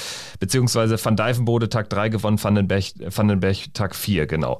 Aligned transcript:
beziehungsweise 0.41 1.03
van 1.03 1.17
Dijvenbode 1.17 1.69
Tag 1.69 1.91
3 1.91 2.09
gewonnen, 2.09 2.43
Vandenberg, 2.43 2.85
Vandenberg 3.09 3.75
Tag 3.75 3.95
4, 3.95 4.27
genau. 4.27 4.59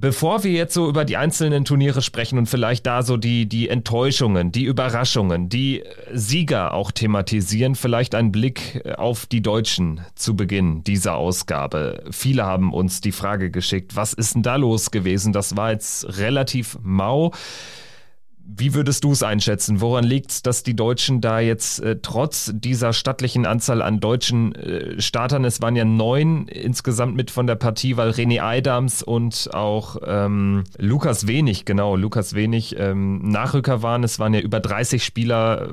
Bevor 0.00 0.44
wir 0.44 0.52
jetzt 0.52 0.72
so 0.72 0.88
über 0.88 1.04
die 1.04 1.18
einzelnen 1.18 1.66
Turniere 1.66 2.00
sprechen 2.00 2.38
und 2.38 2.46
vielleicht 2.46 2.86
da 2.86 3.02
so 3.02 3.18
die, 3.18 3.46
die 3.46 3.68
Enttäuschungen, 3.68 4.50
die 4.50 4.64
Überraschungen, 4.64 5.50
die 5.50 5.84
Sieger 6.10 6.72
auch 6.72 6.90
thematisieren, 6.90 7.74
vielleicht 7.74 8.14
ein 8.14 8.32
Blick 8.32 8.82
auf 8.96 9.26
die 9.26 9.42
Deutschen 9.42 10.00
zu 10.14 10.34
Beginn 10.34 10.82
dieser 10.84 11.16
Ausgabe. 11.16 12.02
Viele 12.10 12.46
haben 12.46 12.72
uns 12.72 13.02
die 13.02 13.12
Frage 13.12 13.50
geschickt, 13.50 13.94
was 13.94 14.14
ist 14.14 14.36
denn 14.36 14.42
da 14.42 14.56
los 14.56 14.90
gewesen? 14.90 15.34
Das 15.34 15.58
war 15.58 15.72
jetzt 15.72 16.16
relativ 16.16 16.78
mau. 16.82 17.32
Wie 18.56 18.74
würdest 18.74 19.04
du 19.04 19.12
es 19.12 19.22
einschätzen? 19.22 19.80
Woran 19.80 20.04
liegt 20.04 20.30
es, 20.30 20.42
dass 20.42 20.62
die 20.62 20.74
Deutschen 20.74 21.20
da 21.20 21.40
jetzt 21.40 21.80
äh, 21.80 21.98
trotz 22.02 22.50
dieser 22.54 22.92
stattlichen 22.92 23.46
Anzahl 23.46 23.80
an 23.80 24.00
deutschen 24.00 24.54
äh, 24.54 25.00
Startern, 25.00 25.44
es 25.44 25.62
waren 25.62 25.76
ja 25.76 25.84
neun 25.84 26.48
insgesamt 26.48 27.14
mit 27.14 27.30
von 27.30 27.46
der 27.46 27.54
Partie, 27.54 27.96
weil 27.96 28.10
René 28.10 28.42
Eidams 28.42 29.02
und 29.02 29.50
auch 29.54 29.96
ähm, 30.04 30.64
Lukas 30.78 31.26
Wenig, 31.26 31.64
genau, 31.64 31.94
Lukas 31.94 32.34
Wenig 32.34 32.76
ähm, 32.78 33.28
Nachrücker 33.28 33.82
waren. 33.82 34.02
Es 34.02 34.18
waren 34.18 34.34
ja 34.34 34.40
über 34.40 34.58
30 34.58 35.04
Spieler, 35.04 35.68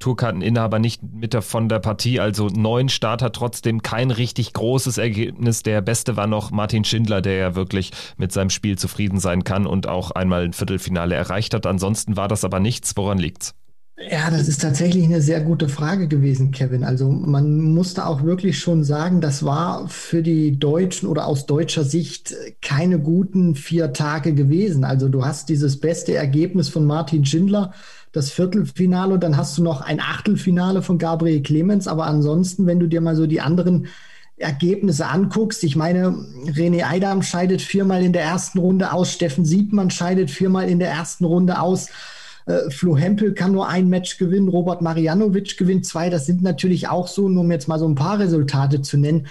Tourkarteninhaber 0.00 0.78
nicht 0.80 1.02
mit 1.02 1.32
der, 1.32 1.42
von 1.42 1.68
der 1.68 1.78
Partie, 1.78 2.18
also 2.18 2.48
neun 2.48 2.88
Starter, 2.88 3.30
trotzdem 3.30 3.82
kein 3.82 4.10
richtig 4.10 4.52
großes 4.52 4.98
Ergebnis. 4.98 5.62
Der 5.62 5.80
beste 5.80 6.16
war 6.16 6.26
noch 6.26 6.50
Martin 6.50 6.84
Schindler, 6.84 7.20
der 7.20 7.34
ja 7.34 7.54
wirklich 7.54 7.92
mit 8.16 8.32
seinem 8.32 8.50
Spiel 8.50 8.76
zufrieden 8.76 9.20
sein 9.20 9.44
kann 9.44 9.66
und 9.66 9.86
auch 9.86 10.10
einmal 10.10 10.44
ein 10.44 10.52
Viertelfinale 10.52 11.14
erreicht 11.14 11.54
hat. 11.54 11.66
Ansonsten 11.66 12.15
war 12.16 12.28
das 12.28 12.44
aber 12.44 12.60
nichts. 12.60 12.96
Woran 12.96 13.18
liegt's? 13.18 13.54
Ja, 13.98 14.30
das 14.30 14.46
ist 14.46 14.60
tatsächlich 14.60 15.04
eine 15.04 15.22
sehr 15.22 15.40
gute 15.40 15.70
Frage 15.70 16.06
gewesen, 16.06 16.50
Kevin. 16.50 16.84
Also 16.84 17.10
man 17.10 17.60
musste 17.72 18.06
auch 18.06 18.22
wirklich 18.24 18.58
schon 18.58 18.84
sagen, 18.84 19.22
das 19.22 19.42
war 19.42 19.88
für 19.88 20.22
die 20.22 20.58
Deutschen 20.58 21.08
oder 21.08 21.26
aus 21.26 21.46
deutscher 21.46 21.82
Sicht 21.82 22.34
keine 22.60 22.98
guten 22.98 23.54
vier 23.54 23.94
Tage 23.94 24.34
gewesen. 24.34 24.84
Also 24.84 25.08
du 25.08 25.24
hast 25.24 25.48
dieses 25.48 25.80
beste 25.80 26.14
Ergebnis 26.14 26.68
von 26.68 26.84
Martin 26.84 27.24
Schindler, 27.24 27.72
das 28.12 28.30
Viertelfinale, 28.30 29.18
dann 29.18 29.38
hast 29.38 29.56
du 29.56 29.62
noch 29.62 29.80
ein 29.80 30.00
Achtelfinale 30.00 30.82
von 30.82 30.98
Gabriel 30.98 31.42
Clemens. 31.42 31.88
Aber 31.88 32.06
ansonsten, 32.06 32.66
wenn 32.66 32.78
du 32.78 32.88
dir 32.88 33.00
mal 33.00 33.16
so 33.16 33.26
die 33.26 33.40
anderen 33.40 33.86
Ergebnisse 34.38 35.06
anguckst, 35.06 35.64
ich 35.64 35.76
meine, 35.76 36.08
René 36.46 36.84
Eidam 36.84 37.22
scheidet 37.22 37.62
viermal 37.62 38.04
in 38.04 38.12
der 38.12 38.22
ersten 38.22 38.58
Runde 38.58 38.92
aus, 38.92 39.12
Steffen 39.12 39.44
Siebmann 39.46 39.90
scheidet 39.90 40.30
viermal 40.30 40.68
in 40.68 40.78
der 40.78 40.90
ersten 40.90 41.24
Runde 41.24 41.58
aus. 41.58 41.88
Äh, 42.44 42.70
Flo 42.70 42.96
Hempel 42.96 43.32
kann 43.32 43.52
nur 43.52 43.68
ein 43.68 43.88
Match 43.88 44.18
gewinnen, 44.18 44.48
Robert 44.48 44.82
Marianovic 44.82 45.56
gewinnt 45.56 45.86
zwei. 45.86 46.10
Das 46.10 46.26
sind 46.26 46.42
natürlich 46.42 46.88
auch 46.88 47.08
so, 47.08 47.28
nur 47.28 47.44
um 47.44 47.50
jetzt 47.50 47.66
mal 47.66 47.78
so 47.78 47.88
ein 47.88 47.94
paar 47.94 48.18
Resultate 48.18 48.82
zu 48.82 48.98
nennen, 48.98 49.26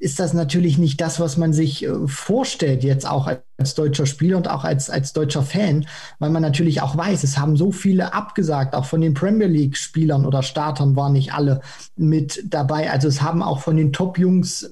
ist 0.00 0.18
das 0.18 0.32
natürlich 0.32 0.78
nicht 0.78 1.00
das, 1.00 1.20
was 1.20 1.36
man 1.36 1.52
sich 1.52 1.84
äh, 1.84 1.90
vorstellt, 2.06 2.82
jetzt 2.82 3.06
auch 3.06 3.30
als 3.58 3.74
deutscher 3.74 4.06
Spieler 4.06 4.38
und 4.38 4.48
auch 4.48 4.64
als, 4.64 4.88
als 4.88 5.12
deutscher 5.12 5.42
Fan, 5.42 5.86
weil 6.18 6.30
man 6.30 6.42
natürlich 6.42 6.80
auch 6.80 6.96
weiß, 6.96 7.22
es 7.22 7.38
haben 7.38 7.56
so 7.56 7.70
viele 7.70 8.14
abgesagt, 8.14 8.74
auch 8.74 8.86
von 8.86 9.02
den 9.02 9.12
Premier 9.12 9.46
League-Spielern 9.46 10.24
oder 10.24 10.42
Startern 10.42 10.96
waren 10.96 11.12
nicht 11.12 11.34
alle 11.34 11.60
mit 11.96 12.42
dabei. 12.46 12.90
Also 12.90 13.08
es 13.08 13.20
haben 13.20 13.42
auch 13.42 13.60
von 13.60 13.76
den 13.76 13.92
Top-Jungs 13.92 14.70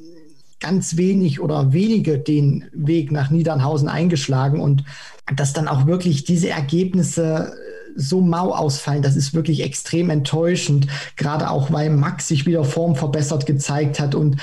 ganz 0.60 0.96
wenig 0.96 1.40
oder 1.40 1.72
wenige 1.74 2.18
den 2.18 2.64
Weg 2.72 3.12
nach 3.12 3.30
Niedernhausen 3.30 3.88
eingeschlagen 3.88 4.60
und 4.60 4.82
dass 5.36 5.52
dann 5.52 5.68
auch 5.68 5.86
wirklich 5.86 6.24
diese 6.24 6.48
Ergebnisse 6.48 7.54
so 7.96 8.20
mau 8.20 8.52
ausfallen, 8.52 9.02
das 9.02 9.16
ist 9.16 9.34
wirklich 9.34 9.62
extrem 9.62 10.10
enttäuschend. 10.10 10.86
Gerade 11.16 11.50
auch, 11.50 11.72
weil 11.72 11.90
Max 11.90 12.28
sich 12.28 12.46
wieder 12.46 12.64
Form 12.64 12.96
verbessert 12.96 13.46
gezeigt 13.46 14.00
hat. 14.00 14.14
Und 14.14 14.36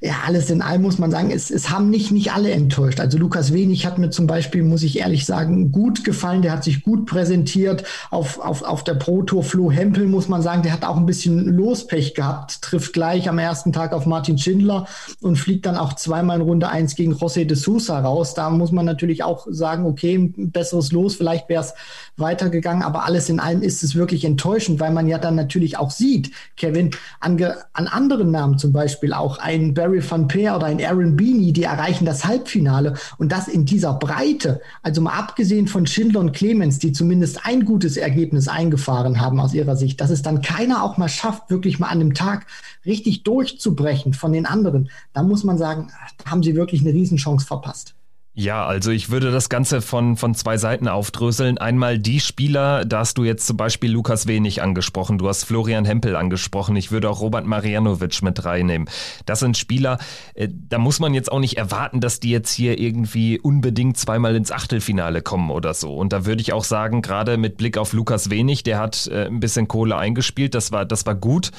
ja, 0.00 0.14
alles 0.26 0.50
in 0.50 0.62
allem 0.62 0.82
muss 0.82 0.98
man 0.98 1.10
sagen, 1.10 1.30
es, 1.30 1.50
es 1.50 1.70
haben 1.70 1.90
nicht, 1.90 2.10
nicht 2.12 2.32
alle 2.32 2.50
enttäuscht. 2.50 3.00
Also 3.00 3.18
Lukas 3.18 3.52
Wenig 3.52 3.86
hat 3.86 3.98
mir 3.98 4.10
zum 4.10 4.26
Beispiel, 4.26 4.62
muss 4.62 4.82
ich 4.82 4.98
ehrlich 4.98 5.26
sagen, 5.26 5.72
gut 5.72 6.04
gefallen. 6.04 6.42
Der 6.42 6.52
hat 6.52 6.64
sich 6.64 6.82
gut 6.82 7.06
präsentiert 7.06 7.84
auf, 8.10 8.38
auf, 8.38 8.62
auf 8.62 8.84
der 8.84 8.94
Pro 8.94 9.22
Tour. 9.22 9.42
Flo 9.42 9.70
Hempel, 9.70 10.06
muss 10.06 10.28
man 10.28 10.42
sagen, 10.42 10.62
der 10.62 10.72
hat 10.72 10.84
auch 10.84 10.96
ein 10.96 11.06
bisschen 11.06 11.44
Lospech 11.46 12.14
gehabt, 12.14 12.62
trifft 12.62 12.92
gleich 12.92 13.28
am 13.28 13.38
ersten 13.38 13.72
Tag 13.72 13.92
auf 13.92 14.06
Martin 14.06 14.38
Schindler 14.38 14.86
und 15.20 15.36
fliegt 15.36 15.66
dann 15.66 15.76
auch 15.76 15.94
zweimal 15.94 16.36
in 16.36 16.42
Runde 16.42 16.68
eins 16.68 16.94
gegen 16.94 17.14
José 17.14 17.44
de 17.44 17.56
Sousa 17.56 18.00
raus. 18.00 18.34
Da 18.34 18.50
muss 18.50 18.72
man 18.72 18.86
natürlich 18.86 19.22
auch 19.22 19.46
sagen, 19.50 19.86
okay, 19.86 20.14
ein 20.14 20.50
besseres 20.50 20.92
Los, 20.92 21.16
vielleicht 21.16 21.48
wäre 21.48 21.62
es 21.62 21.74
weitergegangen, 22.16 22.82
aber 22.82 23.04
alles 23.04 23.28
in 23.28 23.40
allem 23.40 23.62
ist 23.62 23.82
es 23.82 23.94
wirklich 23.94 24.24
enttäuschend, 24.24 24.80
weil 24.80 24.92
man 24.92 25.08
ja 25.08 25.18
dann 25.18 25.34
natürlich 25.34 25.78
auch 25.78 25.90
sieht, 25.90 26.30
Kevin, 26.56 26.90
an, 27.20 27.42
an 27.72 27.86
anderen 27.86 28.30
Namen 28.30 28.58
zum 28.58 28.72
Beispiel 28.72 29.12
auch 29.12 29.38
ein 29.38 29.74
Barry 29.74 30.02
Van 30.08 30.28
Peer 30.28 30.56
oder 30.56 30.66
ein 30.66 30.84
Aaron 30.84 31.16
Beanie, 31.16 31.52
die 31.52 31.62
erreichen 31.62 32.04
das 32.04 32.24
Halbfinale 32.24 32.94
und 33.18 33.32
das 33.32 33.48
in 33.48 33.64
dieser 33.64 33.94
Breite. 33.94 34.60
Also 34.82 35.00
mal 35.00 35.18
abgesehen 35.18 35.68
von 35.68 35.86
Schindler 35.86 36.20
und 36.20 36.32
Clemens, 36.32 36.78
die 36.78 36.92
zumindest 36.92 37.46
ein 37.46 37.64
gutes 37.64 37.96
Ergebnis 37.96 38.48
eingefahren 38.48 39.20
haben 39.20 39.40
aus 39.40 39.54
ihrer 39.54 39.76
Sicht, 39.76 40.00
dass 40.00 40.10
es 40.10 40.22
dann 40.22 40.42
keiner 40.42 40.82
auch 40.82 40.98
mal 40.98 41.08
schafft, 41.08 41.50
wirklich 41.50 41.78
mal 41.78 41.88
an 41.88 41.98
dem 41.98 42.14
Tag 42.14 42.46
richtig 42.84 43.22
durchzubrechen 43.22 44.12
von 44.12 44.32
den 44.32 44.46
anderen. 44.46 44.90
Da 45.12 45.22
muss 45.22 45.44
man 45.44 45.56
sagen, 45.56 45.90
da 46.18 46.30
haben 46.30 46.42
sie 46.42 46.56
wirklich 46.56 46.82
eine 46.82 46.92
Riesenchance 46.92 47.46
verpasst. 47.46 47.94
Ja, 48.34 48.64
also 48.64 48.90
ich 48.90 49.10
würde 49.10 49.30
das 49.30 49.50
Ganze 49.50 49.82
von, 49.82 50.16
von 50.16 50.34
zwei 50.34 50.56
Seiten 50.56 50.88
aufdröseln. 50.88 51.58
Einmal 51.58 51.98
die 51.98 52.18
Spieler, 52.18 52.86
da 52.86 53.00
hast 53.00 53.18
du 53.18 53.24
jetzt 53.24 53.46
zum 53.46 53.58
Beispiel 53.58 53.92
Lukas 53.92 54.26
Wenig 54.26 54.62
angesprochen, 54.62 55.18
du 55.18 55.28
hast 55.28 55.44
Florian 55.44 55.84
Hempel 55.84 56.16
angesprochen, 56.16 56.74
ich 56.74 56.90
würde 56.90 57.10
auch 57.10 57.20
Robert 57.20 57.44
Marianovic 57.44 58.22
mit 58.22 58.42
reinnehmen. 58.42 58.88
Das 59.26 59.40
sind 59.40 59.58
Spieler, 59.58 59.98
äh, 60.32 60.48
da 60.50 60.78
muss 60.78 60.98
man 60.98 61.12
jetzt 61.12 61.30
auch 61.30 61.40
nicht 61.40 61.58
erwarten, 61.58 62.00
dass 62.00 62.20
die 62.20 62.30
jetzt 62.30 62.50
hier 62.54 62.78
irgendwie 62.78 63.38
unbedingt 63.38 63.98
zweimal 63.98 64.34
ins 64.34 64.50
Achtelfinale 64.50 65.20
kommen 65.20 65.50
oder 65.50 65.74
so. 65.74 65.94
Und 65.94 66.14
da 66.14 66.24
würde 66.24 66.40
ich 66.40 66.54
auch 66.54 66.64
sagen, 66.64 67.02
gerade 67.02 67.36
mit 67.36 67.58
Blick 67.58 67.76
auf 67.76 67.92
Lukas 67.92 68.30
Wenig, 68.30 68.62
der 68.62 68.78
hat 68.78 69.08
äh, 69.08 69.26
ein 69.26 69.40
bisschen 69.40 69.68
Kohle 69.68 69.98
eingespielt, 69.98 70.54
das 70.54 70.72
war, 70.72 70.86
das 70.86 71.04
war 71.04 71.16
gut. 71.16 71.50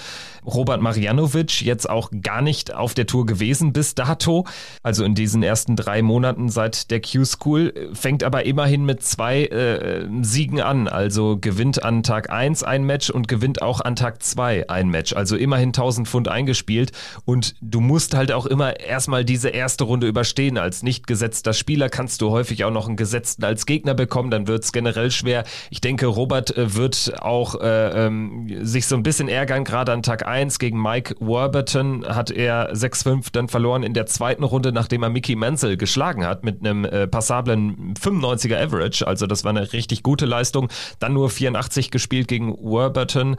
Robert 0.43 0.81
Marianovic 0.81 1.61
jetzt 1.61 1.87
auch 1.87 2.09
gar 2.21 2.41
nicht 2.41 2.73
auf 2.73 2.95
der 2.95 3.05
Tour 3.05 3.27
gewesen 3.27 3.73
bis 3.73 3.93
dato, 3.93 4.45
also 4.81 5.05
in 5.05 5.13
diesen 5.13 5.43
ersten 5.43 5.75
drei 5.75 6.01
Monaten 6.01 6.49
seit 6.49 6.62
seit 6.63 6.91
der 6.91 7.01
Q-School, 7.01 7.89
fängt 7.93 8.23
aber 8.23 8.45
immerhin 8.45 8.85
mit 8.85 9.03
zwei 9.03 9.45
äh, 9.45 10.07
Siegen 10.21 10.61
an. 10.61 10.87
Also 10.87 11.37
gewinnt 11.37 11.83
an 11.83 12.03
Tag 12.03 12.29
1 12.29 12.63
ein 12.63 12.85
Match 12.85 13.09
und 13.09 13.27
gewinnt 13.27 13.61
auch 13.61 13.81
an 13.81 13.97
Tag 13.97 14.23
2 14.23 14.69
ein 14.69 14.87
Match. 14.87 15.13
Also 15.13 15.35
immerhin 15.35 15.69
1000 15.69 16.07
Pfund 16.07 16.29
eingespielt. 16.29 16.93
Und 17.25 17.55
du 17.59 17.81
musst 17.81 18.15
halt 18.15 18.31
auch 18.31 18.45
immer 18.45 18.79
erstmal 18.79 19.25
diese 19.25 19.49
erste 19.49 19.83
Runde 19.83 20.07
überstehen. 20.07 20.57
Als 20.57 20.83
nicht 20.83 21.05
gesetzter 21.05 21.51
Spieler 21.51 21.89
kannst 21.89 22.21
du 22.21 22.29
häufig 22.29 22.63
auch 22.63 22.71
noch 22.71 22.87
einen 22.87 22.95
Gesetzten 22.95 23.43
als 23.43 23.65
Gegner 23.65 23.93
bekommen. 23.93 24.31
Dann 24.31 24.47
wird 24.47 24.63
es 24.63 24.71
generell 24.71 25.11
schwer. 25.11 25.43
Ich 25.69 25.81
denke, 25.81 26.05
Robert 26.05 26.55
äh, 26.55 26.75
wird 26.75 27.21
auch 27.21 27.59
äh, 27.59 28.05
ähm, 28.05 28.47
sich 28.65 28.87
so 28.87 28.95
ein 28.95 29.03
bisschen 29.03 29.27
ärgern. 29.27 29.65
Gerade 29.65 29.91
an 29.91 30.01
Tag 30.01 30.25
1 30.25 30.59
gegen 30.59 30.81
Mike 30.81 31.15
Warburton 31.19 32.05
hat 32.05 32.31
er 32.31 32.73
6-5 32.73 33.27
dann 33.33 33.49
verloren 33.49 33.83
in 33.83 33.93
der 33.93 34.05
zweiten 34.05 34.43
Runde, 34.43 34.71
nachdem 34.71 35.03
er 35.03 35.09
Mickey 35.09 35.35
Menzel 35.35 35.75
geschlagen 35.75 36.25
hat 36.25 36.45
mit 36.45 36.52
einem 36.59 36.85
äh, 36.85 37.07
passablen 37.07 37.93
95er 37.95 38.61
Average. 38.61 39.07
Also 39.07 39.27
das 39.27 39.43
war 39.43 39.49
eine 39.49 39.73
richtig 39.73 40.03
gute 40.03 40.25
Leistung. 40.25 40.69
Dann 40.99 41.13
nur 41.13 41.29
84 41.29 41.91
gespielt 41.91 42.27
gegen 42.27 42.53
Warburton 42.57 43.37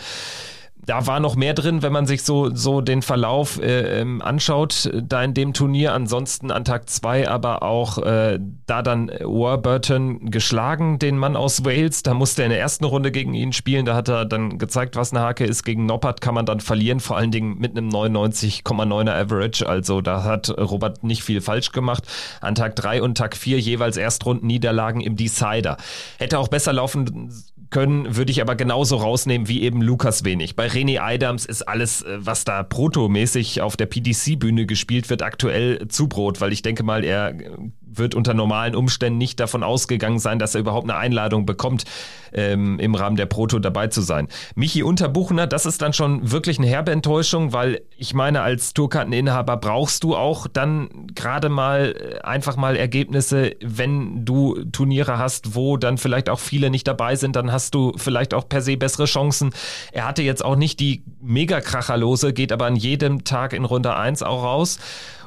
da 0.87 1.07
war 1.07 1.21
noch 1.21 1.37
mehr 1.37 1.55
drin, 1.55 1.83
wenn 1.83 1.93
man 1.93 2.07
sich 2.07 2.23
so, 2.23 2.55
so 2.55 2.81
den 2.81 3.03
Verlauf 3.03 3.61
äh, 3.61 4.01
ähm, 4.01 4.21
anschaut, 4.23 4.91
da 4.95 5.23
in 5.23 5.35
dem 5.35 5.53
Turnier. 5.53 5.93
Ansonsten 5.93 6.51
an 6.51 6.65
Tag 6.65 6.89
2 6.89 7.29
aber 7.29 7.63
auch 7.63 7.99
äh, 7.99 8.39
da 8.67 8.83
dann 8.83 9.11
Warburton 9.21 10.31
geschlagen, 10.31 10.99
den 10.99 11.17
Mann 11.17 11.37
aus 11.37 11.65
Wales. 11.65 12.03
Da 12.03 12.15
musste 12.15 12.43
er 12.43 12.47
in 12.47 12.51
der 12.51 12.61
ersten 12.61 12.85
Runde 12.85 13.13
gegen 13.13 13.35
ihn 13.35 13.53
spielen. 13.53 13.87
Da 13.87 13.95
hat 13.95 14.09
er 14.09 14.25
dann 14.25 14.59
gezeigt, 14.59 14.97
was 14.97 15.13
eine 15.13 15.21
Hake 15.21 15.45
ist. 15.45 15.65
Gegen 15.65 15.87
Noppert 15.87 16.21
kann 16.21 16.35
man 16.35 16.47
dann 16.47 16.61
verlieren, 16.61 17.01
vor 17.01 17.17
allen 17.17 17.31
Dingen 17.31 17.59
mit 17.59 17.77
einem 17.77 17.89
99,9er 17.89 19.13
Average. 19.13 19.69
Also 19.69 20.01
da 20.01 20.25
hat 20.25 20.51
Robert 20.51 21.05
nicht 21.05 21.23
viel 21.23 21.41
falsch 21.41 21.73
gemacht. 21.73 22.05
An 22.41 22.55
Tag 22.55 22.77
3 22.77 23.03
und 23.03 23.17
Tag 23.17 23.37
4 23.37 23.59
jeweils 23.59 23.97
Erstrunden-Niederlagen 23.97 25.01
im 25.01 25.17
Decider. 25.17 25.77
Hätte 26.19 26.39
auch 26.39 26.49
besser 26.49 26.73
laufen 26.73 27.33
können, 27.71 28.17
würde 28.17 28.31
ich 28.31 28.41
aber 28.41 28.55
genauso 28.57 28.97
rausnehmen 28.97 29.49
wie 29.49 29.63
eben 29.63 29.83
Lukas 29.83 30.25
Wenig. 30.25 30.57
Bei 30.57 30.67
René 30.67 31.01
Adams 31.01 31.47
ist 31.47 31.63
alles, 31.63 32.03
äh, 32.03 32.19
was 32.19 32.45
da 32.45 32.63
protomäßig 32.63 33.61
auf 33.61 33.77
der 33.77 33.87
PDC-Bühne 33.87 34.67
gespielt 34.67 35.11
wird, 35.11 35.23
aktuell 35.23 35.89
Zubrot, 35.89 36.41
weil 36.41 36.53
ich 36.53 36.63
denke 36.63 36.83
mal, 36.83 37.05
er 37.05 37.31
äh, 37.31 37.51
wird 37.99 38.15
unter 38.15 38.35
normalen 38.35 38.75
Umständen 38.75 39.19
nicht 39.19 39.41
davon 39.41 39.63
ausgegangen 39.63 40.19
sein, 40.19 40.39
dass 40.39 40.55
er 40.55 40.61
überhaupt 40.61 40.89
eine 40.89 40.99
Einladung 40.99 41.47
bekommt, 41.47 41.85
ähm, 42.33 42.79
im 42.79 42.95
Rahmen 42.95 43.17
der 43.17 43.27
Proto 43.27 43.59
dabei 43.59 43.89
zu 43.89 44.03
sein. 44.03 44.29
Michi 44.55 44.83
Unterbuchner, 44.83 45.47
das 45.47 45.67
ist 45.67 45.83
dann 45.83 45.93
schon 45.93 46.31
wirklich 46.31 46.59
eine 46.59 46.67
herbe 46.67 46.93
Enttäuschung, 46.93 47.53
weil 47.53 47.83
ich 47.97 48.15
meine, 48.15 48.43
als 48.43 48.75
Tourkarteninhaber 48.75 49.57
brauchst 49.57 50.05
du 50.05 50.17
auch 50.17 50.47
dann 50.47 51.07
gerade 51.15 51.49
mal 51.49 51.95
äh, 51.95 52.21
einfach 52.21 52.57
mal 52.57 52.77
Ergebnisse, 52.77 53.53
wenn 53.61 54.25
du 54.25 54.65
Turniere 54.73 55.19
hast, 55.19 55.55
wo 55.55 55.77
dann 55.77 55.99
vielleicht 55.99 56.29
auch 56.29 56.41
viele 56.41 56.71
nicht 56.71 56.87
dabei 56.87 57.17
sind, 57.17 57.37
dann 57.37 57.53
hast 57.53 57.75
du 57.75 57.93
vielleicht 57.97 58.35
auch 58.35 58.49
per 58.49 58.61
se 58.61 58.77
bessere 58.77 59.05
Chancen. 59.05 59.53
Er 59.93 60.07
hatte 60.07 60.23
jetzt 60.23 60.45
auch 60.45 60.57
nicht 60.57 60.81
die 60.81 61.03
Mega-Kracherlose, 61.21 62.33
geht 62.33 62.53
aber 62.53 62.67
an 62.67 62.77
jedem 62.77 63.25
Tag 63.25 63.53
in 63.53 63.65
Runde 63.65 63.95
1 63.95 64.23
auch 64.23 64.43
raus. 64.43 64.79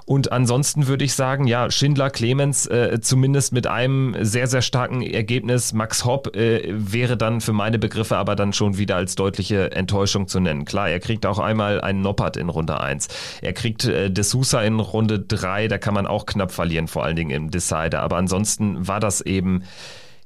Und 0.07 0.31
ansonsten 0.31 0.87
würde 0.87 1.03
ich 1.03 1.15
sagen, 1.15 1.47
ja, 1.47 1.69
Schindler, 1.69 2.09
Clemens, 2.09 2.65
äh, 2.65 3.01
zumindest 3.01 3.51
mit 3.51 3.67
einem 3.67 4.15
sehr, 4.21 4.47
sehr 4.47 4.61
starken 4.61 5.01
Ergebnis. 5.01 5.73
Max 5.73 6.05
Hopp 6.05 6.33
äh, 6.33 6.61
wäre 6.69 7.17
dann 7.17 7.41
für 7.41 7.51
meine 7.51 7.77
Begriffe 7.77 8.15
aber 8.15 8.37
dann 8.37 8.53
schon 8.53 8.77
wieder 8.77 8.95
als 8.95 9.15
deutliche 9.15 9.71
Enttäuschung 9.73 10.29
zu 10.29 10.39
nennen. 10.39 10.63
Klar, 10.63 10.87
er 10.87 11.01
kriegt 11.01 11.25
auch 11.25 11.39
einmal 11.39 11.81
einen 11.81 11.99
Noppert 11.99 12.37
in 12.37 12.47
Runde 12.47 12.79
1. 12.79 13.09
Er 13.41 13.51
kriegt 13.51 13.83
äh, 13.83 14.09
De 14.09 14.23
Sousa 14.23 14.61
in 14.61 14.79
Runde 14.79 15.19
3, 15.19 15.67
da 15.67 15.77
kann 15.77 15.93
man 15.93 16.07
auch 16.07 16.25
knapp 16.25 16.53
verlieren, 16.53 16.87
vor 16.87 17.03
allen 17.03 17.17
Dingen 17.17 17.31
im 17.31 17.51
Decider. 17.51 17.99
Aber 17.99 18.15
ansonsten 18.15 18.87
war 18.87 19.01
das 19.01 19.19
eben 19.19 19.63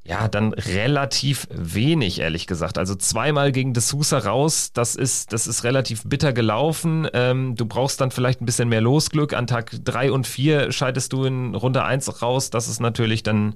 ja, 0.03 0.27
dann 0.27 0.53
relativ 0.53 1.47
wenig, 1.51 2.19
ehrlich 2.19 2.47
gesagt. 2.47 2.79
Also 2.79 2.95
zweimal 2.95 3.51
gegen 3.51 3.73
De 3.73 3.83
Sousa 3.83 4.17
raus, 4.17 4.71
das 4.73 4.95
ist, 4.95 5.31
das 5.31 5.45
ist 5.45 5.63
relativ 5.63 6.03
bitter 6.05 6.33
gelaufen. 6.33 7.07
Ähm, 7.13 7.55
du 7.55 7.67
brauchst 7.67 8.01
dann 8.01 8.09
vielleicht 8.09 8.41
ein 8.41 8.47
bisschen 8.47 8.67
mehr 8.67 8.81
Losglück. 8.81 9.33
An 9.33 9.45
Tag 9.45 9.71
drei 9.83 10.11
und 10.11 10.25
vier 10.25 10.71
scheidest 10.71 11.13
du 11.13 11.25
in 11.25 11.53
Runde 11.53 11.83
eins 11.83 12.21
raus. 12.23 12.49
Das 12.49 12.67
ist 12.67 12.79
natürlich 12.79 13.21
dann 13.21 13.55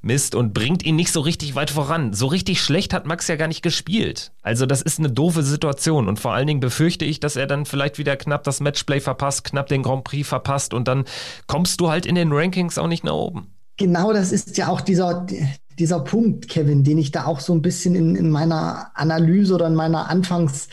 Mist 0.00 0.34
und 0.34 0.54
bringt 0.54 0.82
ihn 0.82 0.96
nicht 0.96 1.12
so 1.12 1.20
richtig 1.20 1.54
weit 1.56 1.70
voran. 1.70 2.14
So 2.14 2.26
richtig 2.26 2.62
schlecht 2.62 2.94
hat 2.94 3.06
Max 3.06 3.28
ja 3.28 3.36
gar 3.36 3.48
nicht 3.48 3.62
gespielt. 3.62 4.32
Also 4.40 4.64
das 4.64 4.80
ist 4.80 4.98
eine 4.98 5.10
doofe 5.10 5.42
Situation 5.42 6.08
und 6.08 6.18
vor 6.18 6.32
allen 6.32 6.46
Dingen 6.46 6.60
befürchte 6.60 7.04
ich, 7.04 7.20
dass 7.20 7.36
er 7.36 7.46
dann 7.46 7.66
vielleicht 7.66 7.98
wieder 7.98 8.16
knapp 8.16 8.44
das 8.44 8.60
Matchplay 8.60 9.00
verpasst, 9.00 9.44
knapp 9.44 9.66
den 9.68 9.82
Grand 9.82 10.04
Prix 10.04 10.26
verpasst 10.26 10.72
und 10.72 10.88
dann 10.88 11.04
kommst 11.46 11.80
du 11.80 11.90
halt 11.90 12.06
in 12.06 12.14
den 12.14 12.32
Rankings 12.32 12.78
auch 12.78 12.88
nicht 12.88 13.04
nach 13.04 13.12
oben. 13.12 13.52
Genau, 13.76 14.12
das 14.12 14.32
ist 14.32 14.56
ja 14.58 14.68
auch 14.68 14.80
dieser, 14.80 15.26
dieser 15.82 15.98
Punkt, 15.98 16.48
Kevin, 16.48 16.84
den 16.84 16.96
ich 16.96 17.10
da 17.10 17.24
auch 17.24 17.40
so 17.40 17.52
ein 17.52 17.60
bisschen 17.60 17.96
in, 17.96 18.14
in 18.14 18.30
meiner 18.30 18.92
Analyse 18.94 19.52
oder 19.52 19.66
in 19.66 19.74
meiner 19.74 20.08
Anfangs, 20.08 20.68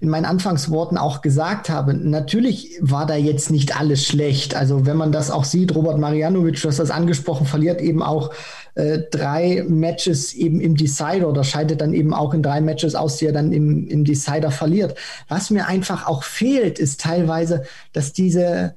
in 0.00 0.08
meinen 0.08 0.24
Anfangsworten 0.24 0.98
auch 0.98 1.22
gesagt 1.22 1.70
habe. 1.70 1.94
Natürlich 1.94 2.76
war 2.80 3.06
da 3.06 3.14
jetzt 3.14 3.52
nicht 3.52 3.78
alles 3.78 4.04
schlecht. 4.04 4.56
Also 4.56 4.84
wenn 4.84 4.96
man 4.96 5.12
das 5.12 5.30
auch 5.30 5.44
sieht, 5.44 5.76
Robert 5.76 5.98
Marianovic, 5.98 6.60
du 6.60 6.66
hast 6.66 6.80
das 6.80 6.90
angesprochen, 6.90 7.46
verliert 7.46 7.80
eben 7.80 8.02
auch 8.02 8.34
äh, 8.74 8.98
drei 9.12 9.64
Matches 9.68 10.34
eben 10.34 10.60
im 10.60 10.74
Decider 10.74 11.28
oder 11.28 11.44
scheidet 11.44 11.80
dann 11.80 11.92
eben 11.94 12.12
auch 12.12 12.34
in 12.34 12.42
drei 12.42 12.60
Matches 12.60 12.96
aus, 12.96 13.18
die 13.18 13.26
er 13.26 13.32
dann 13.32 13.52
im, 13.52 13.86
im 13.86 14.04
Decider 14.04 14.50
verliert. 14.50 14.98
Was 15.28 15.50
mir 15.50 15.68
einfach 15.68 16.08
auch 16.08 16.24
fehlt, 16.24 16.80
ist 16.80 17.00
teilweise, 17.00 17.62
dass 17.92 18.12
diese 18.12 18.74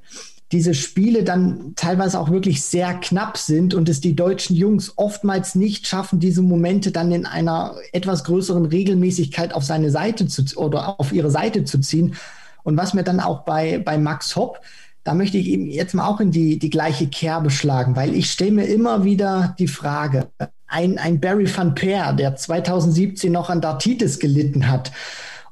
diese 0.52 0.74
Spiele 0.74 1.24
dann 1.24 1.74
teilweise 1.76 2.20
auch 2.20 2.30
wirklich 2.30 2.62
sehr 2.62 2.94
knapp 2.96 3.38
sind 3.38 3.74
und 3.74 3.88
es 3.88 4.02
die 4.02 4.16
deutschen 4.16 4.56
Jungs 4.56 4.94
oftmals 4.98 5.56
nicht 5.56 5.88
schaffen, 5.88 6.20
diese 6.20 6.42
Momente 6.42 6.92
dann 6.92 7.12
in 7.12 7.26
einer 7.26 7.76
etwas 7.94 8.24
größeren 8.26 8.66
Regelmäßigkeit 8.66 9.54
auf 9.54 9.64
seine 9.64 9.92
Seite 9.92 10.28
zu 10.28 10.44
oder 10.58 11.00
auf 11.00 11.14
ihre 11.14 11.32
Seite 11.32 11.64
zu 11.64 11.80
ziehen. 11.80 12.16
Und 12.64 12.78
was 12.78 12.94
mir 12.94 13.04
dann 13.04 13.20
auch 13.20 13.42
bei, 13.42 13.80
bei 13.80 13.98
Max 13.98 14.36
Hopp, 14.36 14.60
da 15.04 15.14
möchte 15.14 15.38
ich 15.38 15.48
eben 15.48 15.66
jetzt 15.68 15.96
mal 15.96 16.08
auch 16.08 16.20
in 16.20 16.32
die, 16.32 16.60
die 16.60 16.70
gleiche 16.70 17.08
Kerbe 17.08 17.50
schlagen, 17.50 17.96
weil 17.96 18.14
ich 18.14 18.30
stelle 18.30 18.52
mir 18.52 18.66
immer 18.66 19.04
wieder 19.04 19.56
die 19.58 19.68
Frage, 19.68 20.28
ein, 20.68 20.98
ein 21.00 21.20
Barry 21.20 21.50
van 21.54 21.76
Peer, 21.76 22.14
der 22.14 22.36
2017 22.36 23.32
noch 23.32 23.50
an 23.50 23.62
Dartitis 23.62 24.20
gelitten 24.20 24.70
hat, 24.70 24.92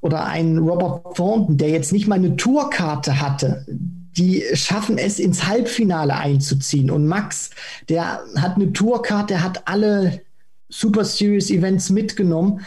oder 0.01 0.25
ein 0.25 0.57
Robert 0.57 1.17
Thornton, 1.17 1.57
der 1.57 1.69
jetzt 1.69 1.91
nicht 1.91 2.07
mal 2.07 2.15
eine 2.15 2.37
Tourkarte 2.37 3.19
hatte, 3.19 3.65
die 4.17 4.43
schaffen 4.53 4.97
es 4.97 5.19
ins 5.19 5.47
Halbfinale 5.47 6.15
einzuziehen. 6.15 6.91
Und 6.91 7.07
Max, 7.07 7.51
der 7.87 8.21
hat 8.35 8.55
eine 8.55 8.73
Tourkarte, 8.73 9.33
der 9.33 9.43
hat 9.43 9.67
alle 9.67 10.21
Super 10.69 11.05
Series 11.05 11.49
Events 11.49 11.89
mitgenommen. 11.89 12.61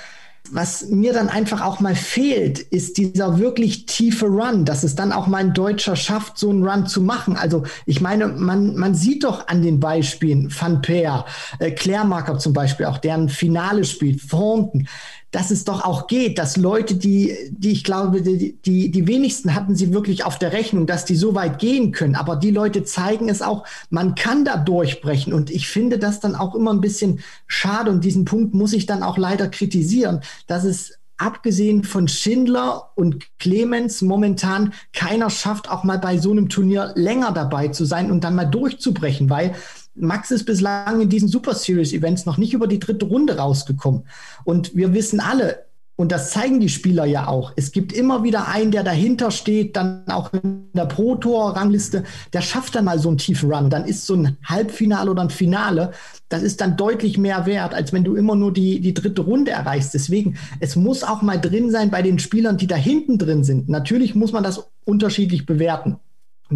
Was 0.51 0.89
mir 0.89 1.13
dann 1.15 1.29
einfach 1.29 1.63
auch 1.63 1.81
mal 1.81 1.95
fehlt, 1.95 2.59
ist 2.59 2.99
dieser 2.99 3.39
wirklich 3.39 3.87
tiefe 3.87 4.27
Run, 4.27 4.65
dass 4.65 4.83
es 4.83 4.95
dann 4.95 5.13
auch 5.13 5.27
mal 5.27 5.39
ein 5.39 5.55
Deutscher 5.55 5.97
schafft, 5.97 6.37
so 6.37 6.51
einen 6.51 6.67
Run 6.67 6.87
zu 6.87 7.01
machen. 7.01 7.37
Also 7.37 7.63
ich 7.87 8.01
meine, 8.01 8.29
man, 8.29 8.77
man 8.77 8.95
sieht 8.95 9.25
doch 9.25 9.47
an 9.49 9.63
den 9.63 9.81
Beispielen 9.81 10.53
Van 10.53 10.83
Peer, 10.83 11.25
äh, 11.59 11.71
Klärmarker 11.71 12.39
zum 12.39 12.53
Beispiel, 12.53 12.87
auch 12.87 12.99
deren 12.99 13.29
Finale 13.29 13.85
spielt, 13.85 14.29
Thornton 14.29 14.89
dass 15.33 15.51
es 15.51 15.65
doch 15.65 15.83
auch 15.83 16.07
geht, 16.07 16.39
dass 16.39 16.57
Leute, 16.57 16.95
die, 16.95 17.35
die 17.51 17.73
ich 17.73 17.85
glaube, 17.85 18.21
die, 18.21 18.59
die, 18.65 18.91
die 18.91 19.07
wenigsten 19.07 19.55
hatten 19.55 19.75
sie 19.75 19.93
wirklich 19.93 20.25
auf 20.25 20.39
der 20.39 20.53
Rechnung, 20.53 20.87
dass 20.87 21.07
die 21.07 21.17
so 21.17 21.35
weit 21.35 21.59
gehen 21.59 21.91
können. 21.91 22.15
Aber 22.15 22.37
die 22.37 22.51
Leute 22.51 22.85
zeigen 22.85 23.31
es 23.31 23.41
auch, 23.41 23.67
man 23.89 24.15
kann 24.15 24.45
da 24.45 24.59
durchbrechen. 24.59 25.33
Und 25.33 25.51
ich 25.51 25.69
finde 25.69 25.99
das 25.99 26.21
dann 26.21 26.37
auch 26.37 26.55
immer 26.55 26.73
ein 26.73 26.83
bisschen 26.83 27.21
schade. 27.47 27.91
Und 27.91 28.05
diesen 28.05 28.27
Punkt 28.27 28.53
muss 28.53 28.75
ich 28.75 28.85
dann 28.85 29.03
auch 29.03 29.17
leider 29.17 29.49
kritisieren, 29.49 30.21
dass 30.47 30.65
es 30.65 30.99
abgesehen 31.17 31.85
von 31.85 32.09
Schindler 32.09 32.91
und 32.95 33.39
Clemens 33.39 34.03
momentan 34.03 34.75
keiner 34.93 35.31
schafft, 35.31 35.71
auch 35.71 35.85
mal 35.85 35.99
bei 35.99 36.19
so 36.19 36.33
einem 36.33 36.49
Turnier 36.49 36.93
länger 36.95 37.33
dabei 37.33 37.69
zu 37.69 37.85
sein 37.85 38.11
und 38.11 38.25
dann 38.25 38.35
mal 38.35 38.45
durchzubrechen, 38.45 39.31
weil 39.31 39.55
Max 39.95 40.31
ist 40.31 40.45
bislang 40.45 41.01
in 41.01 41.09
diesen 41.09 41.29
Super 41.29 41.55
Series 41.55 41.93
Events 41.93 42.27
noch 42.27 42.39
nicht 42.39 42.55
über 42.55 42.67
die 42.67 42.79
dritte 42.79 43.07
Runde 43.07 43.37
rausgekommen. 43.37 44.07
Und 44.45 44.75
wir 44.75 44.95
wissen 44.95 45.21
alle, 45.21 45.67
und 45.95 46.11
das 46.11 46.31
zeigen 46.31 46.59
die 46.59 46.71
Spieler 46.71 47.05
ja 47.05 47.29
auch. 47.29 47.53
Es 47.55 47.71
gibt 47.71 47.93
immer 47.93 48.25
wieder 48.25 48.49
einen, 48.49 48.71
der 48.71 48.83
dahinter 48.83 49.31
steht, 49.31 49.77
dann 49.77 50.05
auch 50.09 50.33
in 50.33 50.71
der 50.73 50.87
Pro 50.87 51.17
Tour 51.17 51.55
Rangliste, 51.55 52.05
der 52.33 52.41
schafft 52.41 52.75
dann 52.75 52.87
mal 52.87 52.99
so 52.99 53.09
einen 53.09 53.19
tiefen 53.19 53.53
Run. 53.53 53.69
Dann 53.69 53.85
ist 53.85 54.07
so 54.07 54.15
ein 54.15 54.39
Halbfinale 54.45 55.11
oder 55.11 55.23
ein 55.23 55.31
Finale, 55.31 55.93
das 56.31 56.43
ist 56.43 56.63
dann 56.63 56.79
deutlich 56.79 57.19
mehr 57.19 57.45
wert, 57.45 57.75
als 57.75 57.93
wenn 57.93 58.05
du 58.05 58.17
immer 58.17 58.35
nur 58.35 58.53
die, 58.53 58.81
die 58.81 58.95
dritte 58.95 59.21
Runde 59.21 59.51
erreichst. 59.51 59.93
Deswegen, 59.93 60.39
es 60.61 60.77
muss 60.77 61.05
auch 61.05 61.21
mal 61.21 61.39
drin 61.39 61.71
sein 61.71 61.91
bei 61.91 62.01
den 62.01 62.19
Spielern, 62.19 62.57
die 62.57 62.67
da 62.67 62.77
hinten 62.77 63.19
drin 63.19 63.45
sind. 63.45 63.69
Natürlich 63.69 64.15
muss 64.15 64.33
man 64.33 64.43
das 64.43 64.71
unterschiedlich 64.85 65.45
bewerten 65.45 65.99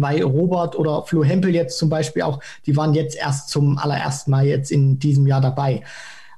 weil 0.01 0.21
Robert 0.21 0.77
oder 0.77 1.03
Flo 1.03 1.23
Hempel 1.23 1.53
jetzt 1.53 1.77
zum 1.77 1.89
Beispiel 1.89 2.23
auch, 2.23 2.39
die 2.65 2.75
waren 2.75 2.93
jetzt 2.93 3.15
erst 3.15 3.49
zum 3.49 3.77
allerersten 3.77 4.31
Mal 4.31 4.45
jetzt 4.45 4.71
in 4.71 4.99
diesem 4.99 5.27
Jahr 5.27 5.41
dabei. 5.41 5.83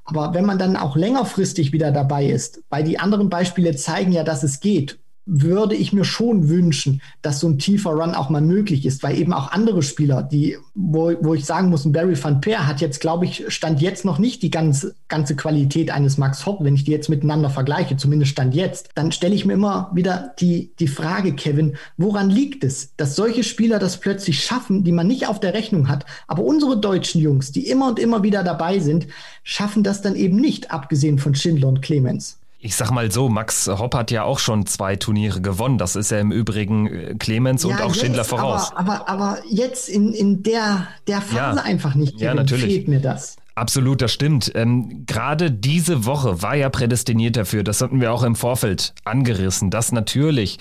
Aber 0.04 0.34
wenn 0.34 0.44
man 0.44 0.58
dann 0.58 0.76
auch 0.76 0.96
längerfristig 0.96 1.72
wieder 1.72 1.92
dabei 1.92 2.26
ist, 2.26 2.62
weil 2.68 2.84
die 2.84 2.98
anderen 2.98 3.28
Beispiele 3.28 3.76
zeigen 3.76 4.12
ja, 4.12 4.24
dass 4.24 4.42
es 4.42 4.60
geht. 4.60 4.98
Würde 5.32 5.76
ich 5.76 5.92
mir 5.92 6.04
schon 6.04 6.48
wünschen, 6.48 7.00
dass 7.22 7.38
so 7.38 7.48
ein 7.48 7.58
tiefer 7.58 7.90
Run 7.90 8.14
auch 8.16 8.30
mal 8.30 8.40
möglich 8.40 8.84
ist, 8.84 9.04
weil 9.04 9.16
eben 9.16 9.32
auch 9.32 9.52
andere 9.52 9.82
Spieler, 9.82 10.24
die, 10.24 10.56
wo, 10.74 11.12
wo 11.20 11.34
ich 11.34 11.44
sagen 11.44 11.70
muss, 11.70 11.84
ein 11.84 11.92
Barry 11.92 12.20
van 12.20 12.40
Peer 12.40 12.66
hat 12.66 12.80
jetzt, 12.80 13.00
glaube 13.00 13.26
ich, 13.26 13.44
stand 13.48 13.80
jetzt 13.80 14.04
noch 14.04 14.18
nicht 14.18 14.42
die 14.42 14.50
ganze, 14.50 14.96
ganze 15.06 15.36
Qualität 15.36 15.92
eines 15.92 16.18
Max 16.18 16.46
Hopp, 16.46 16.64
wenn 16.64 16.74
ich 16.74 16.82
die 16.82 16.90
jetzt 16.90 17.08
miteinander 17.08 17.48
vergleiche, 17.48 17.96
zumindest 17.96 18.32
stand 18.32 18.56
jetzt, 18.56 18.88
dann 18.96 19.12
stelle 19.12 19.36
ich 19.36 19.44
mir 19.44 19.52
immer 19.52 19.92
wieder 19.94 20.34
die, 20.40 20.72
die 20.80 20.88
Frage, 20.88 21.32
Kevin, 21.34 21.76
woran 21.96 22.28
liegt 22.28 22.64
es, 22.64 22.96
dass 22.96 23.14
solche 23.14 23.44
Spieler 23.44 23.78
das 23.78 24.00
plötzlich 24.00 24.42
schaffen, 24.42 24.82
die 24.82 24.92
man 24.92 25.06
nicht 25.06 25.28
auf 25.28 25.38
der 25.38 25.54
Rechnung 25.54 25.88
hat, 25.88 26.06
aber 26.26 26.42
unsere 26.42 26.76
deutschen 26.76 27.20
Jungs, 27.20 27.52
die 27.52 27.68
immer 27.68 27.86
und 27.88 28.00
immer 28.00 28.24
wieder 28.24 28.42
dabei 28.42 28.80
sind, 28.80 29.06
schaffen 29.44 29.84
das 29.84 30.02
dann 30.02 30.16
eben 30.16 30.36
nicht, 30.36 30.72
abgesehen 30.72 31.20
von 31.20 31.36
Schindler 31.36 31.68
und 31.68 31.82
Clemens. 31.82 32.39
Ich 32.62 32.76
sag 32.76 32.90
mal 32.90 33.10
so, 33.10 33.30
Max 33.30 33.68
Hopp 33.68 33.94
hat 33.94 34.10
ja 34.10 34.24
auch 34.24 34.38
schon 34.38 34.66
zwei 34.66 34.94
Turniere 34.96 35.40
gewonnen. 35.40 35.78
Das 35.78 35.96
ist 35.96 36.10
ja 36.10 36.18
im 36.18 36.30
Übrigen 36.30 36.86
äh, 36.86 37.14
Clemens 37.18 37.62
ja, 37.62 37.70
und 37.70 37.80
auch 37.80 37.94
Schindler 37.94 38.24
voraus. 38.24 38.72
Aber, 38.74 39.08
aber, 39.08 39.08
aber, 39.08 39.38
jetzt 39.48 39.88
in, 39.88 40.12
in 40.12 40.42
der, 40.42 40.86
der 41.06 41.22
Phase 41.22 41.56
ja, 41.58 41.62
einfach 41.64 41.94
nicht. 41.94 42.20
Ja, 42.20 42.34
natürlich. 42.34 42.66
Fehlt 42.66 42.88
mir 42.88 43.00
das. 43.00 43.36
Absolut, 43.54 44.02
das 44.02 44.12
stimmt. 44.12 44.52
Ähm, 44.54 45.04
Gerade 45.06 45.50
diese 45.50 46.04
Woche 46.04 46.42
war 46.42 46.54
ja 46.54 46.68
prädestiniert 46.68 47.36
dafür. 47.36 47.64
Das 47.64 47.80
hatten 47.80 48.00
wir 48.00 48.12
auch 48.12 48.22
im 48.22 48.36
Vorfeld 48.36 48.94
angerissen, 49.04 49.70
dass 49.70 49.90
natürlich 49.90 50.58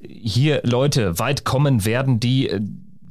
hier 0.00 0.60
Leute 0.64 1.18
weit 1.18 1.44
kommen 1.44 1.84
werden, 1.84 2.18
die 2.18 2.48
äh, 2.48 2.60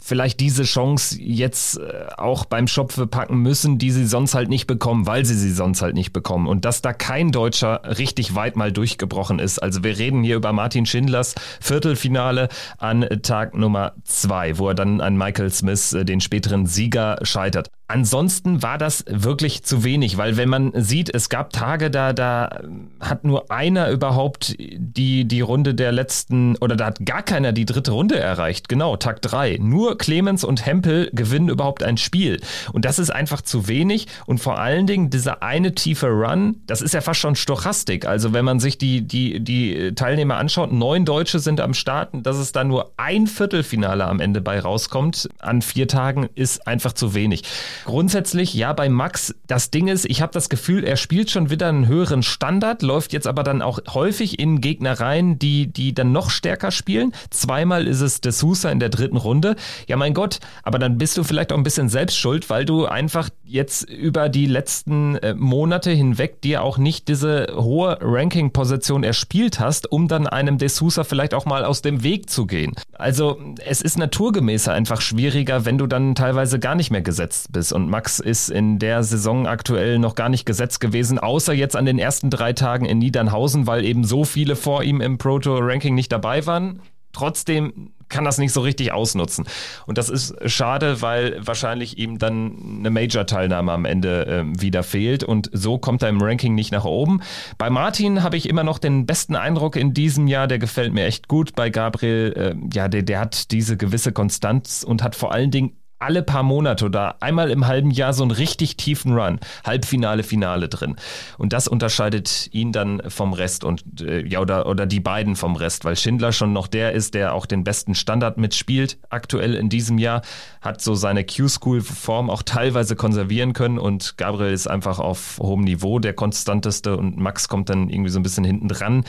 vielleicht 0.02 0.40
diese 0.40 0.64
Chance 0.64 1.18
jetzt 1.22 1.78
äh, 1.78 2.08
auch 2.18 2.46
beim 2.46 2.68
Schopfe 2.68 3.08
packen 3.08 3.38
müssen, 3.38 3.78
die 3.78 3.92
sie 3.92 4.06
sonst 4.06 4.34
halt 4.34 4.50
nicht 4.50 4.68
bekommen, 4.68 5.06
weil 5.06 5.26
sie 5.26 5.36
sie 5.36 5.52
sonst 5.52 5.82
halt 5.82 5.96
nicht 5.96 6.12
bekommen. 6.12 6.48
Und 6.48 6.66
dass 6.66 6.82
da 6.82 6.92
kein 6.92 7.32
Deutscher 7.32 7.82
richtig 7.98 8.36
weit 8.36 8.56
mal 8.56 8.72
durchgebrochen 8.72 9.40
ist. 9.40 9.60
Also 9.60 9.84
wir 9.84 9.98
reden 9.98 10.24
hier 10.24 10.36
über 10.36 10.52
Martin 10.54 10.86
Schindlers 10.86 11.36
Viertelfinale 11.60 12.50
an 12.78 13.08
Tag 13.22 13.56
Nummer 13.56 13.94
zwei, 14.04 14.58
wo 14.58 14.70
er 14.70 14.76
dann 14.76 15.02
an 15.02 15.18
Michael 15.18 15.52
Smith, 15.52 15.94
äh, 15.94 16.04
den 16.04 16.20
späteren 16.20 16.66
Sieger, 16.66 17.20
scheitert. 17.22 17.70
Ansonsten 17.92 18.64
war 18.64 18.78
das 18.78 19.04
wirklich 19.10 19.64
zu 19.64 19.84
wenig, 19.84 20.18
weil 20.18 20.38
wenn 20.38 20.48
man 20.48 20.72
sieht, 20.76 21.14
es 21.14 21.28
gab 21.28 21.52
Tage, 21.52 21.92
da, 21.92 22.14
da 22.14 22.62
hat 23.02 23.26
nur 23.26 23.52
einer 23.52 23.90
überhaupt 23.90 24.56
die, 24.58 25.26
die 25.26 25.42
Runde 25.42 25.76
der 25.76 25.92
letzten, 25.92 26.56
oder 26.56 26.78
da 26.78 26.86
hat 26.86 27.06
gar 27.06 27.22
keiner 27.22 27.52
die 27.52 27.66
dritte 27.66 27.92
Runde 27.92 28.18
erreicht. 28.18 28.70
Genau, 28.70 28.96
Tag 28.96 29.22
drei. 29.22 29.58
Nur 29.60 29.98
Clemens 29.98 30.46
und 30.46 30.66
Hempel 30.66 31.10
gewinnen 31.12 31.50
überhaupt 31.50 31.84
ein 31.84 31.98
Spiel. 31.98 32.40
Und 32.72 32.86
das 32.86 32.98
ist 32.98 33.10
einfach 33.10 33.42
zu 33.42 33.68
wenig. 33.68 34.08
Und 34.26 34.40
vor 34.40 34.58
allen 34.58 34.88
Dingen 34.88 35.10
dieser 35.10 35.44
eine 35.44 35.76
tiefe 35.76 36.08
Run, 36.08 36.62
das 36.68 36.82
ist 36.82 36.94
ja 36.94 37.02
fast 37.02 37.20
schon 37.20 37.36
Stochastik. 37.36 38.06
Also 38.06 38.32
wenn 38.32 38.46
man 38.46 38.62
sich 38.62 38.78
die, 38.78 39.02
die, 39.02 39.42
die 39.42 39.94
Teilnehmer 39.96 40.38
anschaut, 40.38 40.72
neun 40.72 41.04
Deutsche 41.04 41.40
sind 41.40 41.60
am 41.60 41.74
Starten, 41.74 42.24
dass 42.24 42.38
es 42.38 42.54
da 42.54 42.64
nur 42.64 42.94
ein 42.96 43.28
Viertelfinale 43.28 44.06
am 44.06 44.22
Ende 44.22 44.40
bei 44.40 44.62
rauskommt, 44.62 45.28
an 45.40 45.62
vier 45.62 45.90
Tagen, 45.90 46.30
ist 46.36 46.66
einfach 46.68 46.94
zu 46.94 47.14
wenig. 47.14 47.44
Grundsätzlich, 47.86 48.54
ja, 48.54 48.74
bei 48.74 48.90
Max, 48.90 49.34
das 49.48 49.72
Ding 49.72 49.88
ist, 49.88 50.06
ich 50.06 50.22
habe 50.22 50.34
das 50.34 50.50
Gefühl, 50.50 50.84
er 50.84 50.98
spielt 50.98 51.30
schon 51.30 51.50
wieder 51.50 51.70
einen 51.70 51.88
höheren 51.88 52.24
Standard, 52.24 52.82
läuft 52.82 53.14
jetzt 53.14 53.28
aber 53.28 53.44
dann 53.44 53.62
auch 53.62 53.80
häufig 53.94 54.40
in 54.40 54.62
Gegner 54.62 55.00
rein, 55.00 55.40
die, 55.40 55.68
die 55.68 55.94
dann 55.94 56.12
noch 56.12 56.30
stärker 56.30 56.72
spielen. 56.72 57.14
Zweimal 57.30 57.88
ist 57.88 58.02
es 58.02 58.22
De 58.22 58.32
Sousa 58.32 58.72
in 58.72 58.80
der 58.80 58.90
dritten 58.90 59.18
Runde. 59.18 59.56
Ja, 59.88 59.98
mein 59.98 60.14
Gott, 60.14 60.40
aber 60.64 60.80
dann 60.80 60.98
bist 60.98 61.18
du 61.18 61.24
vielleicht 61.24 61.52
auch 61.52 61.58
ein 61.58 61.64
bisschen 61.64 61.90
selbst 61.90 62.18
schuld, 62.18 62.50
weil 62.50 62.66
du 62.66 62.86
einfach 62.86 63.30
jetzt 63.44 63.90
über 63.90 64.30
die 64.30 64.46
letzten 64.46 65.16
äh, 65.18 65.34
Monate 65.34 65.92
hinweg 65.92 66.42
dir 66.42 66.64
auch 66.64 66.78
nicht 66.78 67.08
diese 67.08 67.48
hohe 67.56 67.98
Ranking-Position 68.02 69.04
erspielt 69.04 69.60
hast, 69.60 69.92
um 69.92 70.08
dann 70.08 70.28
einem 70.28 70.58
De 70.58 70.70
Sousa 70.70 71.04
vielleicht 71.04 71.34
auch 71.34 71.46
mal 71.46 71.66
aus 71.66 71.82
dem 71.82 72.04
Weg 72.04 72.30
zu 72.30 72.46
gehen. 72.46 72.74
Also 72.94 73.40
es 73.66 73.82
ist 73.82 73.98
naturgemäßer 73.98 74.72
einfach 74.74 75.02
schwieriger, 75.02 75.66
wenn 75.66 75.78
du 75.78 75.88
dann 75.88 76.16
teilweise 76.16 76.60
gar 76.60 76.76
nicht 76.76 76.92
mehr 76.92 77.02
gesetzt 77.02 77.52
bist. 77.52 77.71
Und 77.74 77.90
Max 77.90 78.20
ist 78.20 78.50
in 78.50 78.80
der 78.80 79.04
Saison 79.04 79.48
aktuell 79.48 80.00
noch 80.00 80.16
gar 80.16 80.30
nicht 80.30 80.46
gesetzt 80.46 80.80
gewesen, 80.80 81.20
außer 81.20 81.54
jetzt 81.54 81.76
an 81.76 81.86
den 81.86 82.00
ersten 82.00 82.30
drei 82.30 82.54
Tagen 82.54 82.86
in 82.86 83.00
Niedernhausen, 83.00 83.68
weil 83.68 83.86
eben 83.86 84.04
so 84.04 84.24
viele 84.24 84.56
vor 84.56 84.84
ihm 84.84 85.02
im 85.02 85.18
Proto-Ranking 85.18 85.96
nicht 85.96 86.12
dabei 86.12 86.46
waren. 86.46 86.82
Trotzdem 87.14 87.92
kann 88.12 88.26
das 88.26 88.38
nicht 88.38 88.52
so 88.52 88.62
richtig 88.62 88.92
ausnutzen. 88.92 89.46
Und 89.88 89.98
das 89.98 90.10
ist 90.10 90.36
schade, 90.46 91.02
weil 91.02 91.40
wahrscheinlich 91.46 91.98
ihm 91.98 92.20
dann 92.20 92.78
eine 92.80 92.92
Major-Teilnahme 92.92 93.72
am 93.72 93.86
Ende 93.86 94.28
äh, 94.28 94.62
wieder 94.62 94.84
fehlt 94.84 95.24
und 95.24 95.50
so 95.54 95.80
kommt 95.80 96.04
er 96.04 96.10
im 96.10 96.22
Ranking 96.22 96.54
nicht 96.54 96.72
nach 96.72 96.86
oben. 96.86 97.22
Bei 97.58 97.70
Martin 97.70 98.22
habe 98.22 98.38
ich 98.38 98.48
immer 98.48 98.64
noch 98.64 98.78
den 98.78 99.06
besten 99.06 99.36
Eindruck 99.36 99.76
in 99.76 99.94
diesem 99.94 100.28
Jahr, 100.28 100.48
der 100.48 100.60
gefällt 100.60 100.94
mir 100.94 101.06
echt 101.06 101.28
gut. 101.28 101.56
Bei 101.56 101.70
Gabriel, 101.70 102.34
äh, 102.36 102.56
ja, 102.74 102.88
der, 102.88 103.02
der 103.02 103.20
hat 103.20 103.52
diese 103.52 103.78
gewisse 103.78 104.12
Konstanz 104.12 104.84
und 104.84 105.02
hat 105.02 105.16
vor 105.16 105.32
allen 105.32 105.52
Dingen 105.52 105.81
alle 106.02 106.24
paar 106.24 106.44
Monate 106.44 106.86
oder 106.86 107.22
einmal 107.22 107.52
im 107.52 107.68
halben 107.68 107.92
Jahr 107.92 108.14
so 108.14 108.24
einen 108.24 108.32
richtig 108.32 108.78
tiefen 108.78 109.14
Run, 109.14 109.40
Halbfinale, 109.66 110.24
Finale 110.24 110.68
drin. 110.68 110.96
Und 111.38 111.54
das 111.54 111.68
unterscheidet 111.68 112.50
ihn 112.52 112.72
dann 112.72 113.02
vom 113.08 113.34
Rest 113.34 113.64
und 113.64 114.02
äh, 114.02 114.26
ja 114.26 114.40
oder 114.40 114.66
oder 114.66 114.86
die 114.86 115.00
beiden 115.00 115.36
vom 115.36 115.56
Rest, 115.56 115.86
weil 115.86 115.96
Schindler 115.96 116.32
schon 116.32 116.54
noch 116.54 116.68
der 116.68 116.94
ist, 116.94 117.14
der 117.14 117.34
auch 117.34 117.46
den 117.46 117.64
besten 117.64 117.96
Standard 117.96 118.38
mitspielt 118.38 118.98
aktuell 119.10 119.56
in 119.56 119.70
diesem 119.70 119.98
Jahr, 119.98 120.22
hat 120.62 120.82
so 120.82 120.96
seine 120.96 121.26
Q-School-Form 121.26 122.30
auch 122.30 122.44
teilweise 122.44 122.96
konservieren 122.96 123.54
können 123.54 123.78
und 123.78 124.18
Gabriel 124.18 124.54
ist 124.54 124.68
einfach 124.68 125.00
auf 125.00 125.38
hohem 125.40 125.62
Niveau 125.62 126.00
der 126.00 126.14
konstanteste 126.14 126.98
und 126.98 127.18
Max 127.18 127.48
kommt 127.48 127.70
dann 127.70 127.90
irgendwie 127.90 128.12
so 128.12 128.20
ein 128.20 128.24
bisschen 128.24 128.44
hinten 128.44 128.68
dran. 128.68 129.04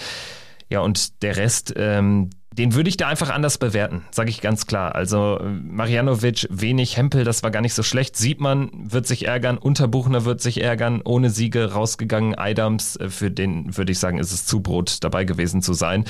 Ja, 0.69 0.81
und 0.81 1.23
der 1.23 1.37
Rest, 1.37 1.75
ähm, 1.77 2.31
den 2.59 2.75
würde 2.75 2.89
ich 2.89 2.97
da 2.97 3.09
einfach 3.09 3.31
anders 3.31 3.59
bewerten, 3.59 4.05
sage 4.11 4.31
ich 4.31 4.41
ganz 4.41 4.67
klar. 4.67 4.95
Also 4.95 5.41
Marianovic, 5.43 6.47
wenig 6.51 6.97
Hempel, 6.97 7.25
das 7.25 7.43
war 7.43 7.51
gar 7.51 7.63
nicht 7.63 7.75
so 7.75 7.83
schlecht. 7.83 8.17
Sieht 8.17 8.41
man, 8.41 8.71
wird 8.75 9.07
sich 9.07 9.27
ärgern, 9.27 9.57
Unterbuchner 9.57 10.25
wird 10.25 10.41
sich 10.41 10.63
ärgern, 10.63 11.01
ohne 11.05 11.31
Siege 11.31 11.73
rausgegangen. 11.73 12.35
Adams, 12.35 12.97
äh, 12.97 13.09
für 13.09 13.31
den 13.31 13.77
würde 13.77 13.93
ich 13.93 13.99
sagen, 13.99 14.19
ist 14.19 14.33
es 14.33 14.45
Zubrot 14.45 14.99
dabei 15.03 15.25
gewesen 15.25 15.63
zu 15.63 15.73
sein. 15.73 16.05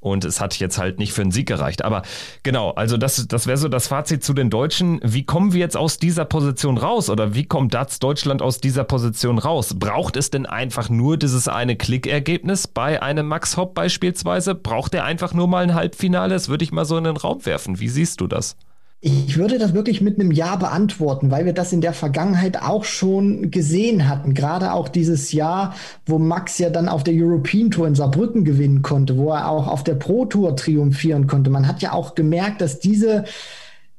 Und 0.00 0.24
es 0.24 0.40
hat 0.40 0.58
jetzt 0.58 0.78
halt 0.78 0.98
nicht 0.98 1.12
für 1.12 1.22
einen 1.22 1.32
Sieg 1.32 1.48
gereicht. 1.48 1.82
Aber 1.82 2.02
genau, 2.42 2.70
also 2.72 2.96
das, 2.96 3.26
das 3.26 3.46
wäre 3.46 3.56
so 3.56 3.68
das 3.68 3.88
Fazit 3.88 4.22
zu 4.22 4.34
den 4.34 4.50
Deutschen. 4.50 5.00
Wie 5.02 5.24
kommen 5.24 5.52
wir 5.52 5.60
jetzt 5.60 5.76
aus 5.76 5.98
dieser 5.98 6.24
Position 6.24 6.78
raus? 6.78 7.10
Oder 7.10 7.34
wie 7.34 7.44
kommt 7.44 7.74
DATS 7.74 7.98
Deutschland 7.98 8.42
aus 8.42 8.60
dieser 8.60 8.84
Position 8.84 9.38
raus? 9.38 9.74
Braucht 9.78 10.16
es 10.16 10.30
denn 10.30 10.46
einfach 10.46 10.90
nur 10.90 11.16
dieses 11.16 11.48
eine 11.48 11.74
Klickergebnis 11.74 12.68
bei 12.68 13.02
einem 13.02 13.26
Max 13.26 13.56
Hopp 13.56 13.74
beispielsweise? 13.74 14.54
Braucht 14.54 14.94
er 14.94 15.04
einfach 15.04 15.32
nur 15.34 15.48
mal 15.48 15.64
ein 15.64 15.74
halbes 15.74 15.85
Halbfinale? 15.86 16.34
Das 16.34 16.48
würde 16.48 16.64
ich 16.64 16.72
mal 16.72 16.84
so 16.84 16.96
in 16.96 17.04
den 17.04 17.16
Raum 17.16 17.46
werfen. 17.46 17.78
Wie 17.78 17.88
siehst 17.88 18.20
du 18.20 18.26
das? 18.26 18.56
Ich 19.00 19.36
würde 19.36 19.58
das 19.58 19.72
wirklich 19.74 20.00
mit 20.00 20.18
einem 20.18 20.32
Ja 20.32 20.56
beantworten, 20.56 21.30
weil 21.30 21.44
wir 21.44 21.52
das 21.52 21.72
in 21.72 21.80
der 21.80 21.92
Vergangenheit 21.92 22.60
auch 22.60 22.84
schon 22.84 23.50
gesehen 23.50 24.08
hatten. 24.08 24.34
Gerade 24.34 24.72
auch 24.72 24.88
dieses 24.88 25.32
Jahr, 25.32 25.74
wo 26.06 26.18
Max 26.18 26.58
ja 26.58 26.70
dann 26.70 26.88
auf 26.88 27.04
der 27.04 27.14
European 27.14 27.70
Tour 27.70 27.86
in 27.86 27.94
Saarbrücken 27.94 28.44
gewinnen 28.44 28.82
konnte, 28.82 29.16
wo 29.16 29.30
er 29.30 29.48
auch 29.48 29.68
auf 29.68 29.84
der 29.84 29.94
Pro 29.94 30.24
Tour 30.24 30.56
triumphieren 30.56 31.26
konnte. 31.26 31.50
Man 31.50 31.68
hat 31.68 31.82
ja 31.82 31.92
auch 31.92 32.14
gemerkt, 32.14 32.60
dass 32.60 32.80
diese 32.80 33.24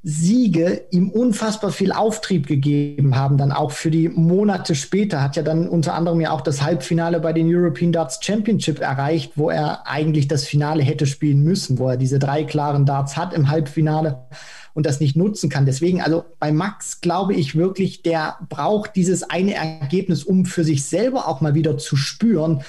Siege 0.02 0.86
ihm 0.90 1.10
unfassbar 1.10 1.72
viel 1.72 1.90
Auftrieb 1.90 2.46
gegeben 2.46 3.16
haben, 3.16 3.36
dann 3.36 3.50
auch 3.50 3.72
für 3.72 3.90
die 3.90 4.08
Monate 4.08 4.74
später. 4.76 5.22
Hat 5.22 5.36
ja 5.36 5.42
dann 5.42 5.68
unter 5.68 5.94
anderem 5.94 6.20
ja 6.20 6.30
auch 6.30 6.40
das 6.40 6.62
Halbfinale 6.62 7.18
bei 7.18 7.32
den 7.32 7.52
European 7.52 7.90
Darts 7.90 8.20
Championship 8.22 8.80
erreicht, 8.80 9.32
wo 9.34 9.50
er 9.50 9.86
eigentlich 9.88 10.28
das 10.28 10.44
Finale 10.44 10.84
hätte 10.84 11.06
spielen 11.06 11.42
müssen, 11.42 11.78
wo 11.78 11.88
er 11.88 11.96
diese 11.96 12.20
drei 12.20 12.44
klaren 12.44 12.86
Darts 12.86 13.16
hat 13.16 13.34
im 13.34 13.50
Halbfinale 13.50 14.26
und 14.72 14.86
das 14.86 15.00
nicht 15.00 15.16
nutzen 15.16 15.50
kann. 15.50 15.66
Deswegen, 15.66 16.00
also 16.00 16.24
bei 16.38 16.52
Max 16.52 17.00
glaube 17.00 17.34
ich 17.34 17.56
wirklich, 17.56 18.02
der 18.02 18.36
braucht 18.48 18.94
dieses 18.94 19.24
eine 19.24 19.54
Ergebnis, 19.54 20.22
um 20.22 20.44
für 20.44 20.62
sich 20.62 20.84
selber 20.84 21.26
auch 21.26 21.40
mal 21.40 21.56
wieder 21.56 21.78
zu 21.78 21.96
spüren, 21.96 22.62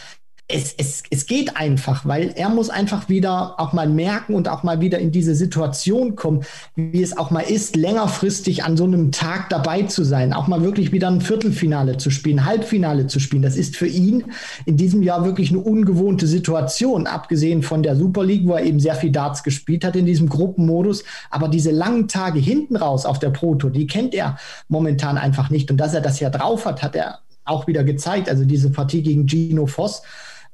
es, 0.52 0.74
es, 0.78 1.04
es 1.12 1.28
geht 1.28 1.58
einfach, 1.58 2.06
weil 2.08 2.32
er 2.36 2.50
muss 2.50 2.72
einfach 2.72 3.08
wieder 3.08 3.60
auch 3.60 3.72
mal 3.72 3.88
merken 3.88 4.34
und 4.34 4.50
auch 4.50 4.64
mal 4.64 4.82
wieder 4.82 4.98
in 4.98 5.12
diese 5.12 5.36
Situation 5.36 6.16
kommen, 6.16 6.44
wie 6.76 7.04
es 7.04 7.16
auch 7.16 7.30
mal 7.30 7.42
ist, 7.42 7.76
längerfristig 7.76 8.64
an 8.64 8.76
so 8.76 8.84
einem 8.84 9.12
Tag 9.12 9.50
dabei 9.50 9.84
zu 9.84 10.04
sein, 10.04 10.34
auch 10.34 10.48
mal 10.48 10.64
wirklich 10.64 10.92
wieder 10.92 11.08
ein 11.08 11.22
Viertelfinale 11.22 11.98
zu 11.98 12.10
spielen, 12.10 12.46
Halbfinale 12.46 13.06
zu 13.06 13.20
spielen. 13.20 13.44
Das 13.44 13.56
ist 13.56 13.78
für 13.78 13.86
ihn 13.86 14.26
in 14.66 14.76
diesem 14.76 15.04
Jahr 15.04 15.24
wirklich 15.24 15.52
eine 15.52 15.60
ungewohnte 15.60 16.26
Situation, 16.26 17.06
abgesehen 17.06 17.62
von 17.62 17.84
der 17.84 17.96
Super 17.96 18.26
League, 18.26 18.48
wo 18.48 18.54
er 18.54 18.64
eben 18.64 18.80
sehr 18.80 18.96
viel 18.96 19.12
Darts 19.12 19.44
gespielt 19.44 19.86
hat 19.86 19.96
in 19.96 20.08
diesem 20.08 20.30
Gruppenmodus. 20.30 21.04
Aber 21.30 21.48
diese 21.48 21.70
langen 21.70 22.08
Tage 22.08 22.40
hinten 22.40 22.76
raus 22.76 23.06
auf 23.06 23.20
der 23.20 23.30
Pro 23.30 23.54
Tour, 23.54 23.70
die 23.70 23.86
kennt 23.86 24.16
er 24.16 24.40
momentan 24.68 25.20
einfach 25.20 25.52
nicht. 25.52 25.70
Und 25.70 25.78
dass 25.78 25.94
er 25.94 26.02
das 26.02 26.20
ja 26.20 26.32
drauf 26.32 26.66
hat, 26.66 26.82
hat 26.82 26.96
er 26.96 27.20
auch 27.46 27.68
wieder 27.68 27.84
gezeigt. 27.84 28.30
Also 28.30 28.46
diese 28.46 28.72
Partie 28.72 29.04
gegen 29.04 29.28
Gino 29.28 29.68
Voss, 29.68 30.02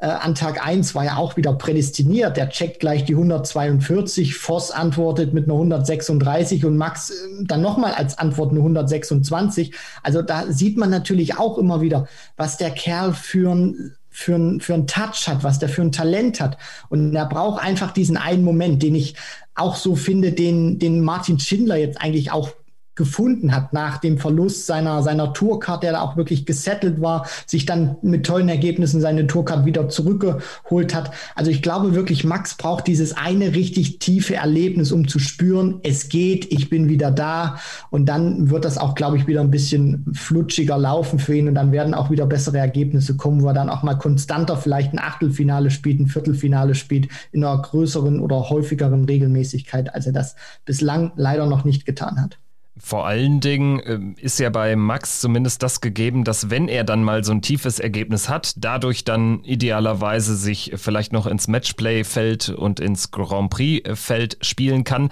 äh, 0.05 0.09
an 0.09 0.35
Tag 0.35 0.65
1 0.65 0.93
war 0.93 1.03
ja 1.03 1.17
auch 1.17 1.35
wieder 1.35 1.53
prädestiniert. 1.53 2.37
Der 2.37 2.49
checkt 2.49 2.79
gleich 2.79 3.05
die 3.05 3.13
142, 3.13 4.35
Voss 4.35 4.69
antwortet 4.69 5.33
mit 5.33 5.45
einer 5.45 5.55
136 5.55 6.63
und 6.65 6.77
Max 6.77 7.09
äh, 7.09 7.43
dann 7.45 7.61
nochmal 7.61 7.93
als 7.93 8.17
Antwort 8.17 8.51
eine 8.51 8.59
126. 8.59 9.73
Also 10.03 10.21
da 10.21 10.51
sieht 10.51 10.77
man 10.77 10.91
natürlich 10.91 11.39
auch 11.39 11.57
immer 11.57 11.81
wieder, 11.81 12.07
was 12.37 12.57
der 12.57 12.71
Kerl 12.71 13.13
für 13.13 13.53
ein 13.53 13.95
für 14.09 14.35
ein, 14.35 14.61
für 14.61 14.73
ein 14.75 14.87
Touch 14.87 15.27
hat, 15.27 15.43
was 15.43 15.59
der 15.59 15.67
für 15.67 15.81
ein 15.81 15.91
Talent 15.91 16.39
hat. 16.39 16.57
Und 16.87 17.13
er 17.13 17.25
braucht 17.25 17.61
einfach 17.61 17.91
diesen 17.91 18.15
einen 18.15 18.45
Moment, 18.45 18.81
den 18.81 18.95
ich 18.95 19.15
auch 19.55 19.75
so 19.75 19.97
finde, 19.97 20.31
den, 20.31 20.79
den 20.79 21.01
Martin 21.01 21.37
Schindler 21.37 21.75
jetzt 21.75 21.99
eigentlich 21.99 22.31
auch 22.31 22.51
gefunden 22.95 23.53
hat 23.53 23.73
nach 23.73 23.97
dem 23.97 24.17
Verlust 24.17 24.65
seiner, 24.65 25.03
seiner 25.03 25.33
Tourcard, 25.33 25.83
der 25.83 25.93
da 25.93 26.01
auch 26.01 26.15
wirklich 26.15 26.45
gesettelt 26.45 27.01
war, 27.01 27.27
sich 27.45 27.65
dann 27.65 27.97
mit 28.01 28.25
tollen 28.25 28.49
Ergebnissen 28.49 29.01
seine 29.01 29.27
Tourcard 29.27 29.65
wieder 29.65 29.89
zurückgeholt 29.89 30.95
hat. 30.95 31.11
Also 31.35 31.51
ich 31.51 31.61
glaube 31.61 31.93
wirklich, 31.93 32.23
Max 32.23 32.55
braucht 32.55 32.87
dieses 32.87 33.15
eine 33.15 33.53
richtig 33.53 33.99
tiefe 33.99 34.35
Erlebnis, 34.35 34.91
um 34.91 35.07
zu 35.07 35.19
spüren, 35.19 35.79
es 35.83 36.09
geht, 36.09 36.51
ich 36.51 36.69
bin 36.69 36.89
wieder 36.89 37.11
da. 37.11 37.59
Und 37.89 38.07
dann 38.07 38.49
wird 38.49 38.65
das 38.65 38.77
auch, 38.77 38.95
glaube 38.95 39.17
ich, 39.17 39.27
wieder 39.27 39.41
ein 39.41 39.51
bisschen 39.51 40.05
flutschiger 40.13 40.77
laufen 40.77 41.19
für 41.19 41.35
ihn 41.35 41.47
und 41.47 41.55
dann 41.55 41.71
werden 41.71 41.93
auch 41.93 42.09
wieder 42.09 42.25
bessere 42.25 42.57
Ergebnisse 42.57 43.17
kommen, 43.17 43.41
wo 43.41 43.47
er 43.47 43.53
dann 43.53 43.69
auch 43.69 43.83
mal 43.83 43.95
konstanter 43.95 44.57
vielleicht 44.57 44.93
ein 44.93 44.99
Achtelfinale 44.99 45.69
spielt, 45.69 45.99
ein 45.99 46.07
Viertelfinale 46.07 46.75
spielt, 46.75 47.09
in 47.31 47.43
einer 47.43 47.61
größeren 47.61 48.19
oder 48.19 48.49
häufigeren 48.49 49.05
Regelmäßigkeit, 49.05 49.93
als 49.93 50.05
er 50.05 50.13
das 50.13 50.35
bislang 50.65 51.11
leider 51.15 51.45
noch 51.45 51.65
nicht 51.65 51.85
getan 51.85 52.21
hat. 52.21 52.39
Vor 52.77 53.07
allen 53.07 53.39
Dingen 53.39 53.79
äh, 53.79 53.99
ist 54.21 54.37
ja 54.37 54.49
bei 54.49 54.75
Max 54.75 55.21
zumindest 55.21 55.63
das 55.63 55.79
gegeben, 55.79 56.25
dass 56.25 56.49
wenn 56.49 56.67
er 56.67 56.83
dann 56.83 57.03
mal 57.03 57.23
so 57.23 57.31
ein 57.31 57.41
tiefes 57.41 57.79
Ergebnis 57.79 58.27
hat, 58.27 58.53
dadurch 58.57 59.05
dann 59.05 59.43
idealerweise 59.45 60.35
sich 60.35 60.73
vielleicht 60.75 61.13
noch 61.13 61.25
ins 61.25 61.47
Matchplay-Feld 61.47 62.49
und 62.49 62.81
ins 62.81 63.11
Grand 63.11 63.49
Prix-Feld 63.49 64.37
spielen 64.41 64.83
kann 64.83 65.09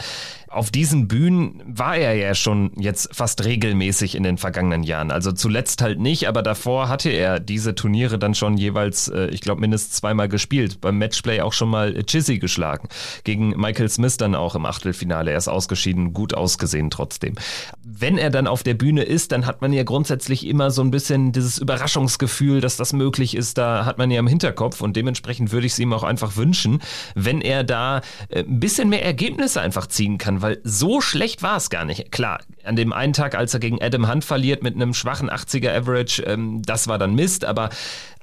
auf 0.54 0.72
diesen 0.72 1.08
Bühnen 1.08 1.62
war 1.66 1.98
er 1.98 2.14
ja 2.14 2.36
schon 2.36 2.72
jetzt 2.78 3.10
fast 3.14 3.44
regelmäßig 3.44 4.16
in 4.16 4.24
den 4.24 4.38
vergangenen 4.38 4.84
Jahren. 4.84 5.12
Also 5.12 5.32
zuletzt 5.32 5.82
halt 5.82 6.00
nicht, 6.00 6.28
aber 6.28 6.44
davor 6.44 6.90
hatte 6.90 7.10
er 7.10 7.40
diese 7.40 7.76
Turniere 7.76 8.20
dann 8.20 8.36
schon 8.36 8.58
jeweils, 8.58 9.08
äh, 9.08 9.28
ich 9.28 9.42
glaube, 9.42 9.62
mindestens 9.62 9.96
zweimal 9.98 10.30
gespielt. 10.30 10.80
Beim 10.82 10.98
Matchplay 10.98 11.42
auch 11.42 11.54
schon 11.54 11.70
mal 11.70 12.04
Chizzy 12.04 12.40
geschlagen. 12.40 12.88
Gegen 13.24 13.50
Michael 13.60 13.90
Smith 13.90 14.18
dann 14.18 14.36
auch 14.36 14.56
im 14.56 14.66
Achtelfinale. 14.66 15.32
Er 15.32 15.38
ist 15.38 15.48
ausgeschieden, 15.48 16.14
gut 16.14 16.34
ausgesehen 16.34 16.90
trotzdem. 16.90 17.34
Wenn 17.84 18.18
er 18.18 18.30
dann 18.30 18.48
auf 18.48 18.64
der 18.64 18.76
Bühne 18.76 19.04
ist, 19.04 19.32
dann 19.32 19.46
hat 19.46 19.62
man 19.62 19.74
ja 19.74 19.84
grundsätzlich 19.84 20.46
immer 20.46 20.70
so 20.72 20.82
ein 20.82 20.92
bisschen 20.92 21.32
dieses 21.32 21.58
Überraschungsgefühl, 21.58 22.62
dass 22.62 22.78
das 22.78 22.94
möglich 22.94 23.36
ist. 23.36 23.58
Da 23.58 23.86
hat 23.86 23.98
man 23.98 24.12
ja 24.12 24.20
im 24.20 24.28
Hinterkopf 24.28 24.82
und 24.82 24.96
dementsprechend 24.96 25.52
würde 25.52 25.66
ich 25.66 25.74
es 25.74 25.80
ihm 25.80 25.94
auch 25.94 26.04
einfach 26.04 26.38
wünschen, 26.38 26.82
wenn 27.16 27.42
er 27.42 27.64
da 27.64 28.02
äh, 28.30 28.42
ein 28.42 28.60
bisschen 28.60 28.90
mehr 28.90 29.04
Ergebnisse 29.04 29.60
einfach 29.60 29.88
ziehen 29.88 30.18
kann 30.18 30.43
weil 30.44 30.60
so 30.64 31.02
schlecht 31.02 31.42
war 31.42 31.58
es 31.58 31.70
gar 31.70 31.86
nicht. 31.86 32.12
Klar, 32.12 32.42
an 32.64 32.76
dem 32.76 32.94
einen 32.94 33.14
Tag, 33.14 33.34
als 33.36 33.54
er 33.54 33.60
gegen 33.60 33.82
Adam 33.82 34.12
Hunt 34.12 34.26
verliert 34.26 34.62
mit 34.62 34.76
einem 34.76 34.94
schwachen 34.94 35.32
80er 35.32 35.76
Average, 35.76 36.22
ähm, 36.24 36.62
das 36.64 36.88
war 36.88 37.00
dann 37.00 37.16
Mist, 37.16 37.46
aber 37.46 37.70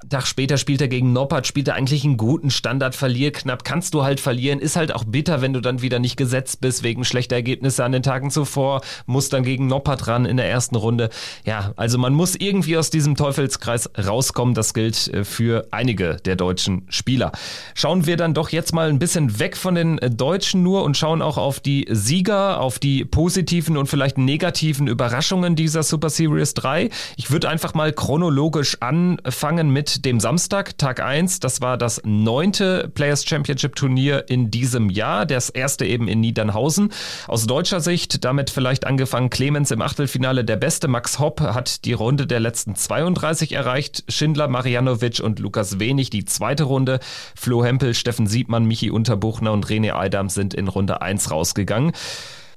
Tag 0.09 0.25
später 0.25 0.57
spielt 0.57 0.81
er 0.81 0.87
gegen 0.87 1.13
Noppert, 1.13 1.45
spielt 1.45 1.67
er 1.67 1.75
eigentlich 1.75 2.03
einen 2.03 2.17
guten 2.17 2.49
Standard, 2.49 2.95
verliert 2.95 3.35
knapp, 3.35 3.63
kannst 3.63 3.93
du 3.93 4.03
halt 4.03 4.19
verlieren, 4.19 4.59
ist 4.59 4.75
halt 4.75 4.93
auch 4.93 5.03
bitter, 5.03 5.41
wenn 5.41 5.53
du 5.53 5.61
dann 5.61 5.81
wieder 5.81 5.99
nicht 5.99 6.17
gesetzt 6.17 6.59
bist 6.59 6.83
wegen 6.83 7.05
schlechter 7.05 7.35
Ergebnisse 7.35 7.83
an 7.83 7.91
den 7.91 8.01
Tagen 8.01 8.31
zuvor, 8.31 8.81
muss 9.05 9.29
dann 9.29 9.43
gegen 9.43 9.67
Noppert 9.67 10.07
ran 10.07 10.25
in 10.25 10.37
der 10.37 10.49
ersten 10.49 10.75
Runde. 10.75 11.09
Ja, 11.45 11.73
also 11.75 11.97
man 11.97 12.13
muss 12.13 12.35
irgendwie 12.35 12.77
aus 12.77 12.89
diesem 12.89 13.15
Teufelskreis 13.15 13.89
rauskommen, 13.97 14.55
das 14.55 14.73
gilt 14.73 15.07
äh, 15.09 15.23
für 15.23 15.67
einige 15.71 16.17
der 16.25 16.35
deutschen 16.35 16.87
Spieler. 16.89 17.31
Schauen 17.75 18.07
wir 18.07 18.17
dann 18.17 18.33
doch 18.33 18.49
jetzt 18.49 18.73
mal 18.73 18.89
ein 18.89 18.99
bisschen 18.99 19.39
weg 19.39 19.55
von 19.55 19.75
den 19.75 19.99
äh, 19.99 20.09
Deutschen 20.09 20.63
nur 20.63 20.83
und 20.83 20.97
schauen 20.97 21.21
auch 21.21 21.37
auf 21.37 21.59
die 21.59 21.87
Sieger, 21.89 22.59
auf 22.59 22.79
die 22.79 23.05
positiven 23.05 23.77
und 23.77 23.87
vielleicht 23.87 24.17
negativen 24.17 24.87
Überraschungen 24.87 25.55
dieser 25.55 25.83
Super 25.83 26.09
Series 26.09 26.55
3. 26.55 26.89
Ich 27.17 27.29
würde 27.29 27.49
einfach 27.49 27.73
mal 27.75 27.93
chronologisch 27.93 28.77
anfangen 28.81 29.69
mit 29.69 29.90
dem 29.99 30.19
Samstag, 30.19 30.77
Tag 30.77 31.01
1. 31.01 31.39
Das 31.39 31.61
war 31.61 31.77
das 31.77 32.01
neunte 32.03 32.89
Players 32.93 33.25
Championship 33.25 33.75
Turnier 33.75 34.29
in 34.29 34.51
diesem 34.51 34.89
Jahr. 34.89 35.25
Das 35.25 35.49
erste 35.49 35.85
eben 35.85 36.07
in 36.07 36.19
Niedernhausen. 36.19 36.91
Aus 37.27 37.47
deutscher 37.47 37.81
Sicht 37.81 38.23
damit 38.23 38.49
vielleicht 38.49 38.87
angefangen 38.87 39.29
Clemens 39.29 39.71
im 39.71 39.81
Achtelfinale 39.81 40.45
der 40.45 40.55
Beste. 40.55 40.87
Max 40.87 41.19
Hopp 41.19 41.41
hat 41.41 41.85
die 41.85 41.93
Runde 41.93 42.27
der 42.27 42.39
letzten 42.39 42.75
32 42.75 43.51
erreicht. 43.51 44.03
Schindler, 44.07 44.47
Marianovic 44.47 45.19
und 45.19 45.39
Lukas 45.39 45.79
Wenig 45.79 46.09
die 46.09 46.25
zweite 46.25 46.63
Runde. 46.63 46.99
Flo 47.35 47.63
Hempel, 47.63 47.93
Steffen 47.93 48.27
Siebmann, 48.27 48.65
Michi 48.65 48.89
Unterbuchner 48.89 49.51
und 49.51 49.67
René 49.67 49.95
Eidam 49.95 50.29
sind 50.29 50.53
in 50.53 50.67
Runde 50.67 51.01
1 51.01 51.31
rausgegangen. 51.31 51.91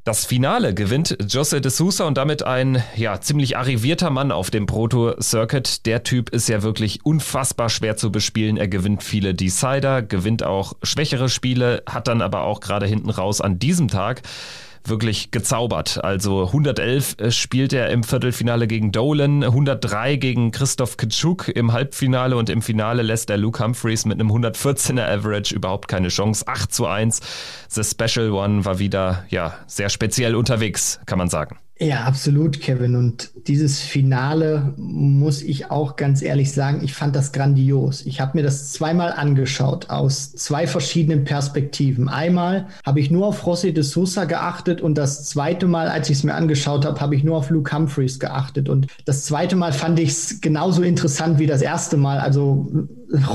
Das 0.04 0.26
Finale 0.26 0.75
gewinnt 0.75 1.16
Jose 1.28 1.62
de 1.62 1.70
Sousa 1.70 2.04
und 2.04 2.18
damit 2.18 2.42
ein 2.42 2.84
ja 2.94 3.23
ziemlich 3.23 3.56
arrivierter 3.56 4.11
Mann 4.11 4.32
auf 4.32 4.50
dem 4.50 4.67
Proto 4.67 5.19
Circuit. 5.19 5.86
Der 5.86 6.02
Typ 6.02 6.28
ist 6.28 6.47
ja 6.47 6.62
wirklich 6.62 7.06
unfassbar 7.06 7.71
schwer 7.71 7.97
zu 7.97 8.12
bespielen. 8.12 8.58
Er 8.58 8.69
gewinnt 8.69 9.02
viele 9.02 9.32
Decider, 9.32 10.02
gewinnt 10.02 10.43
auch 10.43 10.75
schwächere 10.82 11.30
Spiele, 11.30 11.82
hat 11.88 12.06
dann 12.06 12.21
aber 12.21 12.43
auch 12.43 12.60
gerade 12.60 12.84
hinten 12.84 13.08
raus 13.08 13.40
an 13.40 13.58
diesem 13.58 13.88
Tag 13.88 14.21
wirklich 14.88 15.30
gezaubert. 15.30 16.02
Also 16.02 16.47
111 16.47 17.16
äh, 17.18 17.30
spielt 17.30 17.73
er 17.73 17.90
im 17.90 18.02
Viertelfinale 18.02 18.66
gegen 18.66 18.92
Dolan, 18.92 19.42
103 19.42 20.16
gegen 20.16 20.50
Christoph 20.50 20.97
Kitschuk 20.97 21.49
im 21.49 21.73
Halbfinale 21.73 22.36
und 22.36 22.50
im 22.50 22.62
Finale 22.62 23.02
lässt 23.02 23.30
er 23.30 23.36
Luke 23.36 23.62
Humphreys 23.62 24.04
mit 24.04 24.20
einem 24.20 24.30
114er 24.30 25.06
Average 25.06 25.54
überhaupt 25.54 25.88
keine 25.88 26.08
Chance. 26.08 26.47
8 26.47 26.73
zu 26.73 26.86
1. 26.86 27.20
The 27.68 27.84
Special 27.84 28.30
One 28.32 28.64
war 28.64 28.78
wieder, 28.78 29.25
ja, 29.28 29.54
sehr 29.66 29.88
speziell 29.88 30.34
unterwegs, 30.34 31.00
kann 31.06 31.18
man 31.18 31.28
sagen. 31.28 31.58
Ja, 31.80 32.04
absolut, 32.04 32.60
Kevin. 32.60 32.95
Und 32.95 33.32
dieses 33.49 33.80
Finale 33.80 34.75
muss 34.76 35.43
ich 35.43 35.73
auch 35.73 35.97
ganz 35.97 36.23
ehrlich 36.23 36.52
sagen, 36.52 36.82
ich 36.84 36.95
fand 36.95 37.17
das 37.17 37.32
grandios. 37.32 38.06
Ich 38.06 38.21
habe 38.21 38.39
mir 38.39 38.45
das 38.45 38.71
zweimal 38.71 39.13
angeschaut 39.13 39.91
aus 39.91 40.32
zwei 40.32 40.69
verschiedenen 40.69 41.25
Perspektiven. 41.25 42.08
Einmal 42.08 42.69
habe 42.87 43.00
ich 43.00 43.10
nur 43.10 43.26
auf 43.26 43.45
Rossi 43.45 43.75
de 43.75 43.82
Sousa 43.82 44.25
geachtet 44.25 44.82
und 44.82 44.97
das 44.97 45.25
zweite 45.25 45.67
Mal, 45.67 45.89
als 45.89 46.08
ich 46.10 46.19
es 46.19 46.23
mir 46.23 46.34
angeschaut 46.34 46.84
habe, 46.84 47.00
habe 47.00 47.17
ich 47.17 47.25
nur 47.25 47.37
auf 47.37 47.50
Luke 47.50 47.76
Humphreys 47.76 48.21
geachtet. 48.21 48.69
Und 48.69 48.87
das 49.04 49.25
zweite 49.25 49.56
Mal 49.56 49.73
fand 49.73 49.99
ich 49.99 50.10
es 50.10 50.41
genauso 50.41 50.82
interessant 50.82 51.41
wie 51.41 51.47
das 51.47 51.60
erste 51.60 51.97
Mal. 51.97 52.21
Also 52.21 52.71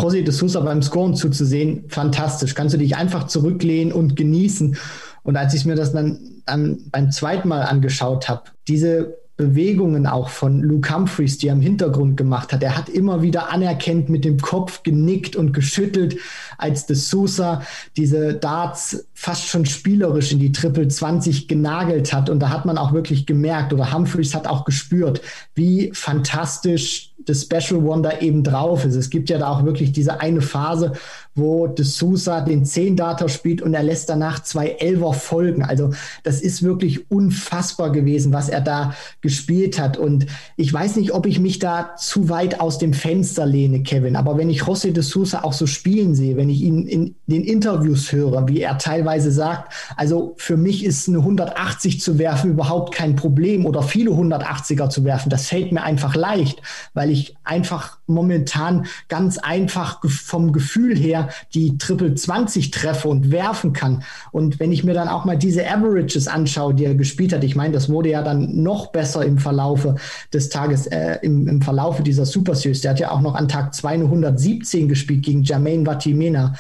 Rossi 0.02 0.24
de 0.24 0.34
Sousa 0.34 0.62
beim 0.62 0.82
Scoren 0.82 1.14
zuzusehen, 1.14 1.84
fantastisch. 1.90 2.56
Kannst 2.56 2.74
du 2.74 2.80
dich 2.80 2.96
einfach 2.96 3.28
zurücklehnen 3.28 3.92
und 3.92 4.16
genießen. 4.16 4.78
Und 5.24 5.36
als 5.36 5.54
ich 5.54 5.66
mir 5.66 5.76
das 5.76 5.92
dann, 5.92 6.42
dann 6.46 6.80
beim 6.92 7.12
zweiten 7.12 7.48
Mal 7.48 7.64
angeschaut 7.64 8.30
habe, 8.30 8.44
diese 8.68 9.20
Bewegungen 9.40 10.06
auch 10.06 10.28
von 10.28 10.60
Luke 10.60 10.94
Humphreys, 10.94 11.38
die 11.38 11.48
er 11.48 11.54
im 11.54 11.62
Hintergrund 11.62 12.18
gemacht 12.18 12.52
hat. 12.52 12.62
Er 12.62 12.76
hat 12.76 12.90
immer 12.90 13.22
wieder 13.22 13.54
anerkennt 13.54 14.10
mit 14.10 14.26
dem 14.26 14.38
Kopf 14.38 14.84
genickt 14.84 15.38
und 15.38 15.54
geschüttelt, 15.54 16.18
als 16.58 16.88
De 16.88 16.96
Sousa 16.98 17.62
diese 17.96 18.34
Darts 18.34 19.08
fast 19.14 19.48
schon 19.48 19.66
spielerisch 19.66 20.34
in 20.34 20.40
die 20.40 20.52
Triple 20.52 20.90
20 20.90 21.48
genagelt 21.48 22.12
hat. 22.12 22.30
Und 22.30 22.42
da 22.42 22.50
hat 22.50 22.66
man 22.66 22.78
auch 22.78 22.92
wirklich 22.92 23.26
gemerkt, 23.26 23.72
oder 23.72 23.94
Humphreys 23.94 24.36
hat 24.36 24.46
auch 24.46 24.66
gespürt, 24.66 25.22
wie 25.56 25.90
fantastisch 25.94 27.14
das 27.26 27.44
Special 27.44 27.82
Wonder 27.84 28.22
eben 28.22 28.44
drauf 28.44 28.84
ist. 28.84 28.96
Es 28.96 29.10
gibt 29.10 29.30
ja 29.30 29.38
da 29.38 29.48
auch 29.48 29.64
wirklich 29.64 29.94
diese 29.94 30.20
eine 30.20 30.42
Phase, 30.42 30.94
wo 31.40 31.68
De 31.68 31.86
Sousa 31.86 32.42
den 32.42 32.66
10-Data 32.66 33.30
spielt 33.30 33.62
und 33.62 33.74
er 33.74 33.84
lässt 33.84 34.10
danach 34.10 34.44
zwei 34.44 34.68
Elver 34.80 35.14
folgen. 35.14 35.64
Also 35.64 35.92
das 36.24 36.42
ist 36.42 36.64
wirklich 36.64 37.10
unfassbar 37.10 37.92
gewesen, 37.92 38.34
was 38.34 38.50
er 38.50 38.62
da 38.62 38.94
gespielt 39.22 39.80
hat. 39.80 39.98
Und 39.98 40.28
ich 40.58 40.72
weiß 40.72 40.98
nicht, 40.98 41.14
ob 41.14 41.26
ich 41.26 41.40
mich 41.40 41.60
da 41.60 41.96
zu 41.96 42.30
weit 42.30 42.60
aus 42.60 42.78
dem 42.78 42.94
Fenster 42.94 43.46
lehne, 43.46 43.84
Kevin. 43.84 44.16
Aber 44.16 44.38
wenn 44.38 44.50
ich 44.50 44.64
José 44.64 44.92
De 44.92 45.04
Sousa 45.04 45.44
auch 45.44 45.54
so 45.54 45.66
spielen 45.66 46.16
sehe, 46.16 46.38
wenn 46.38 46.50
ich 46.50 46.62
ihn 46.62 46.86
in 46.88 47.16
den 47.28 47.44
Interviews 47.44 48.12
höre, 48.12 48.48
wie 48.48 48.62
er 48.62 48.78
teilweise 48.78 49.32
sagt, 49.32 49.74
also 49.96 50.36
für 50.38 50.58
mich 50.58 50.84
ist 50.86 51.08
eine 51.08 51.20
180 51.20 52.02
zu 52.02 52.20
werfen 52.20 52.52
überhaupt 52.52 52.94
kein 52.94 53.16
Problem 53.16 53.66
oder 53.66 53.84
viele 53.84 54.12
180er 54.12 54.90
zu 54.90 55.04
werfen. 55.04 55.30
Das 55.30 55.48
fällt 55.48 55.72
mir 55.72 55.84
einfach 55.84 56.16
leicht, 56.16 56.62
weil 56.94 57.10
ich 57.10 57.36
einfach 57.44 57.98
momentan 58.08 58.86
ganz 59.08 59.38
einfach 59.38 60.02
vom 60.04 60.52
Gefühl 60.52 60.98
her 60.98 61.29
die 61.54 61.78
Triple 61.78 62.16
20 62.16 62.72
treffe 62.72 63.08
und 63.08 63.32
werfen 63.32 63.74
kann. 63.74 64.04
Und 64.32 64.60
wenn 64.60 64.72
ich 64.72 64.84
mir 64.84 64.94
dann 64.94 65.08
auch 65.08 65.26
mal 65.26 65.38
diese 65.38 65.68
Averages 65.70 66.28
anschaue, 66.28 66.74
die 66.74 66.86
er 66.86 66.96
gespielt 66.96 67.34
hat, 67.34 67.44
ich 67.44 67.56
meine, 67.56 67.74
das 67.74 67.90
wurde 67.90 68.10
ja 68.10 68.22
dann 68.22 68.62
noch 68.64 68.92
besser 68.92 69.26
im 69.26 69.38
Verlaufe 69.38 69.96
des 70.34 70.50
Tages, 70.50 70.88
äh, 70.88 71.18
im, 71.22 71.48
im 71.48 71.62
Verlaufe 71.62 72.04
dieser 72.04 72.26
Super 72.26 72.56
Series. 72.56 72.82
Der 72.82 72.92
hat 72.92 73.00
ja 73.00 73.12
auch 73.12 73.22
noch 73.22 73.36
an 73.36 73.48
Tag 73.48 73.74
2 73.74 73.90
eine 73.90 74.04
117 74.06 74.88
gespielt 74.88 75.24
gegen 75.24 75.44
Jermaine 75.44 75.86
Vatimena 75.86 76.54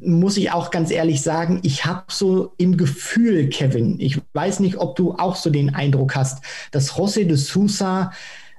muss 0.00 0.36
ich 0.36 0.52
auch 0.52 0.70
ganz 0.70 0.90
ehrlich 0.90 1.22
sagen, 1.22 1.60
ich 1.62 1.84
habe 1.84 2.04
so 2.08 2.52
im 2.56 2.76
Gefühl, 2.76 3.48
Kevin, 3.48 3.96
ich 3.98 4.20
weiß 4.32 4.60
nicht, 4.60 4.76
ob 4.76 4.96
du 4.96 5.14
auch 5.14 5.36
so 5.36 5.50
den 5.50 5.74
Eindruck 5.74 6.14
hast, 6.14 6.44
dass 6.70 6.92
José 6.92 7.24
de 7.24 7.36
Sousa 7.36 8.12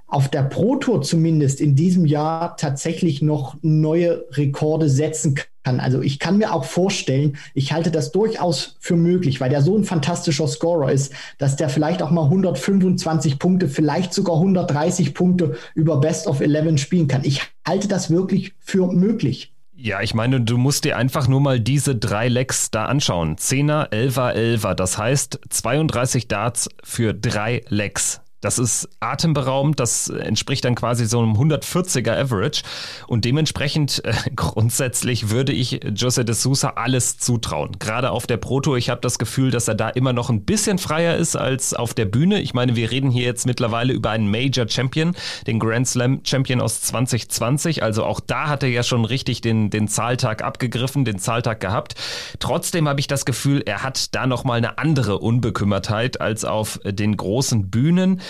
auf 0.09 0.27
der 0.27 0.43
Pro 0.43 0.75
Tour 0.75 1.01
zumindest 1.01 1.61
in 1.61 1.75
diesem 1.75 2.05
Jahr 2.05 2.57
tatsächlich 2.57 3.21
noch 3.21 3.55
neue 3.61 4.25
Rekorde 4.31 4.89
setzen 4.89 5.35
kann. 5.63 5.79
Also 5.79 6.01
ich 6.01 6.19
kann 6.19 6.37
mir 6.37 6.53
auch 6.53 6.65
vorstellen, 6.65 7.37
ich 7.53 7.71
halte 7.73 7.91
das 7.91 8.11
durchaus 8.11 8.75
für 8.79 8.95
möglich, 8.95 9.39
weil 9.39 9.49
der 9.49 9.61
so 9.61 9.77
ein 9.77 9.83
fantastischer 9.83 10.47
Scorer 10.47 10.91
ist, 10.91 11.13
dass 11.37 11.55
der 11.55 11.69
vielleicht 11.69 12.01
auch 12.01 12.11
mal 12.11 12.23
125 12.23 13.37
Punkte, 13.37 13.69
vielleicht 13.69 14.13
sogar 14.13 14.35
130 14.35 15.13
Punkte 15.13 15.57
über 15.75 15.99
Best 15.99 16.27
of 16.27 16.39
11 16.39 16.79
spielen 16.79 17.07
kann. 17.07 17.23
Ich 17.23 17.41
halte 17.67 17.87
das 17.87 18.09
wirklich 18.09 18.53
für 18.59 18.91
möglich. 18.91 19.53
Ja, 19.81 20.01
ich 20.01 20.13
meine, 20.13 20.41
du 20.41 20.57
musst 20.57 20.83
dir 20.83 20.97
einfach 20.97 21.29
nur 21.29 21.39
mal 21.39 21.59
diese 21.59 21.95
drei 21.95 22.27
Lecks 22.27 22.69
da 22.69 22.85
anschauen. 22.85 23.37
Zehner, 23.37 23.87
Elfer, 23.91 24.35
Elfer. 24.35 24.75
Das 24.75 24.97
heißt 24.97 25.39
32 25.49 26.27
Darts 26.27 26.67
für 26.83 27.13
drei 27.13 27.61
Lecks. 27.69 28.19
Das 28.41 28.57
ist 28.57 28.87
atemberaubend, 29.01 29.79
das 29.79 30.07
entspricht 30.09 30.63
dann 30.63 30.75
quasi 30.75 31.05
so 31.05 31.19
einem 31.19 31.33
140er 31.33 32.17
Average 32.17 32.63
und 33.07 33.25
dementsprechend 33.25 34.03
äh, 34.05 34.13
grundsätzlich 34.35 35.29
würde 35.29 35.51
ich 35.51 35.81
Jose 35.95 36.23
de 36.23 36.33
Sousa 36.33 36.73
alles 36.75 37.17
zutrauen. 37.17 37.77
Gerade 37.79 38.11
auf 38.11 38.27
der 38.27 38.37
Proto, 38.37 38.77
ich 38.77 38.89
habe 38.89 39.01
das 39.01 39.19
Gefühl, 39.19 39.51
dass 39.51 39.67
er 39.67 39.75
da 39.75 39.89
immer 39.89 40.13
noch 40.13 40.29
ein 40.29 40.45
bisschen 40.45 40.77
freier 40.77 41.17
ist 41.17 41.35
als 41.35 41.73
auf 41.73 41.93
der 41.93 42.05
Bühne. 42.05 42.39
Ich 42.41 42.53
meine, 42.53 42.75
wir 42.75 42.91
reden 42.91 43.11
hier 43.11 43.25
jetzt 43.25 43.45
mittlerweile 43.45 43.91
über 43.91 44.11
einen 44.11 44.31
Major 44.31 44.67
Champion, 44.69 45.15
den 45.45 45.59
Grand 45.59 45.87
Slam 45.87 46.21
Champion 46.23 46.61
aus 46.61 46.81
2020, 46.81 47.83
also 47.83 48.05
auch 48.05 48.19
da 48.19 48.47
hat 48.47 48.63
er 48.63 48.69
ja 48.69 48.83
schon 48.83 49.03
richtig 49.03 49.41
den, 49.41 49.69
den 49.69 49.87
Zahltag 49.87 50.43
abgegriffen, 50.43 51.03
den 51.03 51.19
Zahltag 51.19 51.59
gehabt. 51.59 51.95
Trotzdem 52.39 52.87
habe 52.87 52.99
ich 52.99 53.07
das 53.07 53.25
Gefühl, 53.25 53.63
er 53.65 53.83
hat 53.83 54.15
da 54.15 54.27
nochmal 54.27 54.57
eine 54.57 54.77
andere 54.77 55.19
Unbekümmertheit 55.19 56.21
als 56.21 56.45
auf 56.45 56.79
den 56.85 57.17
großen 57.17 57.69
Bühnen. 57.69 58.21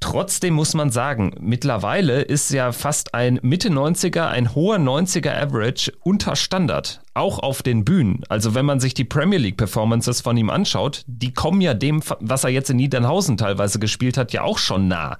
Trotzdem 0.00 0.54
muss 0.54 0.74
man 0.74 0.90
sagen, 0.90 1.34
mittlerweile 1.40 2.22
ist 2.22 2.52
ja 2.52 2.70
fast 2.70 3.14
ein 3.14 3.40
Mitte 3.42 3.68
90er, 3.68 4.28
ein 4.28 4.54
hoher 4.54 4.76
90er 4.76 5.34
Average 5.34 5.92
unter 6.02 6.36
Standard. 6.36 7.00
Auch 7.14 7.40
auf 7.40 7.64
den 7.64 7.84
Bühnen. 7.84 8.22
Also 8.28 8.54
wenn 8.54 8.64
man 8.64 8.78
sich 8.78 8.94
die 8.94 9.04
Premier 9.04 9.40
League 9.40 9.56
Performances 9.56 10.20
von 10.20 10.36
ihm 10.36 10.50
anschaut, 10.50 11.02
die 11.08 11.34
kommen 11.34 11.60
ja 11.60 11.74
dem, 11.74 12.00
was 12.20 12.44
er 12.44 12.50
jetzt 12.50 12.70
in 12.70 12.76
Niedernhausen 12.76 13.36
teilweise 13.36 13.80
gespielt 13.80 14.16
hat, 14.16 14.32
ja 14.32 14.42
auch 14.42 14.58
schon 14.58 14.86
nah 14.86 15.18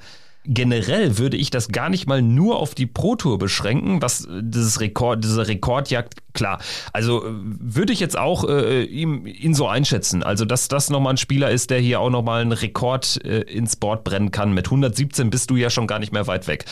generell 0.48 1.18
würde 1.18 1.36
ich 1.36 1.50
das 1.50 1.68
gar 1.68 1.90
nicht 1.90 2.06
mal 2.06 2.22
nur 2.22 2.58
auf 2.58 2.74
die 2.74 2.86
Pro 2.86 3.14
Tour 3.16 3.38
beschränken, 3.38 4.00
was 4.02 4.26
dieses 4.40 4.80
Rekord, 4.80 5.22
diese 5.22 5.46
Rekordjagd, 5.46 6.14
klar. 6.32 6.58
Also 6.92 7.22
würde 7.24 7.92
ich 7.92 8.00
jetzt 8.00 8.16
auch 8.16 8.48
äh, 8.48 8.82
ihm, 8.84 9.26
ihn 9.26 9.54
so 9.54 9.68
einschätzen. 9.68 10.22
Also, 10.22 10.44
dass 10.44 10.68
das 10.68 10.88
nochmal 10.88 11.14
ein 11.14 11.18
Spieler 11.18 11.50
ist, 11.50 11.70
der 11.70 11.78
hier 11.78 12.00
auch 12.00 12.10
nochmal 12.10 12.40
einen 12.40 12.52
Rekord 12.52 13.22
äh, 13.24 13.42
ins 13.42 13.76
Board 13.76 14.04
brennen 14.04 14.30
kann. 14.30 14.52
Mit 14.52 14.66
117 14.66 15.30
bist 15.30 15.50
du 15.50 15.56
ja 15.56 15.68
schon 15.68 15.86
gar 15.86 15.98
nicht 15.98 16.12
mehr 16.12 16.26
weit 16.26 16.48
weg. 16.48 16.64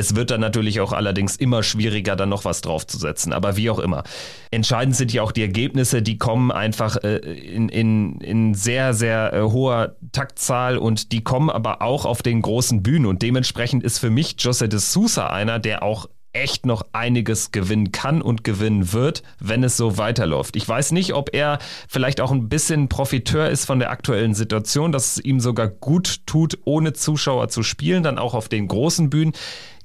Es 0.00 0.16
wird 0.16 0.30
dann 0.30 0.40
natürlich 0.40 0.80
auch 0.80 0.94
allerdings 0.94 1.36
immer 1.36 1.62
schwieriger, 1.62 2.16
dann 2.16 2.30
noch 2.30 2.46
was 2.46 2.62
draufzusetzen. 2.62 3.34
Aber 3.34 3.58
wie 3.58 3.68
auch 3.68 3.78
immer. 3.78 4.02
Entscheidend 4.50 4.96
sind 4.96 5.12
ja 5.12 5.22
auch 5.22 5.30
die 5.30 5.42
Ergebnisse, 5.42 6.00
die 6.00 6.16
kommen 6.16 6.50
einfach 6.50 6.96
äh, 7.04 7.18
in, 7.18 7.68
in, 7.68 8.18
in 8.22 8.54
sehr, 8.54 8.94
sehr 8.94 9.34
äh, 9.34 9.42
hoher 9.42 9.96
Taktzahl 10.12 10.78
und 10.78 11.12
die 11.12 11.22
kommen 11.22 11.50
aber 11.50 11.82
auch 11.82 12.06
auf 12.06 12.22
den 12.22 12.40
großen 12.40 12.82
Bühnen. 12.82 13.04
Und 13.04 13.20
dementsprechend 13.20 13.84
ist 13.84 13.98
für 13.98 14.08
mich 14.08 14.36
Jose 14.38 14.70
de 14.70 14.78
Sousa 14.78 15.26
einer, 15.26 15.58
der 15.58 15.82
auch 15.82 16.08
echt 16.32 16.64
noch 16.64 16.86
einiges 16.92 17.52
gewinnen 17.52 17.92
kann 17.92 18.22
und 18.22 18.42
gewinnen 18.42 18.94
wird, 18.94 19.22
wenn 19.38 19.64
es 19.64 19.76
so 19.76 19.98
weiterläuft. 19.98 20.56
Ich 20.56 20.66
weiß 20.66 20.92
nicht, 20.92 21.12
ob 21.12 21.34
er 21.34 21.58
vielleicht 21.88 22.22
auch 22.22 22.30
ein 22.30 22.48
bisschen 22.48 22.88
Profiteur 22.88 23.50
ist 23.50 23.66
von 23.66 23.80
der 23.80 23.90
aktuellen 23.90 24.32
Situation, 24.32 24.92
dass 24.92 25.16
es 25.16 25.24
ihm 25.24 25.40
sogar 25.40 25.68
gut 25.68 26.26
tut, 26.26 26.58
ohne 26.64 26.94
Zuschauer 26.94 27.48
zu 27.48 27.62
spielen, 27.62 28.02
dann 28.02 28.18
auch 28.18 28.32
auf 28.32 28.48
den 28.48 28.66
großen 28.66 29.10
Bühnen. 29.10 29.32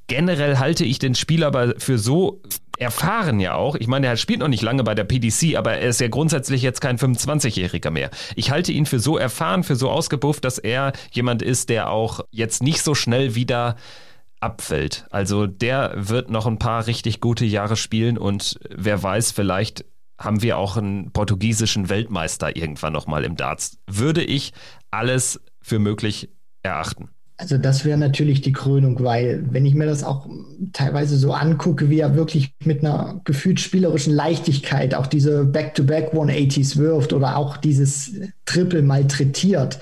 Generell 0.07 0.59
halte 0.59 0.85
ich 0.85 0.99
den 0.99 1.15
Spieler 1.15 1.47
aber 1.47 1.75
für 1.79 1.97
so 1.97 2.41
erfahren 2.77 3.39
ja 3.39 3.55
auch. 3.55 3.75
Ich 3.75 3.87
meine, 3.87 4.07
er 4.07 4.17
spielt 4.17 4.39
noch 4.39 4.47
nicht 4.47 4.61
lange 4.61 4.83
bei 4.83 4.95
der 4.95 5.03
PDC, 5.03 5.55
aber 5.55 5.73
er 5.73 5.89
ist 5.89 6.01
ja 6.01 6.07
grundsätzlich 6.07 6.61
jetzt 6.61 6.81
kein 6.81 6.97
25-Jähriger 6.97 7.89
mehr. 7.89 8.09
Ich 8.35 8.51
halte 8.51 8.71
ihn 8.71 8.85
für 8.85 8.99
so 8.99 9.17
erfahren, 9.17 9.63
für 9.63 9.75
so 9.75 9.89
ausgebufft, 9.89 10.43
dass 10.45 10.57
er 10.57 10.93
jemand 11.11 11.41
ist, 11.41 11.69
der 11.69 11.89
auch 11.89 12.21
jetzt 12.31 12.61
nicht 12.61 12.81
so 12.81 12.93
schnell 12.93 13.35
wieder 13.35 13.77
abfällt. 14.39 15.05
Also 15.09 15.47
der 15.47 15.93
wird 15.95 16.29
noch 16.29 16.45
ein 16.45 16.59
paar 16.59 16.85
richtig 16.87 17.21
gute 17.21 17.45
Jahre 17.45 17.77
spielen 17.77 18.17
und 18.17 18.59
wer 18.69 19.01
weiß, 19.01 19.31
vielleicht 19.31 19.85
haben 20.19 20.41
wir 20.41 20.57
auch 20.57 20.77
einen 20.77 21.11
portugiesischen 21.11 21.89
Weltmeister 21.89 22.55
irgendwann 22.55 22.93
nochmal 22.93 23.23
im 23.25 23.35
Darts. 23.35 23.79
Würde 23.87 24.23
ich 24.23 24.53
alles 24.91 25.41
für 25.61 25.79
möglich 25.79 26.29
erachten. 26.63 27.09
Also 27.37 27.57
das 27.57 27.83
wäre 27.83 27.97
natürlich 27.97 28.41
die 28.41 28.53
Krönung, 28.53 29.03
weil 29.03 29.43
wenn 29.49 29.65
ich 29.65 29.73
mir 29.75 29.85
das 29.85 30.05
auch 30.05 30.27
teilweise 30.71 31.17
so 31.17 31.33
angucke, 31.33 31.89
wie 31.89 31.99
er 31.99 32.15
wirklich 32.15 32.53
mit 32.63 32.79
einer 32.79 33.19
gefühlt 33.25 33.59
spielerischen 33.59 34.13
Leichtigkeit 34.13 34.95
auch 34.95 35.07
diese 35.07 35.43
Back-to-Back 35.43 36.13
180s 36.13 36.77
wirft 36.77 37.11
oder 37.11 37.35
auch 37.35 37.57
dieses 37.57 38.13
Triple 38.45 38.83
malträtiert, 38.83 39.79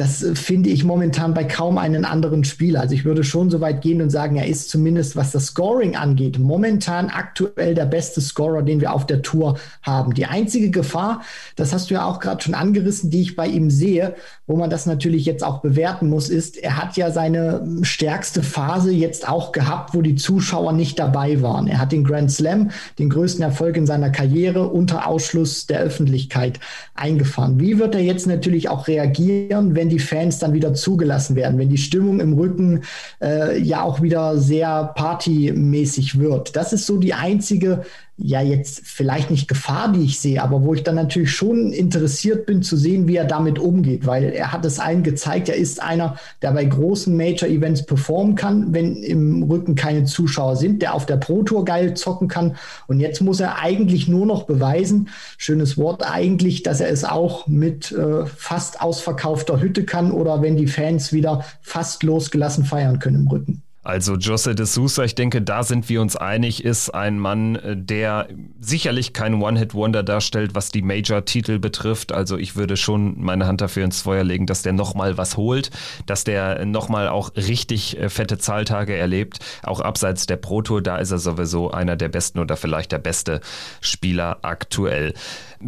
das 0.00 0.22
äh, 0.22 0.34
finde 0.34 0.70
ich 0.70 0.82
momentan 0.82 1.34
bei 1.34 1.44
kaum 1.44 1.76
einem 1.76 2.04
anderen 2.04 2.44
Spieler. 2.44 2.80
Also 2.80 2.94
ich 2.94 3.04
würde 3.04 3.22
schon 3.22 3.50
so 3.50 3.60
weit 3.60 3.82
gehen 3.82 4.00
und 4.00 4.10
sagen, 4.10 4.36
er 4.36 4.46
ist 4.46 4.70
zumindest, 4.70 5.14
was 5.14 5.30
das 5.30 5.46
Scoring 5.46 5.94
angeht, 5.94 6.38
momentan 6.38 7.10
aktuell 7.10 7.74
der 7.74 7.84
beste 7.84 8.20
Scorer, 8.20 8.62
den 8.62 8.80
wir 8.80 8.94
auf 8.94 9.06
der 9.06 9.20
Tour 9.20 9.58
haben. 9.82 10.14
Die 10.14 10.24
einzige 10.24 10.70
Gefahr, 10.70 11.22
das 11.56 11.74
hast 11.74 11.90
du 11.90 11.94
ja 11.94 12.06
auch 12.06 12.18
gerade 12.18 12.42
schon 12.42 12.54
angerissen, 12.54 13.10
die 13.10 13.20
ich 13.20 13.36
bei 13.36 13.46
ihm 13.46 13.70
sehe, 13.70 14.14
wo 14.46 14.56
man 14.56 14.70
das 14.70 14.86
natürlich 14.86 15.26
jetzt 15.26 15.44
auch 15.44 15.60
bewerten 15.60 16.08
muss, 16.08 16.30
ist, 16.30 16.56
er 16.56 16.76
hat 16.78 16.96
ja 16.96 17.10
seine 17.10 17.66
stärkste 17.82 18.42
Phase 18.42 18.90
jetzt 18.90 19.28
auch 19.28 19.52
gehabt, 19.52 19.94
wo 19.94 20.00
die 20.00 20.14
Zuschauer 20.14 20.72
nicht 20.72 20.98
dabei 20.98 21.42
waren. 21.42 21.66
Er 21.66 21.78
hat 21.78 21.92
den 21.92 22.04
Grand 22.04 22.32
Slam, 22.32 22.70
den 22.98 23.10
größten 23.10 23.44
Erfolg 23.44 23.76
in 23.76 23.86
seiner 23.86 24.10
Karriere 24.10 24.68
unter 24.68 25.06
Ausschluss 25.06 25.66
der 25.66 25.80
Öffentlichkeit 25.80 26.58
eingefahren. 26.94 27.60
Wie 27.60 27.78
wird 27.78 27.94
er 27.94 28.00
jetzt 28.00 28.26
natürlich 28.26 28.68
auch 28.68 28.88
reagieren, 28.88 29.74
wenn 29.74 29.89
die 29.90 29.98
Fans 29.98 30.38
dann 30.38 30.54
wieder 30.54 30.72
zugelassen 30.72 31.36
werden, 31.36 31.58
wenn 31.58 31.68
die 31.68 31.78
Stimmung 31.78 32.20
im 32.20 32.32
Rücken 32.32 32.82
äh, 33.20 33.60
ja 33.60 33.82
auch 33.82 34.00
wieder 34.00 34.38
sehr 34.38 34.92
partymäßig 34.96 36.18
wird. 36.18 36.56
Das 36.56 36.72
ist 36.72 36.86
so 36.86 36.96
die 36.96 37.14
einzige 37.14 37.84
ja 38.22 38.42
jetzt 38.42 38.82
vielleicht 38.84 39.30
nicht 39.30 39.48
Gefahr, 39.48 39.92
die 39.92 40.04
ich 40.04 40.20
sehe, 40.20 40.42
aber 40.42 40.62
wo 40.62 40.74
ich 40.74 40.82
dann 40.82 40.94
natürlich 40.94 41.32
schon 41.32 41.72
interessiert 41.72 42.46
bin 42.46 42.62
zu 42.62 42.76
sehen, 42.76 43.08
wie 43.08 43.16
er 43.16 43.24
damit 43.24 43.58
umgeht, 43.58 44.06
weil 44.06 44.24
er 44.24 44.52
hat 44.52 44.64
es 44.64 44.78
allen 44.78 45.02
gezeigt, 45.02 45.48
er 45.48 45.56
ist 45.56 45.82
einer, 45.82 46.16
der 46.42 46.52
bei 46.52 46.64
großen 46.64 47.16
Major-Events 47.16 47.86
performen 47.86 48.34
kann, 48.34 48.74
wenn 48.74 49.02
im 49.02 49.42
Rücken 49.44 49.74
keine 49.74 50.04
Zuschauer 50.04 50.56
sind, 50.56 50.82
der 50.82 50.94
auf 50.94 51.06
der 51.06 51.16
Pro 51.16 51.42
Tour 51.42 51.64
geil 51.64 51.94
zocken 51.94 52.28
kann 52.28 52.56
und 52.86 53.00
jetzt 53.00 53.20
muss 53.22 53.40
er 53.40 53.58
eigentlich 53.58 54.06
nur 54.06 54.26
noch 54.26 54.44
beweisen, 54.44 55.08
schönes 55.38 55.78
Wort 55.78 56.02
eigentlich, 56.08 56.62
dass 56.62 56.80
er 56.80 56.90
es 56.90 57.04
auch 57.04 57.46
mit 57.46 57.90
äh, 57.92 58.26
fast 58.26 58.82
ausverkaufter 58.82 59.60
Hütte 59.60 59.84
kann 59.84 60.12
oder 60.12 60.42
wenn 60.42 60.56
die 60.56 60.66
Fans 60.66 61.12
wieder 61.12 61.44
fast 61.62 62.02
losgelassen 62.02 62.64
feiern 62.64 62.98
können 62.98 63.22
im 63.22 63.28
Rücken. 63.28 63.62
Also 63.82 64.16
Jose 64.16 64.54
de 64.54 64.66
Sousa, 64.66 65.04
ich 65.04 65.14
denke, 65.14 65.40
da 65.40 65.62
sind 65.62 65.88
wir 65.88 66.02
uns 66.02 66.14
einig, 66.14 66.64
ist 66.64 66.90
ein 66.90 67.18
Mann, 67.18 67.56
äh, 67.56 67.76
der 67.76 68.28
sicherlich 68.60 69.14
kein 69.14 69.40
One-Hit-Wonder 69.40 70.02
darstellt, 70.02 70.54
was 70.54 70.68
die 70.68 70.82
Major-Titel 70.82 71.58
betrifft. 71.58 72.12
Also 72.12 72.36
ich 72.36 72.56
würde 72.56 72.76
schon 72.76 73.22
meine 73.22 73.46
Hand 73.46 73.62
dafür 73.62 73.84
ins 73.84 74.02
Feuer 74.02 74.22
legen, 74.22 74.44
dass 74.44 74.60
der 74.60 74.74
nochmal 74.74 75.16
was 75.16 75.38
holt, 75.38 75.70
dass 76.04 76.24
der 76.24 76.66
nochmal 76.66 77.08
auch 77.08 77.34
richtig 77.36 77.98
äh, 77.98 78.10
fette 78.10 78.36
Zahltage 78.36 78.94
erlebt. 78.94 79.38
Auch 79.62 79.80
abseits 79.80 80.26
der 80.26 80.36
Pro 80.36 80.60
Tour, 80.60 80.82
da 80.82 80.98
ist 80.98 81.10
er 81.10 81.18
sowieso 81.18 81.70
einer 81.70 81.96
der 81.96 82.10
besten 82.10 82.38
oder 82.38 82.58
vielleicht 82.58 82.92
der 82.92 82.98
beste 82.98 83.40
Spieler 83.80 84.40
aktuell. 84.42 85.14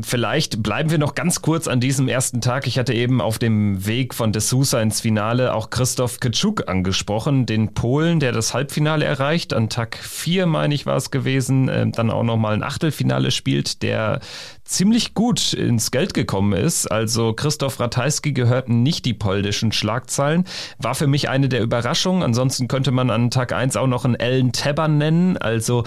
Vielleicht 0.01 0.63
bleiben 0.63 0.91
wir 0.91 0.97
noch 0.97 1.15
ganz 1.15 1.43
kurz 1.43 1.69
an 1.69 1.79
diesem 1.79 2.09
ersten 2.09 2.41
Tag. 2.41 2.67
Ich 2.67 2.79
hatte 2.79 2.95
eben 2.95 3.21
auf 3.21 3.39
dem 3.39 3.87
Weg 3.87 4.15
von 4.15 4.33
De 4.33 4.41
Sousa 4.41 4.81
ins 4.81 5.03
Finale 5.03 5.53
auch 5.53 5.69
Christoph 5.69 6.19
Kitschuk 6.19 6.67
angesprochen, 6.67 7.45
den 7.45 7.75
Polen, 7.75 8.02
der 8.03 8.33
das 8.33 8.53
Halbfinale 8.53 9.05
erreicht. 9.05 9.55
An 9.55 9.69
Tag 9.69 9.97
4, 9.97 10.47
meine 10.47 10.75
ich, 10.75 10.87
war 10.87 10.97
es 10.97 11.11
gewesen, 11.11 11.69
äh, 11.69 11.89
dann 11.91 12.11
auch 12.11 12.23
nochmal 12.23 12.55
ein 12.55 12.63
Achtelfinale 12.63 13.31
spielt, 13.31 13.83
der 13.83 14.21
ziemlich 14.65 15.15
gut 15.15 15.53
ins 15.53 15.91
Geld 15.91 16.15
gekommen 16.15 16.53
ist. 16.53 16.87
Also 16.91 17.33
Christoph 17.33 17.79
Ratajski 17.79 18.33
gehörten 18.33 18.83
nicht 18.83 19.05
die 19.05 19.15
polnischen 19.15 19.73
Schlagzeilen. 19.73 20.45
War 20.79 20.95
für 20.95 21.07
mich 21.07 21.29
eine 21.29 21.49
der 21.49 21.63
Überraschungen. 21.63 22.23
Ansonsten 22.23 22.69
könnte 22.69 22.91
man 22.91 23.11
an 23.11 23.31
Tag 23.31 23.53
1 23.53 23.77
auch 23.77 23.87
noch 23.87 24.05
einen 24.05 24.17
Ellen 24.17 24.53
Tabber 24.53 24.89
nennen. 24.89 25.37
Also 25.37 25.85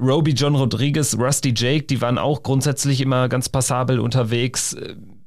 Roby 0.00 0.32
John 0.32 0.54
Rodriguez, 0.54 1.16
Rusty 1.18 1.52
Jake, 1.56 1.86
die 1.86 2.00
waren 2.00 2.18
auch 2.18 2.42
grundsätzlich 2.42 3.00
immer 3.00 3.28
ganz 3.28 3.48
passabel 3.48 4.00
unterwegs. 4.00 4.76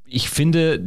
Ich 0.05 0.29
finde, 0.29 0.79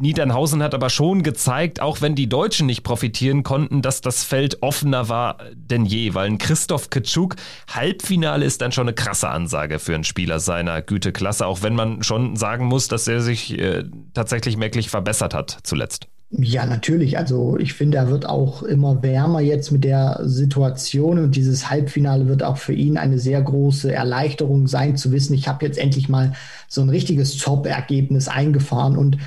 Niedernhausen 0.00 0.62
hat 0.62 0.74
aber 0.74 0.90
schon 0.90 1.22
gezeigt, 1.22 1.80
auch 1.80 2.00
wenn 2.00 2.14
die 2.14 2.28
Deutschen 2.28 2.66
nicht 2.66 2.82
profitieren 2.82 3.42
konnten, 3.42 3.82
dass 3.82 4.00
das 4.00 4.24
Feld 4.24 4.62
offener 4.62 5.08
war 5.08 5.36
denn 5.54 5.84
je, 5.84 6.14
weil 6.14 6.26
ein 6.26 6.38
Christoph 6.38 6.90
Kitschuk 6.90 7.36
Halbfinale 7.68 8.44
ist 8.44 8.60
dann 8.60 8.72
schon 8.72 8.88
eine 8.88 8.94
krasse 8.94 9.28
Ansage 9.28 9.78
für 9.78 9.94
einen 9.94 10.04
Spieler 10.04 10.40
seiner 10.40 10.82
Güteklasse, 10.82 11.46
auch 11.46 11.62
wenn 11.62 11.74
man 11.74 12.02
schon 12.02 12.36
sagen 12.36 12.66
muss, 12.66 12.88
dass 12.88 13.08
er 13.08 13.20
sich 13.20 13.58
äh, 13.58 13.84
tatsächlich 14.14 14.56
merklich 14.56 14.90
verbessert 14.90 15.34
hat 15.34 15.58
zuletzt. 15.62 16.08
Ja, 16.32 16.64
natürlich. 16.64 17.18
Also 17.18 17.58
ich 17.58 17.72
finde, 17.72 17.98
er 17.98 18.08
wird 18.08 18.24
auch 18.24 18.62
immer 18.62 19.02
wärmer 19.02 19.40
jetzt 19.40 19.72
mit 19.72 19.82
der 19.82 20.20
Situation 20.22 21.18
und 21.18 21.34
dieses 21.34 21.70
Halbfinale 21.70 22.28
wird 22.28 22.44
auch 22.44 22.56
für 22.56 22.72
ihn 22.72 22.96
eine 22.96 23.18
sehr 23.18 23.42
große 23.42 23.92
Erleichterung 23.92 24.68
sein, 24.68 24.96
zu 24.96 25.10
wissen, 25.10 25.34
ich 25.34 25.48
habe 25.48 25.66
jetzt 25.66 25.76
endlich 25.76 26.08
mal 26.08 26.34
so 26.68 26.82
ein 26.82 26.88
richtiges 26.88 27.36
Top-Ergebnis 27.36 28.28
eingefahren 28.28 28.96
und 28.96 29.18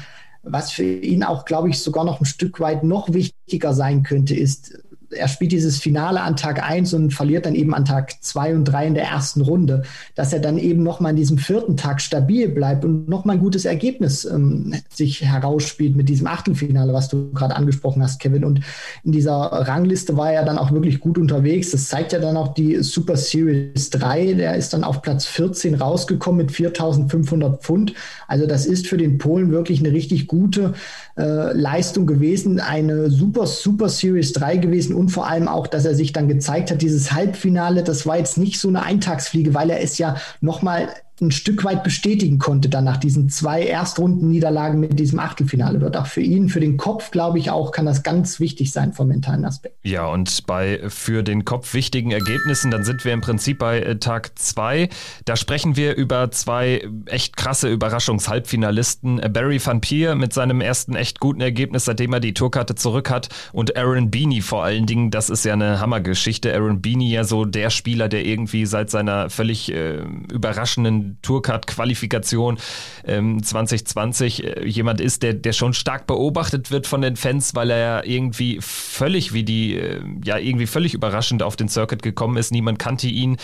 was 0.43 0.71
für 0.71 0.83
ihn 0.83 1.23
auch, 1.23 1.45
glaube 1.45 1.69
ich, 1.69 1.79
sogar 1.79 2.03
noch 2.03 2.19
ein 2.19 2.25
Stück 2.25 2.59
weit 2.59 2.83
noch 2.83 3.11
wichtiger 3.13 3.73
sein 3.73 4.03
könnte, 4.03 4.35
ist, 4.35 4.82
er 5.15 5.27
spielt 5.27 5.51
dieses 5.51 5.77
Finale 5.79 6.21
an 6.21 6.35
Tag 6.35 6.61
1 6.63 6.93
und 6.93 7.13
verliert 7.13 7.45
dann 7.45 7.55
eben 7.55 7.73
an 7.73 7.85
Tag 7.85 8.13
2 8.21 8.55
und 8.55 8.65
3 8.65 8.87
in 8.87 8.93
der 8.93 9.05
ersten 9.05 9.41
Runde, 9.41 9.83
dass 10.15 10.33
er 10.33 10.39
dann 10.39 10.57
eben 10.57 10.83
nochmal 10.83 11.11
an 11.11 11.15
diesem 11.15 11.37
vierten 11.37 11.77
Tag 11.77 12.01
stabil 12.01 12.49
bleibt 12.49 12.85
und 12.85 13.07
nochmal 13.09 13.37
ein 13.37 13.41
gutes 13.41 13.65
Ergebnis 13.65 14.25
ähm, 14.25 14.73
sich 14.93 15.21
herausspielt 15.21 15.95
mit 15.95 16.09
diesem 16.09 16.27
Achtelfinale, 16.27 16.93
was 16.93 17.09
du 17.09 17.31
gerade 17.31 17.55
angesprochen 17.55 18.03
hast, 18.03 18.19
Kevin. 18.19 18.43
Und 18.43 18.61
in 19.03 19.11
dieser 19.11 19.33
Rangliste 19.33 20.17
war 20.17 20.31
er 20.31 20.45
dann 20.45 20.57
auch 20.57 20.71
wirklich 20.71 20.99
gut 20.99 21.17
unterwegs. 21.17 21.71
Das 21.71 21.87
zeigt 21.87 22.13
ja 22.13 22.19
dann 22.19 22.37
auch 22.37 22.53
die 22.53 22.81
Super 22.83 23.17
Series 23.17 23.89
3. 23.89 24.33
Der 24.33 24.55
ist 24.55 24.73
dann 24.73 24.83
auf 24.83 25.01
Platz 25.01 25.25
14 25.25 25.75
rausgekommen 25.75 26.45
mit 26.45 26.51
4500 26.51 27.61
Pfund. 27.61 27.93
Also 28.27 28.47
das 28.47 28.65
ist 28.65 28.87
für 28.87 28.97
den 28.97 29.17
Polen 29.17 29.51
wirklich 29.51 29.79
eine 29.79 29.91
richtig 29.91 30.27
gute 30.27 30.73
äh, 31.17 31.53
Leistung 31.53 32.05
gewesen. 32.05 32.59
Eine 32.59 33.09
super, 33.09 33.47
super 33.47 33.89
Series 33.89 34.33
3 34.33 34.57
gewesen 34.57 34.95
und 35.03 35.09
vor 35.09 35.27
allem 35.27 35.49
auch, 35.49 35.67
dass 35.67 35.83
er 35.83 35.95
sich 35.95 36.13
dann 36.13 36.29
gezeigt 36.29 36.71
hat, 36.71 36.81
dieses 36.81 37.11
Halbfinale, 37.11 37.83
das 37.83 38.07
war 38.07 38.17
jetzt 38.17 38.37
nicht 38.37 38.57
so 38.57 38.69
eine 38.69 38.83
Eintagsfliege, 38.83 39.53
weil 39.53 39.69
er 39.69 39.81
es 39.81 39.97
ja 39.97 40.15
nochmal 40.39 40.87
ein 41.21 41.31
Stück 41.31 41.63
weit 41.63 41.83
bestätigen 41.83 42.39
konnte, 42.39 42.69
dann 42.69 42.83
nach 42.83 42.97
diesen 42.97 43.29
zwei 43.29 43.63
Erstrunden-Niederlagen 43.63 44.79
mit 44.79 44.99
diesem 44.99 45.19
Achtelfinale. 45.19 45.79
Wird 45.79 45.95
auch 45.95 46.07
für 46.07 46.21
ihn, 46.21 46.49
für 46.49 46.59
den 46.59 46.77
Kopf, 46.77 47.11
glaube 47.11 47.37
ich, 47.37 47.51
auch, 47.51 47.71
kann 47.71 47.85
das 47.85 48.03
ganz 48.03 48.39
wichtig 48.39 48.71
sein 48.71 48.93
vom 48.93 49.07
mentalen 49.07 49.45
Aspekt. 49.45 49.77
Ja, 49.83 50.07
und 50.07 50.45
bei 50.47 50.81
für 50.87 51.23
den 51.23 51.45
Kopf 51.45 51.73
wichtigen 51.73 52.11
Ergebnissen, 52.11 52.71
dann 52.71 52.83
sind 52.83 53.05
wir 53.05 53.13
im 53.13 53.21
Prinzip 53.21 53.59
bei 53.59 53.79
äh, 53.79 53.97
Tag 53.97 54.37
zwei. 54.39 54.89
Da 55.25 55.35
sprechen 55.35 55.75
wir 55.75 55.95
über 55.95 56.31
zwei 56.31 56.87
echt 57.05 57.37
krasse 57.37 57.69
Überraschungshalbfinalisten. 57.69 59.21
Barry 59.31 59.63
Van 59.63 59.81
Pier 59.81 60.15
mit 60.15 60.33
seinem 60.33 60.61
ersten 60.61 60.95
echt 60.95 61.19
guten 61.19 61.41
Ergebnis, 61.41 61.85
seitdem 61.85 62.13
er 62.13 62.19
die 62.21 62.33
Tourkarte 62.33 62.75
zurück 62.75 63.09
hat. 63.09 63.29
Und 63.51 63.77
Aaron 63.77 64.09
Beanie 64.09 64.41
vor 64.41 64.63
allen 64.63 64.87
Dingen, 64.87 65.11
das 65.11 65.29
ist 65.29 65.45
ja 65.45 65.53
eine 65.53 65.79
Hammergeschichte. 65.79 66.53
Aaron 66.53 66.81
Beanie 66.81 67.11
ja 67.11 67.23
so 67.23 67.45
der 67.45 67.69
Spieler, 67.69 68.09
der 68.09 68.25
irgendwie 68.25 68.65
seit 68.65 68.89
seiner 68.89 69.29
völlig 69.29 69.71
äh, 69.71 70.01
überraschenden 70.31 71.02
Tourcard-Qualifikation 71.21 72.57
ähm, 73.05 73.41
2020 73.41 74.43
äh, 74.43 74.65
jemand 74.65 75.01
ist, 75.01 75.23
der, 75.23 75.33
der 75.33 75.53
schon 75.53 75.73
stark 75.73 76.07
beobachtet 76.07 76.71
wird 76.71 76.87
von 76.87 77.01
den 77.01 77.15
Fans, 77.15 77.55
weil 77.55 77.69
er 77.69 77.77
ja 77.77 78.03
irgendwie 78.03 78.59
völlig 78.61 79.33
wie 79.33 79.43
die, 79.43 79.77
äh, 79.77 80.01
ja, 80.23 80.37
irgendwie 80.37 80.67
völlig 80.67 80.93
überraschend 80.93 81.43
auf 81.43 81.55
den 81.55 81.69
Circuit 81.69 82.01
gekommen 82.01 82.37
ist. 82.37 82.51
Niemand 82.51 82.79
kannte 82.79 83.07
ihn, 83.07 83.37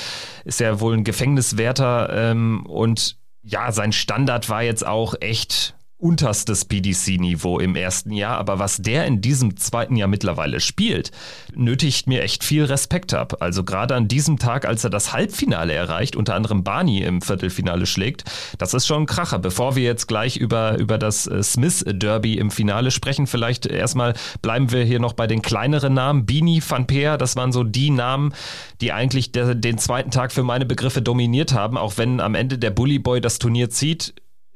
ist 0.45 0.59
ja 0.59 0.79
wohl 0.79 0.95
ein 0.95 1.03
Gefängniswärter 1.03 2.09
ähm, 2.11 2.65
und 2.65 3.17
ja, 3.43 3.71
sein 3.71 3.91
Standard 3.91 4.49
war 4.49 4.63
jetzt 4.63 4.85
auch 4.85 5.15
echt 5.21 5.75
unterstes 5.99 6.63
PDC-Niveau 6.63 7.59
im 7.59 7.75
ersten 7.75 8.11
Jahr, 8.11 8.37
aber 8.37 8.57
was 8.57 8.77
der 8.77 9.05
in 9.05 9.19
diesem 9.19 9.57
zweiten 9.57 9.97
Jahr 9.97 10.07
mittlerweile 10.07 10.61
spielt, 10.61 11.11
nötigt 11.53 12.07
mir 12.07 12.23
echt 12.23 12.45
viel 12.45 12.63
Respekt 12.63 13.13
ab. 13.13 13.37
Also 13.41 13.65
gerade 13.65 13.95
an 13.95 14.07
diesem 14.07 14.39
Tag, 14.39 14.65
als 14.65 14.83
er 14.85 14.89
das 14.89 15.11
Halbfinale 15.11 15.73
erreicht, 15.73 16.15
unter 16.15 16.35
anderem 16.35 16.63
Barney 16.63 17.01
im 17.01 17.21
Viertelfinale 17.21 17.85
schlägt, 17.85 18.23
das 18.57 18.73
ist 18.73 18.87
schon 18.87 19.03
ein 19.03 19.05
Kracher. 19.07 19.39
Bevor 19.39 19.75
wir 19.75 19.83
jetzt 19.83 20.07
gleich 20.07 20.37
über, 20.37 20.77
über 20.77 20.97
das 20.97 21.27
äh, 21.27 21.43
Smith 21.43 21.83
Derby 21.85 22.37
im 22.37 22.49
Finale 22.49 22.91
sprechen, 22.91 23.27
vielleicht 23.27 23.65
erstmal 23.65 24.13
bleiben 24.41 24.71
wir 24.71 24.85
hier 24.85 24.99
noch 24.99 25.13
bei 25.13 25.27
den 25.27 25.41
kleineren 25.41 25.93
Namen. 25.93 26.25
Bini, 26.25 26.63
Van 26.65 26.87
Peer, 26.87 27.17
das 27.17 27.35
waren 27.35 27.51
so 27.51 27.65
die 27.65 27.89
Namen, 27.89 28.33
die 28.79 28.93
eigentlich 28.93 29.33
der, 29.33 29.53
den 29.53 29.77
zweiten 29.77 30.11
Tag 30.11 30.31
für 30.31 30.43
meine 30.43 30.65
Begriffe 30.65 31.01
dominiert 31.01 31.53
haben, 31.53 31.77
auch 31.77 31.97
wenn 31.97 32.21
am 32.21 32.35
Ende 32.35 32.57
der 32.57 32.71
Bully 32.71 32.99
Boy 32.99 33.19
das 33.19 33.37
Turnier 33.37 33.69
zieht 33.69 34.13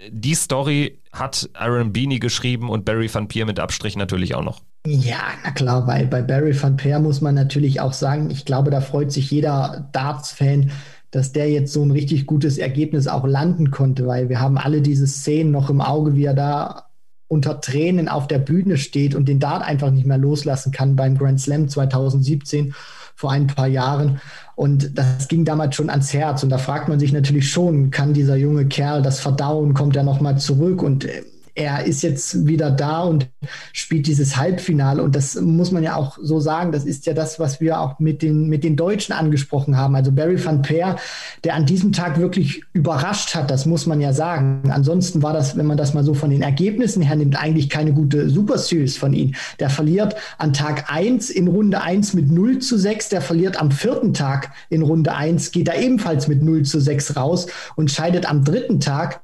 die 0.09 0.35
Story 0.35 0.99
hat 1.11 1.49
Aaron 1.53 1.93
Beanie 1.93 2.19
geschrieben 2.19 2.69
und 2.69 2.85
Barry 2.85 3.13
Van 3.13 3.27
Peer 3.27 3.45
mit 3.45 3.59
Abstrich 3.59 3.95
natürlich 3.95 4.35
auch 4.35 4.43
noch. 4.43 4.61
Ja, 4.85 5.21
na 5.43 5.51
klar, 5.51 5.85
bei, 5.85 6.03
bei 6.05 6.21
Barry 6.21 6.61
Van 6.61 6.75
Peer 6.75 6.99
muss 6.99 7.21
man 7.21 7.35
natürlich 7.35 7.79
auch 7.79 7.93
sagen, 7.93 8.29
ich 8.29 8.43
glaube, 8.45 8.69
da 8.69 8.81
freut 8.81 9.11
sich 9.11 9.31
jeder 9.31 9.89
Darts-Fan, 9.93 10.71
dass 11.11 11.31
der 11.31 11.49
jetzt 11.49 11.71
so 11.71 11.83
ein 11.83 11.91
richtig 11.91 12.25
gutes 12.25 12.57
Ergebnis 12.57 13.07
auch 13.07 13.25
landen 13.25 13.71
konnte, 13.71 14.07
weil 14.07 14.29
wir 14.29 14.41
haben 14.41 14.57
alle 14.57 14.81
diese 14.81 15.07
Szenen 15.07 15.51
noch 15.51 15.69
im 15.69 15.79
Auge, 15.79 16.15
wie 16.15 16.25
er 16.25 16.33
da 16.33 16.87
unter 17.27 17.61
Tränen 17.61 18.09
auf 18.09 18.27
der 18.27 18.39
Bühne 18.39 18.77
steht 18.77 19.15
und 19.15 19.27
den 19.27 19.39
Dart 19.39 19.63
einfach 19.63 19.89
nicht 19.89 20.05
mehr 20.05 20.17
loslassen 20.17 20.71
kann 20.71 20.95
beim 20.95 21.17
Grand 21.17 21.39
Slam 21.39 21.69
2017 21.69 22.73
vor 23.15 23.31
ein 23.31 23.47
paar 23.47 23.67
Jahren. 23.67 24.19
Und 24.55 24.97
das 24.97 25.27
ging 25.27 25.45
damals 25.45 25.75
schon 25.75 25.89
ans 25.89 26.13
Herz. 26.13 26.43
Und 26.43 26.49
da 26.49 26.57
fragt 26.57 26.87
man 26.87 26.99
sich 26.99 27.11
natürlich 27.11 27.49
schon, 27.49 27.89
kann 27.89 28.13
dieser 28.13 28.35
junge 28.35 28.67
Kerl 28.67 29.01
das 29.01 29.19
verdauen? 29.19 29.73
Kommt 29.73 29.95
er 29.95 30.03
nochmal 30.03 30.37
zurück? 30.37 30.83
Und 30.83 31.05
äh, 31.05 31.23
er 31.55 31.85
ist 31.85 32.01
jetzt 32.01 32.47
wieder 32.47 32.71
da 32.71 33.01
und 33.01 33.29
spielt 33.73 34.07
dieses 34.07 34.37
Halbfinale. 34.37 35.03
Und 35.03 35.15
das 35.15 35.39
muss 35.39 35.71
man 35.71 35.83
ja 35.83 35.95
auch 35.95 36.17
so 36.21 36.39
sagen. 36.39 36.71
Das 36.71 36.83
ist 36.83 37.05
ja 37.05 37.13
das, 37.13 37.39
was 37.39 37.61
wir 37.61 37.79
auch 37.79 37.99
mit 37.99 38.21
den, 38.21 38.49
mit 38.49 38.63
den 38.63 38.75
Deutschen 38.75 39.13
angesprochen 39.13 39.77
haben. 39.77 39.95
Also 39.95 40.11
Barry 40.11 40.43
van 40.43 40.63
Peer, 40.63 40.95
der 41.43 41.53
an 41.53 41.65
diesem 41.65 41.91
Tag 41.91 42.19
wirklich 42.19 42.63
überrascht 42.73 43.35
hat, 43.35 43.51
das 43.51 43.65
muss 43.65 43.85
man 43.85 44.01
ja 44.01 44.13
sagen. 44.13 44.71
Ansonsten 44.71 45.21
war 45.21 45.33
das, 45.33 45.55
wenn 45.55 45.67
man 45.67 45.77
das 45.77 45.93
mal 45.93 46.03
so 46.03 46.15
von 46.15 46.31
den 46.31 46.41
Ergebnissen 46.41 47.03
her 47.03 47.15
nimmt, 47.15 47.39
eigentlich 47.39 47.69
keine 47.69 47.93
gute 47.93 48.29
Super 48.29 48.57
Series 48.57 48.97
von 48.97 49.13
ihm. 49.13 49.35
Der 49.59 49.69
verliert 49.69 50.15
an 50.39 50.53
Tag 50.53 50.91
1 50.91 51.29
in 51.29 51.47
Runde 51.47 51.81
1 51.81 52.13
mit 52.15 52.31
0 52.31 52.59
zu 52.59 52.77
6. 52.77 53.09
Der 53.09 53.21
verliert 53.21 53.61
am 53.61 53.69
vierten 53.69 54.13
Tag 54.13 54.51
in 54.69 54.81
Runde 54.81 55.13
1, 55.13 55.51
geht 55.51 55.67
er 55.67 55.79
ebenfalls 55.79 56.27
mit 56.27 56.41
0 56.41 56.63
zu 56.63 56.79
6 56.79 57.15
raus 57.15 57.47
und 57.75 57.91
scheidet 57.91 58.27
am 58.29 58.43
dritten 58.43 58.79
Tag 58.79 59.21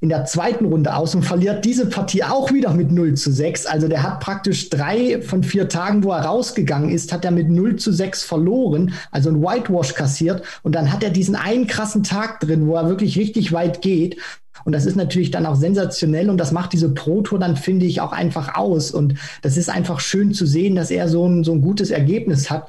in 0.00 0.08
der 0.08 0.24
zweiten 0.24 0.66
Runde 0.66 0.94
aus 0.94 1.14
und 1.14 1.22
verliert 1.22 1.64
diese 1.64 1.86
Partie 1.86 2.24
auch 2.24 2.52
wieder 2.52 2.72
mit 2.74 2.92
0 2.92 3.14
zu 3.14 3.32
6. 3.32 3.66
Also 3.66 3.88
der 3.88 4.02
hat 4.02 4.20
praktisch 4.20 4.68
drei 4.68 5.22
von 5.22 5.42
vier 5.42 5.68
Tagen, 5.68 6.04
wo 6.04 6.10
er 6.10 6.24
rausgegangen 6.24 6.90
ist, 6.90 7.12
hat 7.12 7.24
er 7.24 7.30
mit 7.30 7.48
0 7.48 7.76
zu 7.76 7.92
6 7.92 8.22
verloren, 8.22 8.92
also 9.10 9.30
ein 9.30 9.42
Whitewash 9.42 9.94
kassiert. 9.94 10.42
Und 10.62 10.74
dann 10.74 10.92
hat 10.92 11.02
er 11.02 11.10
diesen 11.10 11.36
einen 11.36 11.66
krassen 11.66 12.02
Tag 12.02 12.40
drin, 12.40 12.66
wo 12.66 12.76
er 12.76 12.88
wirklich 12.88 13.18
richtig 13.18 13.52
weit 13.52 13.82
geht. 13.82 14.18
Und 14.64 14.72
das 14.72 14.86
ist 14.86 14.96
natürlich 14.96 15.30
dann 15.30 15.46
auch 15.46 15.56
sensationell 15.56 16.30
und 16.30 16.38
das 16.38 16.52
macht 16.52 16.72
diese 16.72 16.90
Pro-Tour 16.90 17.38
dann, 17.38 17.56
finde 17.56 17.86
ich, 17.86 18.00
auch 18.00 18.12
einfach 18.12 18.54
aus. 18.54 18.90
Und 18.90 19.14
das 19.42 19.56
ist 19.56 19.70
einfach 19.70 20.00
schön 20.00 20.32
zu 20.32 20.46
sehen, 20.46 20.76
dass 20.76 20.90
er 20.90 21.08
so 21.08 21.26
ein, 21.26 21.44
so 21.44 21.52
ein 21.52 21.60
gutes 21.60 21.90
Ergebnis 21.90 22.50
hat. 22.50 22.68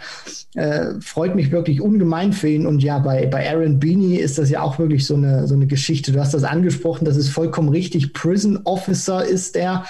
Äh, 0.55 0.99
freut 1.01 1.35
mich 1.35 1.51
wirklich 1.51 1.81
ungemein 1.81 2.33
für 2.33 2.49
ihn. 2.49 2.65
Und 2.65 2.81
ja, 2.81 2.99
bei, 2.99 3.27
bei 3.27 3.49
Aaron 3.49 3.79
Beanie 3.79 4.15
ist 4.15 4.37
das 4.37 4.49
ja 4.49 4.61
auch 4.61 4.79
wirklich 4.79 5.05
so 5.05 5.15
eine, 5.15 5.47
so 5.47 5.53
eine 5.53 5.67
Geschichte. 5.67 6.11
Du 6.11 6.19
hast 6.19 6.33
das 6.33 6.43
angesprochen, 6.43 7.05
das 7.05 7.17
ist 7.17 7.29
vollkommen 7.29 7.69
richtig. 7.69 8.13
Prison 8.13 8.61
Officer 8.63 9.25
ist 9.25 9.55
er. 9.55 9.85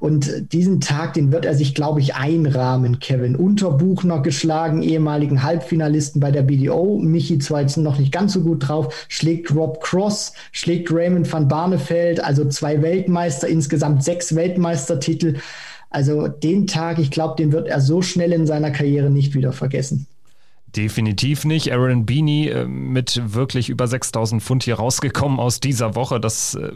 Und 0.00 0.52
diesen 0.52 0.80
Tag, 0.80 1.14
den 1.14 1.32
wird 1.32 1.44
er 1.44 1.54
sich, 1.54 1.74
glaube 1.74 2.00
ich, 2.00 2.14
einrahmen, 2.14 3.00
Kevin. 3.00 3.36
Unterbuchner 3.36 4.20
geschlagen, 4.20 4.82
ehemaligen 4.82 5.42
Halbfinalisten 5.42 6.20
bei 6.20 6.30
der 6.30 6.42
BDO. 6.42 6.98
Michi 6.98 7.38
zwar 7.38 7.62
jetzt 7.62 7.76
noch 7.76 7.98
nicht 7.98 8.12
ganz 8.12 8.32
so 8.32 8.42
gut 8.42 8.68
drauf, 8.68 9.06
schlägt 9.08 9.54
Rob 9.54 9.82
Cross, 9.82 10.34
schlägt 10.52 10.92
Raymond 10.92 11.32
van 11.32 11.41
Barnefeld, 11.48 12.22
also 12.22 12.48
zwei 12.48 12.82
Weltmeister, 12.82 13.48
insgesamt 13.48 14.04
sechs 14.04 14.34
Weltmeistertitel. 14.34 15.36
Also 15.90 16.28
den 16.28 16.66
Tag, 16.66 16.98
ich 16.98 17.10
glaube, 17.10 17.36
den 17.36 17.52
wird 17.52 17.68
er 17.68 17.80
so 17.80 18.02
schnell 18.02 18.32
in 18.32 18.46
seiner 18.46 18.70
Karriere 18.70 19.10
nicht 19.10 19.34
wieder 19.34 19.52
vergessen. 19.52 20.06
Definitiv 20.74 21.44
nicht. 21.44 21.70
Aaron 21.70 22.06
Beanie 22.06 22.48
äh, 22.48 22.66
mit 22.66 23.20
wirklich 23.34 23.68
über 23.68 23.86
6000 23.86 24.42
Pfund 24.42 24.62
hier 24.64 24.76
rausgekommen 24.76 25.38
aus 25.38 25.60
dieser 25.60 25.94
Woche. 25.94 26.18
Das 26.18 26.54
äh, 26.54 26.72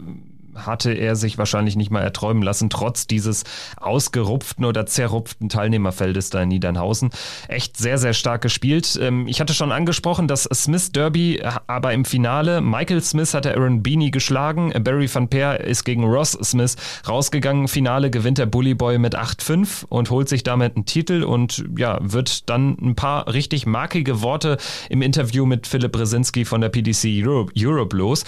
hatte 0.65 0.91
er 0.91 1.15
sich 1.15 1.37
wahrscheinlich 1.37 1.75
nicht 1.75 1.91
mal 1.91 2.01
erträumen 2.01 2.43
lassen, 2.43 2.69
trotz 2.69 3.07
dieses 3.07 3.43
ausgerupften 3.77 4.65
oder 4.65 4.85
zerrupften 4.85 5.49
Teilnehmerfeldes 5.49 6.29
da 6.29 6.41
in 6.41 6.49
Niedernhausen. 6.49 7.11
Echt 7.47 7.77
sehr, 7.77 7.97
sehr 7.97 8.13
stark 8.13 8.41
gespielt. 8.41 8.97
Ähm, 9.01 9.27
ich 9.27 9.39
hatte 9.39 9.53
schon 9.53 9.71
angesprochen, 9.71 10.27
das 10.27 10.43
Smith 10.43 10.91
Derby, 10.91 11.37
äh, 11.37 11.51
aber 11.67 11.93
im 11.93 12.05
Finale, 12.05 12.61
Michael 12.61 13.01
Smith 13.01 13.33
hatte 13.33 13.55
Aaron 13.55 13.83
Beanie 13.83 14.11
geschlagen, 14.11 14.73
Barry 14.83 15.13
van 15.13 15.27
Peer 15.27 15.61
ist 15.61 15.83
gegen 15.83 16.03
Ross 16.03 16.31
Smith 16.31 16.75
rausgegangen. 17.07 17.67
Finale 17.67 18.09
gewinnt 18.09 18.37
der 18.37 18.45
Bully 18.45 18.73
Boy 18.73 18.97
mit 18.97 19.17
8-5 19.17 19.85
und 19.87 20.09
holt 20.09 20.29
sich 20.29 20.43
damit 20.43 20.75
einen 20.75 20.85
Titel 20.85 21.23
und 21.23 21.65
ja, 21.77 21.99
wird 22.01 22.49
dann 22.49 22.77
ein 22.81 22.95
paar 22.95 23.31
richtig 23.31 23.65
markige 23.65 24.21
Worte 24.21 24.57
im 24.89 25.01
Interview 25.01 25.45
mit 25.45 25.67
Philipp 25.67 25.91
Brzezinski 25.91 26.45
von 26.45 26.61
der 26.61 26.69
PDC 26.69 27.05
Europe, 27.23 27.53
Europe 27.57 27.95
los. 27.95 28.23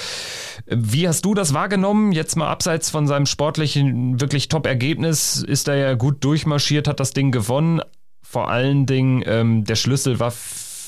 Wie 0.67 1.07
hast 1.07 1.25
du 1.25 1.33
das 1.33 1.53
wahrgenommen? 1.53 2.11
Jetzt 2.19 2.36
mal 2.36 2.49
abseits 2.49 2.89
von 2.89 3.08
seinem 3.08 3.25
sportlichen, 3.25 4.19
wirklich 4.19 4.49
Top-Ergebnis 4.49 5.41
ist 5.41 5.69
er 5.69 5.75
ja 5.75 5.93
gut 5.93 6.21
durchmarschiert, 6.21 6.89
hat 6.89 6.99
das 6.99 7.13
Ding 7.13 7.32
gewonnen. 7.32 7.79
Vor 8.21 8.49
allen 8.49 8.86
Dingen 8.86 9.23
ähm, 9.25 9.63
der 9.63 9.75
Schlüssel 9.75 10.19
war 10.19 10.34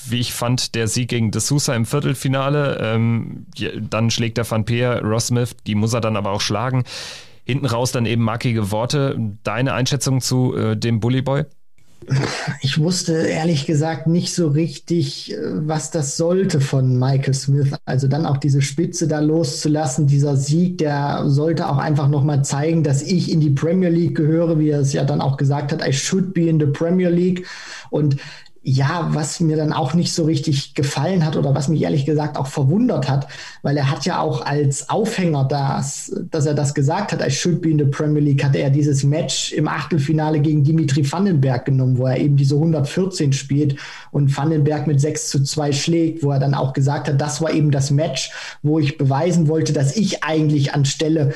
wie 0.08 0.20
ich 0.20 0.34
fand, 0.34 0.76
der 0.76 0.90
Sieg 0.90 1.08
gegen 1.08 1.32
De 1.32 1.40
Sousa 1.40 1.74
im 1.74 1.86
Viertelfinale. 1.86 2.80
Ähm, 2.82 3.46
dann 3.80 4.12
schlägt 4.12 4.40
der 4.40 4.52
Van 4.52 4.66
Peer 4.66 5.02
Ross 5.04 5.28
Smith, 5.28 5.56
die 5.66 5.76
muss 5.76 5.94
er 5.94 6.02
dann 6.02 6.18
aber 6.18 6.32
auch 6.32 6.42
schlagen. 6.42 6.84
hinten 7.46 7.66
raus 7.66 7.94
dann 7.94 8.06
eben 8.06 8.24
markige 8.24 8.70
Worte. 8.72 9.16
Deine 9.44 9.74
Einschätzung 9.74 10.20
zu 10.20 10.54
äh, 10.54 10.76
dem 10.76 11.00
Bully 11.00 11.22
Boy? 11.22 11.46
Ich 12.62 12.80
wusste 12.80 13.14
ehrlich 13.14 13.66
gesagt 13.66 14.08
nicht 14.08 14.34
so 14.34 14.48
richtig, 14.48 15.34
äh, 15.34 15.38
was 15.68 15.92
das 15.92 16.18
sollte 16.18 16.60
von 16.60 16.98
Michael 16.98 17.34
Smith. 17.34 17.74
Also 17.86 18.08
dann 18.08 18.26
auch 18.26 18.38
diese 18.38 18.62
Spitze 18.62 19.08
da 19.08 19.20
loszulassen, 19.20 20.08
dieser 20.08 20.36
Sieg, 20.36 20.80
der 20.80 21.24
sollte 21.28 21.70
auch 21.70 21.78
einfach 21.78 22.10
nochmal 22.10 22.44
zeigen, 22.44 22.84
dass 22.84 23.02
ich 23.02 23.32
in 23.32 23.40
die 23.40 23.52
Premier 23.52 23.90
League 23.90 24.16
gehöre, 24.16 24.60
wie 24.60 24.70
er 24.70 24.80
es 24.80 24.94
ja 24.94 25.04
dann 25.04 25.22
auch 25.22 25.38
gesagt 25.38 25.72
hat, 25.72 25.88
I 25.88 25.94
should 25.94 26.34
be 26.34 26.48
in 26.48 26.60
the 26.60 26.66
Premier 26.66 27.10
League. 27.10 27.46
Und 27.90 28.18
ja, 28.64 29.10
was 29.12 29.40
mir 29.40 29.58
dann 29.58 29.74
auch 29.74 29.96
nicht 29.96 30.14
so 30.14 30.24
richtig 30.24 30.76
gefallen 30.76 31.26
hat 31.26 31.36
oder 31.36 31.56
was 31.56 31.68
mich 31.68 31.82
ehrlich 31.82 32.06
gesagt 32.06 32.38
auch 32.38 32.46
verwundert 32.46 33.10
hat, 33.10 33.28
weil 33.64 33.76
er 33.76 33.90
hat 33.90 34.06
ja 34.06 34.20
auch 34.20 34.46
als 34.46 34.88
Aufhänger 34.88 35.46
das, 35.46 36.14
dass 36.30 36.46
er 36.46 36.54
das 36.54 36.76
gesagt 36.76 37.12
hat, 37.12 37.26
I 37.26 37.32
should 37.32 37.62
be 37.62 37.72
in 37.72 37.80
the 37.80 37.86
Premier 37.86 38.22
League, 38.22 38.44
hatte 38.44 38.60
er 38.60 38.70
dieses 38.70 39.04
Match 39.04 39.52
im 39.54 39.68
Achtelfinale 39.68 40.40
gegen 40.40 40.64
Dimitri 40.64 41.12
Vandenberg 41.12 41.66
genommen, 41.66 41.98
wo 41.98 42.06
er 42.06 42.20
eben 42.20 42.38
diese 42.38 42.54
114 42.54 43.34
spielt 43.34 43.78
und 44.12 44.36
Vandenberg 44.38 44.86
mit 44.86 45.02
6 45.02 45.30
zu 45.30 45.44
2 45.44 45.72
schlägt, 45.72 46.24
wo 46.24 46.30
er 46.30 46.40
dann 46.40 46.54
auch 46.54 46.74
gesagt 46.74 47.08
hat, 47.08 47.20
das 47.20 47.42
war 47.42 47.52
eben 47.52 47.72
das 47.72 47.90
Match, 47.90 48.32
wo 48.62 48.78
ich 48.78 49.00
beweisen 49.00 49.48
wollte, 49.48 49.74
dass 49.74 49.98
ich 49.98 50.24
eigentlich 50.24 50.76
anstelle 50.76 51.34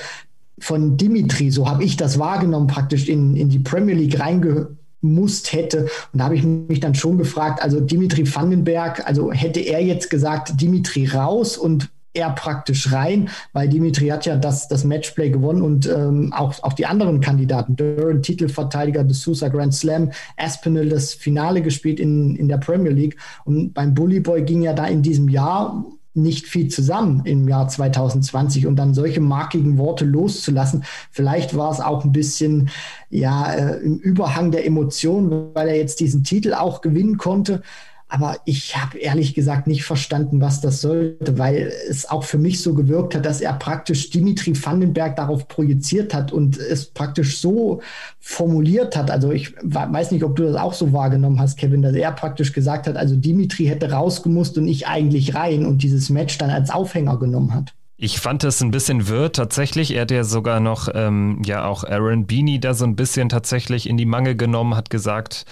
von 0.59 0.95
Dimitri, 0.95 1.49
so 1.49 1.67
habe 1.67 1.83
ich 1.83 1.97
das 1.97 2.19
wahrgenommen, 2.19 2.67
praktisch 2.67 3.09
in, 3.09 3.35
in 3.35 3.49
die 3.49 3.59
Premier 3.59 3.95
League 3.95 4.19
reingehört 4.19 4.69
gemusst 5.05 5.53
hätte. 5.53 5.87
Und 6.11 6.19
da 6.19 6.25
habe 6.25 6.35
ich 6.35 6.43
mich 6.43 6.79
dann 6.79 6.95
schon 6.95 7.17
gefragt, 7.17 7.61
also 7.61 7.79
Dimitri 7.79 8.25
Vandenberg, 8.33 9.07
also 9.07 9.31
hätte 9.31 9.59
er 9.59 9.81
jetzt 9.81 10.09
gesagt, 10.09 10.59
Dimitri 10.59 11.05
raus 11.05 11.57
und 11.57 11.89
er 12.15 12.29
praktisch 12.31 12.93
rein, 12.93 13.29
weil 13.51 13.67
Dimitri 13.67 14.07
hat 14.07 14.25
ja 14.25 14.37
das, 14.37 14.69
das 14.69 14.85
Matchplay 14.85 15.29
gewonnen 15.29 15.61
und 15.61 15.85
ähm, 15.87 16.31
auch, 16.33 16.63
auch 16.63 16.73
die 16.73 16.85
anderen 16.85 17.19
Kandidaten, 17.19 17.75
Duran, 17.75 18.21
Titelverteidiger 18.21 19.03
des 19.03 19.21
Sousa 19.21 19.49
Grand 19.49 19.73
Slam, 19.73 20.11
Aspinall 20.37 20.87
das 20.87 21.13
Finale 21.13 21.61
gespielt 21.61 21.99
in, 21.99 22.37
in 22.37 22.47
der 22.47 22.57
Premier 22.57 22.91
League 22.91 23.17
und 23.43 23.73
beim 23.73 23.93
Bully 23.93 24.21
Boy 24.21 24.43
ging 24.43 24.61
ja 24.61 24.73
da 24.73 24.85
in 24.85 25.01
diesem 25.01 25.27
Jahr 25.27 25.85
nicht 26.15 26.47
viel 26.47 26.69
zusammen 26.69 27.23
im 27.25 27.47
Jahr 27.47 27.67
2020 27.67 28.67
und 28.67 28.77
dann 28.77 28.93
solche 28.93 29.19
markigen 29.19 29.77
Worte 29.77 30.05
loszulassen. 30.05 30.85
Vielleicht 31.11 31.57
war 31.57 31.71
es 31.71 31.81
auch 31.81 32.05
ein 32.05 32.13
bisschen 32.13 32.69
ja 33.17 33.51
äh, 33.53 33.77
im 33.77 33.97
Überhang 33.97 34.51
der 34.51 34.65
Emotionen, 34.65 35.49
weil 35.53 35.69
er 35.69 35.77
jetzt 35.77 35.99
diesen 35.99 36.23
Titel 36.23 36.53
auch 36.53 36.81
gewinnen 36.81 37.17
konnte. 37.17 37.61
Aber 38.07 38.37
ich 38.45 38.77
habe 38.77 38.99
ehrlich 38.99 39.33
gesagt 39.33 39.65
nicht 39.65 39.83
verstanden, 39.83 40.39
was 40.39 40.61
das 40.61 40.79
sollte, 40.79 41.39
weil 41.39 41.71
es 41.89 42.07
auch 42.07 42.23
für 42.23 42.37
mich 42.37 42.61
so 42.61 42.75
gewirkt 42.75 43.15
hat, 43.15 43.25
dass 43.25 43.41
er 43.41 43.53
praktisch 43.53 44.11
Dimitri 44.11 44.53
Vandenberg 44.55 45.15
darauf 45.15 45.47
projiziert 45.47 46.13
hat 46.13 46.31
und 46.31 46.57
es 46.57 46.85
praktisch 46.85 47.39
so 47.39 47.81
formuliert 48.19 48.95
hat. 48.95 49.09
Also 49.09 49.31
ich 49.31 49.55
weiß 49.63 50.11
nicht, 50.11 50.23
ob 50.23 50.35
du 50.35 50.43
das 50.43 50.55
auch 50.55 50.73
so 50.73 50.93
wahrgenommen 50.93 51.39
hast, 51.39 51.57
Kevin, 51.57 51.81
dass 51.81 51.95
er 51.95 52.11
praktisch 52.11 52.53
gesagt 52.53 52.87
hat, 52.87 52.95
also 52.95 53.15
Dimitri 53.15 53.65
hätte 53.65 53.91
rausgemusst 53.91 54.57
und 54.59 54.67
ich 54.67 54.87
eigentlich 54.87 55.33
rein 55.33 55.65
und 55.65 55.81
dieses 55.81 56.11
Match 56.11 56.37
dann 56.37 56.51
als 56.51 56.69
Aufhänger 56.69 57.17
genommen 57.17 57.55
hat. 57.55 57.73
Ich 57.97 58.19
fand 58.19 58.43
es 58.43 58.61
ein 58.61 58.71
bisschen 58.71 59.07
wirr 59.07 59.31
tatsächlich. 59.31 59.91
Er 59.91 60.01
hat 60.01 60.11
ja 60.11 60.25
sogar 60.25 60.59
noch 60.59 60.89
ähm, 60.93 61.41
ja 61.45 61.65
auch 61.65 61.85
Aaron 61.85 62.27
Beanie 62.27 62.59
da 62.59 62.73
so 62.73 62.83
ein 62.83 62.97
bisschen 62.97 63.29
tatsächlich 63.29 63.87
in 63.87 63.95
die 63.95 64.05
Mangel 64.05 64.35
genommen, 64.35 64.75
hat 64.75 64.89
gesagt, 64.89 65.45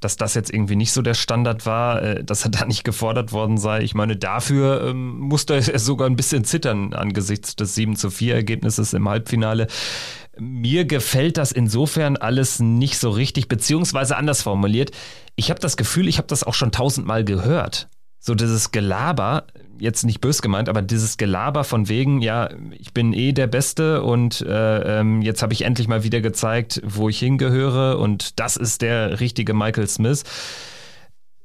dass 0.00 0.16
das 0.16 0.32
jetzt 0.32 0.50
irgendwie 0.50 0.76
nicht 0.76 0.92
so 0.92 1.02
der 1.02 1.12
Standard 1.12 1.66
war, 1.66 2.02
äh, 2.02 2.24
dass 2.24 2.44
er 2.44 2.52
da 2.52 2.64
nicht 2.64 2.84
gefordert 2.84 3.32
worden 3.32 3.58
sei. 3.58 3.82
Ich 3.82 3.94
meine, 3.94 4.16
dafür 4.16 4.88
ähm, 4.88 5.18
musste 5.18 5.54
er 5.56 5.78
sogar 5.78 6.08
ein 6.08 6.16
bisschen 6.16 6.44
zittern 6.44 6.94
angesichts 6.94 7.54
des 7.54 7.74
7 7.74 7.96
zu 7.96 8.08
4 8.08 8.34
Ergebnisses 8.34 8.94
im 8.94 9.06
Halbfinale. 9.06 9.66
Mir 10.38 10.86
gefällt 10.86 11.36
das 11.36 11.52
insofern 11.52 12.16
alles 12.16 12.60
nicht 12.60 12.98
so 12.98 13.10
richtig, 13.10 13.48
beziehungsweise 13.48 14.16
anders 14.16 14.40
formuliert. 14.40 14.90
Ich 15.36 15.50
habe 15.50 15.60
das 15.60 15.76
Gefühl, 15.76 16.08
ich 16.08 16.16
habe 16.16 16.28
das 16.28 16.44
auch 16.44 16.54
schon 16.54 16.72
tausendmal 16.72 17.24
gehört. 17.24 17.90
So 18.22 18.34
dieses 18.34 18.70
Gelaber, 18.70 19.46
jetzt 19.78 20.04
nicht 20.04 20.20
bös 20.20 20.42
gemeint, 20.42 20.68
aber 20.68 20.82
dieses 20.82 21.16
Gelaber 21.16 21.64
von 21.64 21.88
wegen, 21.88 22.20
ja, 22.20 22.50
ich 22.78 22.92
bin 22.92 23.14
eh 23.14 23.32
der 23.32 23.46
Beste 23.46 24.02
und 24.02 24.42
äh, 24.42 25.00
ähm, 25.00 25.22
jetzt 25.22 25.42
habe 25.42 25.54
ich 25.54 25.62
endlich 25.62 25.88
mal 25.88 26.04
wieder 26.04 26.20
gezeigt, 26.20 26.82
wo 26.84 27.08
ich 27.08 27.18
hingehöre 27.18 27.98
und 27.98 28.38
das 28.38 28.56
ist 28.56 28.82
der 28.82 29.20
richtige 29.20 29.54
Michael 29.54 29.88
Smith 29.88 30.24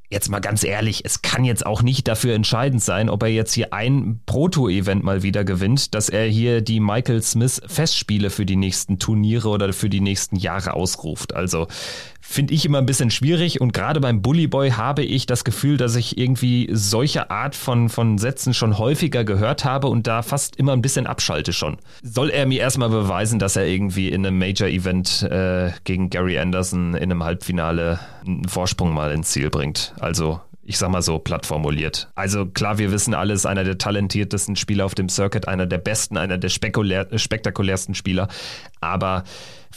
jetzt 0.10 0.30
mal 0.30 0.40
ganz 0.40 0.64
ehrlich, 0.64 1.04
es 1.04 1.22
kann 1.22 1.44
jetzt 1.44 1.66
auch 1.66 1.82
nicht 1.82 2.08
dafür 2.08 2.36
entscheidend 2.36 2.82
sein, 2.82 3.10
ob 3.10 3.24
er 3.24 3.30
jetzt 3.30 3.54
hier 3.54 3.74
ein 3.74 4.22
Proto-Event 4.26 5.04
mal 5.04 5.24
wieder 5.24 5.44
gewinnt, 5.44 5.96
dass 5.96 6.10
er 6.10 6.26
hier 6.26 6.62
die 6.62 6.80
Michael 6.80 7.22
Smith 7.22 7.62
Festspiele 7.66 8.30
für 8.30 8.46
die 8.46 8.56
nächsten 8.56 9.00
Turniere 9.00 9.50
oder 9.50 9.74
für 9.74 9.90
die 9.90 10.02
nächsten 10.02 10.36
Jahre 10.36 10.74
ausruft. 10.74 11.36
Also 11.36 11.68
finde 12.28 12.56
ich 12.56 12.66
immer 12.66 12.80
ein 12.80 12.88
bisschen 12.88 13.12
schwierig 13.12 13.62
und 13.62 13.72
gerade 13.72 14.02
beim 14.02 14.22
Bully 14.22 14.48
Boy 14.48 14.72
habe 14.72 15.04
ich 15.04 15.28
das 15.28 15.44
Gefühl, 15.44 15.78
dass 15.78 15.96
ich 15.96 16.18
irgendwie 16.18 16.68
solche 16.72 17.30
Art 17.30 17.56
von, 17.56 17.88
von 17.88 18.18
Sätzen 18.18 18.54
schon 18.54 18.80
häufiger 18.80 19.24
gehört 19.24 19.64
habe 19.64 19.88
und 19.88 20.08
da 20.08 20.24
fast 20.24 20.56
immer 20.56 20.74
ein 20.74 20.82
bisschen 20.82 21.06
abschalte 21.06 21.54
schon. 21.54 21.78
Soll 22.02 22.32
er 22.32 22.48
mir 22.48 22.60
erstmal 22.60 22.90
beweisen, 22.90 23.38
dass 23.38 23.56
er 23.56 23.68
irgendwie 23.68 24.10
in 24.10 24.26
einem 24.26 24.40
Major-Event 24.40 25.22
äh, 25.22 25.72
gegen 25.84 26.10
Gary 26.10 26.38
Anderson 26.40 26.96
in 26.96 27.04
einem 27.04 27.24
Halbfinale 27.24 28.00
einen 28.26 28.48
Vorsprung 28.48 28.92
mal 28.92 29.12
ins 29.12 29.30
Ziel 29.30 29.52
bringt? 29.52 29.94
Also 30.00 30.42
ich 30.68 30.80
sag 30.80 30.90
mal 30.90 31.04
so 31.04 31.20
platt 31.20 31.46
formuliert. 31.46 32.10
Also 32.16 32.48
klar, 32.48 32.80
wir 32.80 32.92
wissen 32.92 33.14
alles, 33.14 33.46
einer 33.46 33.64
der 33.64 33.78
talentiertesten 33.78 34.56
Spieler 34.56 34.86
auf 34.86 34.96
dem 34.96 35.10
Circuit, 35.10 35.48
einer 35.48 35.68
der 35.68 35.78
besten, 35.78 36.18
einer 36.18 36.40
der 36.40 36.50
spektakulärsten 36.50 37.94
Spieler. 37.94 38.28
Aber 38.82 39.24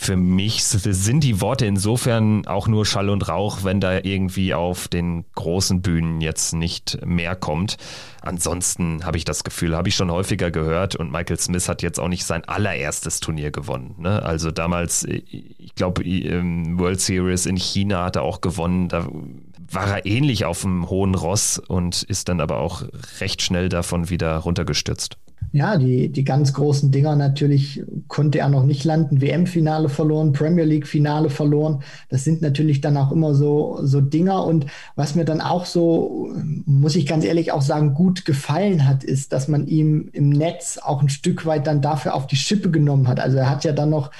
für 0.01 0.17
mich 0.17 0.65
sind 0.65 1.25
die 1.25 1.41
Worte 1.41 1.67
insofern 1.67 2.47
auch 2.47 2.69
nur 2.69 2.87
Schall 2.87 3.11
und 3.11 3.29
Rauch, 3.29 3.65
wenn 3.65 3.81
da 3.81 3.99
irgendwie 3.99 4.55
auf 4.55 4.87
den 4.87 5.25
großen 5.35 5.83
Bühnen 5.83 6.21
jetzt 6.21 6.55
nicht 6.55 7.05
mehr 7.05 7.35
kommt. 7.35 7.79
Ansonsten 8.23 9.05
habe 9.05 9.17
ich 9.17 9.25
das 9.25 9.43
Gefühl, 9.43 9.77
habe 9.77 9.89
ich 9.89 9.97
schon 9.97 10.13
häufiger 10.13 10.53
gehört 10.53 10.95
und 10.95 11.11
Michael 11.11 11.41
Smith 11.41 11.69
hat 11.69 11.83
jetzt 11.83 11.99
auch 11.99 12.07
nicht 12.07 12.25
sein 12.25 12.45
allererstes 12.45 13.19
Turnier 13.19 13.51
gewonnen. 13.51 13.97
Ne? 13.99 14.23
Also 14.23 14.53
damals, 14.53 15.05
ich 15.05 15.75
glaube, 15.75 16.05
World 16.05 17.01
Series 17.01 17.45
in 17.45 17.57
China 17.57 18.05
hat 18.05 18.17
er 18.17 18.23
auch 18.23 18.41
gewonnen. 18.41 18.89
Da 18.89 19.09
war 19.71 19.89
er 19.89 20.07
ähnlich 20.07 20.45
auf 20.45 20.63
dem 20.63 20.89
hohen 20.89 21.17
Ross 21.17 21.59
und 21.59 22.05
ist 22.05 22.29
dann 22.29 22.41
aber 22.41 22.59
auch 22.59 22.85
recht 23.21 23.43
schnell 23.43 23.69
davon 23.69 24.11
wieder 24.11 24.37
runtergestürzt. 24.37 25.19
Ja, 25.53 25.79
die, 25.79 26.11
die 26.11 26.25
ganz 26.25 26.53
großen 26.53 26.91
Dinger 26.91 27.17
natürlich 27.17 27.83
konnte 28.07 28.39
er 28.39 28.49
noch 28.49 28.65
nicht 28.65 28.85
landen. 28.85 29.21
WM-Finale 29.21 29.89
verloren, 29.89 30.33
Premier 30.33 30.65
League-Finale 30.65 31.31
verloren. 31.31 31.83
Das 32.11 32.25
sind 32.25 32.43
natürlich 32.43 32.81
dann 32.83 32.97
auch 32.99 33.13
immer 33.13 33.35
so, 33.35 33.79
so 33.83 34.01
Dinger. 34.01 34.45
Und 34.45 34.67
was 34.95 35.15
mir 35.15 35.25
dann 35.25 35.41
auch 35.41 35.65
so, 35.65 36.31
muss 36.67 36.97
ich 36.97 37.07
ganz 37.07 37.25
ehrlich 37.25 37.53
auch 37.53 37.63
sagen, 37.63 37.95
gut 37.95 38.27
gefallen 38.27 38.87
hat, 38.87 39.05
ist, 39.05 39.33
dass 39.33 39.49
man 39.49 39.67
ihm 39.67 40.11
im 40.13 40.29
Netz 40.29 40.79
auch 40.83 41.01
ein 41.01 41.09
Stück 41.09 41.47
weit 41.47 41.67
dann 41.67 41.81
dafür 41.81 42.15
auf 42.15 42.27
die 42.27 42.37
Schippe 42.37 42.71
genommen 42.71 43.09
hat. 43.09 43.19
Also 43.19 43.39
er 43.39 43.49
hat 43.49 43.65
ja 43.65 43.73
dann 43.73 43.91
noch 43.91 44.11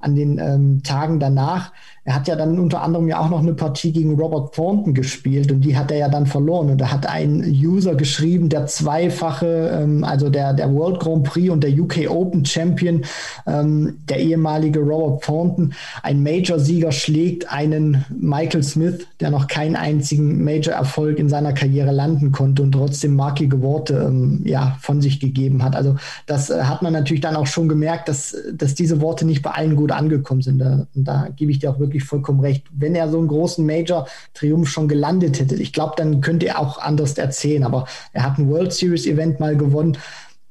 an 0.00 0.14
den 0.14 0.38
ähm, 0.38 0.82
Tagen 0.82 1.18
danach 1.18 1.72
er 2.04 2.14
hat 2.14 2.28
ja 2.28 2.36
dann 2.36 2.58
unter 2.58 2.82
anderem 2.82 3.08
ja 3.08 3.18
auch 3.18 3.30
noch 3.30 3.40
eine 3.40 3.54
Partie 3.54 3.90
gegen 3.90 4.14
Robert 4.14 4.54
Thornton 4.54 4.92
gespielt 4.92 5.50
und 5.50 5.62
die 5.62 5.76
hat 5.76 5.90
er 5.90 5.98
ja 5.98 6.08
dann 6.08 6.26
verloren. 6.26 6.70
Und 6.70 6.78
da 6.78 6.90
hat 6.90 7.06
ein 7.06 7.42
User 7.42 7.94
geschrieben, 7.94 8.50
der 8.50 8.66
zweifache, 8.66 9.80
ähm, 9.80 10.04
also 10.04 10.28
der, 10.28 10.52
der 10.52 10.72
World 10.74 11.00
Grand 11.00 11.24
Prix 11.24 11.50
und 11.50 11.64
der 11.64 11.72
UK 11.72 12.10
Open 12.10 12.44
Champion, 12.44 13.02
ähm, 13.46 13.98
der 14.08 14.18
ehemalige 14.18 14.80
Robert 14.80 15.24
Thornton, 15.24 15.72
ein 16.02 16.22
Major-Sieger 16.22 16.92
schlägt 16.92 17.50
einen 17.50 18.04
Michael 18.10 18.62
Smith, 18.62 19.06
der 19.20 19.30
noch 19.30 19.46
keinen 19.46 19.74
einzigen 19.74 20.44
Major-Erfolg 20.44 21.18
in 21.18 21.30
seiner 21.30 21.54
Karriere 21.54 21.90
landen 21.90 22.32
konnte 22.32 22.62
und 22.62 22.72
trotzdem 22.72 23.16
markige 23.16 23.62
Worte 23.62 23.94
ähm, 24.06 24.42
ja, 24.44 24.76
von 24.80 25.00
sich 25.00 25.20
gegeben 25.20 25.62
hat. 25.62 25.74
Also 25.74 25.96
das 26.26 26.50
äh, 26.50 26.64
hat 26.64 26.82
man 26.82 26.92
natürlich 26.92 27.22
dann 27.22 27.36
auch 27.36 27.46
schon 27.46 27.66
gemerkt, 27.66 28.10
dass, 28.10 28.36
dass 28.52 28.74
diese 28.74 29.00
Worte 29.00 29.24
nicht 29.24 29.40
bei 29.40 29.52
allen 29.52 29.74
gut 29.74 29.90
angekommen 29.90 30.42
sind. 30.42 30.58
Da, 30.58 30.86
und 30.94 31.04
da 31.04 31.28
gebe 31.34 31.50
ich 31.50 31.60
dir 31.60 31.70
auch 31.70 31.78
wirklich 31.78 31.93
wirklich 31.94 32.04
vollkommen 32.04 32.40
recht. 32.40 32.66
Wenn 32.72 32.94
er 32.94 33.08
so 33.08 33.18
einen 33.18 33.28
großen 33.28 33.64
Major-Triumph 33.64 34.68
schon 34.68 34.88
gelandet 34.88 35.38
hätte, 35.38 35.54
ich 35.54 35.72
glaube, 35.72 35.94
dann 35.96 36.20
könnte 36.20 36.46
er 36.46 36.58
auch 36.58 36.78
anders 36.78 37.16
erzählen. 37.16 37.62
Aber 37.62 37.86
er 38.12 38.24
hat 38.24 38.38
ein 38.38 38.50
World 38.50 38.72
Series-Event 38.72 39.40
mal 39.40 39.56
gewonnen. 39.56 39.96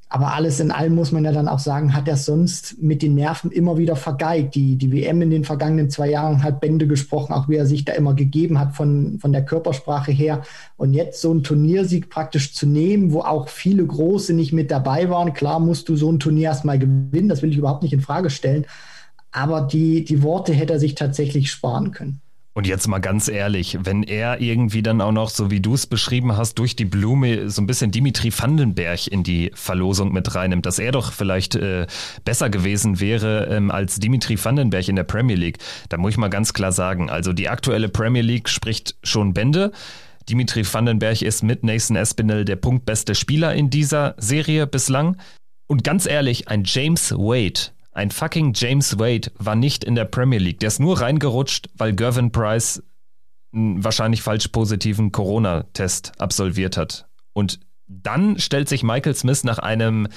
Aber 0.08 0.32
alles 0.32 0.60
in 0.60 0.70
allem 0.70 0.94
muss 0.94 1.10
man 1.10 1.24
ja 1.24 1.32
dann 1.32 1.48
auch 1.48 1.58
sagen, 1.58 1.92
hat 1.92 2.06
er 2.06 2.16
sonst 2.16 2.80
mit 2.80 3.02
den 3.02 3.16
Nerven 3.16 3.50
immer 3.50 3.78
wieder 3.78 3.96
vergeigt. 3.96 4.54
Die, 4.54 4.76
die 4.76 4.92
WM 4.92 5.20
in 5.22 5.30
den 5.30 5.44
vergangenen 5.44 5.90
zwei 5.90 6.08
Jahren 6.08 6.44
hat 6.44 6.60
Bände 6.60 6.86
gesprochen, 6.86 7.32
auch 7.32 7.48
wie 7.48 7.56
er 7.56 7.66
sich 7.66 7.84
da 7.84 7.94
immer 7.94 8.14
gegeben 8.14 8.60
hat 8.60 8.76
von, 8.76 9.18
von 9.20 9.32
der 9.32 9.44
Körpersprache 9.44 10.12
her. 10.12 10.42
Und 10.76 10.94
jetzt 10.94 11.20
so 11.20 11.32
einen 11.32 11.42
Turniersieg 11.42 12.10
praktisch 12.10 12.54
zu 12.54 12.64
nehmen, 12.66 13.12
wo 13.12 13.22
auch 13.22 13.48
viele 13.48 13.84
Große 13.84 14.34
nicht 14.34 14.52
mit 14.52 14.70
dabei 14.70 15.10
waren. 15.10 15.32
Klar 15.32 15.58
musst 15.58 15.88
du 15.88 15.96
so 15.96 16.10
ein 16.12 16.20
Turnier 16.20 16.50
erstmal 16.50 16.78
gewinnen, 16.78 17.28
das 17.28 17.42
will 17.42 17.50
ich 17.50 17.58
überhaupt 17.58 17.82
nicht 17.82 17.92
in 17.92 18.00
Frage 18.00 18.30
stellen 18.30 18.66
aber 19.34 19.62
die, 19.62 20.04
die 20.04 20.22
Worte 20.22 20.54
hätte 20.54 20.74
er 20.74 20.80
sich 20.80 20.94
tatsächlich 20.94 21.50
sparen 21.50 21.90
können. 21.90 22.20
Und 22.56 22.68
jetzt 22.68 22.86
mal 22.86 23.00
ganz 23.00 23.26
ehrlich, 23.26 23.78
wenn 23.82 24.04
er 24.04 24.40
irgendwie 24.40 24.80
dann 24.80 25.00
auch 25.00 25.10
noch, 25.10 25.28
so 25.28 25.50
wie 25.50 25.58
du 25.58 25.74
es 25.74 25.88
beschrieben 25.88 26.36
hast, 26.36 26.54
durch 26.54 26.76
die 26.76 26.84
Blume 26.84 27.50
so 27.50 27.60
ein 27.60 27.66
bisschen 27.66 27.90
Dimitri 27.90 28.32
Vandenberg 28.32 29.08
in 29.08 29.24
die 29.24 29.50
Verlosung 29.54 30.12
mit 30.12 30.36
reinnimmt, 30.36 30.64
dass 30.64 30.78
er 30.78 30.92
doch 30.92 31.12
vielleicht 31.12 31.56
äh, 31.56 31.88
besser 32.24 32.50
gewesen 32.50 33.00
wäre 33.00 33.48
ähm, 33.50 33.72
als 33.72 33.98
Dimitri 33.98 34.42
Vandenberg 34.42 34.86
in 34.86 34.94
der 34.94 35.02
Premier 35.02 35.34
League, 35.34 35.58
da 35.88 35.96
muss 35.96 36.12
ich 36.12 36.16
mal 36.16 36.28
ganz 36.28 36.52
klar 36.52 36.70
sagen, 36.70 37.10
also 37.10 37.32
die 37.32 37.48
aktuelle 37.48 37.88
Premier 37.88 38.22
League 38.22 38.48
spricht 38.48 38.94
schon 39.02 39.34
Bände. 39.34 39.72
Dimitri 40.28 40.64
Vandenberg 40.64 41.22
ist 41.22 41.42
mit 41.42 41.64
Nathan 41.64 41.96
Espinel 41.96 42.44
der 42.44 42.56
punktbeste 42.56 43.16
Spieler 43.16 43.52
in 43.52 43.68
dieser 43.68 44.14
Serie 44.16 44.68
bislang. 44.68 45.16
Und 45.66 45.82
ganz 45.82 46.06
ehrlich, 46.06 46.46
ein 46.46 46.62
James 46.64 47.10
Wade 47.10 47.73
ein 47.94 48.10
fucking 48.10 48.52
James 48.54 48.98
Wade 48.98 49.30
war 49.38 49.54
nicht 49.54 49.84
in 49.84 49.94
der 49.94 50.04
Premier 50.04 50.40
League. 50.40 50.60
Der 50.60 50.66
ist 50.66 50.80
nur 50.80 51.00
reingerutscht, 51.00 51.68
weil 51.76 51.94
Gervin 51.94 52.32
Price 52.32 52.82
einen 53.54 53.82
wahrscheinlich 53.84 54.22
falsch 54.22 54.48
positiven 54.48 55.12
Corona-Test 55.12 56.12
absolviert 56.20 56.76
hat. 56.76 57.06
Und 57.32 57.60
dann 57.86 58.38
stellt 58.38 58.68
sich 58.68 58.82
Michael 58.82 59.14
Smith 59.14 59.44
nach 59.44 59.60
einem 59.60 60.08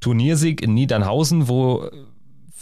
Turniersieg 0.00 0.62
in 0.62 0.72
Niedernhausen, 0.72 1.48
wo 1.48 1.88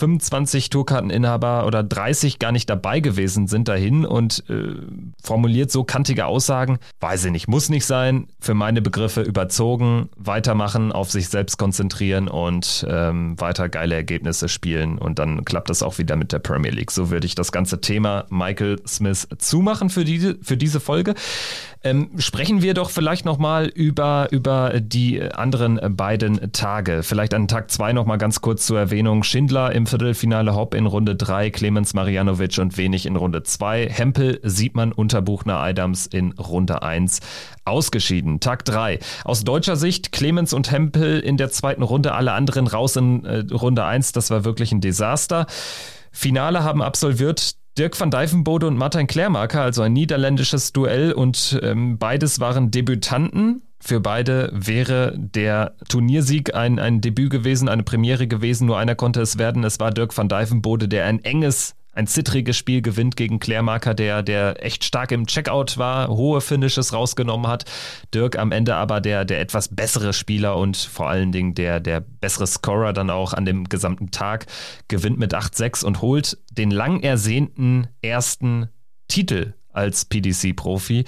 25 0.00 0.70
Tourkarteninhaber 0.70 1.66
oder 1.66 1.82
30 1.82 2.38
gar 2.38 2.52
nicht 2.52 2.70
dabei 2.70 3.00
gewesen 3.00 3.46
sind 3.46 3.68
dahin 3.68 4.06
und 4.06 4.44
äh, 4.48 4.74
formuliert 5.22 5.70
so 5.70 5.84
kantige 5.84 6.24
Aussagen. 6.24 6.78
Weiß 7.00 7.26
ich 7.26 7.32
nicht, 7.32 7.48
muss 7.48 7.68
nicht 7.68 7.84
sein. 7.84 8.28
Für 8.40 8.54
meine 8.54 8.80
Begriffe 8.80 9.20
überzogen, 9.20 10.08
weitermachen, 10.16 10.90
auf 10.90 11.10
sich 11.10 11.28
selbst 11.28 11.58
konzentrieren 11.58 12.28
und 12.28 12.86
ähm, 12.88 13.38
weiter 13.38 13.68
geile 13.68 13.94
Ergebnisse 13.94 14.48
spielen 14.48 14.96
und 14.96 15.18
dann 15.18 15.44
klappt 15.44 15.68
das 15.68 15.82
auch 15.82 15.98
wieder 15.98 16.16
mit 16.16 16.32
der 16.32 16.38
Premier 16.38 16.70
League. 16.70 16.90
So 16.90 17.10
würde 17.10 17.26
ich 17.26 17.34
das 17.34 17.52
ganze 17.52 17.82
Thema 17.82 18.24
Michael 18.30 18.80
Smith 18.88 19.28
zumachen 19.36 19.90
für 19.90 20.04
diese, 20.04 20.38
für 20.42 20.56
diese 20.56 20.80
Folge. 20.80 21.14
Ähm, 21.82 22.10
sprechen 22.18 22.60
wir 22.60 22.74
doch 22.74 22.90
vielleicht 22.90 23.24
nochmal 23.24 23.66
über, 23.66 24.28
über 24.30 24.80
die 24.80 25.22
anderen 25.22 25.96
beiden 25.96 26.52
Tage. 26.52 27.02
Vielleicht 27.02 27.32
an 27.32 27.48
Tag 27.48 27.70
zwei 27.70 27.92
nochmal 27.92 28.18
ganz 28.18 28.40
kurz 28.40 28.66
zur 28.66 28.78
Erwähnung. 28.78 29.22
Schindler 29.22 29.72
im 29.72 29.86
Viertelfinale, 29.90 30.54
Hopp 30.54 30.74
in 30.74 30.86
Runde 30.86 31.16
drei, 31.16 31.50
Clemens 31.50 31.94
Marianovic 31.94 32.58
und 32.58 32.76
Wenig 32.76 33.06
in 33.06 33.16
Runde 33.16 33.42
zwei, 33.42 33.88
Hempel, 33.88 34.40
Siebmann, 34.42 34.92
Unterbuchner, 34.92 35.58
Adams 35.58 36.06
in 36.06 36.32
Runde 36.32 36.82
eins 36.82 37.20
ausgeschieden. 37.64 38.40
Tag 38.40 38.64
drei. 38.64 38.98
Aus 39.24 39.44
deutscher 39.44 39.76
Sicht 39.76 40.12
Clemens 40.12 40.52
und 40.52 40.70
Hempel 40.70 41.20
in 41.20 41.36
der 41.36 41.50
zweiten 41.50 41.82
Runde, 41.82 42.14
alle 42.14 42.32
anderen 42.32 42.66
raus 42.66 42.96
in 42.96 43.24
äh, 43.24 43.44
Runde 43.52 43.84
eins. 43.84 44.12
Das 44.12 44.30
war 44.30 44.44
wirklich 44.44 44.72
ein 44.72 44.80
Desaster. 44.80 45.46
Finale 46.12 46.64
haben 46.64 46.82
absolviert 46.82 47.56
Dirk 47.78 47.98
van 47.98 48.10
Dijvenbode 48.10 48.66
und 48.66 48.76
Martin 48.76 49.06
Klärmarker, 49.06 49.62
also 49.62 49.82
ein 49.82 49.92
niederländisches 49.92 50.72
Duell 50.72 51.12
und 51.12 51.58
ähm, 51.62 51.98
beides 51.98 52.40
waren 52.40 52.70
Debütanten. 52.70 53.62
Für 53.82 54.00
beide 54.00 54.50
wäre 54.52 55.14
der 55.16 55.74
Turniersieg 55.88 56.54
ein, 56.54 56.78
ein 56.78 57.00
Debüt 57.00 57.30
gewesen, 57.30 57.68
eine 57.68 57.82
Premiere 57.82 58.28
gewesen. 58.28 58.66
Nur 58.66 58.78
einer 58.78 58.94
konnte 58.94 59.22
es 59.22 59.38
werden. 59.38 59.64
Es 59.64 59.80
war 59.80 59.90
Dirk 59.90 60.16
van 60.16 60.28
Dijvenbode, 60.28 60.86
der 60.86 61.06
ein 61.06 61.24
enges 61.24 61.74
ein 61.92 62.06
zittriges 62.06 62.56
Spiel 62.56 62.82
gewinnt 62.82 63.16
gegen 63.16 63.40
Klärmarker, 63.40 63.94
der, 63.94 64.22
der 64.22 64.64
echt 64.64 64.84
stark 64.84 65.10
im 65.10 65.26
Checkout 65.26 65.76
war, 65.76 66.08
hohe 66.08 66.40
Finishes 66.40 66.92
rausgenommen 66.92 67.48
hat. 67.48 67.64
Dirk 68.14 68.38
am 68.38 68.52
Ende 68.52 68.76
aber 68.76 69.00
der, 69.00 69.24
der 69.24 69.40
etwas 69.40 69.74
bessere 69.74 70.12
Spieler 70.12 70.56
und 70.56 70.76
vor 70.76 71.08
allen 71.08 71.32
Dingen 71.32 71.54
der, 71.54 71.80
der 71.80 72.00
bessere 72.00 72.46
Scorer 72.46 72.92
dann 72.92 73.10
auch 73.10 73.34
an 73.34 73.44
dem 73.44 73.68
gesamten 73.68 74.10
Tag, 74.12 74.46
gewinnt 74.88 75.18
mit 75.18 75.34
8-6 75.34 75.84
und 75.84 76.00
holt 76.00 76.38
den 76.52 76.70
lang 76.70 77.00
ersehnten 77.00 77.88
ersten 78.02 78.68
Titel 79.08 79.54
als 79.72 80.04
PDC-Profi. 80.04 81.04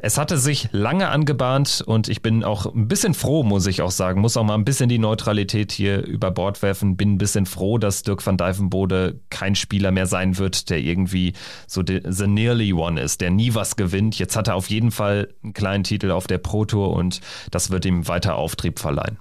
Es 0.00 0.16
hatte 0.16 0.38
sich 0.38 0.68
lange 0.70 1.08
angebahnt 1.08 1.82
und 1.84 2.08
ich 2.08 2.22
bin 2.22 2.44
auch 2.44 2.72
ein 2.72 2.86
bisschen 2.86 3.14
froh, 3.14 3.42
muss 3.42 3.66
ich 3.66 3.82
auch 3.82 3.90
sagen. 3.90 4.20
Muss 4.20 4.36
auch 4.36 4.44
mal 4.44 4.54
ein 4.54 4.64
bisschen 4.64 4.88
die 4.88 4.98
Neutralität 4.98 5.72
hier 5.72 6.04
über 6.04 6.30
Bord 6.30 6.62
werfen. 6.62 6.96
Bin 6.96 7.14
ein 7.14 7.18
bisschen 7.18 7.46
froh, 7.46 7.78
dass 7.78 8.04
Dirk 8.04 8.24
van 8.24 8.36
Dijvenbode 8.36 9.20
kein 9.28 9.56
Spieler 9.56 9.90
mehr 9.90 10.06
sein 10.06 10.38
wird, 10.38 10.70
der 10.70 10.78
irgendwie 10.78 11.32
so 11.66 11.82
the 11.84 12.26
nearly 12.26 12.72
one 12.72 13.00
ist, 13.00 13.20
der 13.20 13.30
nie 13.30 13.54
was 13.54 13.74
gewinnt. 13.74 14.18
Jetzt 14.18 14.36
hat 14.36 14.46
er 14.46 14.54
auf 14.54 14.70
jeden 14.70 14.92
Fall 14.92 15.34
einen 15.42 15.52
kleinen 15.52 15.82
Titel 15.84 16.12
auf 16.12 16.28
der 16.28 16.38
Pro 16.38 16.64
Tour 16.64 16.94
und 16.94 17.20
das 17.50 17.70
wird 17.70 17.84
ihm 17.84 18.06
weiter 18.06 18.36
Auftrieb 18.36 18.78
verleihen. 18.78 19.18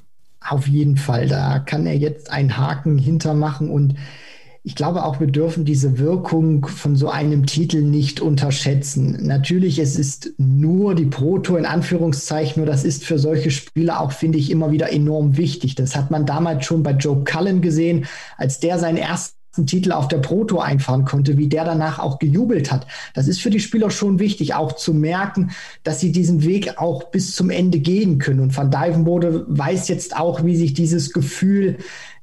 Auf 0.47 0.67
jeden 0.67 0.97
Fall, 0.97 1.27
da 1.27 1.59
kann 1.59 1.87
er 1.87 1.97
jetzt 1.97 2.29
einen 2.29 2.55
Haken 2.55 2.99
hintermachen 2.99 3.69
und 3.69 3.95
ich 4.67 4.75
glaube 4.75 5.05
auch, 5.05 5.21
wir 5.21 5.27
dürfen 5.27 5.63
diese 5.63 5.97
Wirkung 5.97 6.65
von 6.65 6.97
so 6.97 7.07
einem 7.07 7.45
Titel 7.45 7.81
nicht 7.81 8.19
unterschätzen. 8.19 9.17
Natürlich, 9.25 9.79
es 9.79 9.95
ist 9.97 10.33
nur 10.37 10.93
die 10.93 11.05
Pro-Tour 11.05 11.57
in 11.57 11.65
Anführungszeichen, 11.65 12.61
nur 12.61 12.69
das 12.69 12.83
ist 12.83 13.05
für 13.05 13.17
solche 13.17 13.49
Spieler 13.49 14.01
auch, 14.01 14.11
finde 14.11 14.39
ich, 14.39 14.51
immer 14.51 14.69
wieder 14.69 14.91
enorm 14.91 15.37
wichtig. 15.37 15.75
Das 15.75 15.95
hat 15.95 16.11
man 16.11 16.25
damals 16.25 16.65
schon 16.65 16.83
bei 16.83 16.91
Joe 16.91 17.23
Cullen 17.23 17.61
gesehen, 17.61 18.07
als 18.35 18.59
der 18.59 18.77
seinen 18.77 18.97
ersten 18.97 19.37
Titel 19.65 19.93
auf 19.93 20.09
der 20.09 20.17
Proto 20.17 20.59
einfahren 20.59 21.05
konnte, 21.05 21.37
wie 21.37 21.47
der 21.47 21.63
danach 21.63 21.99
auch 21.99 22.19
gejubelt 22.19 22.69
hat. 22.69 22.87
Das 23.13 23.29
ist 23.29 23.39
für 23.39 23.49
die 23.49 23.61
Spieler 23.61 23.89
schon 23.89 24.19
wichtig, 24.19 24.53
auch 24.53 24.73
zu 24.73 24.93
merken, 24.93 25.51
dass 25.83 26.01
sie 26.01 26.11
diesen 26.11 26.43
Weg 26.43 26.77
auch 26.77 27.05
bis 27.05 27.33
zum 27.33 27.49
Ende 27.49 27.79
gehen 27.79 28.17
können. 28.19 28.41
Und 28.41 28.55
Van 28.55 28.69
Dijvenbode 28.69 29.45
weiß 29.47 29.87
jetzt 29.87 30.17
auch, 30.17 30.43
wie 30.43 30.57
sich 30.57 30.73
dieses 30.73 31.13
Gefühl 31.13 31.77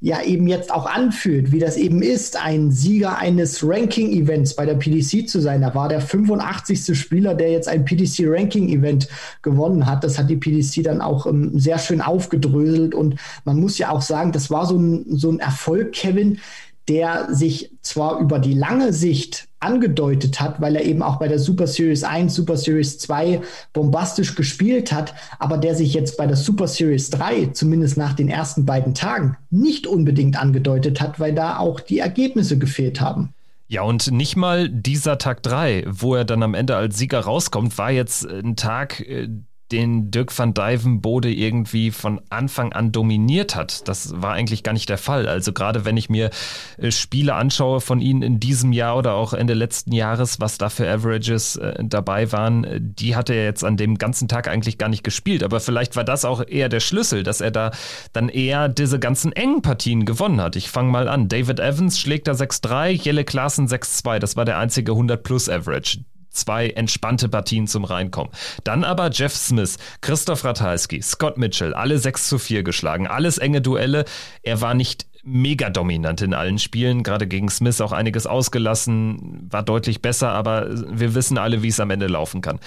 ja 0.05 0.21
eben 0.21 0.47
jetzt 0.49 0.71
auch 0.71 0.85
anfühlt, 0.85 1.51
wie 1.51 1.59
das 1.59 1.79
eben 1.79 2.03
ist, 2.03 2.37
ein 2.37 2.71
Sieger 2.71 3.17
eines 3.17 3.67
Ranking-Events 3.67 4.55
bei 4.55 4.67
der 4.67 4.75
PDC 4.75 5.27
zu 5.27 5.41
sein. 5.41 5.63
Da 5.63 5.75
war 5.75 5.89
der 5.89 6.03
85. 6.03 6.95
Spieler, 6.95 7.35
der 7.35 7.51
jetzt 7.51 7.69
ein 7.69 7.87
PDC-Ranking-Event 7.87 9.09
gewonnen 9.41 9.87
hat. 9.87 10.05
Das 10.05 10.19
hat 10.19 10.29
die 10.29 10.37
PDC 10.37 10.85
dann 10.85 11.01
auch 11.01 11.25
ähm, 11.25 11.59
sehr 11.59 11.79
schön 11.79 12.03
aufgedröselt 12.03 12.95
und 12.95 13.17
man 13.47 13.59
muss 13.59 13.79
ja 13.79 13.89
auch 13.89 14.03
sagen, 14.03 14.33
das 14.33 14.51
war 14.51 14.67
so 14.67 14.77
ein, 14.77 15.07
so 15.09 15.31
ein 15.31 15.41
Erfolg, 15.41 15.93
Kevin, 15.93 16.39
der 16.87 17.29
sich 17.31 17.71
zwar 17.81 18.21
über 18.21 18.39
die 18.39 18.53
lange 18.53 18.93
Sicht 18.93 19.49
angedeutet 19.65 20.41
hat, 20.41 20.61
weil 20.61 20.77
er 20.77 20.85
eben 20.85 21.03
auch 21.03 21.19
bei 21.19 21.27
der 21.27 21.39
Super 21.39 21.67
Series 21.67 22.05
1, 22.05 22.35
Super 22.35 22.57
Series 22.57 22.99
2 22.99 23.41
bombastisch 23.73 24.35
gespielt 24.35 24.93
hat, 24.93 25.15
aber 25.39 25.59
der 25.59 25.75
sich 25.75 25.95
jetzt 25.95 26.17
bei 26.17 26.27
der 26.27 26.37
Super 26.37 26.69
Series 26.69 27.11
3, 27.11 27.47
zumindest 27.47 27.97
nach 27.97 28.13
den 28.13 28.29
ersten 28.29 28.65
beiden 28.65 28.95
Tagen, 28.95 29.37
nicht 29.51 29.87
unbedingt 29.87 30.41
angedeutet 30.41 31.01
hat, 31.01 31.19
weil 31.19 31.35
da 31.35 31.59
auch 31.59 31.81
die 31.81 31.99
Ergebnisse 31.99 32.59
gefehlt 32.59 33.01
haben. 33.01 33.35
Ja, 33.67 33.83
und 33.83 34.13
nicht 34.13 34.37
mal 34.37 34.69
dieser 34.69 35.19
Tag 35.19 35.43
3, 35.43 35.85
wo 35.89 36.15
er 36.15 36.25
dann 36.25 36.43
am 36.43 36.55
Ende 36.55 36.77
als 36.77 36.99
Sieger 36.99 37.21
rauskommt, 37.21 37.77
war 37.79 37.91
jetzt 37.91 38.25
ein 38.25 38.57
Tag, 38.57 39.01
äh, 39.01 39.29
den 39.73 40.11
Dirk 40.11 40.37
van 40.37 40.53
Dijvenbode 40.53 41.33
irgendwie 41.33 41.91
von 41.91 42.21
Anfang 42.29 42.73
an 42.73 42.93
dominiert 42.93 43.57
hat. 43.57 43.89
Das 43.89 44.21
war 44.21 44.33
eigentlich 44.33 44.63
gar 44.63 44.73
nicht 44.73 44.89
der 44.89 44.99
Fall. 44.99 45.27
Also 45.27 45.53
gerade 45.53 45.85
wenn 45.85 45.97
ich 45.97 46.11
mir 46.11 46.31
äh, 46.77 46.91
Spiele 46.91 47.35
anschaue 47.35 47.81
von 47.81 48.01
ihnen 48.01 48.23
in 48.23 48.41
diesem 48.41 48.73
Jahr 48.73 48.97
oder 48.97 49.15
auch 49.15 49.33
Ende 49.33 49.55
letzten 49.55 49.93
Jahres, 49.93 50.39
was 50.39 50.59
da 50.59 50.69
für 50.69 50.89
Averages 50.89 51.57
äh, 51.57 51.83
dabei 51.83 52.31
waren, 52.31 52.65
äh, 52.65 52.79
die 52.81 53.17
hat 53.17 53.31
er 53.31 53.43
jetzt 53.45 53.65
an 53.65 53.77
dem 53.77 53.97
ganzen 53.97 54.29
Tag 54.29 54.49
eigentlich 54.49 54.77
gar 54.77 54.89
nicht 54.89 55.03
gespielt. 55.03 55.43
Aber 55.43 55.61
vielleicht 55.61 55.97
war 55.97 56.05
das 56.05 56.25
auch 56.25 56.47
eher 56.47 56.69
der 56.69 56.81
Schlüssel, 56.81 57.23
dass 57.23 57.41
er 57.41 57.51
da 57.51 57.71
dann 58.13 58.29
eher 58.29 58.69
diese 58.69 58.99
ganzen 58.99 59.33
engen 59.33 59.63
Partien 59.63 60.05
gewonnen 60.05 60.41
hat. 60.41 60.57
Ich 60.57 60.69
fange 60.69 60.91
mal 60.91 61.09
an. 61.09 61.29
David 61.29 61.59
Evans 61.59 61.99
schlägt 61.99 62.29
da 62.29 62.33
6-3, 62.33 62.91
Jelle 62.91 63.25
Klaassen 63.25 63.67
6-2. 63.67 64.19
Das 64.19 64.37
war 64.37 64.45
der 64.45 64.59
einzige 64.59 64.93
100-Plus-Average 64.93 66.05
zwei 66.35 66.69
entspannte 66.71 67.29
Partien 67.29 67.67
zum 67.67 67.85
Reinkommen. 67.85 68.33
Dann 68.65 68.85
aber 68.85 69.11
Jeff 69.11 69.35
Smith, 69.35 69.77
Christoph 70.01 70.45
Ratajski, 70.45 71.01
Scott 71.03 71.39
Mitchell, 71.39 71.75
alle 71.75 71.99
6 71.99 72.29
zu 72.29 72.39
4 72.39 72.63
geschlagen, 72.63 73.07
alles 73.07 73.39
enge 73.39 73.61
Duelle. 73.61 74.05
Er 74.43 74.61
war 74.61 74.75
nicht 74.75 75.07
mega 75.25 75.71
dominant 75.71 76.21
in 76.21 76.35
allen 76.35 76.59
Spielen, 76.59 77.03
gerade 77.03 77.27
gegen 77.27 77.49
Smith 77.49 77.81
auch 77.81 77.93
einiges 77.93 78.27
ausgelassen, 78.27 79.49
war 79.51 79.63
deutlich 79.63 80.03
besser, 80.03 80.31
aber 80.31 80.69
wir 80.71 81.15
wissen 81.15 81.39
alle, 81.39 81.63
wie 81.63 81.69
es 81.69 81.81
am 81.81 81.91
Ende 81.91 82.07
laufen 82.07 82.43
kann. 82.43 82.61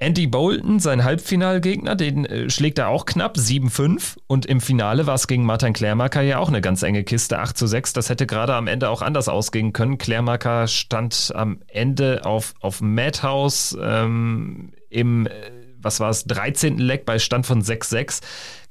Andy 0.00 0.26
Bolton, 0.26 0.80
sein 0.80 1.04
Halbfinalgegner, 1.04 1.94
den 1.94 2.24
äh, 2.24 2.50
schlägt 2.50 2.78
er 2.78 2.88
auch 2.88 3.06
knapp 3.06 3.36
7-5 3.36 4.16
und 4.26 4.44
im 4.44 4.60
Finale 4.60 5.06
war 5.06 5.14
es 5.14 5.28
gegen 5.28 5.46
Martin 5.46 5.72
Klärmarker 5.72 6.20
ja 6.20 6.38
auch 6.38 6.48
eine 6.48 6.60
ganz 6.60 6.82
enge 6.82 7.04
Kiste, 7.04 7.38
8 7.38 7.56
zu 7.56 7.66
6. 7.66 7.92
Das 7.92 8.08
hätte 8.10 8.26
gerade 8.26 8.54
am 8.54 8.66
Ende 8.66 8.90
auch 8.90 9.02
anders 9.02 9.28
ausgehen 9.28 9.72
können. 9.72 9.96
Klärmarker 9.96 10.66
stand 10.66 11.32
am 11.34 11.60
Ende 11.68 12.24
auf, 12.24 12.54
auf 12.60 12.80
Madhouse 12.80 13.78
ähm, 13.80 14.72
im, 14.90 15.26
äh, 15.26 15.30
was 15.78 16.00
war 16.00 16.10
es, 16.10 16.24
13. 16.24 16.78
Leck 16.78 17.06
bei 17.06 17.20
Stand 17.20 17.46
von 17.46 17.62
6-6. 17.62 18.20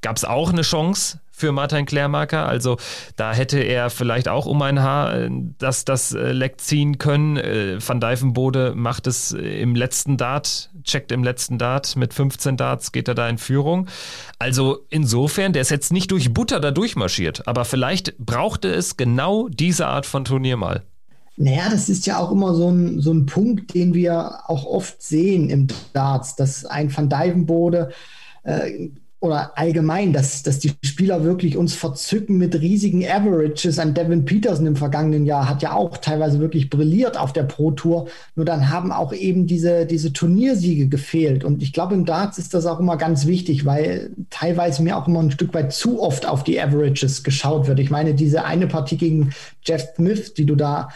Gab 0.01 0.17
es 0.17 0.25
auch 0.25 0.51
eine 0.51 0.63
Chance 0.63 1.19
für 1.35 1.51
Martin 1.51 1.85
Klärmarker. 1.85 2.47
Also 2.47 2.77
da 3.15 3.33
hätte 3.33 3.59
er 3.59 3.89
vielleicht 3.89 4.29
auch 4.29 4.45
um 4.45 4.61
ein 4.61 4.81
Haar 4.81 5.15
äh, 5.15 5.29
das, 5.57 5.83
das 5.83 6.13
äh, 6.13 6.31
Leck 6.31 6.61
ziehen 6.61 6.99
können. 6.99 7.37
Äh, 7.37 7.77
Van 7.85 7.99
Dijvenbode 7.99 8.73
macht 8.75 9.07
es 9.07 9.31
im 9.31 9.75
letzten 9.75 10.15
Dart, 10.15 10.69
checkt 10.83 11.11
im 11.11 11.23
letzten 11.23 11.57
Dart 11.57 11.95
mit 11.95 12.13
15 12.13 12.55
Darts, 12.55 12.91
geht 12.91 13.07
er 13.07 13.15
da 13.15 13.27
in 13.27 13.39
Führung. 13.39 13.87
Also 14.37 14.85
insofern, 14.89 15.53
der 15.53 15.63
ist 15.63 15.71
jetzt 15.71 15.91
nicht 15.91 16.11
durch 16.11 16.33
Butter 16.33 16.59
da 16.59 16.71
durchmarschiert, 16.71 17.47
aber 17.47 17.65
vielleicht 17.65 18.17
brauchte 18.19 18.69
es 18.69 18.95
genau 18.95 19.49
diese 19.49 19.87
Art 19.87 20.05
von 20.05 20.25
Turnier 20.25 20.55
mal. 20.55 20.83
Naja, 21.35 21.67
das 21.71 21.89
ist 21.89 22.05
ja 22.05 22.19
auch 22.19 22.31
immer 22.31 22.53
so 22.53 22.69
ein, 22.69 23.01
so 23.01 23.11
ein 23.11 23.25
Punkt, 23.25 23.73
den 23.73 23.95
wir 23.95 24.41
auch 24.45 24.65
oft 24.65 25.01
sehen 25.01 25.49
im 25.49 25.67
Darts, 25.93 26.35
dass 26.35 26.63
ein 26.63 26.95
Van 26.95 27.09
Dijvenbode 27.09 27.91
oder 29.23 29.57
allgemein, 29.57 30.11
dass, 30.11 30.43
dass 30.43 30.59
die 30.59 30.73
Spieler 30.83 31.23
wirklich 31.23 31.55
uns 31.55 31.73
verzücken 31.73 32.37
mit 32.37 32.59
riesigen 32.59 33.07
Averages. 33.07 33.79
An 33.79 33.93
Devin 33.93 34.25
Peterson 34.25 34.65
im 34.65 34.75
vergangenen 34.75 35.25
Jahr 35.25 35.47
hat 35.47 35.61
ja 35.61 35.71
auch 35.71 35.95
teilweise 35.95 36.41
wirklich 36.41 36.69
brilliert 36.69 37.17
auf 37.17 37.31
der 37.31 37.43
Pro 37.43 37.71
Tour. 37.71 38.09
Nur 38.35 38.45
dann 38.45 38.69
haben 38.69 38.91
auch 38.91 39.13
eben 39.13 39.47
diese, 39.47 39.85
diese 39.85 40.11
Turniersiege 40.11 40.89
gefehlt. 40.89 41.45
Und 41.45 41.63
ich 41.63 41.71
glaube, 41.71 41.95
im 41.95 42.03
Darts 42.03 42.37
ist 42.37 42.53
das 42.53 42.65
auch 42.65 42.81
immer 42.81 42.97
ganz 42.97 43.25
wichtig, 43.25 43.65
weil 43.65 44.11
teilweise 44.29 44.83
mir 44.83 44.97
auch 44.97 45.07
immer 45.07 45.21
ein 45.21 45.31
Stück 45.31 45.53
weit 45.53 45.71
zu 45.71 46.01
oft 46.01 46.25
auf 46.25 46.43
die 46.43 46.59
Averages 46.59 47.23
geschaut 47.23 47.67
wird. 47.67 47.79
Ich 47.79 47.89
meine, 47.89 48.15
diese 48.15 48.43
eine 48.43 48.67
Partie 48.67 48.97
gegen 48.97 49.29
Jeff 49.63 49.87
Smith, 49.95 50.33
die 50.33 50.45
du 50.45 50.55
da 50.55 50.89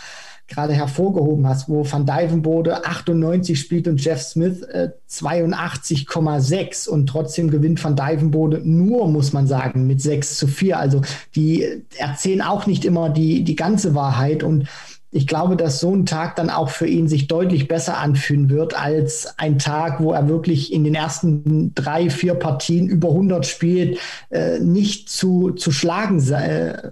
gerade 0.48 0.74
hervorgehoben 0.74 1.48
hast, 1.48 1.68
wo 1.70 1.90
Van 1.90 2.06
Dijvenbode 2.06 2.86
98 2.86 3.60
spielt 3.60 3.88
und 3.88 4.04
Jeff 4.04 4.22
Smith 4.22 4.62
äh, 4.64 4.90
82,6 5.10 6.88
und 6.88 7.08
trotzdem 7.08 7.50
gewinnt 7.50 7.84
Van 7.84 7.96
Dijvenbode 7.96 8.62
nur, 8.64 9.08
muss 9.08 9.34
man 9.34 9.48
sagen, 9.48 9.88
mit 9.88 10.02
6 10.02 10.38
zu 10.38 10.48
4. 10.48 10.80
Also 10.80 11.02
die 11.36 11.84
erzählen 11.98 12.42
auch 12.42 12.66
nicht 12.66 12.86
immer 12.86 13.10
die, 13.10 13.44
die 13.44 13.56
ganze 13.56 13.94
Wahrheit 13.96 14.44
und 14.44 14.68
ich 15.10 15.26
glaube, 15.26 15.56
dass 15.56 15.80
so 15.80 15.96
ein 15.96 16.06
Tag 16.06 16.36
dann 16.36 16.50
auch 16.50 16.70
für 16.70 16.86
ihn 16.86 17.08
sich 17.08 17.28
deutlich 17.28 17.68
besser 17.68 17.98
anfühlen 17.98 18.50
wird 18.50 18.78
als 18.78 19.34
ein 19.38 19.58
Tag, 19.58 20.02
wo 20.02 20.12
er 20.12 20.28
wirklich 20.28 20.74
in 20.74 20.84
den 20.84 20.96
ersten 20.96 21.74
drei, 21.74 22.10
vier 22.10 22.36
Partien 22.36 22.88
über 22.88 23.10
100 23.10 23.46
spielt, 23.46 24.00
äh, 24.30 24.60
nicht 24.60 25.10
zu, 25.10 25.52
zu 25.52 25.72
schlagen 25.72 26.20
äh, 26.32 26.92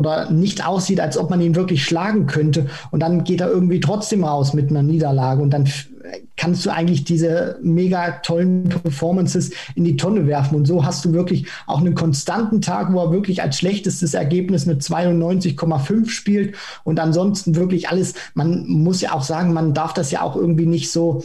oder 0.00 0.30
nicht 0.30 0.66
aussieht, 0.66 0.98
als 0.98 1.18
ob 1.18 1.30
man 1.30 1.40
ihn 1.40 1.54
wirklich 1.54 1.84
schlagen 1.84 2.26
könnte. 2.26 2.66
Und 2.90 3.00
dann 3.00 3.22
geht 3.22 3.40
er 3.40 3.50
irgendwie 3.50 3.80
trotzdem 3.80 4.24
raus 4.24 4.54
mit 4.54 4.70
einer 4.70 4.82
Niederlage 4.82 5.42
und 5.42 5.50
dann 5.50 5.68
kannst 6.36 6.64
du 6.64 6.70
eigentlich 6.70 7.04
diese 7.04 7.58
mega 7.62 8.12
tollen 8.22 8.64
Performances 8.64 9.50
in 9.74 9.84
die 9.84 9.96
Tonne 9.96 10.26
werfen. 10.26 10.56
Und 10.56 10.66
so 10.66 10.84
hast 10.84 11.04
du 11.04 11.12
wirklich 11.12 11.46
auch 11.66 11.80
einen 11.80 11.94
konstanten 11.94 12.62
Tag, 12.62 12.92
wo 12.92 12.98
er 12.98 13.12
wirklich 13.12 13.42
als 13.42 13.58
schlechtestes 13.58 14.14
Ergebnis 14.14 14.66
eine 14.66 14.78
92,5 14.78 16.08
spielt 16.08 16.54
und 16.84 16.98
ansonsten 16.98 17.56
wirklich 17.56 17.90
alles, 17.90 18.14
man 18.34 18.66
muss 18.66 19.00
ja 19.02 19.12
auch 19.12 19.22
sagen, 19.22 19.52
man 19.52 19.74
darf 19.74 19.92
das 19.92 20.10
ja 20.10 20.22
auch 20.22 20.36
irgendwie 20.36 20.66
nicht 20.66 20.90
so 20.90 21.22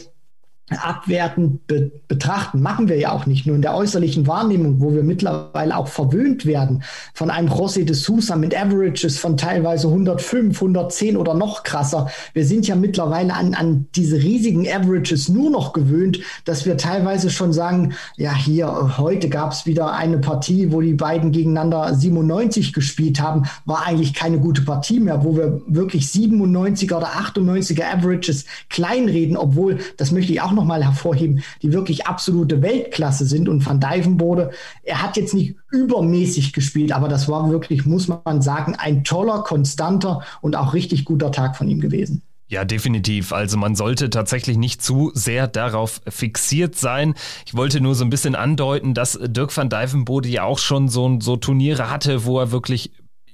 abwertend 0.70 1.66
be 1.66 1.92
betrachten. 2.08 2.60
Machen 2.60 2.88
wir 2.88 2.96
ja 2.98 3.12
auch 3.12 3.26
nicht 3.26 3.46
nur 3.46 3.56
in 3.56 3.62
der 3.62 3.74
äußerlichen 3.74 4.26
Wahrnehmung, 4.26 4.80
wo 4.80 4.92
wir 4.92 5.02
mittlerweile 5.02 5.76
auch 5.76 5.88
verwöhnt 5.88 6.46
werden 6.46 6.82
von 7.14 7.30
einem 7.30 7.48
José 7.48 7.84
de 7.84 7.94
Sousa 7.94 8.36
mit 8.36 8.56
Averages 8.56 9.18
von 9.18 9.36
teilweise 9.36 9.88
105, 9.88 10.56
110 10.56 11.16
oder 11.16 11.34
noch 11.34 11.62
krasser. 11.62 12.08
Wir 12.32 12.44
sind 12.44 12.66
ja 12.66 12.74
mittlerweile 12.76 13.34
an, 13.34 13.54
an 13.54 13.86
diese 13.94 14.16
riesigen 14.16 14.66
Averages 14.68 15.28
nur 15.28 15.50
noch 15.50 15.72
gewöhnt, 15.72 16.20
dass 16.44 16.64
wir 16.64 16.76
teilweise 16.76 17.30
schon 17.30 17.52
sagen, 17.52 17.94
ja, 18.16 18.34
hier, 18.34 18.98
heute 18.98 19.28
gab 19.28 19.52
es 19.52 19.66
wieder 19.66 19.92
eine 19.92 20.18
Partie, 20.18 20.72
wo 20.72 20.80
die 20.80 20.94
beiden 20.94 21.32
gegeneinander 21.32 21.94
97 21.94 22.72
gespielt 22.72 23.20
haben, 23.20 23.44
war 23.64 23.86
eigentlich 23.86 24.14
keine 24.14 24.38
gute 24.38 24.62
Partie 24.62 25.00
mehr, 25.00 25.24
wo 25.24 25.36
wir 25.36 25.60
wirklich 25.66 26.06
97er 26.06 26.96
oder 26.96 27.08
98er 27.08 27.84
Averages 27.84 28.46
kleinreden, 28.68 29.36
obwohl, 29.36 29.78
das 29.96 30.12
möchte 30.12 30.32
ich 30.32 30.40
auch 30.40 30.55
nochmal 30.56 30.84
hervorheben, 30.84 31.42
die 31.62 31.72
wirklich 31.72 32.06
absolute 32.06 32.62
Weltklasse 32.62 33.26
sind. 33.26 33.48
Und 33.48 33.64
Van 33.64 33.78
Dijvenbode, 33.78 34.50
er 34.82 35.02
hat 35.02 35.16
jetzt 35.16 35.34
nicht 35.34 35.54
übermäßig 35.70 36.52
gespielt, 36.52 36.90
aber 36.90 37.06
das 37.08 37.28
war 37.28 37.48
wirklich, 37.50 37.86
muss 37.86 38.08
man 38.08 38.42
sagen, 38.42 38.74
ein 38.74 39.04
toller, 39.04 39.42
konstanter 39.44 40.22
und 40.40 40.56
auch 40.56 40.74
richtig 40.74 41.04
guter 41.04 41.30
Tag 41.30 41.56
von 41.56 41.68
ihm 41.68 41.80
gewesen. 41.80 42.22
Ja, 42.48 42.64
definitiv. 42.64 43.32
Also 43.32 43.56
man 43.56 43.74
sollte 43.74 44.08
tatsächlich 44.08 44.56
nicht 44.56 44.80
zu 44.80 45.10
sehr 45.14 45.48
darauf 45.48 46.00
fixiert 46.08 46.76
sein. 46.76 47.14
Ich 47.44 47.56
wollte 47.56 47.80
nur 47.80 47.96
so 47.96 48.04
ein 48.04 48.10
bisschen 48.10 48.36
andeuten, 48.36 48.94
dass 48.94 49.18
Dirk 49.20 49.56
van 49.56 49.68
Dijvenbode 49.68 50.28
ja 50.28 50.44
auch 50.44 50.60
schon 50.60 50.88
so, 50.88 51.18
so 51.20 51.36
Turniere 51.36 51.90
hatte, 51.90 52.24
wo 52.24 52.38
er 52.38 52.52
wirklich 52.52 52.92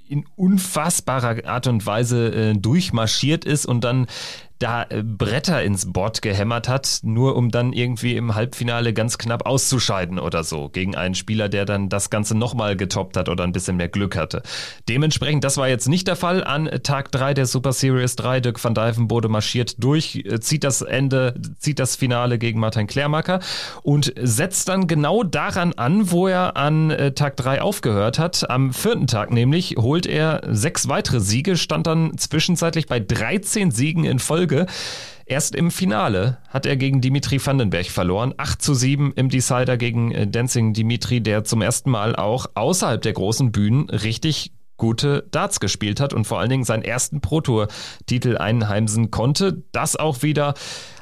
in 0.08 0.24
unfassbarer 0.36 1.46
Art 1.46 1.66
und 1.66 1.84
Weise 1.84 2.34
äh, 2.34 2.54
durchmarschiert 2.54 3.44
ist 3.44 3.66
und 3.66 3.84
dann 3.84 4.06
da 4.62 4.84
äh, 4.84 5.02
Bretter 5.02 5.62
ins 5.62 5.92
Board 5.92 6.22
gehämmert 6.22 6.68
hat, 6.68 7.00
nur 7.02 7.36
um 7.36 7.50
dann 7.50 7.72
irgendwie 7.72 8.16
im 8.16 8.34
Halbfinale 8.34 8.92
ganz 8.92 9.18
knapp 9.18 9.46
auszuscheiden 9.46 10.18
oder 10.18 10.44
so 10.44 10.68
gegen 10.68 10.94
einen 10.94 11.14
Spieler, 11.14 11.48
der 11.48 11.64
dann 11.64 11.88
das 11.88 12.10
Ganze 12.10 12.36
nochmal 12.36 12.76
getoppt 12.76 13.16
hat 13.16 13.28
oder 13.28 13.44
ein 13.44 13.52
bisschen 13.52 13.76
mehr 13.76 13.88
Glück 13.88 14.16
hatte. 14.16 14.42
Dementsprechend, 14.88 15.42
das 15.44 15.56
war 15.56 15.68
jetzt 15.68 15.88
nicht 15.88 16.06
der 16.06 16.16
Fall 16.16 16.44
an 16.44 16.70
Tag 16.82 17.10
3 17.10 17.34
der 17.34 17.46
Super 17.46 17.72
Series 17.72 18.16
3. 18.16 18.40
Dirk 18.40 18.62
van 18.62 18.74
Dijvenbode 18.74 19.28
marschiert 19.28 19.82
durch, 19.82 20.22
äh, 20.24 20.40
zieht 20.40 20.64
das 20.64 20.82
Ende, 20.82 21.34
zieht 21.58 21.78
das 21.78 21.96
Finale 21.96 22.38
gegen 22.38 22.60
Martin 22.60 22.86
Klärmacker 22.86 23.40
und 23.82 24.12
setzt 24.20 24.68
dann 24.68 24.86
genau 24.86 25.24
daran 25.24 25.72
an, 25.72 26.10
wo 26.10 26.28
er 26.28 26.56
an 26.56 26.90
äh, 26.90 27.12
Tag 27.12 27.36
3 27.36 27.62
aufgehört 27.62 28.18
hat. 28.18 28.48
Am 28.48 28.72
vierten 28.72 29.06
Tag 29.06 29.32
nämlich 29.32 29.76
holt 29.78 30.06
er 30.06 30.42
sechs 30.48 30.88
weitere 30.88 31.20
Siege, 31.20 31.56
stand 31.56 31.86
dann 31.86 32.16
zwischenzeitlich 32.16 32.86
bei 32.86 33.00
13 33.00 33.72
Siegen 33.72 34.04
in 34.04 34.18
Folge 34.20 34.51
Folge. 34.52 34.66
Erst 35.24 35.54
im 35.54 35.70
Finale 35.70 36.38
hat 36.48 36.66
er 36.66 36.76
gegen 36.76 37.00
Dimitri 37.00 37.44
Vandenberg 37.44 37.86
verloren. 37.86 38.34
8 38.36 38.60
zu 38.60 38.74
7 38.74 39.12
im 39.14 39.30
Decider 39.30 39.76
gegen 39.76 40.12
äh, 40.12 40.26
Dancing 40.26 40.74
Dimitri, 40.74 41.22
der 41.22 41.44
zum 41.44 41.62
ersten 41.62 41.90
Mal 41.90 42.16
auch 42.16 42.46
außerhalb 42.54 43.00
der 43.00 43.12
großen 43.12 43.52
Bühnen 43.52 43.88
richtig 43.88 44.52
gute 44.76 45.26
Darts 45.30 45.60
gespielt 45.60 46.00
hat 46.00 46.12
und 46.12 46.26
vor 46.26 46.40
allen 46.40 46.50
Dingen 46.50 46.64
seinen 46.64 46.82
ersten 46.82 47.20
Pro-Tour-Titel 47.20 48.36
einheimsen 48.36 49.10
konnte. 49.10 49.62
Das 49.72 49.96
auch 49.96 50.22
wieder 50.22 50.54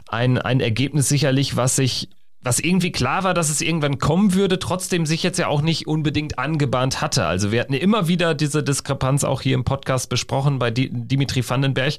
ein, 0.08 0.38
ein 0.38 0.60
Ergebnis 0.60 1.08
sicherlich, 1.08 1.56
was 1.56 1.76
sich 1.76 2.10
was 2.42 2.58
irgendwie 2.58 2.90
klar 2.90 3.22
war, 3.22 3.34
dass 3.34 3.50
es 3.50 3.60
irgendwann 3.60 3.98
kommen 3.98 4.32
würde, 4.32 4.58
trotzdem 4.58 5.04
sich 5.04 5.22
jetzt 5.22 5.38
ja 5.38 5.48
auch 5.48 5.60
nicht 5.60 5.86
unbedingt 5.86 6.38
angebahnt 6.38 7.02
hatte. 7.02 7.26
Also 7.26 7.52
wir 7.52 7.60
hatten 7.60 7.74
immer 7.74 8.08
wieder 8.08 8.34
diese 8.34 8.62
Diskrepanz 8.62 9.24
auch 9.24 9.42
hier 9.42 9.54
im 9.54 9.64
Podcast 9.64 10.08
besprochen 10.08 10.58
bei 10.58 10.70
Dimitri 10.70 11.46
Vandenberg 11.46 11.96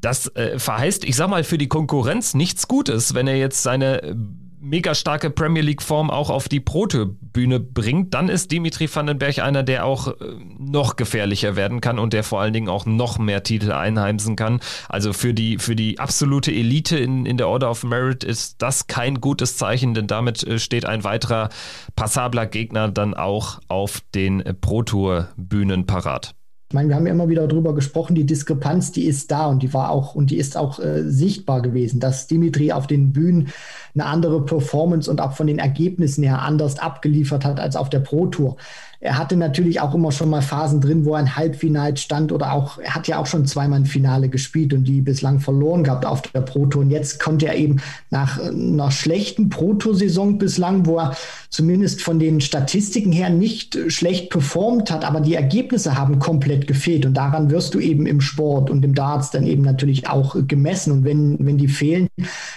das 0.00 0.34
äh, 0.36 0.58
verheißt, 0.58 1.04
ich 1.04 1.16
sag 1.16 1.28
mal, 1.28 1.44
für 1.44 1.58
die 1.58 1.68
Konkurrenz 1.68 2.34
nichts 2.34 2.68
Gutes, 2.68 3.14
wenn 3.14 3.26
er 3.26 3.36
jetzt 3.36 3.62
seine 3.62 4.02
äh, 4.02 4.14
mega 4.60 4.94
starke 4.94 5.30
Premier 5.30 5.62
League 5.62 5.82
Form 5.82 6.10
auch 6.10 6.30
auf 6.30 6.48
die 6.48 6.60
Prote-Bühne 6.60 7.60
bringt, 7.60 8.14
dann 8.14 8.28
ist 8.28 8.50
Dimitri 8.50 8.92
Vandenberg 8.92 9.38
einer, 9.38 9.62
der 9.62 9.84
auch 9.84 10.08
äh, 10.08 10.14
noch 10.58 10.96
gefährlicher 10.96 11.56
werden 11.56 11.80
kann 11.80 11.98
und 11.98 12.12
der 12.12 12.24
vor 12.24 12.40
allen 12.40 12.52
Dingen 12.52 12.68
auch 12.68 12.86
noch 12.86 13.18
mehr 13.18 13.42
Titel 13.42 13.72
einheimsen 13.72 14.36
kann. 14.36 14.60
Also 14.88 15.12
für 15.12 15.34
die, 15.34 15.58
für 15.58 15.76
die 15.76 15.98
absolute 15.98 16.52
Elite 16.52 16.98
in, 16.98 17.26
in 17.26 17.36
der 17.36 17.48
Order 17.48 17.70
of 17.70 17.84
Merit 17.84 18.24
ist 18.24 18.56
das 18.60 18.86
kein 18.86 19.20
gutes 19.20 19.56
Zeichen, 19.56 19.94
denn 19.94 20.06
damit 20.06 20.44
äh, 20.44 20.58
steht 20.58 20.84
ein 20.84 21.04
weiterer 21.04 21.48
passabler 21.96 22.46
Gegner 22.46 22.88
dann 22.88 23.14
auch 23.14 23.60
auf 23.68 24.00
den 24.14 24.42
Pro-Tour-Bühnen 24.60 25.86
parat. 25.86 26.34
Ich 26.70 26.74
meine, 26.74 26.90
wir 26.90 26.96
haben 26.96 27.06
ja 27.06 27.12
immer 27.12 27.30
wieder 27.30 27.48
darüber 27.48 27.74
gesprochen, 27.74 28.14
die 28.14 28.26
Diskrepanz, 28.26 28.92
die 28.92 29.06
ist 29.06 29.30
da 29.30 29.46
und 29.46 29.62
die 29.62 29.72
war 29.72 29.90
auch 29.90 30.14
und 30.14 30.30
die 30.30 30.36
ist 30.36 30.54
auch 30.54 30.78
äh, 30.78 31.02
sichtbar 31.08 31.62
gewesen, 31.62 31.98
dass 31.98 32.26
Dimitri 32.26 32.72
auf 32.72 32.86
den 32.86 33.14
Bühnen 33.14 33.48
eine 33.94 34.04
andere 34.04 34.44
Performance 34.44 35.10
und 35.10 35.22
auch 35.22 35.32
von 35.32 35.46
den 35.46 35.58
Ergebnissen 35.58 36.24
her 36.24 36.42
anders 36.42 36.78
abgeliefert 36.78 37.46
hat 37.46 37.58
als 37.58 37.74
auf 37.74 37.88
der 37.88 38.00
Pro 38.00 38.26
Tour. 38.26 38.58
Er 39.00 39.16
hatte 39.16 39.36
natürlich 39.36 39.80
auch 39.80 39.94
immer 39.94 40.10
schon 40.10 40.28
mal 40.28 40.42
Phasen 40.42 40.80
drin, 40.80 41.04
wo 41.04 41.12
er 41.12 41.20
ein 41.20 41.36
Halbfinale 41.36 41.96
stand 41.96 42.32
oder 42.32 42.52
auch, 42.52 42.78
er 42.78 42.96
hat 42.96 43.06
ja 43.06 43.18
auch 43.18 43.26
schon 43.26 43.46
zweimal 43.46 43.78
ein 43.78 43.86
Finale 43.86 44.28
gespielt 44.28 44.72
und 44.72 44.84
die 44.84 45.00
bislang 45.00 45.38
verloren 45.38 45.84
gehabt 45.84 46.04
auf 46.04 46.22
der 46.22 46.40
Pro 46.40 46.66
Tour. 46.66 46.82
Und 46.82 46.90
jetzt 46.90 47.20
konnte 47.20 47.46
er 47.46 47.54
eben 47.54 47.76
nach 48.10 48.40
einer 48.40 48.90
schlechten 48.90 49.50
Pro 49.50 49.74
Tour 49.74 49.94
Saison 49.94 50.38
bislang, 50.38 50.84
wo 50.84 50.98
er 50.98 51.16
zumindest 51.48 52.02
von 52.02 52.18
den 52.18 52.40
Statistiken 52.40 53.12
her 53.12 53.30
nicht 53.30 53.78
schlecht 53.86 54.30
performt 54.30 54.90
hat, 54.90 55.04
aber 55.04 55.20
die 55.20 55.34
Ergebnisse 55.34 55.96
haben 55.96 56.18
komplett 56.18 56.66
gefehlt. 56.66 57.06
Und 57.06 57.14
daran 57.14 57.50
wirst 57.50 57.74
du 57.74 57.78
eben 57.78 58.04
im 58.04 58.20
Sport 58.20 58.68
und 58.68 58.84
im 58.84 58.96
Darts 58.96 59.30
dann 59.30 59.46
eben 59.46 59.62
natürlich 59.62 60.08
auch 60.08 60.36
gemessen. 60.48 60.90
Und 60.90 61.04
wenn, 61.04 61.36
wenn 61.38 61.56
die 61.56 61.68
fehlen, 61.68 62.08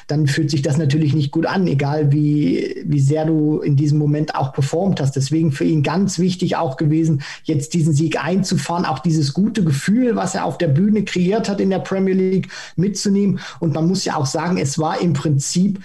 dann 0.08 0.26
fühlt 0.26 0.50
sich 0.50 0.64
das 0.64 0.80
natürlich 0.80 1.14
nicht 1.14 1.32
gut 1.32 1.46
an, 1.46 1.68
egal 1.68 2.12
wie, 2.12 2.84
wie 2.84 3.00
sehr 3.00 3.26
du 3.26 3.60
in 3.60 3.76
diesem 3.76 4.00
Moment 4.00 4.34
auch 4.34 4.54
performt 4.54 5.00
hast. 5.00 5.16
Deswegen 5.16 5.52
für 5.52 5.66
ihn 5.66 5.84
ganz 5.84 6.18
wichtig, 6.18 6.31
wichtig 6.32 6.56
auch 6.56 6.78
gewesen, 6.78 7.24
jetzt 7.44 7.74
diesen 7.74 7.94
Sieg 7.94 8.24
einzufahren, 8.24 8.86
auch 8.86 9.00
dieses 9.00 9.34
gute 9.34 9.66
Gefühl, 9.66 10.16
was 10.16 10.34
er 10.34 10.46
auf 10.46 10.58
der 10.58 10.70
Bühne 10.70 11.04
kreiert 11.04 11.50
hat 11.50 11.60
in 11.60 11.70
der 11.70 11.80
Premier 11.80 12.14
League 12.14 12.48
mitzunehmen. 12.78 13.40
Und 13.60 13.74
man 13.74 13.86
muss 13.88 14.06
ja 14.06 14.16
auch 14.16 14.26
sagen, 14.26 14.58
es 14.58 14.80
war 14.80 15.02
im 15.02 15.12
Prinzip 15.12 15.82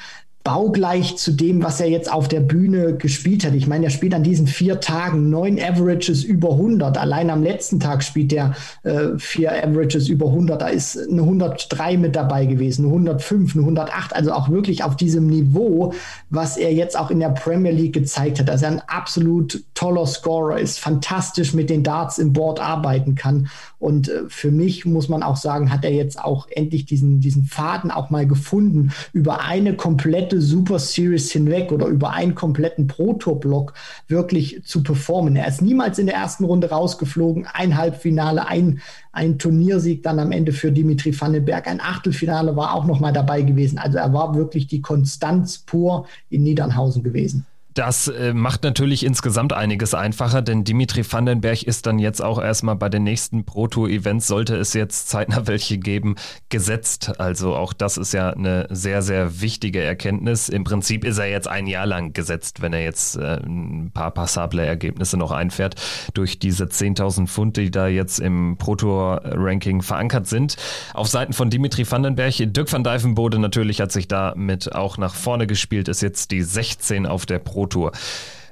baugleich 0.46 1.16
zu 1.16 1.32
dem, 1.32 1.64
was 1.64 1.80
er 1.80 1.88
jetzt 1.88 2.10
auf 2.10 2.28
der 2.28 2.38
Bühne 2.38 2.94
gespielt 2.94 3.44
hat. 3.44 3.54
Ich 3.54 3.66
meine, 3.66 3.86
er 3.86 3.90
spielt 3.90 4.14
an 4.14 4.22
diesen 4.22 4.46
vier 4.46 4.78
Tagen 4.78 5.28
neun 5.28 5.58
Averages 5.58 6.22
über 6.22 6.52
100. 6.52 6.96
Allein 6.98 7.30
am 7.30 7.42
letzten 7.42 7.80
Tag 7.80 8.04
spielt 8.04 8.32
er 8.32 8.54
äh, 8.84 9.18
vier 9.18 9.50
Averages 9.50 10.08
über 10.08 10.26
100. 10.26 10.62
Da 10.62 10.68
ist 10.68 10.98
eine 10.98 11.22
103 11.22 11.96
mit 11.96 12.14
dabei 12.14 12.46
gewesen, 12.46 12.84
eine 12.84 12.92
105, 12.92 13.56
eine 13.56 13.64
108. 13.64 14.14
Also 14.14 14.32
auch 14.32 14.48
wirklich 14.48 14.84
auf 14.84 14.94
diesem 14.94 15.26
Niveau, 15.26 15.92
was 16.30 16.56
er 16.56 16.72
jetzt 16.72 16.96
auch 16.96 17.10
in 17.10 17.18
der 17.18 17.30
Premier 17.30 17.72
League 17.72 17.94
gezeigt 17.94 18.38
hat. 18.38 18.48
Also 18.48 18.66
ein 18.66 18.80
absolut 18.86 19.64
toller 19.74 20.06
Scorer 20.06 20.60
ist, 20.60 20.78
fantastisch 20.78 21.54
mit 21.54 21.70
den 21.70 21.82
Darts 21.82 22.18
im 22.18 22.32
Board 22.32 22.60
arbeiten 22.60 23.16
kann. 23.16 23.48
Und 23.80 24.08
äh, 24.08 24.22
für 24.28 24.52
mich 24.52 24.86
muss 24.86 25.08
man 25.08 25.24
auch 25.24 25.36
sagen, 25.36 25.72
hat 25.72 25.84
er 25.84 25.92
jetzt 25.92 26.22
auch 26.22 26.46
endlich 26.50 26.86
diesen, 26.86 27.18
diesen 27.18 27.46
Faden 27.46 27.90
auch 27.90 28.10
mal 28.10 28.28
gefunden 28.28 28.92
über 29.12 29.40
eine 29.40 29.74
komplette 29.74 30.35
komplette 30.36 30.40
Super 30.40 30.78
Series 30.78 31.32
hinweg 31.32 31.72
oder 31.72 31.86
über 31.86 32.12
einen 32.12 32.34
kompletten 32.34 32.86
Proto-Block 32.86 33.74
wirklich 34.08 34.62
zu 34.64 34.82
performen. 34.82 35.36
Er 35.36 35.48
ist 35.48 35.62
niemals 35.62 35.98
in 35.98 36.06
der 36.06 36.16
ersten 36.16 36.44
Runde 36.44 36.70
rausgeflogen. 36.70 37.46
Ein 37.52 37.76
Halbfinale, 37.76 38.46
ein, 38.46 38.80
ein 39.12 39.38
Turniersieg 39.38 40.02
dann 40.02 40.18
am 40.18 40.32
Ende 40.32 40.52
für 40.52 40.72
Dimitri 40.72 41.18
Vandenberg. 41.18 41.66
Ein 41.66 41.80
Achtelfinale 41.80 42.56
war 42.56 42.74
auch 42.74 42.86
noch 42.86 43.00
mal 43.00 43.12
dabei 43.12 43.42
gewesen. 43.42 43.78
Also 43.78 43.98
er 43.98 44.12
war 44.12 44.34
wirklich 44.34 44.66
die 44.66 44.82
Konstanz 44.82 45.58
pur 45.58 46.06
in 46.30 46.42
Niedernhausen 46.42 47.02
gewesen. 47.02 47.46
Das 47.76 48.08
äh, 48.08 48.32
macht 48.32 48.62
natürlich 48.62 49.04
insgesamt 49.04 49.52
einiges 49.52 49.92
einfacher, 49.92 50.40
denn 50.40 50.64
Dimitri 50.64 51.04
Vandenberg 51.04 51.62
ist 51.62 51.84
dann 51.84 51.98
jetzt 51.98 52.22
auch 52.22 52.40
erstmal 52.40 52.74
bei 52.74 52.88
den 52.88 53.02
nächsten 53.02 53.44
Pro 53.44 53.68
Tour 53.68 53.90
Events, 53.90 54.26
sollte 54.26 54.56
es 54.56 54.72
jetzt 54.72 55.10
zeitnah 55.10 55.42
welche 55.46 55.76
geben, 55.76 56.14
gesetzt. 56.48 57.20
Also 57.20 57.54
auch 57.54 57.74
das 57.74 57.98
ist 57.98 58.14
ja 58.14 58.30
eine 58.30 58.66
sehr, 58.70 59.02
sehr 59.02 59.42
wichtige 59.42 59.82
Erkenntnis. 59.82 60.48
Im 60.48 60.64
Prinzip 60.64 61.04
ist 61.04 61.18
er 61.18 61.26
jetzt 61.26 61.48
ein 61.48 61.66
Jahr 61.66 61.84
lang 61.84 62.14
gesetzt, 62.14 62.62
wenn 62.62 62.72
er 62.72 62.82
jetzt 62.82 63.16
äh, 63.16 63.40
ein 63.44 63.90
paar 63.92 64.10
passable 64.10 64.64
Ergebnisse 64.64 65.18
noch 65.18 65.30
einfährt 65.30 65.74
durch 66.14 66.38
diese 66.38 66.64
10.000 66.64 67.26
Pfund, 67.26 67.58
die 67.58 67.70
da 67.70 67.88
jetzt 67.88 68.20
im 68.20 68.56
Pro 68.56 68.76
Tour 68.76 69.20
Ranking 69.22 69.82
verankert 69.82 70.26
sind. 70.28 70.56
Auf 70.94 71.08
Seiten 71.08 71.34
von 71.34 71.50
Dimitri 71.50 71.84
Vandenberg, 71.88 72.36
Dirk 72.38 72.72
van 72.72 72.84
Dijvenbode 72.84 73.38
natürlich 73.38 73.82
hat 73.82 73.92
sich 73.92 74.08
damit 74.08 74.74
auch 74.74 74.96
nach 74.96 75.14
vorne 75.14 75.46
gespielt, 75.46 75.88
ist 75.88 76.00
jetzt 76.00 76.30
die 76.30 76.40
16 76.40 77.04
auf 77.04 77.26
der 77.26 77.38
Pro 77.38 77.65
Tour. 77.68 77.92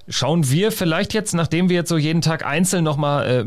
Schauen 0.07 0.51
wir 0.51 0.71
vielleicht 0.71 1.15
jetzt, 1.15 1.35
nachdem 1.35 1.69
wir 1.69 1.77
jetzt 1.77 1.89
so 1.89 1.97
jeden 1.97 2.21
Tag 2.21 2.45
einzeln 2.45 2.85
nochmal 2.85 3.27
äh, 3.27 3.45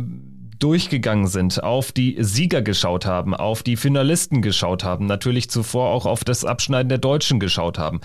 durchgegangen 0.60 1.28
sind, 1.28 1.62
auf 1.62 1.92
die 1.92 2.18
Sieger 2.20 2.62
geschaut 2.62 3.06
haben, 3.06 3.36
auf 3.36 3.62
die 3.62 3.78
Finalisten 3.78 4.42
geschaut 4.42 4.84
haben, 4.84 5.06
natürlich 5.06 5.50
zuvor 5.50 5.90
auch 5.92 6.06
auf 6.06 6.24
das 6.24 6.46
Abschneiden 6.46 6.90
der 6.90 6.98
Deutschen 6.98 7.40
geschaut 7.40 7.78
haben. 7.78 8.02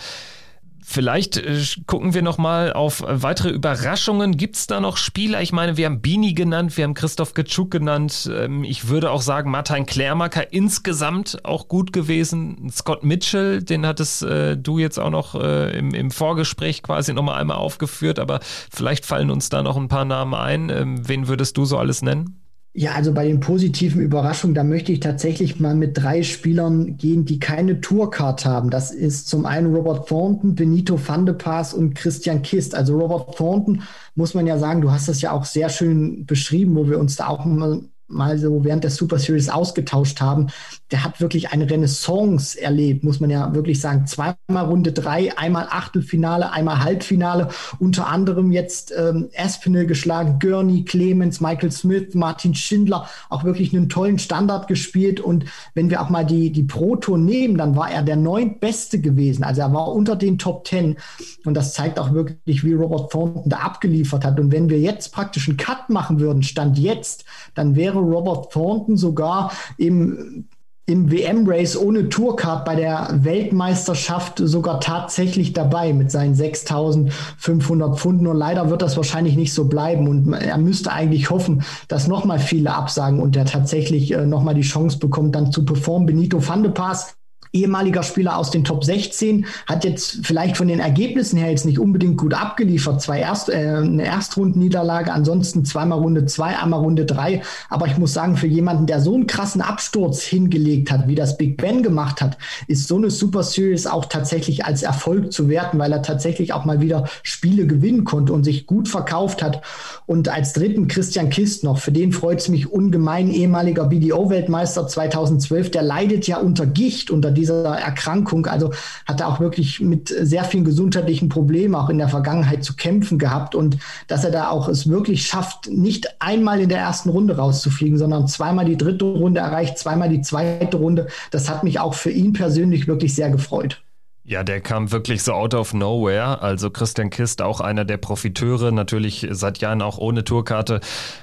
Vielleicht 0.85 1.37
äh, 1.37 1.63
gucken 1.87 2.13
wir 2.13 2.23
noch 2.23 2.39
mal 2.39 2.73
auf 2.73 3.05
weitere 3.07 3.51
Überraschungen. 3.51 4.37
Gibt 4.37 4.57
es 4.57 4.67
da 4.67 4.81
noch 4.81 4.97
Spieler? 4.97 5.41
Ich 5.41 5.53
meine, 5.53 5.77
wir 5.77 5.87
haben 5.87 6.01
Bini 6.01 6.35
genannt, 6.35 6.77
wir 6.77 6.85
haben 6.85 6.95
Christoph 6.95 7.35
Getschuk 7.35 7.71
genannt. 7.71 8.29
Ähm, 8.33 8.65
ich 8.65 8.89
würde 8.89 9.13
auch 9.13 9.23
sagen, 9.23 9.51
Martin 9.51 9.87
Klärmacker 9.87 10.53
insgesamt 10.53 11.45
auch 11.45 11.69
gut 11.69 11.93
gewesen. 11.93 12.69
Scott 12.73 13.05
Mitchell, 13.05 13.63
den 13.63 13.87
hattest 13.87 14.25
äh, 14.25 14.57
du 14.57 14.79
jetzt 14.79 14.99
auch 14.99 15.11
noch 15.11 15.37
äh, 15.37 15.71
im, 15.79 15.95
im, 15.95 16.11
Vorgespräch 16.11 16.83
quasi 16.83 17.15
noch 17.15 17.23
mal 17.23 17.37
einmal 17.39 17.59
aufgeführt. 17.59 18.19
Aber 18.19 18.41
vielleicht 18.71 19.07
fallen 19.07 19.31
uns 19.31 19.49
da 19.49 19.63
noch 19.63 19.77
ein 19.77 19.89
paar 19.89 20.05
Namen 20.05 20.35
ein. 20.35 20.69
Ähm, 20.69 21.09
wen 21.09 21.29
würdest 21.29 21.57
du 21.57 21.65
so 21.65 21.79
alles 21.79 22.03
nennen? 22.03 22.42
Ja, 22.75 22.93
also 22.93 23.13
bei 23.13 23.27
den 23.27 23.41
positiven 23.41 24.01
Überraschungen, 24.01 24.55
da 24.55 24.65
möchte 24.65 24.93
ich 24.93 25.01
tatsächlich 25.01 25.61
mal 25.61 25.75
mit 25.75 25.99
drei 25.99 26.23
Spielern 26.23 26.97
gehen, 26.97 27.27
die 27.27 27.39
keine 27.39 27.83
Tourcard 27.83 28.47
haben. 28.47 28.71
Das 28.71 28.91
ist 28.91 29.29
zum 29.29 29.45
einen 29.45 29.75
Robert 29.75 30.09
Thornton, 30.09 30.55
Benito 30.55 30.99
van 31.07 31.27
de 31.27 31.35
Paas 31.35 31.75
und 31.75 31.95
Christian 31.95 32.41
Kist. 32.41 32.75
Also 32.75 32.99
Robert 32.99 33.37
Thornton 33.37 33.83
muss 34.15 34.33
man 34.33 34.47
ja 34.47 34.59
sagen, 34.59 34.81
du 34.81 34.91
hast 34.91 35.07
das 35.09 35.21
ja 35.21 35.33
auch 35.33 35.45
sehr 35.45 35.69
schön 35.69 36.25
beschrieben, 36.25 36.75
wo 36.75 36.89
wir 36.89 36.99
uns 36.99 37.17
da 37.17 37.29
auch 37.29 37.45
mal 37.45 37.83
mal 38.09 38.39
so 38.39 38.65
während 38.65 38.85
der 38.85 38.91
Super 38.91 39.19
Series 39.19 39.49
ausgetauscht 39.49 40.21
haben, 40.21 40.49
der 40.91 41.05
hat 41.05 41.21
wirklich 41.21 41.51
eine 41.51 41.69
Renaissance 41.69 42.61
erlebt, 42.61 43.05
muss 43.05 43.21
man 43.21 43.31
ja 43.31 43.55
wirklich 43.55 43.81
sagen. 43.81 44.07
Zweimal 44.07 44.67
Runde 44.67 44.93
drei, 44.93 45.37
einmal 45.37 45.67
Achtelfinale, 45.71 46.53
einmal 46.53 46.83
Halbfinale, 46.83 47.49
unter 47.79 48.07
anderem 48.09 48.53
jetzt 48.53 48.93
ähm, 48.97 49.31
Aspinall 49.37 49.87
geschlagen, 49.87 50.39
Gurney, 50.39 50.85
Clemens, 50.85 51.41
Michael 51.41 51.73
Smith, 51.73 52.15
Martin 52.15 52.55
Schindler, 52.55 53.09
auch 53.31 53.45
wirklich 53.45 53.75
einen 53.75 53.89
tollen 53.89 54.19
Standard 54.19 54.69
gespielt. 54.69 55.21
Und 55.21 55.47
wenn 55.75 55.89
wir 55.89 56.03
auch 56.03 56.11
mal 56.11 56.27
die, 56.27 56.53
die 56.53 56.65
Pro-Tour 56.65 57.19
nehmen, 57.19 57.57
dann 57.57 57.75
war 57.77 57.91
er 57.91 58.03
der 58.03 58.17
neuntbeste 58.17 59.01
gewesen. 59.01 59.45
Also 59.45 59.63
er 59.63 59.73
war 59.73 59.93
unter 59.93 60.17
den 60.17 60.39
Top 60.39 60.65
Ten. 60.65 60.97
Und 61.45 61.55
das 61.55 61.73
zeigt 61.73 61.99
auch 61.99 62.13
wirklich, 62.13 62.65
wie 62.65 62.75
Robert 62.75 63.11
Thornton 63.11 63.49
da 63.49 63.59
abgeliefert 63.59 64.25
hat. 64.25 64.39
Und 64.39 64.53
wenn 64.53 64.69
wir 64.69 64.79
jetzt 64.79 65.13
praktisch 65.13 65.49
einen 65.49 65.57
Cut 65.57 65.89
machen 65.89 66.21
würden, 66.21 66.43
Stand 66.43 66.79
jetzt, 66.79 67.25
dann 67.55 67.77
wäre 67.77 68.02
Robert 68.03 68.53
Thornton 68.53 68.97
sogar 68.97 69.53
im 69.79 70.47
im 70.87 71.13
WM-Race 71.13 71.77
ohne 71.77 72.09
Tourcard 72.09 72.65
bei 72.65 72.75
der 72.75 73.09
Weltmeisterschaft 73.13 74.41
sogar 74.45 74.81
tatsächlich 74.81 75.53
dabei 75.53 75.93
mit 75.93 76.11
seinen 76.11 76.35
6500 76.35 77.97
Pfunden. 77.97 78.27
Und 78.27 78.37
leider 78.37 78.69
wird 78.69 78.83
das 78.83 78.97
wahrscheinlich 78.97 79.37
nicht 79.37 79.55
so 79.55 79.69
bleiben. 79.69 80.09
Und 80.09 80.33
er 80.33 80.59
müsste 80.59 80.93
eigentlich 80.93 81.31
hoffen, 81.31 81.63
dass 81.87 82.09
nochmal 82.09 82.41
viele 82.41 82.75
absagen 82.75 83.21
und 83.21 83.37
er 83.37 83.45
tatsächlich 83.45 84.13
äh, 84.13 84.27
nochmal 84.27 84.55
die 84.55 84.63
Chance 84.63 84.99
bekommt, 84.99 85.37
dann 85.37 85.53
zu 85.53 85.65
performen. 85.65 86.07
Benito 86.07 86.47
Van 86.47 86.65
de 86.65 86.73
Paas 86.73 87.15
ehemaliger 87.53 88.03
Spieler 88.03 88.37
aus 88.37 88.51
den 88.51 88.65
Top 88.65 88.85
16, 88.85 89.47
hat 89.67 89.85
jetzt 89.85 90.21
vielleicht 90.25 90.57
von 90.57 90.69
den 90.69 90.81
Ergebnissen 90.81 91.37
her 91.39 91.51
jetzt 91.51 91.67
nicht 91.67 91.79
unbedingt 91.79 92.17
gut 92.17 92.35
abgeliefert. 92.35 93.03
Zwei 93.03 93.21
Erst, 93.21 93.51
äh, 93.51 93.55
eine 93.55 94.05
Erstrundenniederlage, 94.05 95.13
ansonsten 95.13 95.65
zweimal 95.65 95.99
Runde 95.99 96.25
zwei, 96.27 96.59
einmal 96.59 96.81
Runde 96.81 97.05
drei. 97.05 97.43
Aber 97.69 97.87
ich 97.87 97.99
muss 97.99 98.15
sagen, 98.15 98.37
für 98.37 98.47
jemanden, 98.47 98.87
der 98.87 99.01
so 99.01 99.15
einen 99.15 99.27
krassen 99.27 99.61
Absturz 99.61 100.23
hingelegt 100.23 100.91
hat, 100.91 101.09
wie 101.09 101.15
das 101.15 101.37
Big 101.37 101.59
Ben 101.59 101.83
gemacht 101.83 102.23
hat, 102.23 102.39
ist 102.69 102.89
so 102.89 102.97
eine 102.97 103.11
Super 103.11 103.43
Series 103.43 103.87
auch 103.87 104.07
tatsächlich 104.07 104.65
als 104.65 104.83
Erfolg 104.83 105.33
zu 105.33 105.49
werten, 105.49 105.79
weil 105.79 105.93
er 105.93 106.03
tatsächlich 106.03 106.53
auch 106.55 106.65
mal 106.65 106.81
wieder 106.81 107.09
Spiele 107.23 107.67
gewinnen 107.67 108.05
konnte 108.05 108.33
und 108.33 108.45
sich 108.45 108.67
gut 108.67 108.89
verkauft 108.89 109.43
hat. 109.43 109.63
Und 110.07 110.29
als 110.29 110.55
dritten 110.55 110.89
Christian 110.89 111.29
Kist 111.29 111.65
noch, 111.65 111.79
für 111.79 111.93
den 111.93 112.13
freut 112.13 112.41
es 112.41 112.49
mich 112.49 112.71
ungemein, 112.73 113.31
ehemaliger 113.31 113.85
BDO-Weltmeister 113.85 114.89
2012, 114.89 115.71
der 115.71 115.83
leidet 115.83 116.27
ja 116.27 116.39
unter 116.39 116.67
Gicht, 116.67 117.11
unter 117.11 117.31
die 117.31 117.42
dieser 117.43 117.77
Erkrankung. 117.77 118.47
Also 118.47 118.73
hat 119.07 119.21
er 119.21 119.29
auch 119.29 119.41
wirklich 119.41 119.81
mit 119.81 120.09
sehr 120.09 120.45
vielen 120.45 120.65
gesundheitlichen 120.65 121.29
Problemen 121.29 121.75
auch 121.75 121.89
in 121.89 121.99
der 121.99 122.09
Vergangenheit 122.09 122.65
zu 122.65 122.75
kämpfen 122.75 123.19
gehabt 123.19 123.55
und 123.55 123.79
dass 124.07 124.25
er 124.25 124.31
da 124.31 124.49
auch 124.49 124.69
es 124.69 124.89
wirklich 124.89 125.27
schafft, 125.27 125.69
nicht 125.71 126.17
einmal 126.21 126.61
in 126.61 126.69
der 126.69 126.79
ersten 126.79 127.11
Runde 127.11 127.37
rauszufliegen, 127.37 127.99
sondern 127.99 128.29
zweimal 128.29 128.65
die 128.65 128.77
dritte 128.77 129.05
Runde 129.05 129.41
erreicht, 129.41 129.79
zweimal 129.79 130.09
die 130.09 130.23
zweite 130.23 130.77
Runde. 130.77 131.09
Das 131.31 131.51
hat 131.51 131.65
mich 131.65 131.81
auch 131.81 131.95
für 131.95 132.11
ihn 132.11 132.33
persönlich 132.33 132.87
wirklich 132.87 133.15
sehr 133.15 133.31
gefreut. 133.31 133.83
Ja, 134.25 134.45
der 134.45 134.61
kam 134.61 134.93
wirklich 134.93 135.25
so 135.25 135.33
out 135.33 135.53
of 135.53 135.75
nowhere. 135.75 136.41
Also 136.43 136.71
Christian 136.71 137.11
Kist, 137.11 137.43
auch 137.43 137.61
einer 137.61 137.85
der 137.85 137.97
Profiteure, 137.97 138.71
natürlich 138.71 139.27
seit 139.33 139.59
Jahren 139.59 139.83
auch 139.83 139.99
ohne 139.99 140.23
Tourkarte, 140.23 140.79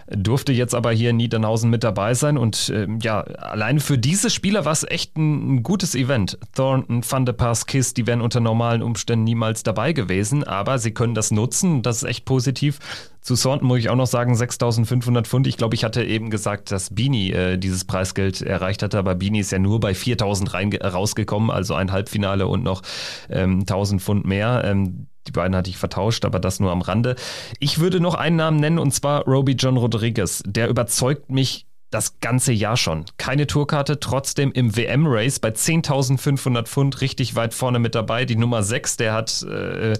durfte 0.07 0.51
jetzt 0.51 0.75
aber 0.75 0.91
hier 0.91 1.11
in 1.11 1.17
Niedernhausen 1.17 1.69
mit 1.69 1.85
dabei 1.85 2.13
sein. 2.13 2.37
Und 2.37 2.69
ähm, 2.75 2.99
ja, 3.01 3.21
allein 3.21 3.79
für 3.79 3.97
diese 3.97 4.29
Spieler 4.29 4.65
war 4.65 4.73
es 4.73 4.83
echt 4.83 5.15
ein, 5.15 5.55
ein, 5.55 5.63
gutes 5.63 5.95
Event. 5.95 6.37
Thornton, 6.53 7.01
Van 7.09 7.25
de 7.25 7.33
Pass, 7.33 7.67
Kist, 7.67 7.95
die 7.95 8.05
wären 8.05 8.19
unter 8.19 8.41
normalen 8.41 8.83
Umständen 8.83 9.23
niemals 9.23 9.63
dabei 9.63 9.93
gewesen, 9.93 10.43
aber 10.43 10.77
sie 10.77 10.91
können 10.91 11.15
das 11.15 11.31
nutzen. 11.31 11.81
Das 11.81 11.97
ist 11.97 12.03
echt 12.03 12.25
positiv. 12.25 12.79
Zu 13.21 13.35
Thornton 13.35 13.67
muss 13.67 13.79
ich 13.79 13.89
auch 13.89 13.95
noch 13.95 14.07
sagen, 14.07 14.33
6.500 14.33 15.25
Pfund. 15.25 15.47
Ich 15.47 15.57
glaube, 15.57 15.75
ich 15.75 15.83
hatte 15.83 16.03
eben 16.03 16.29
gesagt, 16.29 16.71
dass 16.71 16.93
Bini 16.93 17.31
äh, 17.31 17.57
dieses 17.57 17.85
Preisgeld 17.85 18.41
erreicht 18.41 18.81
hatte, 18.81 18.97
aber 18.97 19.15
Bini 19.15 19.39
ist 19.39 19.51
ja 19.51 19.59
nur 19.59 19.79
bei 19.79 19.91
4.000 19.91 20.83
rausgekommen, 20.83 21.51
also 21.51 21.75
ein 21.75 21.91
Halbfinale 21.91 22.47
und 22.47 22.63
noch 22.63 22.81
ähm, 23.29 23.63
1.000 23.65 23.99
Pfund 23.99 24.25
mehr. 24.25 24.63
Ähm, 24.65 25.07
die 25.27 25.31
beiden 25.31 25.55
hatte 25.55 25.69
ich 25.69 25.77
vertauscht, 25.77 26.25
aber 26.25 26.39
das 26.39 26.59
nur 26.59 26.71
am 26.71 26.81
Rande. 26.81 27.15
Ich 27.59 27.79
würde 27.79 27.99
noch 27.99 28.15
einen 28.15 28.37
Namen 28.37 28.59
nennen 28.59 28.79
und 28.79 28.93
zwar 28.93 29.25
Roby 29.25 29.53
John 29.53 29.77
Rodriguez. 29.77 30.41
Der 30.45 30.69
überzeugt 30.69 31.29
mich 31.29 31.67
das 31.91 32.19
ganze 32.19 32.51
Jahr 32.51 32.77
schon. 32.77 33.05
Keine 33.17 33.47
Tourkarte, 33.47 33.99
trotzdem 33.99 34.51
im 34.51 34.75
WM-Race 34.75 35.39
bei 35.39 35.49
10.500 35.49 36.65
Pfund 36.65 37.01
richtig 37.01 37.35
weit 37.35 37.53
vorne 37.53 37.79
mit 37.79 37.95
dabei. 37.95 38.25
Die 38.25 38.35
Nummer 38.35 38.63
6, 38.63 38.97
der 38.97 39.13
hat 39.13 39.43
äh, 39.43 39.93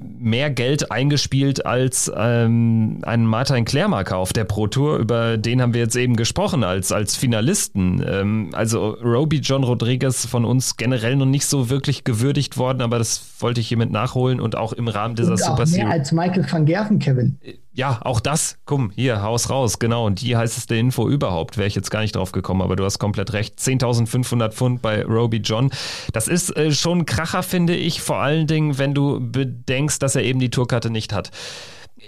mehr 0.00 0.50
Geld 0.50 0.90
eingespielt 0.90 1.66
als 1.66 2.10
ähm, 2.14 2.98
ein 3.02 3.26
Martin 3.26 3.64
Klärmarker 3.64 4.16
auf 4.16 4.32
der 4.32 4.44
Pro 4.44 4.66
Tour. 4.66 4.98
Über 4.98 5.36
den 5.36 5.60
haben 5.60 5.74
wir 5.74 5.80
jetzt 5.80 5.96
eben 5.96 6.16
gesprochen 6.16 6.64
als, 6.64 6.92
als 6.92 7.16
Finalisten. 7.16 8.04
Ähm, 8.06 8.50
also 8.52 8.90
Roby 8.90 9.38
John 9.38 9.64
Rodriguez 9.64 10.26
von 10.26 10.44
uns 10.44 10.76
generell 10.76 11.16
noch 11.16 11.26
nicht 11.26 11.46
so 11.46 11.70
wirklich 11.70 12.04
gewürdigt 12.04 12.56
worden, 12.56 12.82
aber 12.82 12.98
das 12.98 13.22
wollte 13.40 13.60
ich 13.60 13.68
hiermit 13.68 13.90
nachholen 13.90 14.40
und 14.40 14.56
auch 14.56 14.72
im 14.72 14.88
Rahmen 14.88 15.14
dieser 15.14 15.32
und 15.32 15.38
Super 15.38 15.66
Series. 15.66 15.84
Mehr 15.84 15.92
als 15.92 16.12
Michael 16.12 16.46
van 16.50 16.64
Gerven, 16.64 16.98
Kevin. 16.98 17.38
Ja, 17.78 18.00
auch 18.02 18.18
das. 18.18 18.58
Komm, 18.64 18.90
hier, 18.96 19.22
Haus 19.22 19.50
raus. 19.50 19.78
Genau. 19.78 20.04
Und 20.04 20.20
die 20.20 20.36
heißeste 20.36 20.74
Info 20.74 21.08
überhaupt. 21.08 21.58
Wäre 21.58 21.68
ich 21.68 21.76
jetzt 21.76 21.92
gar 21.92 22.00
nicht 22.00 22.16
drauf 22.16 22.32
gekommen, 22.32 22.60
aber 22.60 22.74
du 22.74 22.84
hast 22.84 22.98
komplett 22.98 23.32
recht. 23.34 23.56
10.500 23.56 24.50
Pfund 24.50 24.82
bei 24.82 25.04
Roby 25.04 25.36
John. 25.36 25.70
Das 26.12 26.26
ist 26.26 26.56
äh, 26.56 26.72
schon 26.72 26.98
ein 26.98 27.06
Kracher, 27.06 27.44
finde 27.44 27.76
ich. 27.76 28.02
Vor 28.02 28.16
allen 28.16 28.48
Dingen, 28.48 28.78
wenn 28.78 28.94
du 28.94 29.20
bedenkst, 29.20 30.02
dass 30.02 30.16
er 30.16 30.24
eben 30.24 30.40
die 30.40 30.50
Tourkarte 30.50 30.90
nicht 30.90 31.12
hat. 31.12 31.30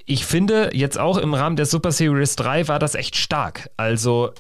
Ich 0.07 0.27
finde, 0.27 0.71
jetzt 0.73 0.99
auch 0.99 1.19
im 1.19 1.35
Rahmen 1.35 1.55
der 1.55 1.67
Super 1.67 1.93
Series 1.93 2.35
3 2.35 2.67
war 2.67 2.81
das 2.81 2.97
echt 2.97 3.15
stark. 3.15 3.71
Also 3.77 4.31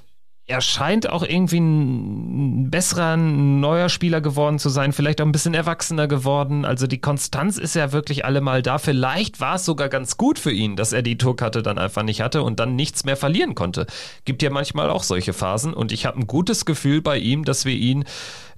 er 0.50 0.60
scheint 0.60 1.08
auch 1.08 1.22
irgendwie 1.22 1.60
ein 1.60 2.70
besserer, 2.70 3.16
neuer 3.16 3.88
Spieler 3.88 4.20
geworden 4.20 4.58
zu 4.58 4.68
sein, 4.68 4.92
vielleicht 4.92 5.20
auch 5.20 5.26
ein 5.26 5.32
bisschen 5.32 5.54
erwachsener 5.54 6.08
geworden. 6.08 6.64
Also 6.64 6.88
die 6.88 7.00
Konstanz 7.00 7.56
ist 7.56 7.76
ja 7.76 7.92
wirklich 7.92 8.24
allemal 8.24 8.60
da. 8.60 8.78
Vielleicht 8.78 9.40
war 9.40 9.54
es 9.54 9.64
sogar 9.64 9.88
ganz 9.88 10.16
gut 10.16 10.40
für 10.40 10.50
ihn, 10.50 10.74
dass 10.74 10.92
er 10.92 11.02
die 11.02 11.16
Tourkarte 11.16 11.62
dann 11.62 11.78
einfach 11.78 12.02
nicht 12.02 12.20
hatte 12.20 12.42
und 12.42 12.58
dann 12.58 12.74
nichts 12.74 13.04
mehr 13.04 13.16
verlieren 13.16 13.54
konnte. 13.54 13.86
Gibt 14.24 14.42
ja 14.42 14.50
manchmal 14.50 14.90
auch 14.90 15.04
solche 15.04 15.32
Phasen 15.32 15.72
und 15.72 15.92
ich 15.92 16.04
habe 16.04 16.18
ein 16.18 16.26
gutes 16.26 16.64
Gefühl 16.64 17.00
bei 17.00 17.18
ihm, 17.18 17.44
dass 17.44 17.64
wir 17.64 17.74
ihn 17.74 18.04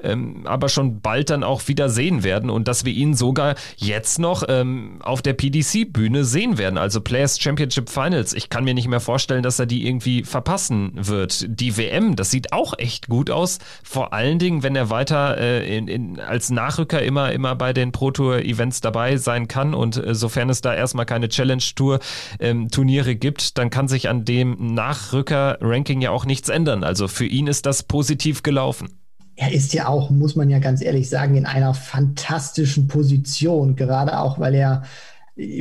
ähm, 0.03 0.43
aber 0.45 0.69
schon 0.69 1.01
bald 1.01 1.31
dann 1.31 1.45
auch 1.45 1.69
wieder 1.69 1.89
sehen 1.89 2.23
werden 2.23 2.51
und 2.51 2.69
dass 2.69 2.85
wir 2.85 2.93
ihn 2.93 3.15
sogar 3.15 3.55
jetzt 3.77 4.19
noch 4.19 4.43
ähm, 4.49 4.99
auf 5.03 5.23
der 5.23 5.35
PDC-Bühne 5.35 6.25
sehen 6.25 6.59
werden, 6.59 6.79
also 6.79 7.01
Players 7.01 7.41
Championship 7.41 7.89
Finals. 7.89 8.33
Ich 8.33 8.49
kann 8.49 8.65
mir 8.65 8.75
nicht 8.75 8.89
mehr 8.89 9.01
vorstellen, 9.01 9.43
dass 9.43 9.59
er 9.59 9.67
die 9.67 9.87
irgendwie 9.87 10.25
verpassen 10.25 10.93
wird. 10.95 11.47
Die 11.49 11.77
WM, 11.77 12.17
das 12.17 12.31
sieht 12.31 12.53
auch 12.53 12.79
echt 12.79 13.09
gut 13.09 13.31
aus, 13.31 13.59
vor 13.83 14.13
allen 14.13 14.39
Dingen, 14.39 14.63
wenn 14.63 14.77
er 14.77 14.91
weiter 14.91 15.39
äh, 15.39 15.77
in, 15.77 15.89
in, 15.89 16.21
als 16.21 16.51
Nachrücker 16.51 17.03
immer, 17.03 17.33
immer 17.33 17.55
bei 17.55 17.73
den 17.73 17.93
Pro 17.93 18.11
Tour 18.11 18.41
Events 18.41 18.81
dabei 18.81 19.17
sein 19.17 19.49
kann 19.49 19.75
und 19.75 19.97
äh, 19.97 20.15
sofern 20.15 20.51
es 20.51 20.61
da 20.61 20.75
erstmal 20.75 21.07
keine 21.07 21.29
Challenge 21.29 21.63
Tour 21.75 22.01
ähm, 22.41 22.71
Turniere 22.71 23.17
gibt, 23.17 23.59
dann 23.59 23.71
kann 23.71 23.89
sich 23.89 24.09
an 24.09 24.25
dem 24.25 24.75
Nachrücker-Ranking 24.75 26.01
ja 26.01 26.11
auch 26.11 26.25
nichts 26.25 26.49
ändern. 26.49 26.85
Also 26.85 27.09
für 27.09 27.27
ihn 27.27 27.47
ist 27.47 27.67
das 27.67 27.83
positiv 27.83 28.43
gelaufen 28.43 29.02
er 29.37 29.53
ist 29.53 29.72
ja 29.72 29.89
auch, 29.89 30.11
muss 30.11 30.37
man 30.37 30.51
ja 30.51 30.59
ganz 30.59 30.83
ehrlich 30.83 31.09
sagen, 31.09 31.37
in 31.37 31.47
einer 31.47 31.74
fantastischen 31.74 32.87
Position, 32.87 33.76
gerade 33.76 34.18
auch, 34.18 34.39
weil 34.39 34.55
er 34.55 34.83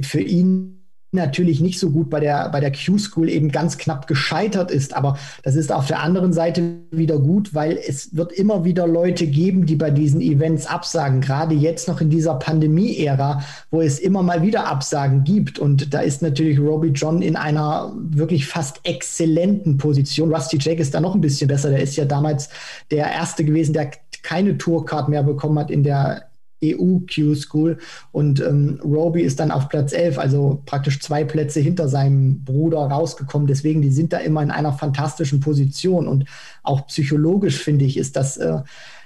für 0.03 0.21
ihn 0.21 0.80
natürlich 1.11 1.59
nicht 1.59 1.79
so 1.79 1.89
gut 1.89 2.09
bei 2.09 2.19
der, 2.19 2.49
bei 2.49 2.59
der 2.59 2.71
Q-School 2.71 3.29
eben 3.29 3.51
ganz 3.51 3.77
knapp 3.77 4.07
gescheitert 4.07 4.71
ist. 4.71 4.95
Aber 4.95 5.17
das 5.43 5.55
ist 5.55 5.71
auf 5.71 5.87
der 5.87 6.01
anderen 6.01 6.31
Seite 6.31 6.77
wieder 6.91 7.19
gut, 7.19 7.53
weil 7.53 7.77
es 7.77 8.15
wird 8.15 8.31
immer 8.31 8.63
wieder 8.63 8.87
Leute 8.87 9.27
geben, 9.27 9.65
die 9.65 9.75
bei 9.75 9.91
diesen 9.91 10.21
Events 10.21 10.65
absagen. 10.65 11.21
Gerade 11.21 11.55
jetzt 11.55 11.87
noch 11.87 11.99
in 12.01 12.09
dieser 12.09 12.35
Pandemie-Ära, 12.35 13.43
wo 13.71 13.81
es 13.81 13.99
immer 13.99 14.23
mal 14.23 14.41
wieder 14.41 14.67
Absagen 14.67 15.23
gibt. 15.23 15.59
Und 15.59 15.93
da 15.93 15.99
ist 15.99 16.21
natürlich 16.21 16.59
Roby 16.59 16.89
John 16.89 17.21
in 17.21 17.35
einer 17.35 17.93
wirklich 17.95 18.47
fast 18.47 18.79
exzellenten 18.83 19.77
Position. 19.77 20.33
Rusty 20.33 20.57
Jake 20.59 20.81
ist 20.81 20.93
da 20.93 21.01
noch 21.01 21.15
ein 21.15 21.21
bisschen 21.21 21.47
besser. 21.47 21.69
Der 21.69 21.81
ist 21.81 21.97
ja 21.97 22.05
damals 22.05 22.49
der 22.89 23.11
Erste 23.11 23.43
gewesen, 23.43 23.73
der 23.73 23.91
keine 24.23 24.57
Tourcard 24.57 25.09
mehr 25.09 25.23
bekommen 25.23 25.59
hat 25.59 25.71
in 25.71 25.83
der 25.83 26.30
EU-Q-School 26.63 27.77
und 28.11 28.39
ähm, 28.39 28.79
Roby 28.83 29.21
ist 29.21 29.39
dann 29.39 29.51
auf 29.51 29.69
Platz 29.69 29.93
11, 29.93 30.17
also 30.17 30.61
praktisch 30.65 30.99
zwei 30.99 31.23
Plätze 31.23 31.59
hinter 31.59 31.87
seinem 31.87 32.43
Bruder 32.43 32.79
rausgekommen. 32.79 33.47
Deswegen, 33.47 33.81
die 33.81 33.91
sind 33.91 34.13
da 34.13 34.17
immer 34.17 34.43
in 34.43 34.51
einer 34.51 34.73
fantastischen 34.73 35.39
Position 35.39 36.07
und 36.07 36.25
auch 36.63 36.87
psychologisch 36.87 37.57
finde 37.57 37.85
ich, 37.85 37.97
ist 37.97 38.15
das 38.15 38.37
äh, 38.37 38.59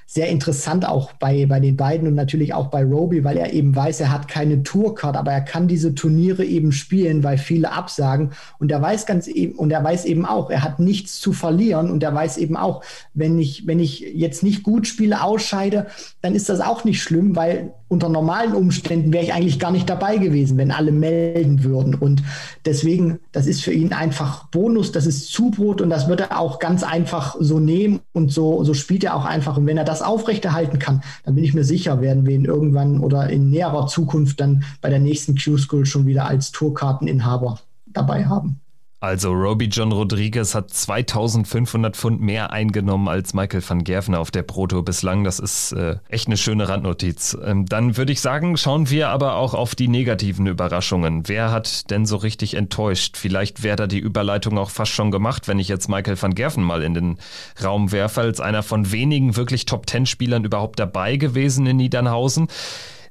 sehr 0.08 0.30
interessant 0.30 0.88
auch 0.88 1.14
bei, 1.14 1.46
bei 1.48 1.60
den 1.60 1.76
beiden 1.76 2.08
und 2.08 2.14
natürlich 2.14 2.54
auch 2.54 2.68
bei 2.68 2.84
Roby, 2.84 3.24
weil 3.24 3.38
er 3.38 3.54
eben 3.54 3.76
weiß, 3.76 4.02
er 4.02 4.12
hat 4.12 4.28
keine 4.28 4.62
Tourcard, 4.62 5.18
aber 5.18 5.32
er 5.32 5.42
kann 5.42 5.68
diese 5.68 5.96
Turniere 5.96 6.46
eben 6.46 6.72
spielen, 6.72 7.24
weil 7.24 7.40
viele 7.40 7.72
absagen. 7.72 8.32
Und 8.60 8.72
er 8.72 8.82
weiß 8.82 9.08
ganz 9.08 9.28
eben 9.28 9.56
und 9.56 9.72
er 9.72 9.84
weiß 9.84 10.06
eben 10.06 10.26
auch, 10.26 10.52
er 10.52 10.64
hat 10.64 10.80
nichts 10.80 11.20
zu 11.20 11.34
verlieren. 11.34 11.90
Und 11.90 12.04
er 12.04 12.14
weiß 12.14 12.38
eben 12.38 12.56
auch, 12.56 12.84
wenn 13.14 13.40
ich 13.40 13.66
wenn 13.66 13.80
ich 13.80 14.00
jetzt 14.00 14.44
nicht 14.44 14.62
gut 14.64 14.88
spiele, 14.88 15.24
ausscheide, 15.24 15.88
dann 16.22 16.36
ist 16.36 16.50
das 16.50 16.62
auch 16.62 16.84
nicht 16.84 17.02
schlimm, 17.02 17.36
weil 17.36 17.74
unter 17.88 18.10
normalen 18.10 18.54
Umständen 18.54 19.14
wäre 19.14 19.24
ich 19.24 19.34
eigentlich 19.34 19.60
gar 19.60 19.72
nicht 19.72 19.90
dabei 19.90 20.18
gewesen, 20.18 20.58
wenn 20.58 20.72
alle 20.72 20.92
melden 20.92 21.64
würden. 21.64 21.94
Und 21.94 22.24
deswegen, 22.66 23.20
das 23.32 23.46
ist 23.46 23.64
für 23.64 23.74
ihn 23.74 23.94
einfach 23.94 24.48
Bonus, 24.48 24.92
das 24.92 25.06
ist 25.06 25.32
Zubrot 25.32 25.82
und 25.82 25.90
das 25.90 26.08
wird 26.08 26.22
er 26.22 26.40
auch 26.40 26.60
ganz 26.60 26.84
einfach 26.84 27.36
so 27.40 27.60
nehmen 27.60 28.00
und 28.12 28.32
so, 28.32 28.64
so 28.64 28.74
spielt 28.74 29.04
er 29.04 29.16
auch 29.16 29.26
einfach. 29.26 29.58
Und 29.58 29.68
wenn 29.68 29.78
er 29.78 29.84
das 29.84 30.02
aufrechterhalten 30.02 30.80
kann, 30.80 31.02
dann 31.24 31.36
bin 31.36 31.44
ich 31.44 31.54
mir 31.54 31.64
sicher, 31.64 32.02
werden 32.02 32.26
wir 32.26 32.36
ihn 32.36 32.46
irgendwann 32.46 33.00
oder 33.00 33.30
in 33.30 33.52
näherer 33.52 33.88
Zukunft 33.88 34.40
dann 34.40 34.64
bei 34.82 34.90
der 34.90 35.00
nächsten 35.00 35.36
Q-School 35.36 35.86
schon 35.86 36.08
wieder 36.08 36.26
als 36.26 36.52
Tourkarteninhaber 36.52 37.60
dabei 37.86 38.26
haben. 38.26 38.60
Also 39.06 39.34
Roby 39.34 39.66
John 39.66 39.92
Rodriguez 39.92 40.56
hat 40.56 40.74
2500 40.74 41.96
Pfund 41.96 42.22
mehr 42.22 42.52
eingenommen 42.52 43.08
als 43.08 43.36
Michael 43.36 43.62
van 43.66 43.84
Gerven 43.84 44.16
auf 44.16 44.32
der 44.32 44.42
Proto 44.42 44.82
bislang. 44.82 45.24
Das 45.24 45.38
ist 45.38 45.74
äh, 45.74 45.98
echt 46.10 46.26
eine 46.26 46.38
schöne 46.38 46.68
Randnotiz. 46.68 47.38
Ähm, 47.46 47.68
dann 47.68 47.98
würde 47.98 48.12
ich 48.12 48.20
sagen, 48.20 48.58
schauen 48.58 48.90
wir 48.90 49.10
aber 49.10 49.36
auch 49.36 49.54
auf 49.54 49.76
die 49.76 49.90
negativen 49.90 50.48
Überraschungen. 50.48 51.28
Wer 51.28 51.52
hat 51.52 51.92
denn 51.92 52.08
so 52.08 52.16
richtig 52.16 52.56
enttäuscht? 52.56 53.16
Vielleicht 53.16 53.62
wäre 53.62 53.76
da 53.76 53.86
die 53.86 54.00
Überleitung 54.00 54.58
auch 54.58 54.72
fast 54.72 54.92
schon 54.92 55.12
gemacht, 55.12 55.48
wenn 55.48 55.60
ich 55.60 55.68
jetzt 55.68 55.88
Michael 55.88 56.20
van 56.20 56.34
Gerven 56.34 56.64
mal 56.64 56.82
in 56.82 56.96
den 56.96 57.18
Raum 57.64 57.92
werfe, 57.92 58.22
als 58.22 58.40
einer 58.40 58.64
von 58.64 58.92
wenigen 58.92 59.36
wirklich 59.36 59.68
Top-10-Spielern 59.68 60.46
überhaupt 60.46 60.80
dabei 60.80 61.18
gewesen 61.18 61.68
in 61.68 61.78
Niedernhausen. 61.78 62.48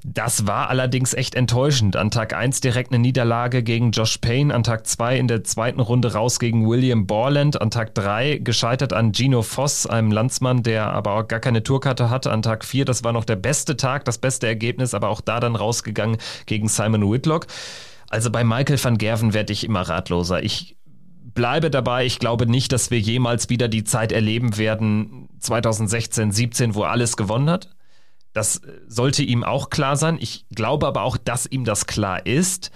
Das 0.06 0.46
war 0.46 0.68
allerdings 0.68 1.14
echt 1.14 1.34
enttäuschend. 1.34 1.96
An 1.96 2.10
Tag 2.10 2.34
1 2.34 2.60
direkt 2.60 2.92
eine 2.92 2.98
Niederlage 2.98 3.62
gegen 3.62 3.90
Josh 3.90 4.18
Payne, 4.18 4.54
an 4.54 4.62
Tag 4.62 4.86
2 4.86 5.18
in 5.18 5.28
der 5.28 5.44
zweiten 5.44 5.80
Runde 5.80 6.12
raus 6.12 6.38
gegen 6.38 6.68
William 6.68 7.06
Borland, 7.06 7.58
an 7.58 7.70
Tag 7.70 7.94
3 7.94 8.36
gescheitert 8.36 8.92
an 8.92 9.14
Gino 9.14 9.40
Voss, 9.40 9.86
einem 9.86 10.12
Landsmann, 10.12 10.62
der 10.62 10.92
aber 10.92 11.14
auch 11.14 11.26
gar 11.26 11.40
keine 11.40 11.62
Tourkarte 11.62 12.10
hatte, 12.10 12.30
an 12.32 12.42
Tag 12.42 12.66
4, 12.66 12.84
das 12.84 13.02
war 13.02 13.14
noch 13.14 13.24
der 13.24 13.36
beste 13.36 13.78
Tag, 13.78 14.04
das 14.04 14.18
beste 14.18 14.46
Ergebnis, 14.46 14.92
aber 14.92 15.08
auch 15.08 15.22
da 15.22 15.40
dann 15.40 15.56
rausgegangen 15.56 16.18
gegen 16.44 16.68
Simon 16.68 17.10
Whitlock. 17.10 17.46
Also 18.10 18.30
bei 18.30 18.44
Michael 18.44 18.84
van 18.84 18.98
Gerven 18.98 19.32
werde 19.32 19.54
ich 19.54 19.64
immer 19.64 19.80
ratloser. 19.80 20.42
Ich 20.42 20.76
bleibe 21.32 21.70
dabei, 21.70 22.04
ich 22.04 22.18
glaube 22.18 22.44
nicht, 22.44 22.72
dass 22.72 22.90
wir 22.90 23.00
jemals 23.00 23.48
wieder 23.48 23.68
die 23.68 23.84
Zeit 23.84 24.12
erleben 24.12 24.58
werden, 24.58 25.30
2016, 25.40 26.30
17, 26.30 26.74
wo 26.74 26.82
alles 26.82 27.16
gewonnen 27.16 27.48
hat. 27.48 27.70
Das 28.34 28.60
sollte 28.88 29.22
ihm 29.22 29.44
auch 29.44 29.70
klar 29.70 29.96
sein. 29.96 30.18
Ich 30.20 30.44
glaube 30.54 30.86
aber 30.86 31.02
auch, 31.02 31.16
dass 31.16 31.46
ihm 31.46 31.64
das 31.64 31.86
klar 31.86 32.26
ist. 32.26 32.72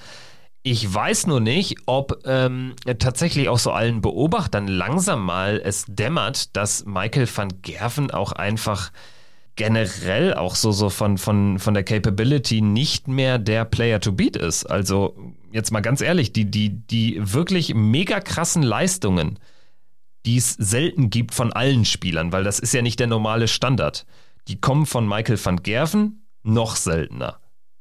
Ich 0.63 0.93
weiß 0.93 1.27
nur 1.27 1.41
nicht, 1.41 1.77
ob 1.87 2.23
ähm, 2.25 2.75
tatsächlich 2.99 3.49
auch 3.49 3.59
so 3.59 3.73
allen 3.73 4.01
Beobachtern 4.01 4.69
langsam 4.69 5.25
mal 5.25 5.61
es 5.63 5.85
dämmert, 5.89 6.57
dass 6.57 6.85
Michael 6.85 7.29
van 7.35 7.61
Gerven 7.63 8.11
auch 8.11 8.33
einfach 8.33 8.93
generell 9.57 10.35
auch 10.35 10.55
so, 10.55 10.71
so 10.71 10.89
von, 10.91 11.19
von, 11.19 11.59
von 11.59 11.75
der 11.75 11.83
Capability 11.83 12.61
nicht 12.61 13.09
mehr 13.09 13.39
der 13.39 13.65
Player 13.65 14.01
to 14.01 14.13
beat 14.13 14.37
ist. 14.37 14.65
Also 14.65 15.17
jetzt 15.51 15.73
mal 15.73 15.81
ganz 15.81 16.01
ehrlich, 16.01 16.33
die, 16.33 16.49
die, 16.49 16.71
die 16.71 17.17
wirklich 17.21 17.75
mega 17.75 18.21
krassen 18.21 18.63
Leistungen, 18.63 19.41
die 20.25 20.37
es 20.37 20.53
selten 20.53 21.11
gibt 21.11 21.35
von 21.35 21.53
allen 21.53 21.85
Spielern, 21.85 22.31
weil 22.31 22.45
das 22.45 22.61
ist 22.61 22.73
ja 22.73 22.83
nicht 22.83 23.01
der 23.01 23.09
normale 23.09 23.49
Standard 23.49 24.07
die 24.49 24.61
kommen 24.61 24.87
von 24.87 25.07
Michael 25.07 25.39
van 25.43 25.63
Gerven 25.63 26.27
noch 26.43 26.77
seltener. 26.77 27.41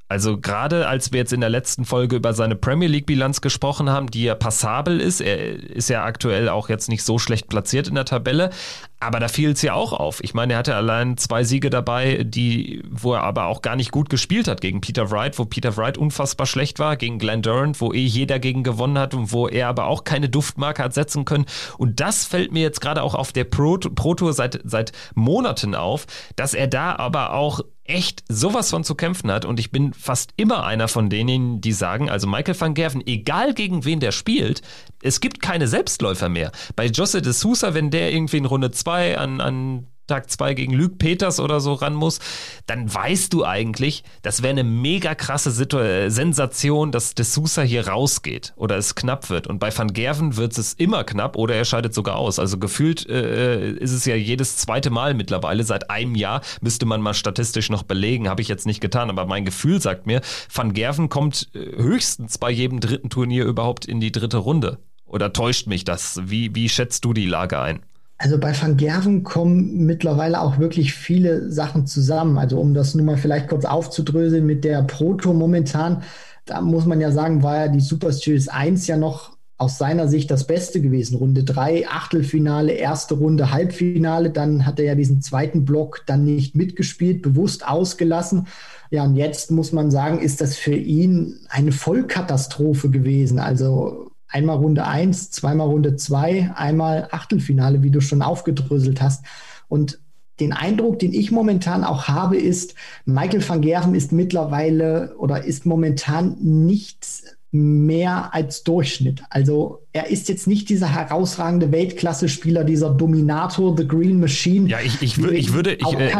Also 0.09 0.39
gerade 0.39 0.87
als 0.87 1.11
wir 1.11 1.19
jetzt 1.19 1.33
in 1.33 1.41
der 1.41 1.49
letzten 1.49 1.83
Folge 1.83 2.15
über 2.15 2.33
seine 2.33 2.55
Premier 2.55 2.87
League-Bilanz 2.87 3.41
gesprochen 3.41 3.89
haben, 3.89 4.09
die 4.09 4.23
ja 4.23 4.35
passabel 4.35 5.01
ist, 5.01 5.19
er 5.19 5.37
ist 5.37 5.89
ja 5.89 6.05
aktuell 6.05 6.47
auch 6.47 6.69
jetzt 6.69 6.87
nicht 6.87 7.03
so 7.03 7.19
schlecht 7.19 7.49
platziert 7.49 7.89
in 7.89 7.95
der 7.95 8.05
Tabelle, 8.05 8.51
aber 8.99 9.19
da 9.19 9.27
fiel 9.27 9.51
es 9.51 9.61
ja 9.61 9.73
auch 9.73 9.93
auf. 9.93 10.23
Ich 10.23 10.33
meine, 10.33 10.53
er 10.53 10.59
hatte 10.59 10.75
allein 10.75 11.17
zwei 11.17 11.43
Siege 11.43 11.69
dabei, 11.69 12.23
die, 12.23 12.81
wo 12.89 13.13
er 13.13 13.23
aber 13.23 13.45
auch 13.45 13.61
gar 13.61 13.75
nicht 13.75 13.91
gut 13.91 14.09
gespielt 14.09 14.47
hat 14.47 14.61
gegen 14.61 14.81
Peter 14.81 15.11
Wright, 15.11 15.37
wo 15.37 15.45
Peter 15.45 15.75
Wright 15.77 15.97
unfassbar 15.97 16.47
schlecht 16.47 16.79
war, 16.79 16.95
gegen 16.95 17.19
Glenn 17.19 17.41
Durant, 17.41 17.79
wo 17.81 17.93
eh 17.93 18.05
jeder 18.05 18.39
gegen 18.39 18.63
gewonnen 18.63 18.97
hat 18.97 19.13
und 19.13 19.33
wo 19.33 19.47
er 19.47 19.67
aber 19.67 19.85
auch 19.85 20.03
keine 20.03 20.29
Duftmarke 20.29 20.83
hat 20.83 20.93
setzen 20.93 21.25
können. 21.25 21.45
Und 21.77 21.99
das 21.99 22.25
fällt 22.25 22.51
mir 22.53 22.61
jetzt 22.61 22.81
gerade 22.81 23.03
auch 23.03 23.13
auf 23.13 23.33
der 23.33 23.43
Pro, 23.43 23.77
Pro 23.77 24.15
Tour 24.15 24.33
seit, 24.33 24.61
seit 24.63 24.93
Monaten 25.13 25.75
auf, 25.75 26.07
dass 26.35 26.53
er 26.53 26.67
da 26.67 26.95
aber 26.95 27.33
auch 27.33 27.61
echt 27.87 28.23
sowas 28.27 28.69
von 28.69 28.83
zu 28.83 28.95
kämpfen 28.95 29.31
hat 29.31 29.45
und 29.45 29.59
ich 29.59 29.71
bin 29.71 29.93
fast 29.93 30.31
immer 30.37 30.65
einer 30.65 30.87
von 30.87 31.09
denen, 31.09 31.61
die 31.61 31.71
sagen, 31.73 32.09
also 32.09 32.27
Michael 32.27 32.59
van 32.59 32.73
Gerven, 32.73 33.05
egal 33.05 33.53
gegen 33.53 33.85
wen 33.85 33.99
der 33.99 34.11
spielt, 34.11 34.61
es 35.01 35.19
gibt 35.19 35.41
keine 35.41 35.67
Selbstläufer 35.67 36.29
mehr. 36.29 36.51
Bei 36.75 36.85
Jose 36.85 37.21
de 37.21 37.33
Sousa, 37.33 37.73
wenn 37.73 37.89
der 37.91 38.11
irgendwie 38.11 38.37
in 38.37 38.45
Runde 38.45 38.71
2 38.71 39.17
an, 39.17 39.41
an 39.41 39.87
Tag 40.07 40.29
2 40.29 40.53
gegen 40.53 40.73
Luke 40.73 40.95
Peters 40.95 41.39
oder 41.39 41.59
so 41.59 41.73
ran 41.73 41.93
muss, 41.93 42.19
dann 42.65 42.91
weißt 42.93 43.33
du 43.33 43.45
eigentlich, 43.45 44.03
das 44.21 44.41
wäre 44.41 44.51
eine 44.51 44.63
mega 44.63 45.15
krasse 45.15 45.51
Situ 45.51 45.77
äh, 45.77 46.09
Sensation, 46.09 46.91
dass 46.91 47.13
De 47.13 47.25
Sousa 47.25 47.61
hier 47.61 47.87
rausgeht 47.87 48.53
oder 48.55 48.77
es 48.77 48.95
knapp 48.95 49.29
wird. 49.29 49.47
Und 49.47 49.59
bei 49.59 49.75
Van 49.75 49.93
Gerven 49.93 50.37
wird 50.37 50.57
es 50.57 50.73
immer 50.73 51.03
knapp 51.03 51.35
oder 51.35 51.55
er 51.55 51.65
scheidet 51.65 51.93
sogar 51.93 52.15
aus. 52.15 52.39
Also 52.39 52.57
gefühlt 52.57 53.07
äh, 53.09 53.71
ist 53.71 53.91
es 53.91 54.05
ja 54.05 54.15
jedes 54.15 54.57
zweite 54.57 54.89
Mal 54.89 55.13
mittlerweile. 55.13 55.63
Seit 55.63 55.89
einem 55.89 56.15
Jahr 56.15 56.41
müsste 56.61 56.85
man 56.85 57.01
mal 57.01 57.13
statistisch 57.13 57.69
noch 57.69 57.83
belegen. 57.83 58.29
Habe 58.29 58.41
ich 58.41 58.47
jetzt 58.47 58.65
nicht 58.65 58.81
getan, 58.81 59.09
aber 59.09 59.25
mein 59.25 59.45
Gefühl 59.45 59.81
sagt 59.81 60.07
mir, 60.07 60.21
Van 60.53 60.73
Gerven 60.73 61.09
kommt 61.09 61.49
äh, 61.53 61.59
höchstens 61.77 62.37
bei 62.37 62.49
jedem 62.49 62.79
dritten 62.79 63.09
Turnier 63.09 63.45
überhaupt 63.45 63.85
in 63.85 63.99
die 63.99 64.11
dritte 64.11 64.37
Runde. 64.37 64.79
Oder 65.05 65.31
täuscht 65.33 65.67
mich 65.67 65.85
das? 65.85 66.19
Wie, 66.25 66.53
wie 66.53 66.69
schätzt 66.69 67.05
du 67.05 67.13
die 67.13 67.25
Lage 67.25 67.59
ein? 67.59 67.81
Also 68.17 68.39
bei 68.39 68.59
Van 68.59 68.77
Gerven 68.77 69.23
kommen 69.23 69.85
mittlerweile 69.85 70.41
auch 70.41 70.57
wirklich 70.57 70.93
viele 70.93 71.51
Sachen 71.51 71.85
zusammen. 71.85 72.37
Also 72.37 72.59
um 72.59 72.73
das 72.73 72.95
nur 72.95 73.05
mal 73.05 73.17
vielleicht 73.17 73.47
kurz 73.47 73.65
aufzudröseln 73.65 74.45
mit 74.45 74.63
der 74.63 74.81
Proto 74.83 75.33
momentan, 75.33 76.03
da 76.45 76.61
muss 76.61 76.85
man 76.85 77.01
ja 77.01 77.11
sagen, 77.11 77.43
war 77.43 77.57
ja 77.57 77.67
die 77.67 77.81
Super 77.81 78.11
Series 78.11 78.47
1 78.47 78.87
ja 78.87 78.97
noch 78.97 79.37
aus 79.57 79.77
seiner 79.77 80.07
Sicht 80.07 80.29
das 80.29 80.45
Beste 80.45 80.81
gewesen. 80.81 81.17
Runde 81.17 81.43
3, 81.43 81.87
Achtelfinale, 81.87 82.73
erste 82.73 83.15
Runde, 83.15 83.51
Halbfinale. 83.51 84.29
Dann 84.29 84.65
hat 84.65 84.79
er 84.79 84.85
ja 84.85 84.95
diesen 84.95 85.21
zweiten 85.21 85.65
Block 85.65 86.03
dann 86.05 86.23
nicht 86.23 86.55
mitgespielt, 86.55 87.21
bewusst 87.21 87.67
ausgelassen. 87.67 88.47
Ja, 88.91 89.03
und 89.03 89.15
jetzt 89.15 89.51
muss 89.51 89.71
man 89.71 89.91
sagen, 89.91 90.19
ist 90.19 90.41
das 90.41 90.55
für 90.55 90.75
ihn 90.75 91.39
eine 91.49 91.71
Vollkatastrophe 91.71 92.89
gewesen. 92.89 93.39
Also 93.39 94.11
einmal 94.29 94.57
Runde 94.57 94.85
1, 94.85 95.31
zweimal 95.31 95.67
Runde 95.67 95.95
2, 95.95 96.53
einmal 96.55 97.07
Achtelfinale, 97.11 97.83
wie 97.83 97.91
du 97.91 98.01
schon 98.01 98.21
aufgedröselt 98.21 99.01
hast. 99.01 99.25
Und 99.67 99.99
den 100.39 100.53
Eindruck, 100.53 100.99
den 100.99 101.13
ich 101.13 101.31
momentan 101.31 101.83
auch 101.83 102.07
habe, 102.07 102.37
ist, 102.37 102.75
Michael 103.05 103.47
van 103.47 103.61
Gerven 103.61 103.95
ist 103.95 104.11
mittlerweile 104.11 105.15
oder 105.17 105.43
ist 105.43 105.65
momentan 105.65 106.37
nicht 106.39 107.36
mehr 107.51 108.33
als 108.33 108.63
Durchschnitt. 108.63 109.23
Also 109.29 109.81
er 109.93 110.07
ist 110.09 110.27
jetzt 110.27 110.47
nicht 110.47 110.69
dieser 110.69 110.93
herausragende 110.93 111.71
Weltklasse-Spieler, 111.71 112.65
dieser 112.65 112.89
Dominator, 112.89 113.75
The 113.77 113.87
Green 113.87 114.19
Machine. 114.19 114.69
Ja, 114.69 114.79
ich, 114.83 115.01
ich, 115.01 115.17
ich 115.17 115.53
würde, 115.53 115.73
ich, 115.73 115.93
äh, 115.93 116.11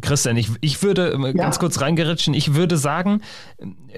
Christian, 0.00 0.36
ich, 0.36 0.48
ich 0.62 0.82
würde 0.82 1.12
äh, 1.12 1.34
ganz 1.34 1.58
kurz 1.58 1.80
reingeritschen, 1.80 2.32
ich 2.32 2.54
würde 2.54 2.78
sagen, 2.78 3.20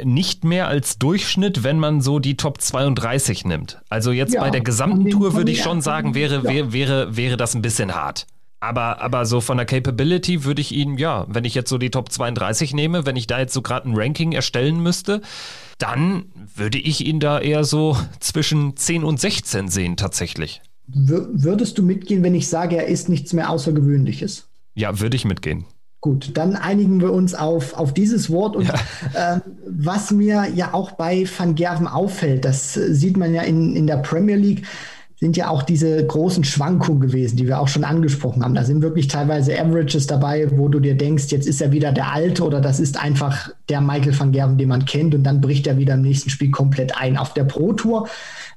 nicht 0.02 0.44
mehr 0.44 0.66
als 0.66 0.98
Durchschnitt, 0.98 1.62
wenn 1.62 1.78
man 1.78 2.00
so 2.00 2.18
die 2.18 2.36
Top 2.36 2.60
32 2.60 3.44
nimmt. 3.44 3.80
Also 3.88 4.10
jetzt 4.10 4.34
ja, 4.34 4.40
bei 4.40 4.50
der 4.50 4.60
gesamten 4.60 5.08
Tour 5.10 5.34
würde 5.34 5.52
ich 5.52 5.62
schon 5.62 5.80
sagen, 5.80 6.14
wäre, 6.14 6.36
ja. 6.36 6.44
wäre, 6.44 6.72
wäre, 6.72 7.16
wäre 7.16 7.36
das 7.36 7.54
ein 7.54 7.62
bisschen 7.62 7.94
hart. 7.94 8.26
Aber, 8.60 9.02
aber 9.02 9.26
so 9.26 9.40
von 9.40 9.58
der 9.58 9.66
Capability 9.66 10.44
würde 10.44 10.62
ich 10.62 10.72
ihn, 10.72 10.96
ja, 10.96 11.26
wenn 11.28 11.44
ich 11.44 11.54
jetzt 11.54 11.68
so 11.68 11.78
die 11.78 11.90
Top 11.90 12.10
32 12.10 12.72
nehme, 12.72 13.04
wenn 13.04 13.16
ich 13.16 13.26
da 13.26 13.38
jetzt 13.38 13.52
so 13.52 13.62
gerade 13.62 13.88
ein 13.88 13.96
Ranking 13.96 14.32
erstellen 14.32 14.82
müsste, 14.82 15.20
dann 15.78 16.24
würde 16.54 16.78
ich 16.78 17.06
ihn 17.06 17.20
da 17.20 17.38
eher 17.38 17.64
so 17.64 17.96
zwischen 18.18 18.76
10 18.76 19.04
und 19.04 19.20
16 19.20 19.68
sehen 19.68 19.96
tatsächlich. 19.96 20.62
Würdest 20.88 21.78
du 21.78 21.82
mitgehen, 21.82 22.22
wenn 22.22 22.34
ich 22.34 22.48
sage, 22.48 22.76
er 22.76 22.86
ist 22.86 23.08
nichts 23.08 23.32
mehr 23.32 23.50
Außergewöhnliches? 23.50 24.48
Ja, 24.74 25.00
würde 25.00 25.16
ich 25.16 25.24
mitgehen. 25.24 25.64
Gut, 26.00 26.30
dann 26.34 26.54
einigen 26.54 27.00
wir 27.00 27.12
uns 27.12 27.34
auf, 27.34 27.74
auf 27.74 27.92
dieses 27.92 28.30
Wort. 28.30 28.54
Und 28.54 28.68
ja. 28.68 28.74
äh, 29.34 29.40
was 29.68 30.12
mir 30.12 30.46
ja 30.54 30.72
auch 30.72 30.92
bei 30.92 31.26
Van 31.36 31.56
Gerven 31.56 31.88
auffällt, 31.88 32.44
das 32.44 32.74
sieht 32.74 33.16
man 33.16 33.34
ja 33.34 33.42
in, 33.42 33.74
in 33.74 33.86
der 33.86 33.96
Premier 33.96 34.36
League, 34.36 34.64
sind 35.18 35.36
ja 35.36 35.48
auch 35.48 35.62
diese 35.62 36.06
großen 36.06 36.44
Schwankungen 36.44 37.00
gewesen, 37.00 37.36
die 37.36 37.46
wir 37.46 37.58
auch 37.58 37.68
schon 37.68 37.84
angesprochen 37.84 38.44
haben. 38.44 38.54
Da 38.54 38.64
sind 38.64 38.82
wirklich 38.82 39.08
teilweise 39.08 39.58
Averages 39.58 40.06
dabei, 40.06 40.48
wo 40.50 40.68
du 40.68 40.78
dir 40.78 40.94
denkst, 40.94 41.26
jetzt 41.30 41.46
ist 41.46 41.62
er 41.62 41.72
wieder 41.72 41.92
der 41.92 42.12
Alte 42.12 42.44
oder 42.44 42.60
das 42.60 42.80
ist 42.80 43.02
einfach 43.02 43.50
der 43.70 43.80
Michael 43.80 44.18
van 44.18 44.32
Gerven, 44.32 44.58
den 44.58 44.68
man 44.68 44.84
kennt 44.84 45.14
und 45.14 45.22
dann 45.24 45.40
bricht 45.40 45.66
er 45.66 45.78
wieder 45.78 45.94
im 45.94 46.02
nächsten 46.02 46.28
Spiel 46.28 46.50
komplett 46.50 47.00
ein. 47.00 47.16
Auf 47.16 47.32
der 47.32 47.44
Pro 47.44 47.72
Tour, 47.72 48.08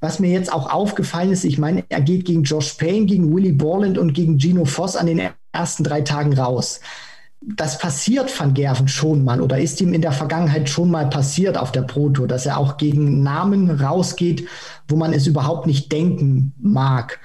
was 0.02 0.20
mir 0.20 0.32
jetzt 0.32 0.52
auch 0.52 0.70
aufgefallen 0.70 1.32
ist, 1.32 1.46
ich 1.46 1.58
meine, 1.58 1.86
er 1.88 2.02
geht 2.02 2.26
gegen 2.26 2.44
Josh 2.44 2.74
Payne, 2.74 3.06
gegen 3.06 3.34
Willie 3.34 3.54
Borland 3.54 3.98
und 3.98 4.14
gegen 4.14 4.38
Gino 4.38 4.66
Voss 4.66 4.98
an 4.98 5.08
den 5.08 5.22
ersten 5.54 5.84
drei 5.86 6.02
Tagen 6.02 6.38
raus 6.38 6.82
das 7.42 7.78
passiert 7.78 8.38
Van 8.38 8.54
Gerven 8.54 8.88
schon 8.88 9.24
mal 9.24 9.42
oder 9.42 9.60
ist 9.60 9.80
ihm 9.80 9.94
in 9.94 10.02
der 10.02 10.12
Vergangenheit 10.12 10.70
schon 10.70 10.92
mal 10.92 11.10
passiert 11.10 11.58
auf 11.58 11.72
der 11.72 11.84
Proto, 11.84 12.26
dass 12.28 12.46
er 12.46 12.58
auch 12.58 12.78
gegen 12.78 13.24
Namen 13.24 13.70
rausgeht, 13.72 14.48
wo 14.88 14.96
man 14.96 15.14
es 15.14 15.26
überhaupt 15.26 15.66
nicht 15.66 15.92
denken 15.92 16.54
mag. 16.60 17.20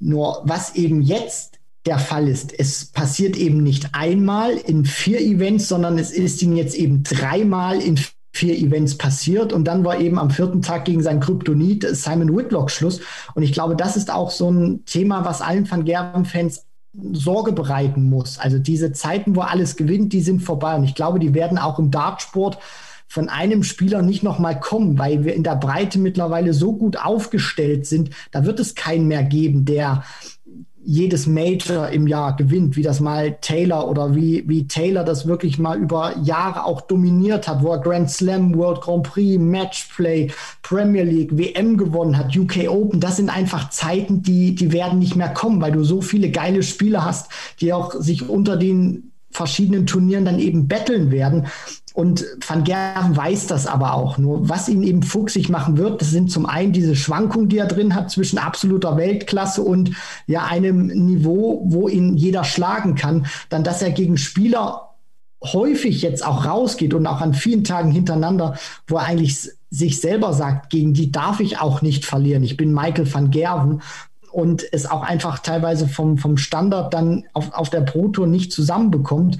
Nur 0.00 0.42
was 0.44 0.74
eben 0.74 1.00
jetzt 1.00 1.58
der 1.86 1.98
Fall 1.98 2.28
ist, 2.28 2.58
es 2.58 2.86
passiert 2.86 3.36
eben 3.36 3.62
nicht 3.62 3.90
einmal 3.92 4.52
in 4.52 4.84
vier 4.84 5.20
Events, 5.20 5.68
sondern 5.68 5.98
es 5.98 6.10
ist 6.10 6.42
ihm 6.42 6.56
jetzt 6.56 6.74
eben 6.74 7.02
dreimal 7.02 7.80
in 7.80 7.98
vier 8.32 8.58
Events 8.58 8.98
passiert 8.98 9.52
und 9.52 9.64
dann 9.64 9.84
war 9.84 10.00
eben 10.00 10.18
am 10.18 10.30
vierten 10.30 10.60
Tag 10.60 10.86
gegen 10.86 11.02
sein 11.02 11.20
Kryptonit 11.20 11.86
Simon 11.92 12.36
Whitlock 12.36 12.70
Schluss. 12.70 13.00
Und 13.34 13.42
ich 13.44 13.52
glaube, 13.52 13.76
das 13.76 13.96
ist 13.96 14.10
auch 14.10 14.30
so 14.30 14.50
ein 14.50 14.84
Thema, 14.86 15.24
was 15.24 15.40
allen 15.40 15.70
Van 15.70 15.84
Gerven-Fans 15.84 16.66
Sorge 17.12 17.52
bereiten 17.52 18.04
muss. 18.08 18.38
Also 18.38 18.58
diese 18.58 18.92
Zeiten, 18.92 19.34
wo 19.36 19.40
alles 19.40 19.76
gewinnt, 19.76 20.12
die 20.12 20.20
sind 20.20 20.40
vorbei. 20.40 20.76
Und 20.76 20.84
ich 20.84 20.94
glaube, 20.94 21.18
die 21.18 21.34
werden 21.34 21.58
auch 21.58 21.78
im 21.78 21.90
Dartsport 21.90 22.58
von 23.06 23.28
einem 23.28 23.62
Spieler 23.62 24.02
nicht 24.02 24.22
nochmal 24.22 24.58
kommen, 24.58 24.98
weil 24.98 25.24
wir 25.24 25.34
in 25.34 25.44
der 25.44 25.56
Breite 25.56 25.98
mittlerweile 25.98 26.52
so 26.52 26.72
gut 26.72 26.96
aufgestellt 26.96 27.86
sind. 27.86 28.10
Da 28.32 28.44
wird 28.44 28.58
es 28.60 28.74
keinen 28.74 29.06
mehr 29.06 29.22
geben, 29.22 29.64
der 29.64 30.04
jedes 30.84 31.26
Major 31.26 31.88
im 31.88 32.06
Jahr 32.06 32.36
gewinnt, 32.36 32.76
wie 32.76 32.82
das 32.82 33.00
mal 33.00 33.36
Taylor 33.40 33.88
oder 33.88 34.14
wie, 34.14 34.44
wie 34.46 34.66
Taylor 34.66 35.04
das 35.04 35.26
wirklich 35.26 35.58
mal 35.58 35.78
über 35.78 36.16
Jahre 36.22 36.64
auch 36.64 36.82
dominiert 36.82 37.48
hat, 37.48 37.62
wo 37.62 37.72
er 37.72 37.80
Grand 37.80 38.10
Slam, 38.10 38.54
World 38.54 38.82
Grand 38.82 39.02
Prix, 39.04 39.38
Matchplay, 39.38 40.30
Premier 40.62 41.04
League, 41.04 41.36
WM 41.36 41.76
gewonnen 41.76 42.18
hat, 42.18 42.36
UK 42.36 42.68
Open. 42.68 43.00
Das 43.00 43.16
sind 43.16 43.30
einfach 43.30 43.70
Zeiten, 43.70 44.22
die, 44.22 44.54
die 44.54 44.72
werden 44.72 44.98
nicht 44.98 45.16
mehr 45.16 45.30
kommen, 45.30 45.60
weil 45.60 45.72
du 45.72 45.84
so 45.84 46.00
viele 46.00 46.30
geile 46.30 46.62
Spieler 46.62 47.04
hast, 47.04 47.30
die 47.60 47.72
auch 47.72 47.94
sich 47.94 48.28
unter 48.28 48.56
den 48.56 49.12
verschiedenen 49.30 49.86
Turnieren 49.86 50.24
dann 50.24 50.38
eben 50.38 50.68
betteln 50.68 51.10
werden. 51.10 51.46
Und 51.94 52.26
Van 52.44 52.64
Gerven 52.64 53.16
weiß 53.16 53.46
das 53.46 53.68
aber 53.68 53.94
auch. 53.94 54.18
Nur 54.18 54.48
was 54.48 54.68
ihn 54.68 54.82
eben 54.82 55.04
fuchsig 55.04 55.48
machen 55.48 55.78
wird, 55.78 56.00
das 56.00 56.10
sind 56.10 56.28
zum 56.28 56.44
einen 56.44 56.72
diese 56.72 56.96
Schwankungen, 56.96 57.48
die 57.48 57.58
er 57.58 57.68
drin 57.68 57.94
hat 57.94 58.10
zwischen 58.10 58.36
absoluter 58.36 58.96
Weltklasse 58.96 59.62
und 59.62 59.92
ja 60.26 60.44
einem 60.44 60.88
Niveau, 60.88 61.62
wo 61.66 61.86
ihn 61.86 62.16
jeder 62.16 62.42
schlagen 62.42 62.96
kann. 62.96 63.26
Dann, 63.48 63.62
dass 63.62 63.80
er 63.80 63.92
gegen 63.92 64.16
Spieler 64.16 64.96
häufig 65.40 66.02
jetzt 66.02 66.26
auch 66.26 66.46
rausgeht 66.46 66.94
und 66.94 67.06
auch 67.06 67.20
an 67.20 67.32
vielen 67.32 67.62
Tagen 67.62 67.92
hintereinander, 67.92 68.58
wo 68.88 68.96
er 68.96 69.04
eigentlich 69.04 69.50
sich 69.70 70.00
selber 70.00 70.32
sagt, 70.32 70.70
gegen 70.70 70.94
die 70.94 71.12
darf 71.12 71.38
ich 71.38 71.60
auch 71.60 71.80
nicht 71.80 72.04
verlieren. 72.04 72.42
Ich 72.42 72.56
bin 72.56 72.74
Michael 72.74 73.12
van 73.12 73.30
Gerven 73.30 73.82
und 74.32 74.64
es 74.72 74.90
auch 74.90 75.02
einfach 75.04 75.38
teilweise 75.38 75.86
vom, 75.86 76.18
vom 76.18 76.38
Standard 76.38 76.92
dann 76.92 77.22
auf, 77.34 77.52
auf 77.52 77.70
der 77.70 77.82
Pro-Tour 77.82 78.26
nicht 78.26 78.52
zusammenbekommt. 78.52 79.38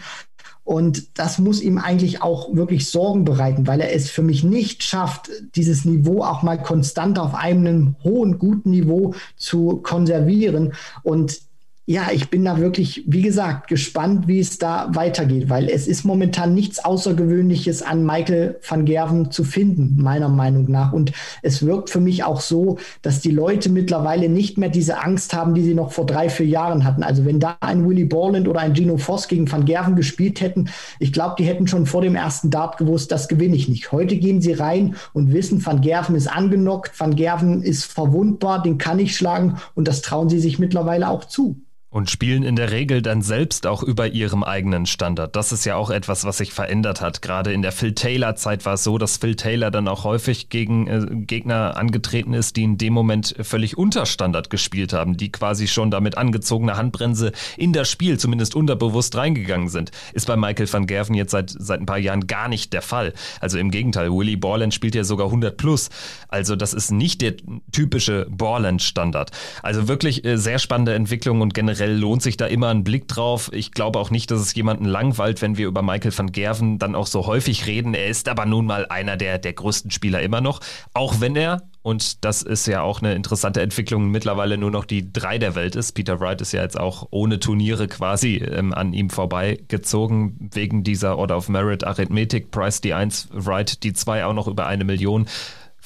Und 0.65 1.19
das 1.19 1.39
muss 1.39 1.61
ihm 1.61 1.77
eigentlich 1.77 2.23
auch 2.23 2.55
wirklich 2.55 2.89
Sorgen 2.91 3.25
bereiten, 3.25 3.67
weil 3.67 3.81
er 3.81 3.95
es 3.95 4.11
für 4.11 4.23
mich 4.23 4.45
nicht 4.45 4.83
schafft, 4.83 5.31
dieses 5.57 5.85
Niveau 5.85 6.23
auch 6.23 6.43
mal 6.43 6.57
konstant 6.57 7.19
auf 7.19 7.35
einem 7.35 7.97
hohen, 8.03 8.39
guten 8.39 8.71
Niveau 8.71 9.15
zu 9.37 9.81
konservieren. 9.83 10.73
Und 11.03 11.43
ja, 11.87 12.09
ich 12.13 12.31
bin 12.31 12.47
da 12.47 12.57
wirklich, 12.57 13.05
wie 13.07 13.21
gesagt, 13.21 13.69
gespannt, 13.69 14.27
wie 14.27 14.39
es 14.39 14.57
da 14.57 14.89
weitergeht, 14.95 15.51
weil 15.51 15.69
es 15.69 15.87
ist 15.87 16.05
momentan 16.05 16.55
nichts 16.55 16.83
Außergewöhnliches 16.83 17.83
an 17.83 18.07
Michael 18.07 18.59
van 18.67 18.87
Gerven 18.87 19.31
zu 19.31 19.45
finden, 19.45 20.03
meiner 20.03 20.31
Meinung 20.31 20.71
nach. 20.71 20.95
Und 20.95 21.13
es 21.43 21.67
wirkt 21.67 21.91
für 21.91 22.01
mich 22.01 22.25
auch 22.25 22.41
so, 22.41 22.79
dass 23.03 23.21
die 23.21 23.31
Leute 23.31 23.69
mittlerweile 23.69 24.31
nicht 24.31 24.57
mehr 24.57 24.71
diese 24.71 25.03
Angst 25.03 25.35
haben, 25.35 25.53
die 25.53 25.63
sie 25.63 25.75
noch 25.75 25.93
vor 25.93 26.07
drei, 26.07 26.31
vier 26.31 26.47
Jahren 26.47 26.85
hatten. 26.85 27.03
Also 27.03 27.27
wenn 27.27 27.39
da 27.39 27.59
ein 27.61 27.87
Willy 27.87 28.07
Borland 28.07 28.49
oder 28.49 28.61
ein 28.61 28.75
Gino 28.75 28.97
Voss 28.97 29.29
gegen 29.29 29.53
van 29.53 29.67
Gerven 29.67 29.95
gespielt 29.95 30.41
hätten, 30.41 30.71
ich 31.01 31.13
glaube, 31.13 31.35
die 31.39 31.45
hätten 31.45 31.67
schon 31.67 31.85
vor 31.85 32.01
dem 32.01 32.15
ersten 32.15 32.49
Dart 32.49 32.79
gewusst, 32.79 33.13
das 33.13 33.29
gewinne 33.29 33.57
ich 33.57 33.69
nicht. 33.69 33.93
Heute 33.93 34.17
gehen 34.17 34.41
sie 34.41 34.55
rein 34.55 34.97
und 35.13 35.35
wissen, 35.35 35.65
van 35.65 35.83
Gerven 35.83 36.15
ist 36.15 36.29
angenockt, 36.29 36.99
van 36.99 37.15
Gerven 37.15 37.63
ist 37.63 37.85
verwundbar, 37.85 38.63
den 38.63 38.79
kann 38.79 38.99
ich 38.99 39.15
schlagen 39.15 39.59
und 39.75 39.87
das 39.87 40.01
trauen 40.01 40.31
sie 40.31 40.41
sich 40.41 40.59
mittlerweile 40.59 41.11
auch 41.11 41.27
zu. 41.27 41.61
Und 41.95 42.11
spielen 42.11 42.43
in 42.43 42.57
der 42.57 42.73
Regel 42.73 43.03
dann 43.03 43.23
selbst 43.23 43.69
auch 43.69 43.85
über 43.85 44.09
ihrem 44.09 44.43
eigenen 44.43 44.85
Standard. 44.85 45.37
Das 45.37 45.53
ist 45.53 45.65
ja 45.65 45.77
auch 45.77 45.91
etwas, 45.91 46.25
was 46.25 46.39
sich 46.39 46.53
verändert 46.53 47.01
hat. 47.01 47.23
Gerade 47.23 47.53
in 47.53 47.63
der 47.63 47.71
Phil 47.71 47.95
Taylor-Zeit 47.95 48.67
war 48.67 48.75
es 48.75 48.83
so, 48.83 48.99
dass 48.99 49.19
Phil 49.19 49.37
Taylor 49.37 49.71
dann 49.71 49.87
auch 49.87 50.03
häufig 50.03 50.49
gegen 50.49 50.89
äh, 50.89 51.07
Gegner 51.09 51.77
angetreten 51.77 52.35
ist, 52.35 52.57
die 52.57 52.65
in 52.65 52.79
dem 52.79 52.95
Moment 52.95 53.37
völlig 53.43 53.79
unter 53.79 54.07
Standard 54.07 54.51
gespielt 54.51 54.93
haben, 54.93 55.17
die 55.17 55.31
quasi 55.31 55.69
schon 55.69 55.93
damit 55.93 56.19
angezogener 56.19 56.77
Handbremse 56.77 57.31
in 57.57 57.73
das 57.73 57.89
Spiel 57.89 58.19
zumindest 58.19 58.57
unterbewusst 58.57 59.15
reingegangen 59.15 59.69
sind. 59.69 59.93
Ist 60.15 60.27
bei 60.27 60.37
Michael 60.37 60.73
van 60.73 60.89
Gerven 60.89 61.15
jetzt 61.15 61.31
seit, 61.31 61.55
seit 61.57 61.81
ein 61.81 61.87
paar 61.87 61.99
Jahren 61.99 62.27
gar 62.27 62.49
nicht 62.49 62.73
der 62.73 62.83
Fall. 62.83 63.13
Also 63.39 63.57
im 63.59 63.71
Gegenteil, 63.71 64.11
Willie 64.11 64.37
Borland 64.37 64.75
spielt 64.75 64.97
ja 64.97 65.05
sogar 65.05 65.27
100 65.27 65.57
plus. 65.57 65.91
Also 66.27 66.57
das 66.57 66.75
ist 66.75 66.91
nicht 66.91 67.23
der 67.23 67.35
typische 67.71 68.27
Borland-Standard. 68.29 69.31
Also 69.63 69.87
wirklich 69.87 70.25
äh, 70.25 70.39
sehr 70.39 70.59
spannende 70.59 70.95
Entwicklung 70.95 71.41
und 71.41 71.55
generell 71.55 71.84
generell 71.85 71.99
lohnt 71.99 72.23
sich 72.23 72.37
da 72.37 72.47
immer 72.47 72.69
ein 72.69 72.85
Blick 72.85 73.09
drauf. 73.09 73.51
Ich 73.53 73.73
glaube 73.73 73.99
auch 73.99 74.11
nicht, 74.11 74.31
dass 74.31 74.41
es 74.41 74.55
jemanden 74.55 74.85
langweilt, 74.85 75.43
wenn 75.43 75.57
wir 75.57 75.67
über 75.67 75.83
Michael 75.83 76.17
van 76.17 76.33
Gerven 76.33 76.79
dann 76.79 76.95
auch 76.95 77.07
so 77.07 77.27
häufig 77.27 77.67
reden. 77.67 77.95
Er 77.95 78.07
ist 78.07 78.29
aber 78.29 78.47
nun 78.47 78.67
mal 78.67 78.87
einer 78.87 79.17
der, 79.17 79.39
der 79.39 79.53
größten 79.53 79.91
Spieler 79.91 80.23
immer 80.23 80.41
noch, 80.41 80.61
auch 80.95 81.21
wenn 81.21 81.37
er 81.37 81.63
und 81.83 82.25
das 82.25 82.41
ist 82.41 82.67
ja 82.67 82.81
auch 82.81 83.03
eine 83.03 83.15
interessante 83.15 83.61
Entwicklung, 83.61 84.11
mittlerweile 84.11 84.57
nur 84.57 84.71
noch 84.71 84.87
die 84.87 85.13
drei 85.13 85.37
der 85.37 85.55
Welt 85.55 85.77
ist. 85.77 85.93
Peter 85.93 86.19
Wright 86.19 86.41
ist 86.41 86.53
ja 86.53 86.63
jetzt 86.63 86.81
auch 86.81 87.09
ohne 87.11 87.39
Turniere 87.41 87.89
quasi 87.89 88.37
ähm, 88.37 88.73
an 88.73 88.95
ihm 88.95 89.11
vorbeigezogen, 89.11 90.49
wegen 90.55 90.83
dieser 90.83 91.19
Order 91.19 91.37
of 91.37 91.51
Merit 91.51 91.85
Arithmetik. 91.85 92.51
Price 92.51 92.81
die 92.81 92.95
1, 92.95 93.29
Wright 93.33 93.83
die 93.83 93.93
2 93.93 94.25
auch 94.25 94.33
noch 94.33 94.49
über 94.49 94.67
eine 94.67 94.85
Million. 94.85 95.27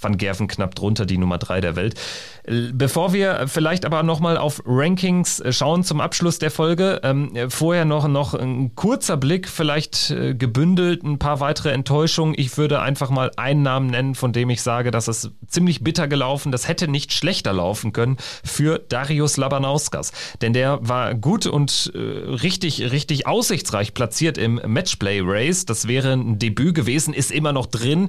Van 0.01 0.16
Gerven 0.16 0.49
knapp 0.49 0.74
drunter, 0.74 1.07
die 1.07 1.18
Nummer 1.18 1.38
3 1.38 1.61
der 1.61 1.76
Welt. 1.76 1.94
Bevor 2.72 3.12
wir 3.12 3.46
vielleicht 3.46 3.84
aber 3.84 4.03
nochmal 4.03 4.38
auf 4.38 4.62
Rankings 4.64 5.40
äh, 5.40 5.53
schauen 5.53 5.84
zum 5.84 6.01
Abschluss 6.01 6.38
der 6.38 6.51
Folge, 6.51 7.01
ähm, 7.03 7.32
vorher 7.51 7.84
noch, 7.84 8.09
noch 8.09 8.32
ein 8.32 8.74
kurzer 8.74 9.18
Blick, 9.18 9.49
vielleicht 9.49 10.11
äh, 10.11 10.34
gebündelt, 10.34 11.03
ein 11.03 11.18
paar 11.18 11.40
weitere 11.40 11.72
Enttäuschungen. 11.72 12.34
Ich 12.38 12.57
würde 12.57 12.80
einfach 12.80 13.11
mal 13.11 13.30
einen 13.36 13.62
Namen 13.62 13.88
nennen, 13.88 14.14
von 14.14 14.32
dem 14.32 14.49
ich 14.49 14.62
sage, 14.62 14.90
dass 14.90 15.09
es 15.09 15.30
ziemlich 15.46 15.84
bitter 15.84 16.09
gelaufen, 16.09 16.51
das 16.51 16.68
hätte 16.68 16.88
nicht 16.88 17.12
schlechter 17.12 17.53
laufen 17.53 17.92
können 17.92 18.16
für 18.42 18.78
Darius 18.78 19.36
Labanauskas. 19.36 20.12
Denn 20.40 20.55
der 20.55 20.78
war 20.80 21.14
gut 21.14 21.46
und 21.46 21.92
äh, 21.94 21.99
richtig, 21.99 22.90
richtig 22.92 23.26
aussichtsreich 23.26 23.92
platziert 23.92 24.38
im 24.38 24.61
Matchplay 24.66 25.20
Race. 25.22 25.66
Das 25.66 25.86
wäre 25.86 26.12
ein 26.12 26.38
Debüt 26.38 26.74
gewesen, 26.74 27.12
ist 27.12 27.30
immer 27.30 27.53
noch 27.53 27.66
drin 27.66 28.09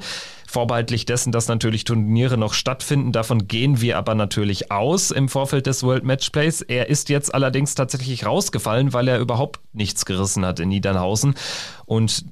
vorbehaltlich 0.50 1.06
dessen, 1.06 1.32
dass 1.32 1.48
natürlich 1.48 1.84
Turniere 1.84 2.38
noch 2.38 2.54
stattfinden. 2.54 3.12
Davon 3.12 3.48
gehen 3.48 3.82
wir 3.82 3.98
aber 3.98 4.16
natürlich 4.16 4.72
aus 4.72 5.12
im 5.12 5.30
Vorfeld 5.30 5.68
des 5.68 5.84
World 5.84 6.04
Matchplays. 6.04 6.62
Er 6.62 6.90
ist 6.90 7.10
jetzt 7.10 7.34
allerdings 7.34 7.76
tatsächlich 7.76 8.26
rausgefallen, 8.26 8.92
weil 8.94 9.08
er 9.08 9.20
überhaupt 9.20 9.60
nichts 9.74 10.06
gerissen 10.06 10.46
hat 10.46 10.60
in 10.60 10.70
Niedernhausen. 10.70 11.36
Und 11.86 12.26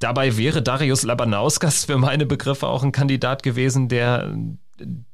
Dabei 0.00 0.36
wäre 0.36 0.62
Darius 0.62 1.02
Labanauskas 1.02 1.86
für 1.86 1.98
meine 1.98 2.24
Begriffe 2.24 2.68
auch 2.68 2.84
ein 2.84 2.92
Kandidat 2.92 3.42
gewesen, 3.42 3.88
der 3.88 4.32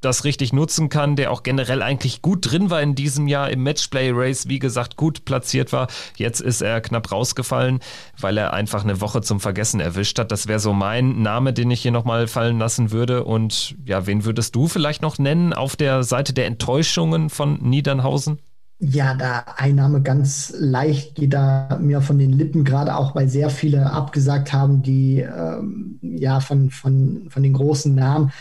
das 0.00 0.24
richtig 0.24 0.52
nutzen 0.52 0.88
kann, 0.88 1.16
der 1.16 1.30
auch 1.30 1.42
generell 1.42 1.82
eigentlich 1.82 2.22
gut 2.22 2.50
drin 2.50 2.70
war 2.70 2.82
in 2.82 2.94
diesem 2.94 3.26
Jahr 3.26 3.50
im 3.50 3.62
Matchplay-Race, 3.62 4.48
wie 4.48 4.58
gesagt, 4.58 4.96
gut 4.96 5.24
platziert 5.24 5.72
war. 5.72 5.88
Jetzt 6.16 6.40
ist 6.40 6.60
er 6.60 6.80
knapp 6.80 7.10
rausgefallen, 7.10 7.80
weil 8.18 8.36
er 8.36 8.52
einfach 8.52 8.84
eine 8.84 9.00
Woche 9.00 9.22
zum 9.22 9.40
Vergessen 9.40 9.80
erwischt 9.80 10.18
hat. 10.18 10.32
Das 10.32 10.46
wäre 10.46 10.60
so 10.60 10.72
mein 10.72 11.22
Name, 11.22 11.52
den 11.52 11.70
ich 11.70 11.82
hier 11.82 11.92
nochmal 11.92 12.26
fallen 12.26 12.58
lassen 12.58 12.90
würde. 12.90 13.24
Und 13.24 13.74
ja, 13.84 14.06
wen 14.06 14.24
würdest 14.24 14.54
du 14.54 14.68
vielleicht 14.68 15.02
noch 15.02 15.18
nennen 15.18 15.52
auf 15.52 15.76
der 15.76 16.02
Seite 16.02 16.32
der 16.32 16.46
Enttäuschungen 16.46 17.30
von 17.30 17.58
Niedernhausen? 17.62 18.38
Ja, 18.80 19.14
da 19.14 19.44
Einnahme 19.56 20.02
ganz 20.02 20.52
leicht 20.58 21.14
geht 21.14 21.32
da 21.32 21.78
mir 21.80 22.02
von 22.02 22.18
den 22.18 22.32
Lippen, 22.32 22.64
gerade 22.64 22.96
auch 22.96 23.14
weil 23.14 23.28
sehr 23.28 23.48
viele 23.48 23.90
abgesagt 23.90 24.52
haben, 24.52 24.82
die 24.82 25.20
ähm, 25.20 25.98
ja 26.02 26.40
von, 26.40 26.70
von, 26.70 27.26
von 27.30 27.42
den 27.42 27.52
großen 27.52 27.94
Namen. 27.94 28.32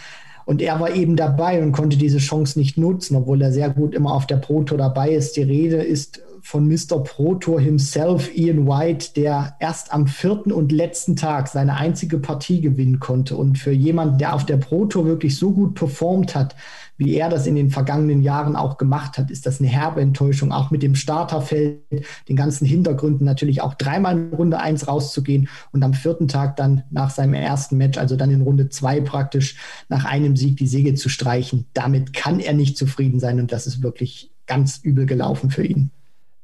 Und 0.46 0.62
er 0.62 0.80
war 0.80 0.94
eben 0.94 1.16
dabei 1.16 1.62
und 1.62 1.72
konnte 1.72 1.98
diese 1.98 2.18
Chance 2.18 2.60
nicht 2.60 2.78
nutzen, 2.78 3.16
obwohl 3.16 3.41
er 3.41 3.52
sehr 3.52 3.70
gut 3.70 3.94
immer 3.94 4.14
auf 4.14 4.28
der 4.28 4.38
Pro 4.38 4.64
Tour 4.64 4.78
dabei 4.78 5.12
ist. 5.12 5.38
Die 5.38 5.44
Rede 5.44 5.78
ist 5.78 6.22
von 6.41 6.68
Mr. 6.68 7.02
Pro 7.02 7.36
Tour 7.36 7.62
himself, 7.62 8.36
Ian 8.36 8.68
White, 8.68 9.14
der 9.16 9.56
erst 9.62 9.94
am 9.94 10.08
vierten 10.08 10.52
und 10.52 10.74
letzten 10.74 11.16
Tag 11.16 11.48
seine 11.48 11.78
einzige 11.78 12.20
Partie 12.20 12.60
gewinnen 12.60 13.00
konnte. 13.00 13.38
Und 13.38 13.58
für 13.58 13.72
jemanden, 13.72 14.18
der 14.18 14.36
auf 14.36 14.46
der 14.46 14.58
Pro 14.58 14.86
Tour 14.86 15.06
wirklich 15.06 15.38
so 15.38 15.52
gut 15.52 15.76
performt 15.76 16.36
hat, 16.36 16.56
wie 16.98 17.16
er 17.16 17.30
das 17.30 17.48
in 17.48 17.56
den 17.56 17.70
vergangenen 17.70 18.22
Jahren 18.22 18.56
auch 18.56 18.78
gemacht 18.78 19.18
hat, 19.18 19.32
ist 19.32 19.46
das 19.46 19.60
eine 19.60 19.70
herbe 19.70 20.02
Enttäuschung, 20.02 20.52
auch 20.52 20.72
mit 20.72 20.84
dem 20.84 20.96
Starterfeld, 20.96 21.82
den 22.30 22.36
ganzen 22.36 22.66
Hintergründen 22.66 23.26
natürlich 23.26 23.62
auch 23.62 23.74
dreimal 23.74 24.18
in 24.18 24.34
Runde 24.34 24.60
eins 24.60 24.88
rauszugehen 24.88 25.50
und 25.72 25.84
am 25.84 25.94
vierten 25.94 26.28
Tag 26.28 26.56
dann 26.56 26.84
nach 26.91 27.10
seinem 27.10 27.34
ersten 27.34 27.78
Match, 27.78 27.98
also 27.98 28.16
dann 28.16 28.32
in 28.32 28.41
Runde 28.41 28.70
zwei 28.70 29.02
praktisch 29.02 29.58
nach 29.89 30.06
einem 30.06 30.36
Sieg 30.36 30.58
die 30.58 30.68
Säge 30.68 30.94
zu 30.94 31.10
streichen. 31.10 31.66
Damit 31.74 32.14
kann 32.14 32.39
er 32.39 32.54
nicht 32.54 32.78
zufrieden 32.78 33.20
sein 33.20 33.39
und 33.39 33.52
das 33.52 33.68
ist 33.68 33.82
wirklich 33.82 34.32
ganz 34.46 34.80
übel 34.84 35.06
gelaufen 35.06 35.50
für 35.50 35.66
ihn. 35.66 35.91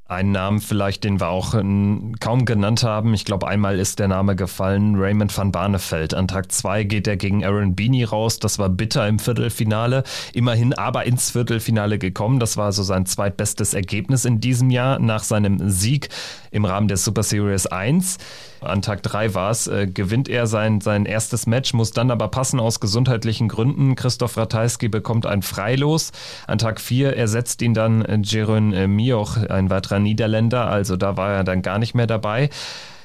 Ein 0.10 0.32
Namen 0.32 0.60
vielleicht, 0.60 1.03
den 1.03 1.20
wir 1.20 1.28
auch 1.28 1.53
ähm, 1.53 2.16
kaum 2.20 2.45
genannt 2.45 2.82
haben. 2.82 3.14
Ich 3.14 3.26
glaube, 3.26 3.47
einmal 3.47 3.78
ist 3.78 3.99
der 3.99 4.07
Name 4.07 4.36
gefallen. 4.36 4.95
Raymond 4.95 5.38
van 5.38 5.51
Barneveld. 5.51 6.16
An 6.16 6.28
Tag 6.28 6.51
zwei 6.51 6.84
geht 6.84 7.07
er 7.07 7.16
gegen 7.16 7.45
Aaron 7.45 7.76
Beanie 7.76 8.05
raus. 8.05 8.39
Das 8.39 8.57
war 8.57 8.70
bitter 8.70 9.07
im 9.07 9.20
Viertelfinale. 9.20 10.03
Immerhin 10.34 10.74
aber 10.74 11.05
ins 11.05 11.30
Viertelfinale 11.30 11.99
gekommen. 11.99 12.39
Das 12.39 12.57
war 12.57 12.72
so 12.72 12.82
sein 12.82 13.05
zweitbestes 13.05 13.76
Ergebnis 13.76 14.26
in 14.26 14.41
diesem 14.41 14.72
Jahr 14.72 14.97
nach 14.97 15.22
seinem 15.22 15.70
Sieg 15.70 16.10
im 16.49 16.66
Rahmen 16.66 16.88
der 16.88 16.97
Super 16.97 17.22
Series 17.22 17.68
1. 17.68 18.18
An 18.62 18.82
Tag 18.82 19.03
3 19.03 19.34
war 19.36 19.51
es, 19.51 19.68
äh, 19.68 19.88
gewinnt 19.88 20.28
er 20.28 20.47
sein, 20.47 20.82
sein 20.82 21.05
erstes 21.05 21.47
Match, 21.47 21.74
muss 21.74 21.91
dann 21.91 22.12
aber 22.12 22.28
passen 22.28 22.60
aus 22.60 22.80
gesundheitlichen 22.80 23.47
Gründen. 23.47 23.95
Christoph 23.95 24.36
Ratajski 24.36 24.89
bekommt 24.89 25.26
ein 25.26 25.43
Freilos. 25.43 26.12
An 26.45 26.57
Tag 26.57 26.82
4 26.82 27.16
ersetzt 27.16 27.62
ihn 27.62 27.74
dann 27.74 28.03
äh, 28.03 28.20
Jeroen 28.22 28.74
äh, 28.74 28.88
Mioch, 28.88 29.38
ein 29.38 29.70
weiterer 29.70 29.99
Niederländer, 30.04 30.70
also 30.70 30.95
da 30.97 31.18
war 31.18 31.32
er 31.32 31.43
dann 31.43 31.62
gar 31.62 31.80
nicht 31.80 31.95
mehr 31.95 32.08
dabei. 32.08 32.50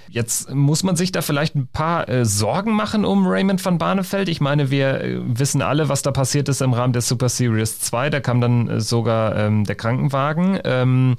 Jetzt 0.08 0.54
muss 0.54 0.84
man 0.84 0.94
sich 0.94 1.10
da 1.10 1.22
vielleicht 1.22 1.56
ein 1.56 1.66
paar 1.66 2.08
äh, 2.08 2.24
Sorgen 2.24 2.72
machen 2.72 3.04
um 3.04 3.26
Raymond 3.26 3.64
van 3.64 3.78
Barneveld. 3.78 4.28
Ich 4.28 4.40
meine, 4.40 4.70
wir 4.70 5.00
äh, 5.00 5.18
wissen 5.24 5.60
alle, 5.60 5.88
was 5.88 6.02
da 6.02 6.12
passiert 6.12 6.48
ist 6.48 6.62
im 6.62 6.72
Rahmen 6.72 6.92
der 6.92 7.02
Super 7.02 7.28
Series 7.28 7.80
2. 7.80 8.10
Da 8.10 8.20
kam 8.20 8.40
dann 8.40 8.68
äh, 8.68 8.80
sogar 8.80 9.34
ähm, 9.36 9.64
der 9.64 9.74
Krankenwagen. 9.74 10.60
Ähm, 10.62 11.16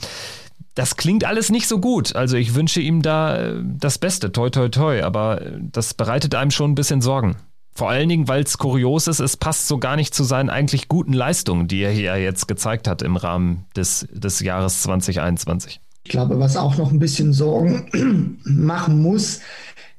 das 0.75 0.95
klingt 0.97 1.25
alles 1.25 1.49
nicht 1.49 1.67
so 1.67 1.79
gut. 1.79 2.15
Also 2.15 2.37
ich 2.37 2.55
wünsche 2.55 2.79
ihm 2.79 3.01
da 3.01 3.37
äh, 3.37 3.53
das 3.63 3.97
Beste, 3.97 4.31
toi 4.31 4.49
toi 4.49 4.69
toi, 4.69 5.01
aber 5.03 5.41
äh, 5.41 5.51
das 5.59 5.93
bereitet 5.93 6.35
einem 6.35 6.51
schon 6.51 6.71
ein 6.71 6.75
bisschen 6.75 7.01
Sorgen. 7.01 7.37
Vor 7.77 7.89
allen 7.89 8.07
Dingen, 8.07 8.29
weil 8.29 8.43
es 8.43 8.57
kurios 8.57 9.07
ist, 9.07 9.19
es 9.19 9.35
passt 9.35 9.67
so 9.67 9.77
gar 9.77 9.97
nicht 9.97 10.15
zu 10.15 10.23
seinen 10.23 10.49
eigentlich 10.49 10.87
guten 10.87 11.11
Leistungen, 11.11 11.67
die 11.67 11.81
er 11.81 11.91
hier 11.91 12.15
jetzt 12.15 12.47
gezeigt 12.47 12.87
hat 12.87 13.01
im 13.01 13.17
Rahmen 13.17 13.65
des, 13.75 14.07
des 14.13 14.39
Jahres 14.39 14.81
2021. 14.83 15.81
Ich 16.05 16.11
glaube, 16.11 16.39
was 16.39 16.55
auch 16.55 16.77
noch 16.77 16.91
ein 16.91 16.99
bisschen 16.99 17.33
Sorgen 17.33 18.39
machen 18.43 19.01
muss, 19.01 19.41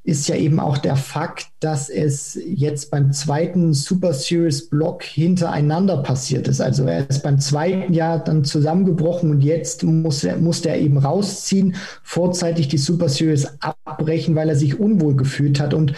ist 0.07 0.27
ja 0.29 0.37
eben 0.37 0.59
auch 0.59 0.77
der 0.77 0.95
Fakt, 0.95 1.47
dass 1.59 1.89
es 1.89 2.39
jetzt 2.45 2.91
beim 2.91 3.11
zweiten 3.11 3.73
Super 3.73 4.13
Series 4.13 4.69
Block 4.69 5.03
hintereinander 5.03 5.97
passiert 5.97 6.47
ist. 6.47 6.61
Also 6.61 6.85
er 6.85 7.07
ist 7.09 7.23
beim 7.23 7.39
zweiten 7.39 7.93
Jahr 7.93 8.17
dann 8.17 8.45
zusammengebrochen 8.45 9.29
und 9.29 9.41
jetzt 9.41 9.83
muss 9.83 10.23
er, 10.23 10.37
musste 10.37 10.69
er 10.69 10.79
eben 10.79 10.97
rausziehen, 10.97 11.75
vorzeitig 12.03 12.69
die 12.69 12.77
Super 12.77 13.09
Series 13.09 13.47
abbrechen, 13.59 14.33
weil 14.33 14.47
er 14.47 14.55
sich 14.55 14.79
unwohl 14.79 15.15
gefühlt 15.15 15.59
hat. 15.59 15.73
Und 15.73 15.93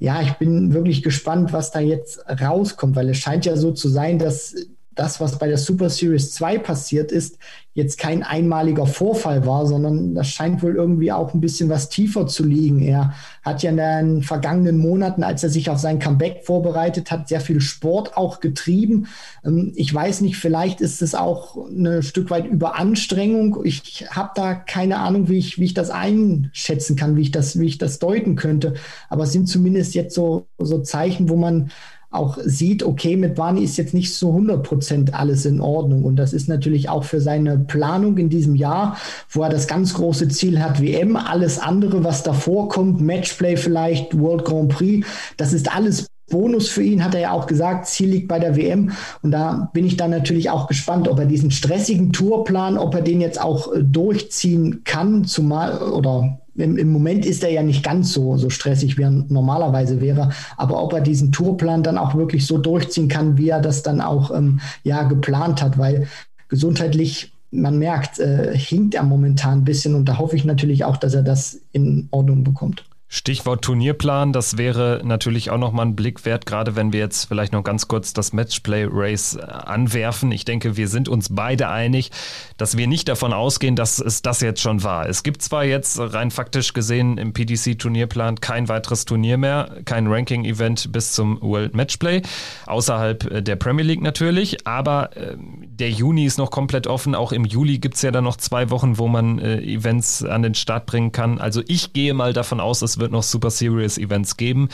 ja, 0.00 0.22
ich 0.22 0.32
bin 0.34 0.72
wirklich 0.72 1.02
gespannt, 1.02 1.52
was 1.52 1.70
da 1.70 1.78
jetzt 1.78 2.24
rauskommt, 2.26 2.96
weil 2.96 3.10
es 3.10 3.18
scheint 3.18 3.44
ja 3.44 3.56
so 3.56 3.70
zu 3.70 3.88
sein, 3.88 4.18
dass 4.18 4.54
das, 5.00 5.18
was 5.18 5.38
bei 5.38 5.48
der 5.48 5.56
Super 5.56 5.88
Series 5.88 6.30
2 6.32 6.58
passiert 6.58 7.10
ist, 7.10 7.38
jetzt 7.72 7.98
kein 7.98 8.22
einmaliger 8.22 8.84
Vorfall 8.84 9.46
war, 9.46 9.66
sondern 9.66 10.14
das 10.14 10.28
scheint 10.28 10.62
wohl 10.62 10.74
irgendwie 10.74 11.10
auch 11.10 11.32
ein 11.32 11.40
bisschen 11.40 11.70
was 11.70 11.88
tiefer 11.88 12.26
zu 12.26 12.44
liegen. 12.44 12.82
Er 12.82 13.14
hat 13.42 13.62
ja 13.62 13.70
in 13.70 13.78
den 13.78 14.22
vergangenen 14.22 14.76
Monaten, 14.76 15.22
als 15.22 15.42
er 15.42 15.48
sich 15.48 15.70
auf 15.70 15.78
sein 15.78 16.00
Comeback 16.00 16.44
vorbereitet 16.44 17.10
hat, 17.10 17.28
sehr 17.28 17.40
viel 17.40 17.62
Sport 17.62 18.14
auch 18.18 18.40
getrieben. 18.40 19.06
Ähm, 19.42 19.72
ich 19.74 19.92
weiß 19.94 20.20
nicht, 20.20 20.36
vielleicht 20.36 20.82
ist 20.82 21.00
es 21.00 21.14
auch 21.14 21.56
ein 21.56 22.02
Stück 22.02 22.28
weit 22.28 22.46
Überanstrengung. 22.46 23.64
Ich 23.64 24.04
habe 24.10 24.32
da 24.34 24.54
keine 24.54 24.98
Ahnung, 24.98 25.30
wie 25.30 25.38
ich, 25.38 25.58
wie 25.58 25.64
ich 25.64 25.74
das 25.74 25.88
einschätzen 25.88 26.94
kann, 26.94 27.16
wie 27.16 27.22
ich 27.22 27.30
das, 27.30 27.58
wie 27.58 27.66
ich 27.66 27.78
das 27.78 28.00
deuten 28.00 28.36
könnte. 28.36 28.74
Aber 29.08 29.22
es 29.22 29.32
sind 29.32 29.46
zumindest 29.46 29.94
jetzt 29.94 30.14
so, 30.14 30.48
so 30.58 30.80
Zeichen, 30.80 31.30
wo 31.30 31.36
man 31.36 31.70
auch 32.10 32.38
sieht, 32.44 32.82
okay, 32.82 33.16
mit 33.16 33.36
Barney 33.36 33.62
ist 33.62 33.76
jetzt 33.76 33.94
nicht 33.94 34.14
so 34.14 34.30
100 34.30 34.64
Prozent 34.64 35.14
alles 35.14 35.46
in 35.46 35.60
Ordnung. 35.60 36.04
Und 36.04 36.16
das 36.16 36.32
ist 36.32 36.48
natürlich 36.48 36.88
auch 36.88 37.04
für 37.04 37.20
seine 37.20 37.58
Planung 37.58 38.18
in 38.18 38.28
diesem 38.28 38.56
Jahr, 38.56 38.96
wo 39.30 39.42
er 39.42 39.48
das 39.48 39.68
ganz 39.68 39.94
große 39.94 40.28
Ziel 40.28 40.60
hat, 40.60 40.82
WM, 40.82 41.16
alles 41.16 41.60
andere, 41.60 42.02
was 42.02 42.24
davor 42.24 42.68
kommt, 42.68 43.00
Matchplay 43.00 43.56
vielleicht, 43.56 44.18
World 44.18 44.44
Grand 44.44 44.70
Prix, 44.70 45.06
das 45.36 45.52
ist 45.52 45.72
alles 45.72 46.08
Bonus 46.30 46.68
für 46.68 46.82
ihn, 46.82 47.04
hat 47.04 47.14
er 47.14 47.20
ja 47.20 47.32
auch 47.32 47.46
gesagt, 47.46 47.86
Ziel 47.86 48.08
liegt 48.08 48.28
bei 48.28 48.38
der 48.38 48.56
WM. 48.56 48.92
Und 49.22 49.32
da 49.32 49.68
bin 49.74 49.84
ich 49.84 49.96
dann 49.96 50.10
natürlich 50.10 50.48
auch 50.48 50.68
gespannt, 50.68 51.08
ob 51.08 51.18
er 51.18 51.26
diesen 51.26 51.50
stressigen 51.50 52.12
Tourplan, 52.12 52.78
ob 52.78 52.94
er 52.94 53.02
den 53.02 53.20
jetzt 53.20 53.40
auch 53.40 53.74
äh, 53.74 53.82
durchziehen 53.82 54.82
kann, 54.84 55.24
zumal 55.24 55.82
oder 55.82 56.38
im, 56.60 56.76
im, 56.76 56.92
Moment 56.92 57.26
ist 57.26 57.42
er 57.42 57.50
ja 57.50 57.62
nicht 57.62 57.82
ganz 57.82 58.12
so, 58.12 58.36
so 58.36 58.50
stressig, 58.50 58.98
wie 58.98 59.02
er 59.02 59.10
normalerweise 59.10 60.00
wäre. 60.00 60.30
Aber 60.56 60.82
ob 60.82 60.92
er 60.92 61.00
diesen 61.00 61.32
Tourplan 61.32 61.82
dann 61.82 61.98
auch 61.98 62.14
wirklich 62.14 62.46
so 62.46 62.58
durchziehen 62.58 63.08
kann, 63.08 63.38
wie 63.38 63.48
er 63.48 63.60
das 63.60 63.82
dann 63.82 64.00
auch 64.00 64.30
ähm, 64.30 64.60
ja, 64.84 65.04
geplant 65.04 65.62
hat, 65.62 65.78
weil 65.78 66.06
gesundheitlich, 66.48 67.32
man 67.52 67.78
merkt, 67.78 68.18
äh, 68.20 68.56
hinkt 68.56 68.94
er 68.94 69.02
momentan 69.02 69.60
ein 69.60 69.64
bisschen 69.64 69.94
und 69.94 70.08
da 70.08 70.18
hoffe 70.18 70.36
ich 70.36 70.44
natürlich 70.44 70.84
auch, 70.84 70.96
dass 70.96 71.14
er 71.14 71.22
das 71.22 71.60
in 71.72 72.08
Ordnung 72.10 72.44
bekommt. 72.44 72.84
Stichwort 73.12 73.62
Turnierplan, 73.62 74.32
das 74.32 74.56
wäre 74.56 75.00
natürlich 75.02 75.50
auch 75.50 75.58
nochmal 75.58 75.86
ein 75.86 75.96
Blick 75.96 76.24
wert, 76.24 76.46
gerade 76.46 76.76
wenn 76.76 76.92
wir 76.92 77.00
jetzt 77.00 77.24
vielleicht 77.24 77.52
noch 77.52 77.64
ganz 77.64 77.88
kurz 77.88 78.12
das 78.12 78.32
Matchplay-Race 78.32 79.34
äh, 79.34 79.40
anwerfen. 79.40 80.30
Ich 80.30 80.44
denke, 80.44 80.76
wir 80.76 80.86
sind 80.86 81.08
uns 81.08 81.34
beide 81.34 81.68
einig, 81.68 82.12
dass 82.56 82.76
wir 82.76 82.86
nicht 82.86 83.08
davon 83.08 83.32
ausgehen, 83.32 83.74
dass 83.74 83.98
es 83.98 84.22
das 84.22 84.40
jetzt 84.42 84.60
schon 84.60 84.84
war. 84.84 85.08
Es 85.08 85.24
gibt 85.24 85.42
zwar 85.42 85.64
jetzt 85.64 85.98
rein 85.98 86.30
faktisch 86.30 86.72
gesehen 86.72 87.18
im 87.18 87.32
PDC-Turnierplan 87.32 88.40
kein 88.40 88.68
weiteres 88.68 89.06
Turnier 89.06 89.38
mehr, 89.38 89.78
kein 89.86 90.06
Ranking-Event 90.06 90.92
bis 90.92 91.10
zum 91.10 91.42
World 91.42 91.74
Matchplay, 91.74 92.22
außerhalb 92.66 93.28
äh, 93.28 93.42
der 93.42 93.56
Premier 93.56 93.84
League 93.84 94.02
natürlich, 94.02 94.68
aber 94.68 95.16
äh, 95.16 95.34
der 95.36 95.90
Juni 95.90 96.26
ist 96.26 96.38
noch 96.38 96.52
komplett 96.52 96.86
offen. 96.86 97.16
Auch 97.16 97.32
im 97.32 97.44
Juli 97.44 97.78
gibt 97.80 97.96
es 97.96 98.02
ja 98.02 98.12
dann 98.12 98.22
noch 98.22 98.36
zwei 98.36 98.70
Wochen, 98.70 98.98
wo 98.98 99.08
man 99.08 99.40
äh, 99.40 99.60
Events 99.62 100.22
an 100.22 100.42
den 100.42 100.54
Start 100.54 100.86
bringen 100.86 101.10
kann. 101.10 101.40
Also 101.40 101.60
ich 101.66 101.92
gehe 101.92 102.14
mal 102.14 102.32
davon 102.32 102.60
aus, 102.60 102.82
es 102.82 102.99
wird 103.00 103.12
noch 103.12 103.22
Super 103.22 103.50
Series 103.50 103.98
Events 103.98 104.36
geben. 104.36 104.68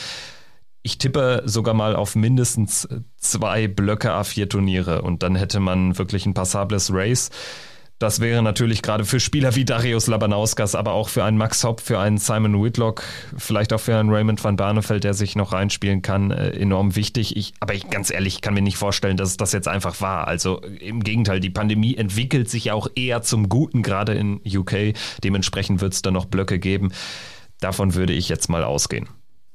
Ich 0.83 0.99
tippe 0.99 1.43
sogar 1.47 1.75
mal 1.75 1.97
auf 1.97 2.15
mindestens 2.15 2.89
zwei 3.19 3.67
Blöcke 3.67 4.13
A4 4.13 4.49
Turniere 4.49 5.03
und 5.03 5.23
dann 5.23 5.35
hätte 5.35 5.59
man 5.59 5.99
wirklich 5.99 6.27
ein 6.27 6.35
passables 6.35 6.93
Race. 6.93 7.31
Das 7.99 8.21
wäre 8.21 8.43
natürlich 8.43 8.83
gerade 8.83 9.07
für 9.07 9.21
Spieler 9.21 9.57
wie 9.57 9.65
Darius 9.65 10.07
Labanauskas, 10.07 10.75
aber 10.75 10.93
auch 10.93 11.09
für 11.09 11.25
einen 11.25 11.39
Max 11.39 11.65
Hopp, 11.65 11.81
für 11.81 11.99
einen 11.99 12.19
Simon 12.19 12.63
Whitlock, 12.63 13.03
vielleicht 13.39 13.73
auch 13.73 13.81
für 13.81 13.97
einen 13.97 14.11
Raymond 14.11 14.45
van 14.45 14.57
Barneveld, 14.57 15.03
der 15.03 15.15
sich 15.15 15.35
noch 15.35 15.55
reinspielen 15.55 16.03
kann, 16.03 16.31
äh, 16.31 16.51
enorm 16.51 16.95
wichtig. 16.95 17.39
Ich, 17.39 17.55
aber 17.59 17.73
ich 17.73 17.89
ganz 17.89 18.11
ehrlich, 18.11 18.43
kann 18.43 18.53
mir 18.53 18.61
nicht 18.61 18.77
vorstellen, 18.77 19.17
dass 19.17 19.39
das 19.39 19.53
jetzt 19.53 19.67
einfach 19.67 20.03
war. 20.03 20.29
Also 20.29 20.61
im 20.61 21.03
Gegenteil, 21.03 21.41
die 21.41 21.49
Pandemie 21.49 21.97
entwickelt 21.97 22.51
sich 22.51 22.71
auch 22.71 22.87
eher 22.95 23.23
zum 23.23 23.49
Guten, 23.49 23.83
gerade 23.83 24.13
in 24.13 24.43
UK. 24.47 24.93
Dementsprechend 25.25 25.81
wird 25.81 25.95
es 25.95 26.03
da 26.03 26.11
noch 26.11 26.27
Blöcke 26.27 26.59
geben. 26.59 26.93
Davon 27.61 27.95
würde 27.95 28.13
ich 28.13 28.29
jetzt 28.29 28.49
mal 28.49 28.65
ausgehen. 28.65 29.09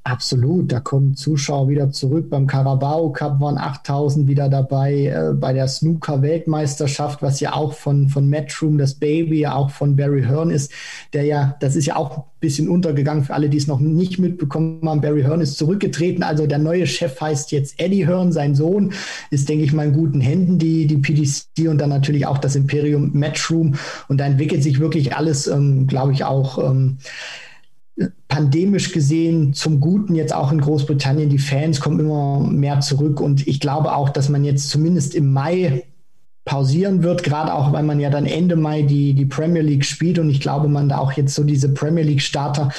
Absolut, 0.04 0.72
da 0.72 0.80
kommen 0.80 1.16
Zuschauer 1.16 1.70
wieder 1.70 1.92
zurück. 1.92 2.32
Beim 2.32 2.48
Carabao 2.48 3.12
Cup 3.12 3.40
waren 3.40 3.60
8000 3.60 4.28
wieder 4.28 4.50
dabei. 4.50 5.06
Äh, 5.06 5.34
bei 5.36 5.54
der 5.54 5.68
Snooker 5.68 6.24
Weltmeisterschaft, 6.24 7.22
was 7.22 7.40
ja 7.40 7.54
auch 7.54 7.74
von, 7.74 8.10
von 8.10 8.28
Matchroom, 8.28 8.80
das 8.80 8.96
Baby, 8.96 9.42
ja 9.42 9.54
auch 9.54 9.70
von 9.70 9.96
Barry 9.96 10.24
Hearn 10.24 10.50
ist, 10.50 10.72
der 11.14 11.26
ja, 11.26 11.56
das 11.60 11.76
ist 11.76 11.86
ja 11.86 11.98
auch 11.98 12.18
ein 12.18 12.24
bisschen 12.40 12.68
untergegangen 12.68 13.26
für 13.26 13.36
alle, 13.36 13.48
die 13.48 13.58
es 13.58 13.68
noch 13.68 13.80
nicht 13.80 14.18
mitbekommen 14.18 14.82
haben. 14.90 15.02
Barry 15.02 15.22
Hearn 15.22 15.40
ist 15.40 15.60
zurückgetreten. 15.60 16.24
Also 16.24 16.48
der 16.48 16.58
neue 16.58 16.88
Chef 16.88 17.22
heißt 17.22 17.52
jetzt 17.52 17.80
Eddie 17.80 18.08
Hearn, 18.08 18.32
sein 18.32 18.56
Sohn, 18.56 18.94
ist, 19.30 19.50
denke 19.50 19.66
ich 19.66 19.72
mal, 19.72 19.90
in 19.90 19.94
guten 19.94 20.20
Händen, 20.20 20.58
die, 20.58 20.88
die 20.88 20.98
PDC 20.98 21.70
und 21.70 21.78
dann 21.78 21.90
natürlich 21.90 22.26
auch 22.26 22.40
das 22.40 22.56
Imperium 22.56 23.12
Matchroom. 23.14 23.76
Und 24.08 24.18
da 24.18 24.26
entwickelt 24.26 24.64
sich 24.64 24.80
wirklich 24.80 25.16
alles, 25.16 25.46
ähm, 25.46 25.86
glaube 25.86 26.14
ich, 26.14 26.24
auch. 26.24 26.58
Ähm, 26.58 26.98
pandemisch 28.28 28.92
gesehen 28.92 29.54
zum 29.54 29.80
Guten 29.80 30.16
jetzt 30.16 30.34
auch 30.34 30.52
in 30.52 30.62
Großbritannien. 30.62 31.30
Die 31.30 31.38
Fans 31.38 31.80
kommen 31.80 32.00
immer 32.00 32.40
mehr 32.40 32.80
zurück 32.80 33.20
und 33.20 33.48
ich 33.48 33.60
glaube 33.60 33.94
auch, 33.94 34.10
dass 34.10 34.30
man 34.30 34.44
jetzt 34.44 34.70
zumindest 34.70 35.16
im 35.16 35.32
Mai 35.34 35.84
pausieren 36.44 37.04
wird, 37.04 37.24
gerade 37.24 37.54
auch, 37.54 37.72
weil 37.72 37.84
man 37.84 38.00
ja 38.00 38.10
dann 38.10 38.26
Ende 38.26 38.56
Mai 38.56 38.82
die, 38.82 39.14
die 39.14 39.26
Premier 39.26 39.62
League 39.62 39.86
spielt 39.86 40.18
und 40.18 40.30
ich 40.30 40.40
glaube, 40.42 40.68
man 40.68 40.90
da 40.90 40.98
auch 40.98 41.12
jetzt 41.12 41.36
so 41.36 41.44
diese 41.44 41.70
Premier 41.70 42.04
League 42.04 42.22
Starter 42.22 42.70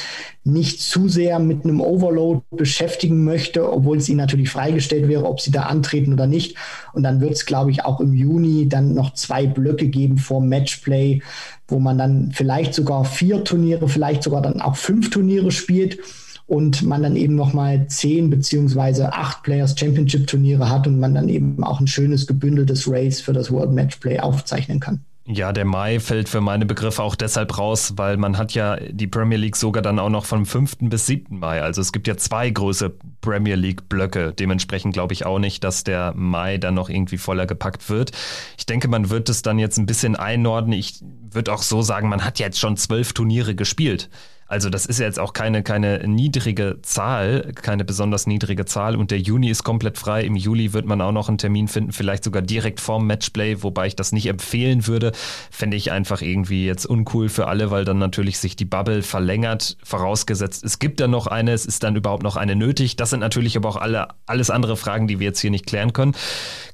nicht 0.43 0.81
zu 0.81 1.09
sehr 1.09 1.39
mit 1.39 1.63
einem 1.63 1.81
Overload 1.81 2.43
beschäftigen 2.51 3.23
möchte, 3.23 3.73
obwohl 3.73 3.99
es 3.99 4.09
ihnen 4.09 4.19
natürlich 4.19 4.51
freigestellt 4.51 5.09
wäre, 5.09 5.27
ob 5.27 5.41
sie 5.41 5.53
da 5.53 5.63
antreten 5.63 6.13
oder 6.13 6.27
nicht. 6.27 6.57
Und 6.93 7.05
dann 7.05 7.21
wird 7.21 7.35
es, 7.35 7.47
glaube 7.47 7.71
ich, 7.71 7.85
auch 7.85 8.01
im 8.01 8.15
Juni 8.15 8.69
dann 8.69 8.95
noch 8.95 9.15
zwei 9.15 9.47
Blöcke 9.47 9.87
geben 9.87 10.19
vor 10.19 10.41
Matchplay, 10.41 11.23
wo 11.69 11.79
man 11.79 11.99
dann 11.99 12.33
vielleicht 12.35 12.75
sogar 12.75 13.05
vier 13.05 13.45
Turniere, 13.45 13.89
vielleicht 13.89 14.25
sogar 14.25 14.43
dann 14.43 14.61
auch 14.61 14.75
fünf 14.75 15.11
Turniere 15.11 15.53
spielt 15.53 15.99
und 16.47 16.83
man 16.83 17.03
dann 17.03 17.17
eben 17.17 17.35
nochmal 17.35 17.87
zehn 17.89 18.31
beziehungsweise 18.31 19.13
acht 19.13 19.43
Players 19.43 19.79
Championship 19.79 20.27
Turniere 20.27 20.69
hat 20.69 20.87
und 20.87 20.99
man 21.01 21.15
dann 21.15 21.29
eben 21.29 21.63
auch 21.65 21.81
ein 21.81 21.87
schönes 21.87 22.27
gebündeltes 22.27 22.91
Race 22.91 23.21
für 23.21 23.33
das 23.33 23.51
World 23.51 23.73
Matchplay 23.73 24.21
aufzeichnen 24.21 24.81
kann. 24.81 25.05
Ja, 25.25 25.53
der 25.53 25.65
Mai 25.65 26.01
fällt 26.01 26.29
für 26.29 26.41
meine 26.41 26.67
Begriffe 26.67 27.01
auch 27.01 27.15
deshalb 27.15 27.57
raus, 27.57 27.93
weil 27.97 28.17
man 28.17 28.39
hat 28.39 28.55
ja 28.55 28.77
die 28.77 29.07
Premier 29.07 29.39
League 29.39 29.55
sogar 29.55 29.81
dann 29.81 30.01
auch 30.01 30.09
noch 30.09 30.25
vom 30.25 30.45
5. 30.45 30.79
bis 30.81 31.07
7. 31.07 31.39
Mai. 31.39 31.63
Also 31.63 31.81
es 31.81 31.93
gibt 31.93 32.09
ja 32.09 32.17
zwei 32.17 32.51
große 32.51 32.93
Premier 33.21 33.55
League 33.55 33.89
Blöcke. 33.89 34.33
Dementsprechend 34.33 34.95
glaube 34.95 35.13
ich 35.13 35.25
auch 35.25 35.39
nicht, 35.39 35.63
dass 35.63 35.85
der 35.85 36.13
Mai 36.17 36.59
dann 36.59 36.75
noch 36.75 36.89
irgendwie 36.89 37.19
voller 37.19 37.47
gepackt 37.47 37.89
wird. 37.89 38.11
Ich 38.59 38.67
denke, 38.67 38.89
man 38.89 39.11
wird 39.11 39.29
es 39.29 39.43
dann 39.43 39.61
jetzt 39.61 39.79
ein 39.79 39.87
bisschen 39.87 40.17
einordnen. 40.17 40.77
Ich 40.77 41.01
würde 41.31 41.53
auch 41.53 41.63
so 41.63 41.83
sagen, 41.83 42.09
man 42.09 42.25
hat 42.25 42.41
jetzt 42.41 42.59
schon 42.59 42.77
zwölf 42.77 43.13
Turniere 43.13 43.55
gespielt. 43.55 44.11
Also 44.53 44.69
das 44.69 44.85
ist 44.85 45.01
jetzt 45.01 45.19
auch 45.19 45.33
keine, 45.33 45.63
keine 45.63 46.07
niedrige 46.07 46.79
Zahl, 46.83 47.53
keine 47.55 47.87
besonders 47.87 48.27
niedrige 48.27 48.67
Zahl 48.67 48.97
und 48.97 49.11
der 49.11 49.19
Juni 49.19 49.49
ist 49.49 49.65
komplett 49.65 49.97
frei. 49.97 50.25
Im 50.25 50.37
Juli 50.37 50.75
wird 50.75 50.85
man 50.85 51.01
auch 51.01 51.11
noch 51.11 51.29
einen 51.29 51.39
Termin 51.39 51.69
finden, 51.69 51.93
vielleicht 51.93 52.23
sogar 52.23 52.43
direkt 52.43 52.79
vorm 52.79 53.07
Matchplay, 53.07 53.63
wobei 53.63 53.87
ich 53.87 53.97
das 53.97 54.13
nicht 54.13 54.27
empfehlen 54.27 54.87
würde. 54.87 55.13
Fände 55.51 55.79
ich 55.79 55.91
einfach 55.91 56.21
irgendwie 56.21 56.67
jetzt 56.67 56.85
uncool 56.85 57.31
für 57.31 57.47
alle, 57.47 57.71
weil 57.71 57.87
dann 57.87 57.99
natürlich 57.99 58.39
sich 58.41 58.55
die 58.55 58.67
Bubble 58.67 59.03
verlängert, 59.03 59.79
vorausgesetzt 59.83 60.63
es 60.63 60.79
gibt 60.79 61.01
dann 61.01 61.11
noch 61.11 61.29
eine, 61.29 61.53
es 61.53 61.65
ist 61.65 61.83
dann 61.83 61.97
überhaupt 61.97 62.23
noch 62.23 62.37
eine 62.37 62.55
nötig. 62.55 62.97
Das 62.97 63.09
sind 63.09 63.21
natürlich 63.21 63.57
aber 63.57 63.71
auch 63.71 63.77
alle, 63.77 64.09
alles 64.27 64.51
andere 64.51 64.77
Fragen, 64.77 65.07
die 65.07 65.19
wir 65.19 65.29
jetzt 65.29 65.41
hier 65.41 65.51
nicht 65.51 65.67
klären 65.67 65.95
können. 65.95 66.15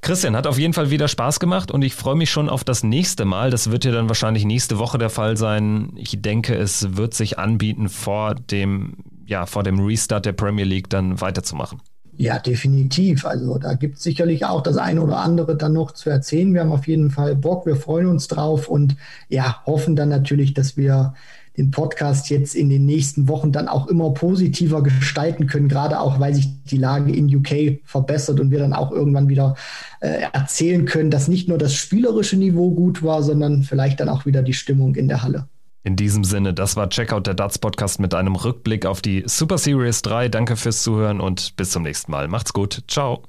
Christian, 0.00 0.34
hat 0.34 0.48
auf 0.48 0.58
jeden 0.58 0.74
Fall 0.74 0.90
wieder 0.90 1.06
Spaß 1.06 1.38
gemacht 1.38 1.70
und 1.70 1.82
ich 1.82 1.94
freue 1.94 2.16
mich 2.16 2.30
schon 2.30 2.48
auf 2.48 2.64
das 2.64 2.82
nächste 2.82 3.24
Mal. 3.24 3.50
Das 3.50 3.70
wird 3.70 3.84
ja 3.84 3.92
dann 3.92 4.08
wahrscheinlich 4.08 4.44
nächste 4.44 4.78
Woche 4.78 4.98
der 4.98 5.10
Fall 5.10 5.36
sein. 5.36 5.92
Ich 5.94 6.20
denke, 6.20 6.54
es 6.54 6.96
wird 6.96 7.14
sich 7.14 7.38
anbieten, 7.38 7.67
vor 7.88 8.34
dem, 8.34 8.94
ja, 9.26 9.46
vor 9.46 9.62
dem 9.62 9.80
Restart 9.80 10.26
der 10.26 10.32
Premier 10.32 10.64
League 10.64 10.90
dann 10.90 11.20
weiterzumachen. 11.20 11.80
Ja, 12.16 12.40
definitiv. 12.40 13.24
Also 13.24 13.58
da 13.58 13.74
gibt 13.74 13.98
es 13.98 14.02
sicherlich 14.02 14.44
auch 14.44 14.60
das 14.60 14.76
eine 14.76 15.02
oder 15.02 15.18
andere 15.18 15.56
dann 15.56 15.72
noch 15.72 15.92
zu 15.92 16.10
erzählen. 16.10 16.52
Wir 16.52 16.62
haben 16.62 16.72
auf 16.72 16.88
jeden 16.88 17.12
Fall 17.12 17.36
Bock, 17.36 17.64
wir 17.64 17.76
freuen 17.76 18.06
uns 18.06 18.26
drauf 18.26 18.68
und 18.68 18.96
ja, 19.28 19.62
hoffen 19.66 19.94
dann 19.94 20.08
natürlich, 20.08 20.52
dass 20.52 20.76
wir 20.76 21.14
den 21.56 21.70
Podcast 21.70 22.30
jetzt 22.30 22.54
in 22.54 22.70
den 22.70 22.86
nächsten 22.86 23.28
Wochen 23.28 23.52
dann 23.52 23.68
auch 23.68 23.88
immer 23.88 24.14
positiver 24.14 24.82
gestalten 24.82 25.46
können, 25.46 25.68
gerade 25.68 26.00
auch, 26.00 26.18
weil 26.18 26.34
sich 26.34 26.48
die 26.64 26.76
Lage 26.76 27.12
in 27.12 27.34
UK 27.34 27.80
verbessert 27.84 28.40
und 28.40 28.50
wir 28.50 28.60
dann 28.60 28.72
auch 28.72 28.90
irgendwann 28.90 29.28
wieder 29.28 29.56
äh, 30.00 30.22
erzählen 30.32 30.86
können, 30.86 31.10
dass 31.10 31.28
nicht 31.28 31.48
nur 31.48 31.58
das 31.58 31.74
spielerische 31.74 32.36
Niveau 32.36 32.70
gut 32.70 33.02
war, 33.02 33.22
sondern 33.22 33.64
vielleicht 33.64 34.00
dann 34.00 34.08
auch 34.08 34.24
wieder 34.24 34.42
die 34.42 34.54
Stimmung 34.54 34.96
in 34.96 35.06
der 35.06 35.22
Halle. 35.22 35.46
In 35.88 35.96
diesem 35.96 36.22
Sinne, 36.22 36.52
das 36.52 36.76
war 36.76 36.90
Checkout 36.90 37.26
der 37.26 37.32
Darts 37.32 37.58
Podcast 37.58 37.98
mit 37.98 38.12
einem 38.12 38.36
Rückblick 38.36 38.84
auf 38.84 39.00
die 39.00 39.22
Super 39.24 39.56
Series 39.56 40.02
3. 40.02 40.28
Danke 40.28 40.58
fürs 40.58 40.82
Zuhören 40.82 41.18
und 41.18 41.56
bis 41.56 41.70
zum 41.70 41.82
nächsten 41.82 42.12
Mal. 42.12 42.28
Macht's 42.28 42.52
gut. 42.52 42.82
Ciao. 42.88 43.22